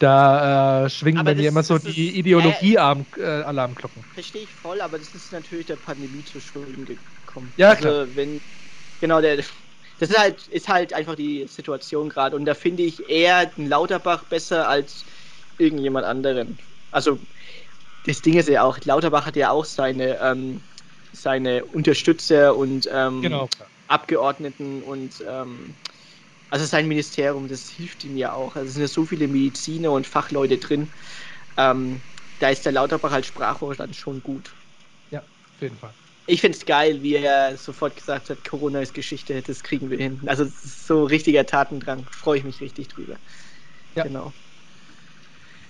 Da 0.00 0.86
äh, 0.86 0.90
schwingen 0.90 1.24
bei 1.24 1.34
mir 1.34 1.48
immer 1.48 1.62
so 1.62 1.76
die 1.78 2.18
Ideologie-Alarmglocken. 2.18 4.02
Äh, 4.02 4.14
Verstehe 4.14 4.42
ich 4.44 4.54
voll, 4.54 4.80
aber 4.80 4.98
das 4.98 5.14
ist 5.14 5.30
natürlich 5.30 5.66
der 5.66 5.76
Pandemie 5.76 6.24
zu 6.24 6.40
Schulden 6.40 6.86
gekommen. 6.86 7.52
Ja, 7.58 7.68
also, 7.70 7.82
klar. 7.82 8.16
wenn, 8.16 8.40
genau, 8.98 9.20
der, 9.20 9.36
das 9.36 10.08
ist 10.08 10.18
halt, 10.18 10.48
ist 10.48 10.68
halt 10.70 10.94
einfach 10.94 11.16
die 11.16 11.46
Situation 11.46 12.08
gerade. 12.08 12.34
Und 12.34 12.46
da 12.46 12.54
finde 12.54 12.82
ich 12.82 13.10
eher 13.10 13.44
den 13.44 13.66
Lauterbach 13.66 14.24
besser 14.24 14.66
als 14.66 15.04
irgendjemand 15.58 16.06
anderen. 16.06 16.56
Also, 16.90 17.20
das 18.04 18.22
Ding 18.22 18.38
ist 18.38 18.48
ja 18.48 18.62
auch, 18.62 18.78
Lauterbach 18.82 19.26
hat 19.26 19.36
ja 19.36 19.50
auch 19.50 19.66
seine, 19.66 20.18
ähm, 20.20 20.62
seine 21.12 21.66
Unterstützer 21.66 22.56
und 22.56 22.88
ähm, 22.90 23.20
genau. 23.20 23.50
Abgeordneten 23.86 24.82
und 24.82 25.22
ähm, 25.28 25.74
also 26.50 26.64
sein 26.66 26.88
Ministerium, 26.88 27.48
das 27.48 27.68
hilft 27.68 28.04
ihm 28.04 28.16
ja 28.16 28.32
auch. 28.34 28.56
Also 28.56 28.68
es 28.68 28.74
sind 28.74 28.82
ja 28.82 28.88
so 28.88 29.04
viele 29.06 29.28
Mediziner 29.28 29.92
und 29.92 30.06
Fachleute 30.06 30.58
drin. 30.58 30.92
Ähm, 31.56 32.02
da 32.38 32.50
ist 32.50 32.64
der 32.66 32.72
Lauterbach 32.72 33.12
als 33.12 33.26
Sprachrohr 33.26 33.74
dann 33.74 33.92
schon 33.92 34.22
gut. 34.22 34.56
Ja, 35.10 35.20
auf 35.22 35.60
jeden 35.62 35.76
Fall. 35.78 35.94
Ich 36.26 36.40
finde 36.40 36.56
es 36.56 36.64
geil, 36.64 37.02
wie 37.02 37.14
er 37.16 37.56
sofort 37.56 37.96
gesagt 37.96 38.30
hat, 38.30 38.44
Corona 38.44 38.80
ist 38.80 38.94
Geschichte, 38.94 39.42
das 39.42 39.62
kriegen 39.64 39.90
wir 39.90 39.98
hin. 39.98 40.22
Also 40.26 40.44
es 40.44 40.64
ist 40.64 40.86
so 40.86 41.04
richtiger 41.04 41.44
Tatendrang. 41.44 42.08
Freue 42.12 42.38
ich 42.38 42.44
mich 42.44 42.60
richtig 42.60 42.88
drüber. 42.88 43.16
Ja. 43.96 44.04
Genau. 44.04 44.32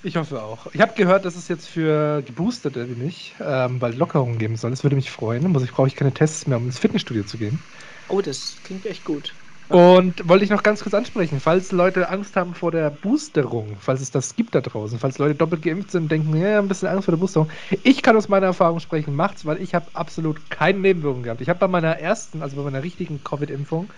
Ich 0.02 0.16
hoffe 0.16 0.42
auch. 0.42 0.68
Ich 0.72 0.80
habe 0.80 0.94
gehört, 0.94 1.24
dass 1.26 1.36
es 1.36 1.48
jetzt 1.48 1.68
für 1.68 2.22
Geboosterte 2.22 2.88
wie 2.88 2.94
mich 2.94 3.34
ähm, 3.40 3.78
bald 3.78 3.96
Lockerungen 3.96 4.38
geben 4.38 4.56
soll. 4.56 4.70
Das 4.70 4.82
würde 4.82 4.96
mich 4.96 5.10
freuen. 5.10 5.50
Muss 5.50 5.62
ich 5.62 5.72
brauche 5.72 5.88
ich 5.88 5.96
keine 5.96 6.14
Tests 6.14 6.46
mehr, 6.46 6.56
um 6.56 6.64
ins 6.66 6.78
Fitnessstudio 6.78 7.24
zu 7.24 7.36
gehen. 7.38 7.64
Oh, 8.08 8.20
das 8.20 8.60
klingt 8.62 8.84
echt 8.84 9.04
gut. 9.06 9.39
Und 9.70 10.28
wollte 10.28 10.44
ich 10.44 10.50
noch 10.50 10.64
ganz 10.64 10.82
kurz 10.82 10.94
ansprechen, 10.94 11.38
falls 11.38 11.70
Leute 11.70 12.08
Angst 12.08 12.34
haben 12.34 12.54
vor 12.54 12.72
der 12.72 12.90
Boosterung, 12.90 13.76
falls 13.78 14.00
es 14.00 14.10
das 14.10 14.34
gibt 14.34 14.56
da 14.56 14.60
draußen, 14.60 14.98
falls 14.98 15.18
Leute 15.18 15.36
doppelt 15.36 15.62
geimpft 15.62 15.92
sind 15.92 16.04
und 16.04 16.12
denken, 16.12 16.36
ja, 16.36 16.58
ein 16.58 16.66
bisschen 16.66 16.88
Angst 16.88 17.04
vor 17.04 17.12
der 17.12 17.20
Boosterung. 17.20 17.48
Ich 17.84 18.02
kann 18.02 18.16
aus 18.16 18.28
meiner 18.28 18.46
Erfahrung 18.46 18.80
sprechen, 18.80 19.14
macht's, 19.14 19.46
weil 19.46 19.62
ich 19.62 19.72
habe 19.72 19.86
absolut 19.92 20.50
keine 20.50 20.80
Nebenwirkungen 20.80 21.22
gehabt. 21.22 21.40
Ich 21.40 21.48
habe 21.48 21.60
bei 21.60 21.68
meiner 21.68 21.96
ersten, 22.00 22.42
also 22.42 22.56
bei 22.56 22.62
meiner 22.62 22.82
richtigen 22.82 23.22
Covid-Impfung, 23.22 23.90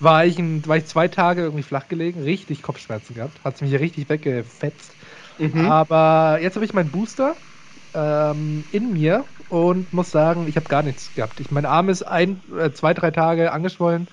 war 0.00 0.26
ich, 0.26 0.36
war 0.68 0.76
ich 0.76 0.84
zwei 0.84 1.08
Tage 1.08 1.40
irgendwie 1.40 1.62
flach 1.62 1.88
gelegen, 1.88 2.22
richtig 2.22 2.60
Kopfschmerzen 2.60 3.14
gehabt, 3.14 3.42
hat 3.42 3.54
es 3.54 3.62
mich 3.62 3.70
hier 3.70 3.80
richtig 3.80 4.10
weggefetzt. 4.10 4.92
Mhm. 5.38 5.70
Aber 5.70 6.40
jetzt 6.42 6.56
habe 6.56 6.66
ich 6.66 6.74
meinen 6.74 6.90
Booster 6.90 7.36
ähm, 7.94 8.64
in 8.70 8.92
mir 8.92 9.24
und 9.48 9.94
muss 9.94 10.10
sagen, 10.10 10.46
ich 10.46 10.56
habe 10.56 10.68
gar 10.68 10.82
nichts 10.82 11.14
gehabt. 11.14 11.40
Ich, 11.40 11.50
mein 11.50 11.64
Arm 11.64 11.88
ist 11.88 12.02
ein, 12.02 12.42
äh, 12.58 12.70
zwei, 12.72 12.92
drei 12.92 13.10
Tage 13.12 13.50
angeschwollen 13.50 14.08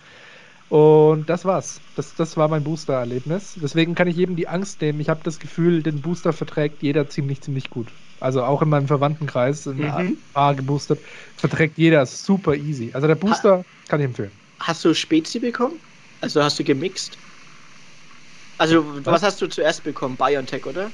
und 0.73 1.29
das 1.29 1.45
war's. 1.45 1.83
Das, 1.93 2.15
das 2.15 2.35
war 2.35 2.47
mein 2.47 2.63
Booster-Erlebnis. 2.63 3.59
Deswegen 3.61 3.93
kann 3.93 4.07
ich 4.07 4.15
jedem 4.15 4.35
die 4.35 4.47
Angst 4.47 4.81
nehmen. 4.81 4.99
Ich 5.01 5.07
habe 5.07 5.21
das 5.23 5.37
Gefühl, 5.37 5.83
den 5.83 6.01
Booster 6.01 6.33
verträgt 6.33 6.81
jeder 6.81 7.07
ziemlich, 7.07 7.41
ziemlich 7.43 7.69
gut. 7.69 7.93
Also 8.19 8.43
auch 8.43 8.59
in 8.63 8.69
meinem 8.69 8.87
Verwandtenkreis, 8.87 9.67
in 9.67 9.77
mhm. 9.77 10.17
A 10.33 10.53
geboostert, 10.53 11.05
verträgt 11.37 11.77
jeder 11.77 12.03
super 12.07 12.55
easy. 12.55 12.91
Also 12.91 13.05
der 13.05 13.13
Booster 13.13 13.59
ha 13.59 13.65
kann 13.87 13.99
ich 13.99 14.05
empfehlen. 14.05 14.31
Hast 14.61 14.83
du 14.83 14.95
Spezi 14.95 15.39
bekommen? 15.39 15.79
Also 16.21 16.41
hast 16.41 16.57
du 16.57 16.63
gemixt? 16.63 17.19
Also 18.57 18.83
was, 18.83 19.05
was 19.05 19.23
hast 19.23 19.41
du 19.43 19.47
zuerst 19.47 19.83
bekommen? 19.83 20.17
BioNTech, 20.17 20.65
oder? 20.65 20.91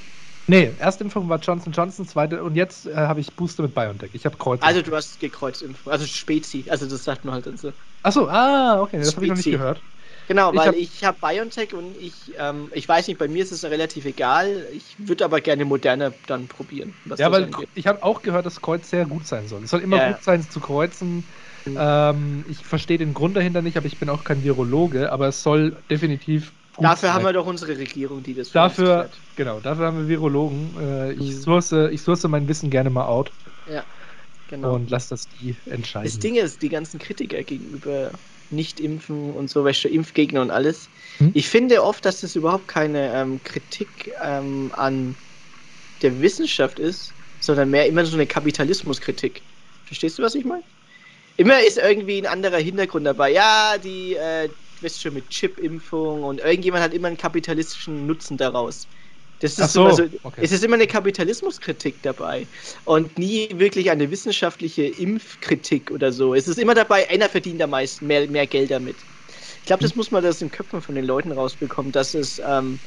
Nee, 0.50 0.74
erste 0.80 1.04
Impfung 1.04 1.28
war 1.28 1.38
Johnson 1.38 1.72
Johnson, 1.72 2.04
zweite 2.06 2.42
und 2.42 2.56
jetzt 2.56 2.84
äh, 2.86 2.96
habe 2.96 3.20
ich 3.20 3.32
Booster 3.34 3.62
mit 3.62 3.72
BioNTech. 3.72 4.10
Ich 4.14 4.26
habe 4.26 4.36
Kreuz. 4.36 4.60
Also 4.64 4.82
du 4.82 4.92
hast 4.96 5.20
Gekreuzimpfung, 5.20 5.92
also 5.92 6.04
Spezi, 6.06 6.66
also 6.68 6.86
das 6.88 7.04
sagt 7.04 7.24
man 7.24 7.34
halt 7.34 7.46
dann 7.46 7.56
so. 7.56 7.72
Achso, 8.02 8.26
ah, 8.26 8.80
okay, 8.80 8.98
das 8.98 9.14
habe 9.14 9.26
ich 9.26 9.30
noch 9.30 9.36
nicht 9.36 9.48
gehört. 9.48 9.80
Genau, 10.26 10.52
weil 10.52 10.74
ich 10.74 11.04
habe 11.04 11.18
hab 11.22 11.32
BioNTech 11.32 11.72
und 11.72 11.96
ich, 11.96 12.34
ähm, 12.36 12.68
ich 12.74 12.88
weiß 12.88 13.06
nicht, 13.06 13.18
bei 13.18 13.28
mir 13.28 13.44
ist 13.44 13.52
es 13.52 13.62
relativ 13.62 14.06
egal. 14.06 14.66
Ich 14.72 14.96
würde 14.98 15.24
aber 15.24 15.40
gerne 15.40 15.64
Moderne 15.64 16.12
dann 16.26 16.48
probieren. 16.48 16.94
ja, 17.16 17.30
weil 17.30 17.44
angeht. 17.44 17.68
ich 17.74 17.86
habe 17.86 18.02
auch 18.02 18.22
gehört, 18.22 18.44
dass 18.44 18.60
Kreuz 18.60 18.90
sehr 18.90 19.06
gut 19.06 19.28
sein 19.28 19.46
soll. 19.46 19.62
Es 19.62 19.70
soll 19.70 19.80
immer 19.80 19.98
ja. 19.98 20.12
gut 20.12 20.24
sein 20.24 20.42
zu 20.42 20.58
kreuzen. 20.58 21.28
Mhm. 21.64 21.76
Ähm, 21.78 22.44
ich 22.48 22.64
verstehe 22.64 22.98
den 22.98 23.14
Grund 23.14 23.36
dahinter 23.36 23.62
nicht, 23.62 23.76
aber 23.76 23.86
ich 23.86 23.98
bin 23.98 24.08
auch 24.08 24.24
kein 24.24 24.42
Virologe, 24.42 25.12
aber 25.12 25.28
es 25.28 25.44
soll 25.44 25.76
definitiv 25.88 26.52
Gut 26.80 26.86
dafür 26.86 27.08
sein. 27.08 27.14
haben 27.16 27.24
wir 27.26 27.32
doch 27.34 27.46
unsere 27.46 27.76
Regierung, 27.76 28.22
die 28.22 28.32
das 28.32 28.52
Dafür, 28.52 29.10
genau, 29.36 29.60
dafür 29.60 29.84
haben 29.84 29.98
wir 29.98 30.08
Virologen. 30.08 30.74
Äh, 30.80 31.12
ich, 31.12 31.32
mhm. 31.32 31.42
source, 31.42 31.72
ich 31.72 32.00
source 32.00 32.22
mein 32.24 32.48
Wissen 32.48 32.70
gerne 32.70 32.88
mal 32.88 33.04
out. 33.04 33.30
Ja, 33.70 33.84
genau. 34.48 34.76
Und 34.76 34.88
lass 34.88 35.08
das 35.08 35.28
die 35.28 35.54
entscheiden. 35.66 36.06
Das 36.06 36.18
Ding 36.18 36.36
ist, 36.36 36.62
die 36.62 36.70
ganzen 36.70 36.98
Kritiker 36.98 37.42
gegenüber 37.42 38.12
Nicht-Impfen 38.48 39.34
und 39.34 39.50
so, 39.50 39.62
welche 39.66 39.90
Impfgegner 39.90 40.40
und 40.40 40.50
alles. 40.50 40.88
Hm? 41.18 41.32
Ich 41.34 41.50
finde 41.50 41.82
oft, 41.82 42.02
dass 42.06 42.22
das 42.22 42.34
überhaupt 42.34 42.66
keine 42.66 43.12
ähm, 43.12 43.42
Kritik 43.42 44.14
ähm, 44.24 44.72
an 44.74 45.16
der 46.00 46.18
Wissenschaft 46.22 46.78
ist, 46.78 47.12
sondern 47.40 47.68
mehr 47.68 47.86
immer 47.88 48.06
so 48.06 48.16
eine 48.16 48.26
Kapitalismuskritik. 48.26 49.42
Verstehst 49.84 50.18
du, 50.18 50.22
was 50.22 50.34
ich 50.34 50.46
meine? 50.46 50.64
Immer 51.36 51.62
ist 51.62 51.76
irgendwie 51.76 52.16
ein 52.16 52.26
anderer 52.26 52.56
Hintergrund 52.56 53.06
dabei. 53.06 53.32
Ja, 53.32 53.76
die, 53.76 54.14
äh, 54.14 54.48
weißt 54.82 55.00
schon, 55.00 55.14
mit 55.14 55.30
Chip-Impfung 55.30 56.22
und 56.24 56.40
irgendjemand 56.40 56.82
hat 56.82 56.94
immer 56.94 57.08
einen 57.08 57.16
kapitalistischen 57.16 58.06
Nutzen 58.06 58.36
daraus. 58.36 58.88
Das 59.40 59.58
ist 59.58 59.72
so, 59.72 59.82
immer 59.86 59.94
so, 59.94 60.04
okay. 60.22 60.42
es 60.44 60.52
ist 60.52 60.62
immer 60.62 60.74
eine 60.74 60.86
Kapitalismuskritik 60.86 62.02
dabei 62.02 62.50
und 62.84 63.18
nie 63.18 63.48
wirklich 63.54 63.90
eine 63.90 64.10
wissenschaftliche 64.10 64.84
Impfkritik 64.84 65.90
oder 65.90 66.12
so. 66.12 66.34
Es 66.34 66.46
ist 66.46 66.58
immer 66.58 66.74
dabei, 66.74 67.08
einer 67.08 67.28
verdient 67.28 67.62
am 67.62 67.70
meisten 67.70 68.06
mehr, 68.06 68.28
mehr 68.28 68.46
Geld 68.46 68.70
damit. 68.70 69.06
Ich 69.60 69.66
glaube, 69.66 69.82
das 69.82 69.94
muss 69.94 70.10
man 70.10 70.26
aus 70.26 70.38
den 70.40 70.50
Köpfen 70.50 70.82
von 70.82 70.94
den 70.94 71.04
Leuten 71.04 71.32
rausbekommen, 71.32 71.92
dass 71.92 72.14
es 72.14 72.40
ähm, 72.44 72.80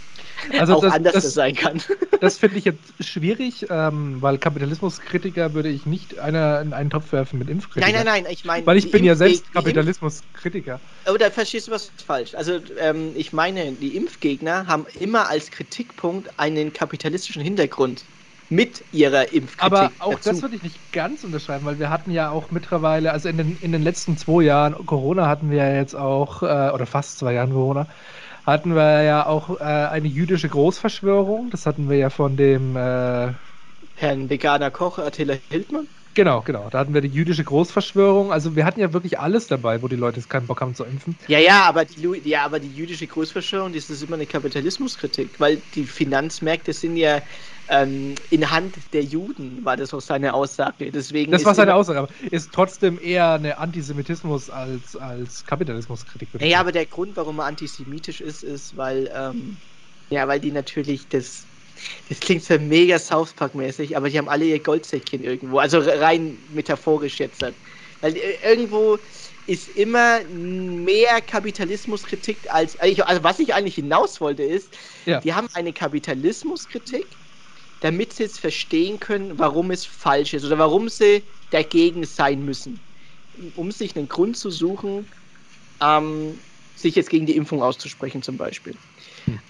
Also 0.60 0.76
auch 0.76 0.82
das- 0.82 0.94
anders 0.94 1.14
das- 1.14 1.34
sein 1.34 1.56
kann. 1.56 1.82
Das 2.24 2.38
finde 2.38 2.58
ich 2.58 2.64
jetzt 2.64 2.94
schwierig, 3.04 3.66
ähm, 3.70 4.22
weil 4.22 4.38
Kapitalismuskritiker 4.38 5.54
würde 5.54 5.68
ich 5.68 5.86
nicht 5.86 6.20
einer 6.20 6.62
in 6.62 6.72
einen 6.72 6.90
Topf 6.90 7.12
werfen 7.12 7.38
mit 7.38 7.50
Impfkritikern. 7.50 7.94
Nein, 7.94 8.06
nein, 8.06 8.24
nein, 8.24 8.32
ich 8.34 8.46
meine. 8.46 8.66
Weil 8.66 8.78
ich 8.78 8.92
bin 8.92 9.04
ja 9.04 9.12
Impf- 9.12 9.18
selbst 9.18 9.46
die 9.48 9.50
Impf- 9.50 9.54
Kapitalismuskritiker. 9.56 10.80
Da 11.20 11.32
verstehst 11.32 11.68
du 11.68 11.72
was 11.72 11.92
falsch. 12.06 12.34
Also, 12.34 12.62
ähm, 12.80 13.12
ich 13.16 13.34
meine, 13.34 13.74
die 13.74 13.98
Impfgegner 13.98 14.68
haben 14.68 14.86
immer 15.00 15.28
als 15.30 15.52
Kritikpunkt 15.52 16.40
einen 16.40 16.72
kapitalistischen 16.72 17.42
Hintergrund 17.42 18.06
mit 18.50 18.86
ihrer 18.92 19.34
Impfkritik. 19.34 19.62
Aber 19.62 19.92
auch 20.00 20.14
dazu. 20.14 20.30
das 20.30 20.42
würde 20.42 20.56
ich 20.56 20.62
nicht 20.64 20.92
ganz 20.92 21.24
unterschreiben, 21.24 21.66
weil 21.66 21.80
wir 21.80 21.90
hatten 21.90 22.12
ja 22.12 22.30
auch 22.30 22.52
mittlerweile, 22.52 23.12
also 23.12 23.28
in 23.28 23.38
den, 23.38 23.58
in 23.58 23.72
den 23.72 23.82
letzten 23.82 24.16
zwei 24.16 24.44
Jahren 24.44 24.74
Corona 24.86 25.28
hatten 25.28 25.50
wir 25.50 25.58
ja 25.58 25.76
jetzt 25.76 25.96
auch, 25.96 26.44
äh, 26.44 26.46
oder 26.72 26.86
fast 26.86 27.18
zwei 27.18 27.34
Jahren 27.34 27.52
Corona, 27.52 27.90
hatten 28.44 28.76
wir 28.76 29.04
ja 29.04 29.26
auch 29.26 29.60
äh, 29.60 29.64
eine 29.64 30.08
jüdische 30.08 30.50
Großverschwörung. 30.50 31.50
Das 31.50 31.66
hatten 31.66 31.90
wir 31.90 31.98
ja 31.98 32.10
von 32.10 32.38
dem, 32.38 32.76
äh, 32.76 33.34
Herrn 33.96 34.30
Veganer 34.30 34.72
Koch, 34.72 35.00
Attila 35.00 35.36
Hildmann. 35.50 35.88
Genau, 36.14 36.42
genau, 36.44 36.70
da 36.70 36.80
hatten 36.80 36.94
wir 36.94 37.02
die 37.02 37.08
jüdische 37.10 37.44
Großverschwörung. 37.44 38.32
Also 38.32 38.56
wir 38.56 38.66
hatten 38.66 38.80
ja 38.80 38.94
wirklich 38.94 39.20
alles 39.20 39.48
dabei, 39.48 39.82
wo 39.82 39.88
die 39.88 39.96
Leute 39.96 40.20
jetzt 40.20 40.30
keinen 40.30 40.48
Bock 40.48 40.62
haben 40.62 40.76
zu 40.76 40.86
impfen. 40.86 41.18
Ja, 41.28 41.40
ja, 41.40 41.64
aber 41.64 41.86
die, 41.86 42.02
Lu- 42.02 42.16
ja, 42.16 42.44
aber 42.44 42.60
die 42.60 42.74
jüdische 42.74 43.08
Großverschwörung, 43.08 43.72
das 43.72 43.90
ist 43.90 44.02
immer 44.04 44.16
eine 44.16 44.28
Kapitalismuskritik, 44.28 45.40
weil 45.40 45.58
die 45.74 45.86
Finanzmärkte 45.86 46.74
sind 46.74 46.98
ja 46.98 47.22
ähm, 47.70 48.16
in 48.30 48.52
Hand 48.52 48.94
der 48.94 49.04
Juden, 49.04 49.64
war 49.64 49.78
das 49.78 49.94
auch 49.94 50.02
seine 50.02 50.34
Aussage. 50.34 50.92
Deswegen 50.92 51.32
Das 51.32 51.46
war 51.46 51.56
seine 51.56 51.76
Aussage, 51.76 52.00
aber 52.00 52.10
ist 52.30 52.54
trotzdem 52.54 53.00
eher 53.00 53.32
eine 53.34 53.58
Antisemitismus 53.58 54.50
als, 54.50 54.96
als 54.98 55.46
Kapitalismuskritik. 55.46 56.30
ich 56.34 56.42
Naja, 56.42 56.60
aber 56.60 56.72
der 56.72 56.86
Grund, 56.88 57.16
warum 57.16 57.40
er 57.40 57.46
antisemitisch 57.46 58.20
ist, 58.22 58.44
ist, 58.44 58.76
weil, 58.76 59.10
ähm, 59.14 59.62
ja, 60.10 60.28
weil 60.28 60.40
die 60.42 60.52
natürlich 60.52 61.08
das, 61.10 61.50
das 62.10 62.20
klingt 62.20 62.44
so 62.44 62.58
mega 62.60 63.00
South 63.00 63.34
Park-mäßig, 63.34 63.96
aber 63.98 64.10
die 64.10 64.18
haben 64.18 64.30
alle 64.30 64.46
ihr 64.46 64.62
Goldsäckchen 64.62 65.24
irgendwo, 65.24 65.60
also 65.60 65.80
rein 65.80 66.44
metaphorisch 66.50 67.20
jetzt. 67.20 67.42
halt. 67.42 67.58
Weil 68.02 68.16
äh, 68.18 68.38
irgendwo 68.44 69.00
ist 69.46 69.68
immer 69.70 70.24
mehr 70.30 71.22
Kapitalismuskritik 71.22 72.52
als, 72.52 72.76
also 72.78 73.04
also 73.04 73.24
was 73.24 73.40
ich 73.40 73.54
eigentlich 73.54 73.76
hinaus 73.76 74.22
wollte 74.22 74.44
ist, 74.44 74.76
Ja. 75.06 75.20
die 75.22 75.34
haben 75.34 75.48
eine 75.54 75.74
Kapitalismuskritik, 75.74 77.18
damit 77.80 78.14
sie 78.14 78.24
jetzt 78.24 78.40
verstehen 78.40 79.00
können, 79.00 79.40
warum 79.40 79.72
es 79.72 79.86
falsch 79.86 80.34
ist 80.34 80.46
oder 80.46 80.58
warum 80.60 80.90
sie 80.90 81.24
dagegen 81.50 82.04
sein 82.06 82.44
müssen. 82.44 82.82
Um 83.56 83.72
sich 83.72 83.96
einen 83.96 84.08
Grund 84.08 84.38
zu 84.38 84.50
suchen, 84.52 85.10
ähm, 85.82 86.44
sich 86.76 86.96
jetzt 86.96 87.10
gegen 87.10 87.26
die 87.26 87.36
Impfung 87.36 87.62
auszusprechen 87.62 88.22
zum 88.22 88.38
Beispiel. 88.38 88.80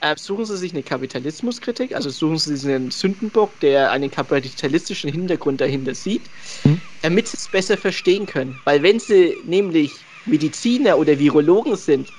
Äh, 0.01 0.15
suchen 0.17 0.45
Sie 0.45 0.57
sich 0.57 0.73
eine 0.73 0.83
Kapitalismuskritik, 0.83 1.95
also 1.95 2.09
suchen 2.09 2.37
Sie 2.37 2.55
sich 2.57 2.73
einen 2.73 2.91
Sündenbock, 2.91 3.59
der 3.59 3.91
einen 3.91 4.11
kapitalistischen 4.11 5.09
Hintergrund 5.11 5.61
dahinter 5.61 5.95
sieht, 5.95 6.29
Hm. 6.63 6.81
damit 7.01 7.27
Sie 7.27 7.37
es 7.37 7.47
besser 7.49 7.77
verstehen 7.77 8.25
können. 8.25 8.61
Weil 8.65 8.83
wenn 8.83 8.99
Sie 8.99 9.41
nämlich 9.45 10.07
Mediziner 10.25 10.97
oder 10.97 11.19
Virologen 11.19 11.75
sind, 11.75 12.13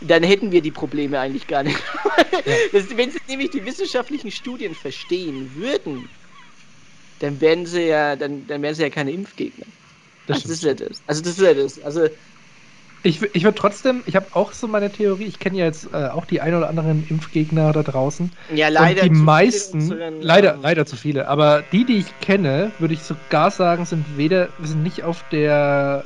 dann 0.00 0.22
hätten 0.22 0.50
wir 0.52 0.62
die 0.62 0.72
Probleme 0.72 1.18
eigentlich 1.20 1.46
gar 1.46 1.62
nicht. 1.62 1.78
das, 2.72 2.96
wenn 2.96 3.10
Sie 3.10 3.18
nämlich 3.28 3.50
die 3.50 3.64
wissenschaftlichen 3.64 4.30
Studien 4.30 4.74
verstehen 4.74 5.54
würden, 5.54 6.12
dann 7.18 7.40
wären 7.40 7.66
Sie 7.66 7.82
ja, 7.86 8.16
dann, 8.16 8.46
dann 8.46 8.62
wären 8.62 8.74
Sie 8.74 8.82
ja 8.82 8.90
keine 8.90 9.12
Impfgegner. 9.12 9.66
Das 10.26 10.38
also 10.38 10.48
das 10.48 10.56
ist 10.58 10.64
ja 10.64 10.74
das. 10.74 11.02
Also 11.06 11.22
das 11.22 11.32
ist 11.38 11.44
ja 11.44 11.54
das. 11.54 11.78
Also 11.80 12.08
Ich, 13.04 13.20
ich 13.20 13.44
würde 13.44 13.58
trotzdem, 13.58 14.02
ich 14.06 14.14
habe 14.14 14.26
auch 14.32 14.52
so 14.52 14.68
meine 14.68 14.90
Theorie, 14.90 15.24
ich 15.24 15.38
kenne 15.38 15.58
ja 15.58 15.64
jetzt 15.64 15.88
äh, 15.92 16.08
auch 16.08 16.24
die 16.24 16.40
ein 16.40 16.54
oder 16.54 16.68
anderen 16.68 17.06
Impfgegner 17.08 17.72
da 17.72 17.82
draußen. 17.82 18.30
ja 18.54 18.68
leider 18.68 19.02
und 19.02 19.08
die 19.08 19.18
meisten, 19.18 19.80
unseren, 19.80 20.22
leider, 20.22 20.56
leider 20.60 20.86
zu 20.86 20.96
viele, 20.96 21.26
aber 21.28 21.62
die, 21.72 21.84
die 21.84 21.98
ich 21.98 22.20
kenne, 22.20 22.70
würde 22.78 22.94
ich 22.94 23.02
sogar 23.02 23.50
sagen, 23.50 23.86
sind 23.86 24.16
weder, 24.16 24.48
sind 24.62 24.82
nicht 24.82 25.02
auf 25.02 25.24
der 25.30 26.04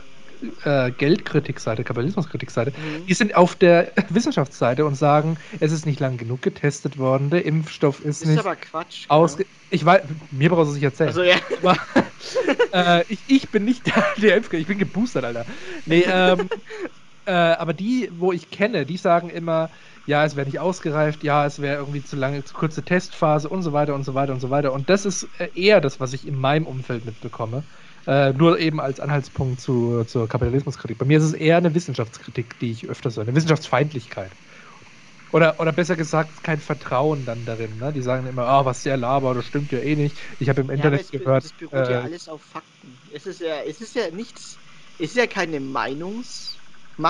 äh, 0.64 0.90
Geldkritikseite, 0.90 1.84
Kapitalismuskritikseite. 1.84 2.70
Mhm. 2.70 3.06
Die 3.06 3.14
sind 3.14 3.36
auf 3.36 3.54
der 3.56 3.92
Wissenschaftsseite 4.08 4.84
und 4.84 4.94
sagen, 4.94 5.36
es 5.60 5.72
ist 5.72 5.86
nicht 5.86 6.00
lang 6.00 6.16
genug 6.16 6.42
getestet 6.42 6.98
worden, 6.98 7.30
der 7.30 7.44
Impfstoff 7.44 7.98
ist, 8.00 8.22
Das 8.22 8.28
ist 8.28 8.28
nicht 8.28 8.38
aber 8.40 8.56
Quatsch. 8.56 9.04
ausge... 9.08 9.46
Ich 9.68 9.84
weiß, 9.84 10.02
mir 10.30 10.48
brauchst 10.48 10.68
du 10.68 10.70
es 10.70 10.74
nicht 10.76 10.84
erzählen. 10.84 11.08
Also 11.08 11.22
ja. 11.22 11.36
Aber, 11.62 11.76
äh, 12.72 13.04
ich, 13.08 13.18
ich 13.26 13.48
bin 13.50 13.64
nicht 13.64 13.84
der, 14.16 14.36
Impfgegner, 14.36 14.60
ich 14.60 14.66
bin 14.66 14.78
geboostert, 14.78 15.24
Alter. 15.24 15.46
Nee, 15.84 16.04
ähm, 16.06 16.48
äh, 17.26 17.32
aber 17.32 17.72
die, 17.72 18.10
wo 18.12 18.32
ich 18.32 18.50
kenne, 18.50 18.86
die 18.86 18.96
sagen 18.96 19.30
immer, 19.30 19.70
ja, 20.06 20.24
es 20.24 20.36
wäre 20.36 20.46
nicht 20.46 20.60
ausgereift, 20.60 21.24
ja, 21.24 21.46
es 21.46 21.60
wäre 21.60 21.78
irgendwie 21.78 22.02
zu 22.02 22.16
lange, 22.16 22.44
zu 22.44 22.54
kurze 22.54 22.82
Testphase 22.84 23.48
und 23.48 23.62
so 23.62 23.72
weiter 23.72 23.94
und 23.94 24.04
so 24.04 24.14
weiter 24.14 24.32
und 24.32 24.40
so 24.40 24.50
weiter. 24.50 24.72
Und 24.72 24.88
das 24.88 25.04
ist 25.04 25.28
äh, 25.38 25.48
eher 25.54 25.80
das, 25.80 26.00
was 26.00 26.12
ich 26.12 26.26
in 26.26 26.36
meinem 26.36 26.66
Umfeld 26.66 27.04
mitbekomme. 27.04 27.64
Äh, 28.06 28.32
nur 28.34 28.60
eben 28.60 28.80
als 28.80 29.00
Anhaltspunkt 29.00 29.60
zu, 29.60 30.04
zur 30.04 30.28
Kapitalismuskritik. 30.28 30.96
Bei 30.96 31.04
mir 31.04 31.18
ist 31.18 31.24
es 31.24 31.32
eher 31.32 31.56
eine 31.56 31.74
Wissenschaftskritik, 31.74 32.56
die 32.60 32.70
ich 32.70 32.88
öfters 32.88 33.16
höre, 33.16 33.24
eine 33.24 33.34
Wissenschaftsfeindlichkeit. 33.34 34.30
Oder, 35.36 35.60
oder 35.60 35.72
besser 35.72 35.96
gesagt, 35.96 36.42
kein 36.42 36.60
Vertrauen 36.60 37.26
dann 37.26 37.44
darin. 37.44 37.76
Ne? 37.78 37.92
Die 37.92 38.02
sagen 38.02 38.26
immer, 38.26 38.46
ah, 38.46 38.64
was 38.64 38.82
der 38.84 38.96
Laber, 38.96 39.34
das 39.34 39.44
stimmt 39.44 39.72
ja 39.72 39.80
eh 39.80 39.96
nicht. 39.96 40.18
Ich 40.38 40.48
habe 40.48 40.62
im 40.62 40.70
Ja, 40.74 40.90
Internet 40.90 41.10
gehört. 41.10 41.42
Das 41.42 41.52
beruht 41.52 41.88
ja 41.88 41.98
äh, 41.98 42.02
alles 42.02 42.28
auf 42.28 42.42
Fakten. 42.42 43.02
Es 43.10 43.26
ist 43.26 43.40
ja, 43.40 43.62
es 43.62 43.80
ist 43.80 43.94
ja 43.94 44.10
nichts, 44.10 44.60
es 44.98 45.10
ist 45.10 45.16
ja 45.16 45.26
keine 45.26 45.60
Meinungsmache, 45.60 46.60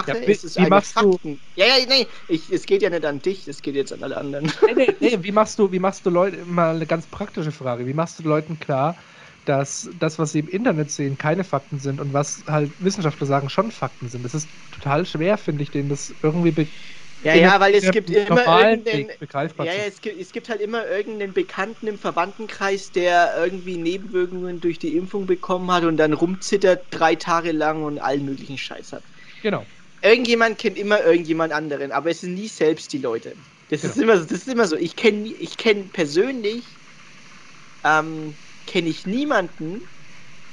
Ja, 0.06 0.14
es 0.18 0.44
ist 0.44 0.58
eine 0.58 0.82
machst 0.82 1.00
du- 1.00 1.18
Fakten. 1.20 1.40
Ja, 1.54 1.66
ja, 1.66 1.86
nee, 1.86 2.08
ich, 2.28 2.50
es 2.52 2.66
geht 2.66 2.82
ja 2.82 2.90
nicht 2.90 3.04
an 3.04 3.20
dich, 3.20 3.46
es 3.48 3.62
geht 3.62 3.74
jetzt 3.76 3.92
an 3.92 4.02
alle 4.02 4.16
anderen. 4.16 4.52
nee, 4.64 4.74
nee, 4.74 4.96
nee, 5.00 5.22
wie 5.22 5.32
machst 5.32 5.58
du, 5.58 5.70
wie 5.72 5.78
machst 5.78 6.06
du 6.06 6.10
Leute, 6.10 6.44
mal 6.44 6.74
eine 6.76 6.86
ganz 6.86 7.06
praktische 7.08 7.52
Frage, 7.52 7.86
wie 7.86 7.94
machst 7.94 8.18
du 8.18 8.22
Leuten 8.28 8.58
klar, 8.58 8.96
dass 9.44 9.88
das, 9.94 10.18
was 10.18 10.32
sie 10.32 10.40
im 10.40 10.48
Internet 10.48 10.90
sehen, 10.90 11.18
keine 11.18 11.44
Fakten 11.44 11.78
sind 11.78 12.00
und 12.00 12.12
was 12.12 12.44
halt 12.48 12.74
Wissenschaftler 12.78 13.26
sagen, 13.26 13.48
schon 13.48 13.70
Fakten 13.70 14.08
sind? 14.08 14.22
Das 14.24 14.34
ist 14.34 14.50
total 14.70 15.06
schwer, 15.06 15.38
finde 15.38 15.62
ich, 15.62 15.70
denen 15.70 15.88
das 15.88 16.16
irgendwie 16.22 16.52
be 16.52 16.72
Ja, 17.22 17.34
ja, 17.34 17.60
weil 17.60 17.74
es 17.74 17.90
gibt 17.90 18.10
immer 18.10 18.48
irgendeinen, 18.52 19.10
Ja, 19.58 19.72
ja, 19.72 19.84
es 19.86 20.00
gibt, 20.00 20.18
es 20.20 20.32
gibt 20.32 20.48
halt 20.48 20.60
immer 20.60 20.86
irgendeinen 20.86 21.32
Bekannten 21.32 21.86
im 21.86 21.98
Verwandtenkreis, 21.98 22.92
der 22.92 23.34
irgendwie 23.36 23.78
Nebenwirkungen 23.78 24.60
durch 24.60 24.78
die 24.78 24.94
Impfung 24.96 25.26
bekommen 25.26 25.70
hat 25.70 25.84
und 25.84 25.96
dann 25.96 26.12
rumzittert 26.12 26.86
drei 26.90 27.14
Tage 27.16 27.52
lang 27.52 27.82
und 27.84 27.98
allen 27.98 28.24
möglichen 28.24 28.58
Scheiß 28.58 28.92
hat. 28.92 29.04
Genau. 29.42 29.66
Irgendjemand 30.02 30.58
kennt 30.58 30.78
immer 30.78 31.02
irgendjemand 31.04 31.52
anderen, 31.52 31.92
aber 31.92 32.10
es 32.10 32.20
sind 32.20 32.34
nie 32.34 32.48
selbst 32.48 32.92
die 32.92 32.98
Leute. 32.98 33.36
Das 33.68 33.82
ist 33.84 33.94
Genau. 33.94 34.04
immer 34.04 34.18
so. 34.18 34.24
Das 34.26 34.38
ist 34.38 34.48
immer 34.48 34.66
so. 34.68 34.76
Ich 34.76 34.96
kenne 34.96 35.26
ich 35.28 35.56
kenn 35.56 35.90
persönlich 35.90 36.78
ähm, 37.84 38.36
kenne 38.66 38.88
ich 38.88 39.06
niemanden, 39.06 39.82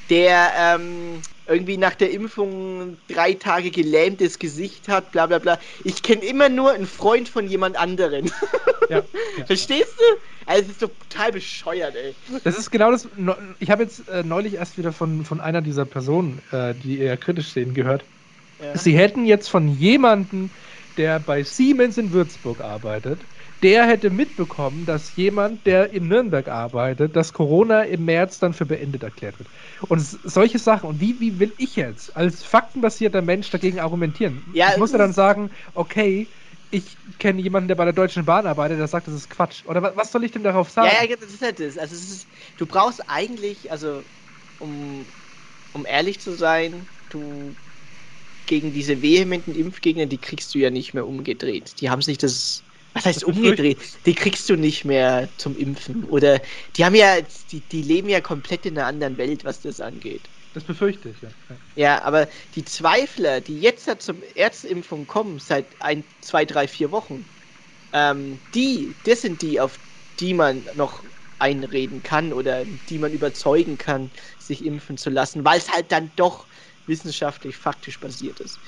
der 0.10 0.54
ähm, 0.58 1.22
irgendwie 1.48 1.78
nach 1.78 1.96
der 1.96 2.12
Impfung 2.12 2.98
drei 3.08 3.34
Tage 3.34 3.72
gelähmtes 3.72 4.40
Gesicht 4.40 4.88
hat, 4.88 5.12
bla 5.12 5.26
bla 5.28 5.40
bla. 5.40 5.60
Ich 5.84 6.02
kenne 6.02 6.24
immer 6.24 6.50
nur 6.50 6.72
einen 6.72 6.88
Freund 6.88 7.30
von 7.30 7.48
jemand 7.48 7.78
anderen. 7.78 8.32
Ja, 8.90 9.02
ja. 9.38 9.46
Verstehst 9.46 9.96
du? 9.98 10.04
Also 10.46 10.64
es 10.64 10.70
ist 10.72 10.80
total 10.82 11.32
bescheuert, 11.32 11.96
ey. 11.96 12.14
Das 12.44 12.58
ist 12.58 12.70
genau 12.70 12.92
das. 12.92 13.08
Ich 13.60 13.72
habe 13.72 13.84
jetzt 13.84 14.10
äh, 14.10 14.24
neulich 14.24 14.56
erst 14.56 14.78
wieder 14.78 14.92
von, 14.92 15.24
von 15.24 15.40
einer 15.40 15.62
dieser 15.62 15.86
Personen, 15.86 16.42
äh, 16.52 16.76
die 16.76 17.00
eher 17.00 17.16
kritisch 17.16 17.54
sehen, 17.54 17.74
gehört. 17.74 18.04
Ja. 18.60 18.78
Sie 18.78 18.98
hätten 18.98 19.26
jetzt 19.26 19.50
von 19.50 19.70
jemandem, 19.70 20.52
der 20.98 21.20
bei 21.22 21.44
Siemens 21.44 21.98
in 21.98 22.12
Würzburg 22.12 22.62
arbeitet, 22.62 23.26
der 23.64 23.88
hätte 23.88 24.10
mitbekommen, 24.10 24.86
dass 24.86 25.16
jemand, 25.16 25.66
der 25.66 25.92
in 25.92 26.08
Nürnberg 26.08 26.50
arbeitet, 26.50 27.16
dass 27.16 27.32
Corona 27.34 27.84
im 27.84 28.06
März 28.06 28.40
dann 28.40 28.54
für 28.54 28.66
beendet 28.66 29.04
erklärt 29.04 29.40
wird. 29.40 29.50
Und 29.90 30.00
solche 30.02 30.60
Sachen. 30.60 30.88
Und 30.90 31.02
wie, 31.02 31.20
wie 31.20 31.40
will 31.40 31.54
ich 31.58 31.76
jetzt 31.76 32.16
als 32.16 32.44
faktenbasierter 32.44 33.22
Mensch 33.22 33.50
dagegen 33.50 33.80
argumentieren? 33.80 34.46
Ja, 34.52 34.70
ich 34.70 34.78
muss 34.78 34.92
ja 34.92 34.98
dann 34.98 35.14
sagen, 35.14 35.52
okay, 35.74 36.32
ich 36.70 37.00
kenne 37.20 37.42
jemanden, 37.42 37.68
der 37.68 37.76
bei 37.76 37.84
der 37.86 37.94
Deutschen 37.94 38.26
Bahn 38.26 38.48
arbeitet, 38.48 38.80
der 38.80 38.88
sagt, 38.88 39.08
das 39.08 39.14
ist 39.14 39.30
Quatsch. 39.30 39.66
Oder 39.66 39.82
wa- 39.84 39.94
was 39.96 40.12
soll 40.12 40.24
ich 40.24 40.32
denn 40.32 40.44
darauf 40.44 40.70
sagen? 40.70 40.96
Ja, 40.96 41.04
ja, 41.04 41.16
das 41.16 41.32
ist 41.34 41.42
halt 41.42 41.60
das. 41.60 41.78
Also 41.78 41.96
ist, 41.96 42.30
du 42.58 42.66
brauchst 42.66 43.02
eigentlich, 43.08 43.72
also 43.72 44.06
um, 44.58 45.14
um 45.74 45.86
ehrlich 45.86 46.20
zu 46.22 46.34
sein, 46.34 46.90
du 47.10 47.58
gegen 48.46 48.74
diese 48.74 49.02
vehementen 49.02 49.56
Impfgegner, 49.56 50.08
die 50.08 50.22
kriegst 50.22 50.54
du 50.56 50.60
ja 50.60 50.72
nicht 50.72 50.94
mehr 50.94 51.08
umgedreht. 51.08 51.82
Die 51.82 51.90
haben 51.90 52.02
sich 52.04 52.18
das, 52.20 52.66
was 52.94 53.06
heißt 53.06 53.24
umgedreht? 53.24 54.06
Die 54.06 54.16
kriegst 54.16 54.50
du 54.50 54.56
nicht 54.56 54.86
mehr 54.86 55.34
zum 55.38 55.56
Impfen. 55.56 56.04
Oder 56.06 56.42
die 56.76 56.86
haben 56.86 56.96
ja, 56.96 57.22
die, 57.52 57.68
die 57.68 57.82
leben 57.82 58.10
ja 58.10 58.22
komplett 58.22 58.66
in 58.66 58.78
einer 58.78 58.88
anderen 58.88 59.18
Welt, 59.18 59.44
was 59.44 59.62
das 59.62 59.80
angeht. 59.80 60.30
Das 60.54 60.64
befürchte 60.66 61.10
ich, 61.10 61.22
ja. 61.22 61.34
Ja, 61.76 62.04
aber 62.04 62.28
die 62.54 62.64
Zweifler, 62.66 63.42
die 63.42 63.60
jetzt 63.60 63.90
zum 64.02 64.22
Erstimpfung 64.22 65.08
kommen, 65.08 65.40
seit 65.40 65.76
ein, 65.82 66.06
zwei, 66.22 66.46
drei, 66.46 66.68
vier 66.68 66.92
Wochen, 66.92 67.28
ähm, 67.94 68.42
die, 68.54 69.00
das 69.04 69.22
sind 69.22 69.42
die, 69.42 69.60
auf 69.60 69.80
die 70.20 70.34
man 70.34 70.70
noch 70.76 71.06
einreden 71.40 72.04
kann 72.04 72.34
oder 72.34 72.66
die 72.66 73.00
man 73.00 73.14
überzeugen 73.14 73.78
kann, 73.78 74.12
sich 74.40 74.66
impfen 74.66 74.98
zu 74.98 75.10
lassen, 75.10 75.46
weil 75.46 75.58
es 75.60 75.72
halt 75.74 75.92
dann 75.92 76.12
doch 76.16 76.48
wissenschaftlich, 76.86 77.58
faktisch 77.58 78.00
basiert 78.00 78.40
ist. 78.40 78.62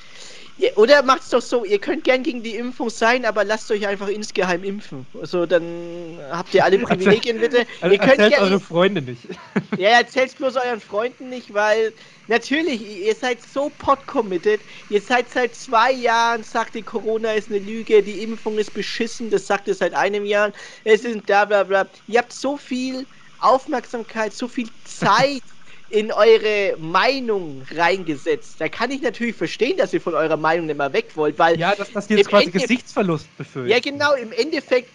Ja, 0.57 0.69
oder 0.77 1.03
macht 1.03 1.23
es 1.23 1.29
doch 1.29 1.41
so, 1.41 1.65
ihr 1.65 1.79
könnt 1.79 2.05
gern 2.05 2.23
gegen 2.23 2.41
die 2.41 2.55
Impfung 2.55 2.89
sein, 2.89 3.25
aber 3.25 3.43
lasst 3.43 3.69
euch 3.71 3.87
einfach 3.87 4.07
insgeheim 4.07 4.63
impfen. 4.63 5.05
Also 5.13 5.45
dann 5.45 6.17
habt 6.31 6.53
ihr 6.53 6.63
alle 6.63 6.79
Privilegien 6.85 7.39
bitte. 7.39 7.65
Also 7.81 7.93
ihr 7.93 7.99
könnt 7.99 8.19
erzählt 8.19 8.41
eure 8.41 8.59
Freunde 8.61 9.01
nicht. 9.01 9.27
Ja, 9.77 9.89
erzählt's 9.89 10.35
bloß 10.35 10.55
euren 10.55 10.79
Freunden 10.79 11.27
nicht, 11.27 11.53
weil 11.53 11.93
natürlich, 12.27 12.81
ihr 12.81 13.15
seid 13.15 13.41
so 13.41 13.69
pot-committed. 13.69 14.63
Ihr 14.87 15.01
seid 15.01 15.29
seit 15.29 15.55
zwei 15.55 15.91
Jahren, 15.91 16.43
sagt 16.43 16.75
ihr, 16.75 16.85
Corona 16.85 17.33
ist 17.33 17.49
eine 17.49 17.59
Lüge, 17.59 18.01
die 18.01 18.21
Impfung 18.21 18.57
ist 18.57 18.71
beschissen, 18.73 19.29
das 19.29 19.47
sagt 19.47 19.67
ihr 19.67 19.75
seit 19.75 19.93
einem 19.93 20.23
Jahr. 20.23 20.53
Es 20.85 21.03
ist 21.03 21.25
bla 21.25 21.43
bla 21.43 21.63
bla. 21.63 21.89
Ihr 22.07 22.19
habt 22.19 22.31
so 22.31 22.55
viel 22.55 23.05
Aufmerksamkeit, 23.39 24.33
so 24.33 24.47
viel 24.47 24.69
Zeit 24.85 25.54
in 25.89 26.11
eure 26.11 26.75
Meinung 26.79 27.63
reingesetzt. 27.71 28.59
Da 28.59 28.69
kann 28.69 28.91
ich 28.91 29.01
natürlich 29.01 29.35
verstehen, 29.35 29.77
dass 29.77 29.93
ihr 29.93 30.01
von 30.01 30.15
eurer 30.15 30.37
Meinung 30.37 30.65
nicht 30.65 30.77
mehr 30.77 30.93
weg 30.93 31.11
wollt, 31.15 31.37
weil. 31.37 31.59
Ja, 31.59 31.75
dass 31.75 31.91
das 31.91 32.09
jetzt 32.09 32.27
quasi 32.27 32.45
Ende 32.45 32.59
Gesichtsverlust 32.59 33.35
befürchtet. 33.37 33.71
Ja, 33.71 33.91
genau, 33.91 34.13
im 34.13 34.31
Endeffekt 34.31 34.89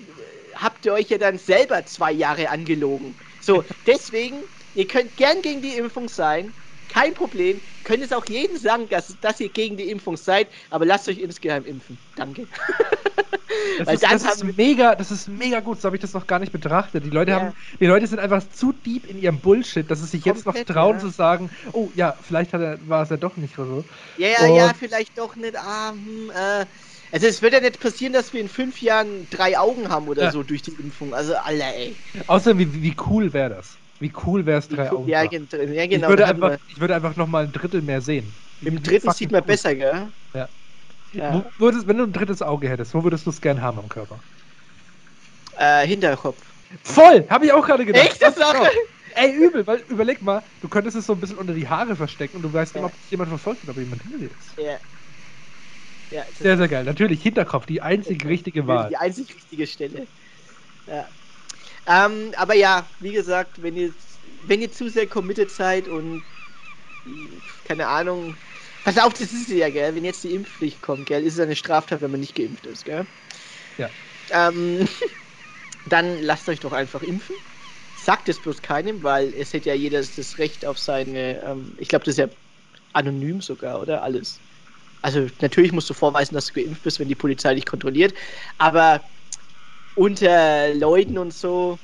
habt 0.54 0.84
ihr 0.86 0.92
euch 0.92 1.08
ja 1.08 1.18
dann 1.18 1.38
selber 1.38 1.84
zwei 1.86 2.12
Jahre 2.12 2.50
angelogen. 2.50 3.14
So, 3.40 3.64
deswegen, 3.86 4.42
ihr 4.74 4.86
könnt 4.86 5.16
gern 5.16 5.42
gegen 5.42 5.62
die 5.62 5.74
Impfung 5.74 6.08
sein, 6.08 6.52
kein 6.92 7.14
Problem. 7.14 7.60
Könnt 7.84 8.02
es 8.02 8.12
auch 8.12 8.26
jedem 8.26 8.56
sagen, 8.56 8.88
dass, 8.88 9.16
dass 9.20 9.40
ihr 9.40 9.48
gegen 9.48 9.76
die 9.76 9.90
Impfung 9.90 10.16
seid, 10.16 10.48
aber 10.70 10.84
lasst 10.84 11.08
euch 11.08 11.18
insgeheim 11.18 11.64
impfen. 11.64 11.98
Danke. 12.16 12.46
Das, 13.78 13.94
ist, 13.94 14.02
das 14.04 14.36
ist, 14.36 14.56
mega, 14.56 14.94
das 14.94 15.10
ist 15.10 15.28
mega 15.28 15.60
gut, 15.60 15.80
so 15.80 15.86
habe 15.86 15.96
ich 15.96 16.02
das 16.02 16.12
noch 16.12 16.26
gar 16.26 16.38
nicht 16.38 16.52
betrachtet. 16.52 17.04
Die 17.04 17.10
Leute, 17.10 17.32
ja. 17.32 17.40
haben, 17.40 17.52
die 17.80 17.86
Leute 17.86 18.06
sind 18.06 18.18
einfach 18.18 18.42
zu 18.54 18.72
deep 18.72 19.08
in 19.08 19.20
ihrem 19.20 19.38
Bullshit, 19.38 19.90
dass 19.90 20.00
sie 20.00 20.06
sich 20.06 20.22
Komplett, 20.22 20.54
jetzt 20.54 20.68
noch 20.68 20.74
trauen 20.74 20.96
ja. 20.96 21.00
zu 21.00 21.08
sagen, 21.08 21.50
oh 21.72 21.90
ja, 21.94 22.16
vielleicht 22.22 22.52
er, 22.52 22.78
war 22.88 23.02
es 23.02 23.10
ja 23.10 23.16
doch 23.16 23.36
nicht 23.36 23.56
so. 23.56 23.84
Ja, 24.18 24.28
ja, 24.28 24.46
Und 24.46 24.56
ja, 24.56 24.72
vielleicht 24.78 25.18
doch 25.18 25.34
nicht. 25.36 25.56
Ah, 25.56 25.90
hm, 25.90 26.30
äh, 26.30 26.66
also 27.12 27.26
es 27.26 27.42
wird 27.42 27.52
ja 27.52 27.60
nicht 27.60 27.80
passieren, 27.80 28.12
dass 28.12 28.32
wir 28.32 28.40
in 28.40 28.48
fünf 28.48 28.80
Jahren 28.82 29.26
drei 29.30 29.58
Augen 29.58 29.88
haben 29.88 30.06
oder 30.08 30.24
ja. 30.24 30.30
so 30.30 30.42
durch 30.42 30.62
die 30.62 30.72
Impfung. 30.72 31.12
Also 31.12 31.34
Alter, 31.34 31.74
ey. 31.74 31.96
Außerdem, 32.26 32.58
wie, 32.58 32.82
wie 32.82 32.96
cool 33.08 33.32
wäre 33.32 33.50
das? 33.50 33.76
Wie 34.00 34.12
cool 34.26 34.46
wäre 34.46 34.58
es 34.58 34.68
drei 34.68 34.90
Augen? 34.90 35.08
Ja, 35.08 35.26
genau. 35.26 35.46
Ich 35.54 36.08
würde, 36.08 36.26
einfach, 36.26 36.56
ich 36.66 36.80
würde 36.80 36.94
einfach 36.94 37.16
noch 37.16 37.26
mal 37.26 37.44
ein 37.44 37.52
Drittel 37.52 37.82
mehr 37.82 38.00
sehen. 38.00 38.34
Im 38.60 38.82
dritten 38.82 39.10
sieht 39.12 39.30
man 39.30 39.42
cool. 39.42 39.46
besser, 39.46 39.74
gell? 39.74 40.12
Ja. 40.34 40.48
Ja. 41.12 41.50
Würdest, 41.58 41.86
wenn 41.86 41.98
du 41.98 42.04
ein 42.04 42.12
drittes 42.12 42.40
Auge 42.40 42.68
hättest, 42.68 42.94
wo 42.94 43.04
würdest 43.04 43.26
du 43.26 43.30
es 43.30 43.40
gern 43.40 43.60
haben 43.60 43.78
am 43.78 43.88
Körper? 43.88 44.22
Äh, 45.56 45.86
Hinterkopf. 45.86 46.54
Voll! 46.82 47.26
Habe 47.28 47.46
ich 47.46 47.52
auch 47.52 47.66
gerade 47.66 47.84
gedacht. 47.84 48.06
Echte 48.06 48.32
Sache! 48.32 48.70
Ey, 49.16 49.34
übel, 49.34 49.66
weil 49.66 49.84
überleg 49.88 50.22
mal, 50.22 50.44
du 50.60 50.68
könntest 50.68 50.96
es 50.96 51.06
so 51.06 51.14
ein 51.14 51.20
bisschen 51.20 51.36
unter 51.36 51.52
die 51.52 51.68
Haare 51.68 51.96
verstecken 51.96 52.36
und 52.36 52.42
du 52.42 52.52
weißt 52.52 52.74
ja. 52.74 52.80
immer, 52.80 52.88
ob 52.88 53.10
jemand 53.10 53.28
verfolgt 53.28 53.64
oder 53.64 53.72
ob 53.72 53.78
jemand 53.78 54.02
hinter 54.02 54.18
dir 54.18 54.30
ist. 54.30 54.56
Ja. 54.56 54.78
ja 56.10 56.24
sehr, 56.32 56.56
sehr 56.56 56.68
geil. 56.68 56.84
Natürlich, 56.84 57.22
Hinterkopf, 57.22 57.66
die 57.66 57.82
einzig 57.82 58.24
richtige 58.24 58.66
Wahl. 58.66 58.88
Die 58.88 58.96
einzig 58.96 59.34
richtige 59.34 59.66
Stelle. 59.66 60.06
Ja. 60.86 61.08
Ähm, 61.90 62.32
aber 62.36 62.54
ja, 62.54 62.88
wie 63.00 63.12
gesagt, 63.12 63.62
wenn 63.62 63.76
ihr, 63.76 63.92
wenn 64.42 64.62
ihr 64.62 64.70
zu 64.70 64.88
sehr 64.88 65.08
committed 65.08 65.50
seid 65.50 65.88
und 65.88 66.24
keine 67.64 67.88
Ahnung, 67.88 68.36
Pass 68.84 68.98
auf, 68.98 69.14
das 69.14 69.32
ist 69.32 69.48
ja, 69.48 69.70
gell? 69.70 69.94
Wenn 69.94 70.04
jetzt 70.04 70.22
die 70.24 70.34
Impfpflicht 70.34 70.82
kommt, 70.82 71.06
gell, 71.06 71.24
ist 71.24 71.34
es 71.34 71.40
eine 71.40 71.56
Straftat, 71.56 72.02
wenn 72.02 72.10
man 72.10 72.20
nicht 72.20 72.34
geimpft 72.34 72.66
ist, 72.66 72.84
gell? 72.84 73.06
Ja. 73.78 73.90
Ähm, 74.30 74.86
dann 75.84 76.22
lasst 76.22 76.48
euch 76.48 76.60
doch 76.60 76.72
einfach 76.72 77.02
impfen. 77.02 77.36
Sagt 77.94 78.28
es 78.28 78.40
bloß 78.40 78.62
keinem, 78.62 79.02
weil 79.02 79.34
es 79.34 79.52
hätte 79.52 79.70
ja 79.70 79.74
jeder 79.74 80.00
das 80.00 80.38
Recht 80.38 80.66
auf 80.66 80.78
seine, 80.78 81.42
ähm, 81.42 81.74
ich 81.78 81.88
glaube, 81.88 82.04
das 82.04 82.14
ist 82.14 82.18
ja 82.18 82.28
anonym 82.92 83.40
sogar, 83.40 83.80
oder? 83.80 84.02
Alles. 84.02 84.42
Also 85.02 85.26
natürlich 85.42 85.72
musst 85.72 85.90
du 85.90 85.94
vorweisen, 85.94 86.34
dass 86.34 86.46
du 86.46 86.54
geimpft 86.54 86.82
bist, 86.82 87.00
wenn 87.00 87.08
die 87.08 87.14
Polizei 87.16 87.54
dich 87.54 87.66
kontrolliert, 87.66 88.14
aber 88.58 89.02
unter 90.00 90.74
Leuten 90.74 91.18
und 91.18 91.34
so, 91.34 91.78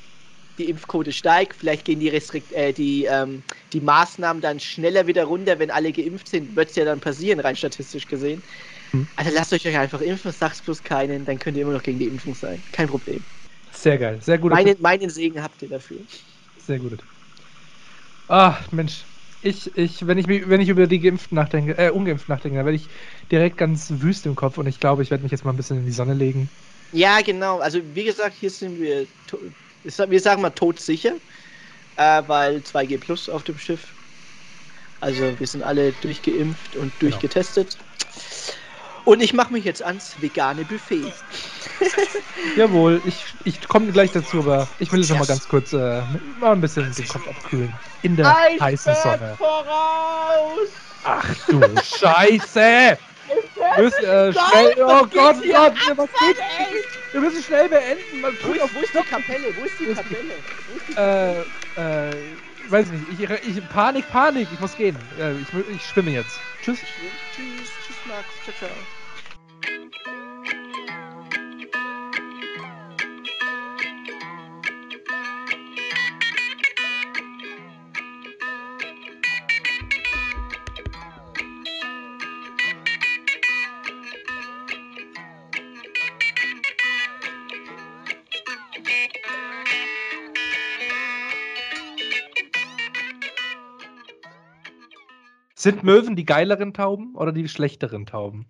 die 0.57 0.71
Impfquote 0.71 1.11
steigt, 1.11 1.55
vielleicht 1.55 1.85
gehen 1.85 1.99
die, 1.99 2.09
Restrikt 2.09 2.51
äh, 2.51 2.73
die, 2.73 3.05
ähm, 3.05 3.43
die 3.73 3.79
Maßnahmen 3.79 4.41
dann 4.41 4.59
schneller 4.59 5.05
wieder 5.05 5.25
runter, 5.25 5.59
wenn 5.59 5.69
alle 5.69 5.91
geimpft 5.91 6.27
sind, 6.27 6.55
wird 6.55 6.71
es 6.71 6.75
ja 6.75 6.83
dann 6.83 6.99
passieren, 6.99 7.39
rein 7.39 7.55
statistisch 7.55 8.07
gesehen. 8.07 8.41
Hm. 8.89 9.05
Also 9.17 9.31
lasst 9.35 9.53
euch 9.53 9.67
einfach 9.77 10.01
impfen, 10.01 10.31
sag's 10.31 10.63
bloß 10.63 10.81
keinen, 10.81 11.25
dann 11.25 11.37
könnt 11.37 11.57
ihr 11.57 11.63
immer 11.63 11.73
noch 11.73 11.83
gegen 11.83 11.99
die 11.99 12.07
Impfung 12.07 12.33
sein. 12.33 12.63
Kein 12.71 12.87
Problem. 12.87 13.23
Sehr 13.71 13.99
geil, 13.99 14.19
sehr 14.19 14.39
gut. 14.39 14.51
Meine, 14.51 14.75
meinen 14.79 15.11
Segen 15.11 15.43
habt 15.43 15.61
ihr 15.61 15.69
dafür. 15.69 15.99
Sehr 16.57 16.79
gut. 16.79 17.03
Ah, 18.27 18.57
Mensch. 18.71 19.05
Ich, 19.43 19.77
ich, 19.77 20.07
wenn 20.07 20.17
ich 20.17 20.27
wenn 20.27 20.59
ich 20.59 20.69
über 20.69 20.87
die 20.87 20.99
Geimpften 20.99 21.35
nachdenke, 21.35 21.77
äh, 21.77 21.91
ungeimpft 21.91 22.27
nachdenke, 22.27 22.57
dann 22.57 22.65
werde 22.65 22.77
ich 22.77 22.89
direkt 23.31 23.57
ganz 23.57 23.93
wüst 23.97 24.25
im 24.25 24.33
Kopf 24.33 24.57
und 24.57 24.65
ich 24.65 24.79
glaube, 24.79 25.03
ich 25.03 25.11
werde 25.11 25.21
mich 25.21 25.31
jetzt 25.31 25.45
mal 25.45 25.51
ein 25.51 25.55
bisschen 25.55 25.77
in 25.77 25.85
die 25.85 25.91
Sonne 25.91 26.15
legen. 26.15 26.49
Ja, 26.91 27.21
genau. 27.21 27.59
Also 27.59 27.79
wie 27.93 28.03
gesagt, 28.05 28.35
hier 28.39 28.49
sind 28.49 28.79
wir 28.79 29.07
wir 29.83 30.19
sagen 30.19 30.41
mal 30.41 30.49
todsicher, 30.49 31.13
äh, 31.95 32.23
weil 32.27 32.57
2G 32.57 32.99
Plus 32.99 33.29
auf 33.29 33.43
dem 33.43 33.57
Schiff. 33.57 33.87
Also 34.99 35.39
wir 35.39 35.47
sind 35.47 35.63
alle 35.63 35.91
durchgeimpft 36.01 36.75
und 36.75 36.91
genau. 36.99 37.11
durchgetestet. 37.11 37.77
Und 39.05 39.21
ich 39.21 39.33
mache 39.33 39.53
mich 39.53 39.63
jetzt 39.63 39.81
ans 39.83 40.15
vegane 40.19 40.65
Buffet. 40.65 41.13
Jawohl, 42.57 43.01
ich, 43.05 43.23
ich 43.45 43.65
komme 43.67 43.91
gleich 43.91 44.11
dazu, 44.11 44.39
aber 44.39 44.67
ich 44.79 44.91
will 44.91 44.99
jetzt 44.99 45.09
yes. 45.09 45.17
noch 45.17 45.25
mal 45.25 45.33
ganz 45.33 45.47
kurz 45.47 45.71
äh, 45.71 46.01
mal 46.39 46.51
ein 46.51 46.59
bisschen 46.59 46.91
den 46.93 47.07
Kopf 47.07 47.27
abkühlen. 47.27 47.73
In 48.01 48.17
der 48.17 48.35
heißen 48.59 48.95
Sonne. 49.01 49.35
Voraus! 49.37 50.67
Ach 51.05 51.35
du 51.47 51.61
Scheiße! 51.83 52.97
Wir 53.27 53.83
müssen, 53.83 54.03
äh, 54.05 54.33
schnell, 54.33 54.73
oh 54.83 55.05
Gott, 55.07 55.35
oh 55.37 55.41
Gott, 55.51 55.73
was 55.97 56.09
geht? 56.19 56.37
Wir 57.11 57.21
müssen 57.21 57.43
schnell 57.43 57.69
beenden. 57.69 58.21
Man 58.21 58.33
wo, 58.41 58.53
ist, 58.53 58.75
wo 58.75 58.79
ist 58.79 58.93
die 58.93 59.03
Kapelle? 59.03 59.55
Wo 59.55 59.63
ist 59.63 59.79
die 59.79 59.85
Kapelle? 59.87 60.33
Wo 60.67 60.77
ist 60.77 60.87
die 60.87 60.93
Kapelle? 60.93 61.45
Äh, 61.75 62.13
äh, 62.13 62.37
weiß 62.69 62.89
nicht. 62.91 63.19
Ich, 63.19 63.29
ich, 63.57 63.69
Panik, 63.69 64.07
Panik. 64.09 64.47
Ich 64.51 64.59
muss 64.59 64.75
gehen. 64.75 64.97
Äh, 65.19 65.33
ich, 65.33 65.47
ich 65.75 65.85
schwimme 65.85 66.11
jetzt. 66.11 66.39
Tschüss. 66.61 66.79
Tschüss, 67.35 67.69
tschüss, 67.85 67.97
Max. 68.07 68.27
Ciao, 68.43 68.55
ciao. 68.69 68.77
Sind 95.67 95.83
Möwen 95.83 96.15
die 96.15 96.23
geileren 96.23 96.73
Tauben 96.73 97.13
oder 97.13 97.33
die 97.33 97.49
schlechteren 97.49 98.05
Tauben? 98.05 98.47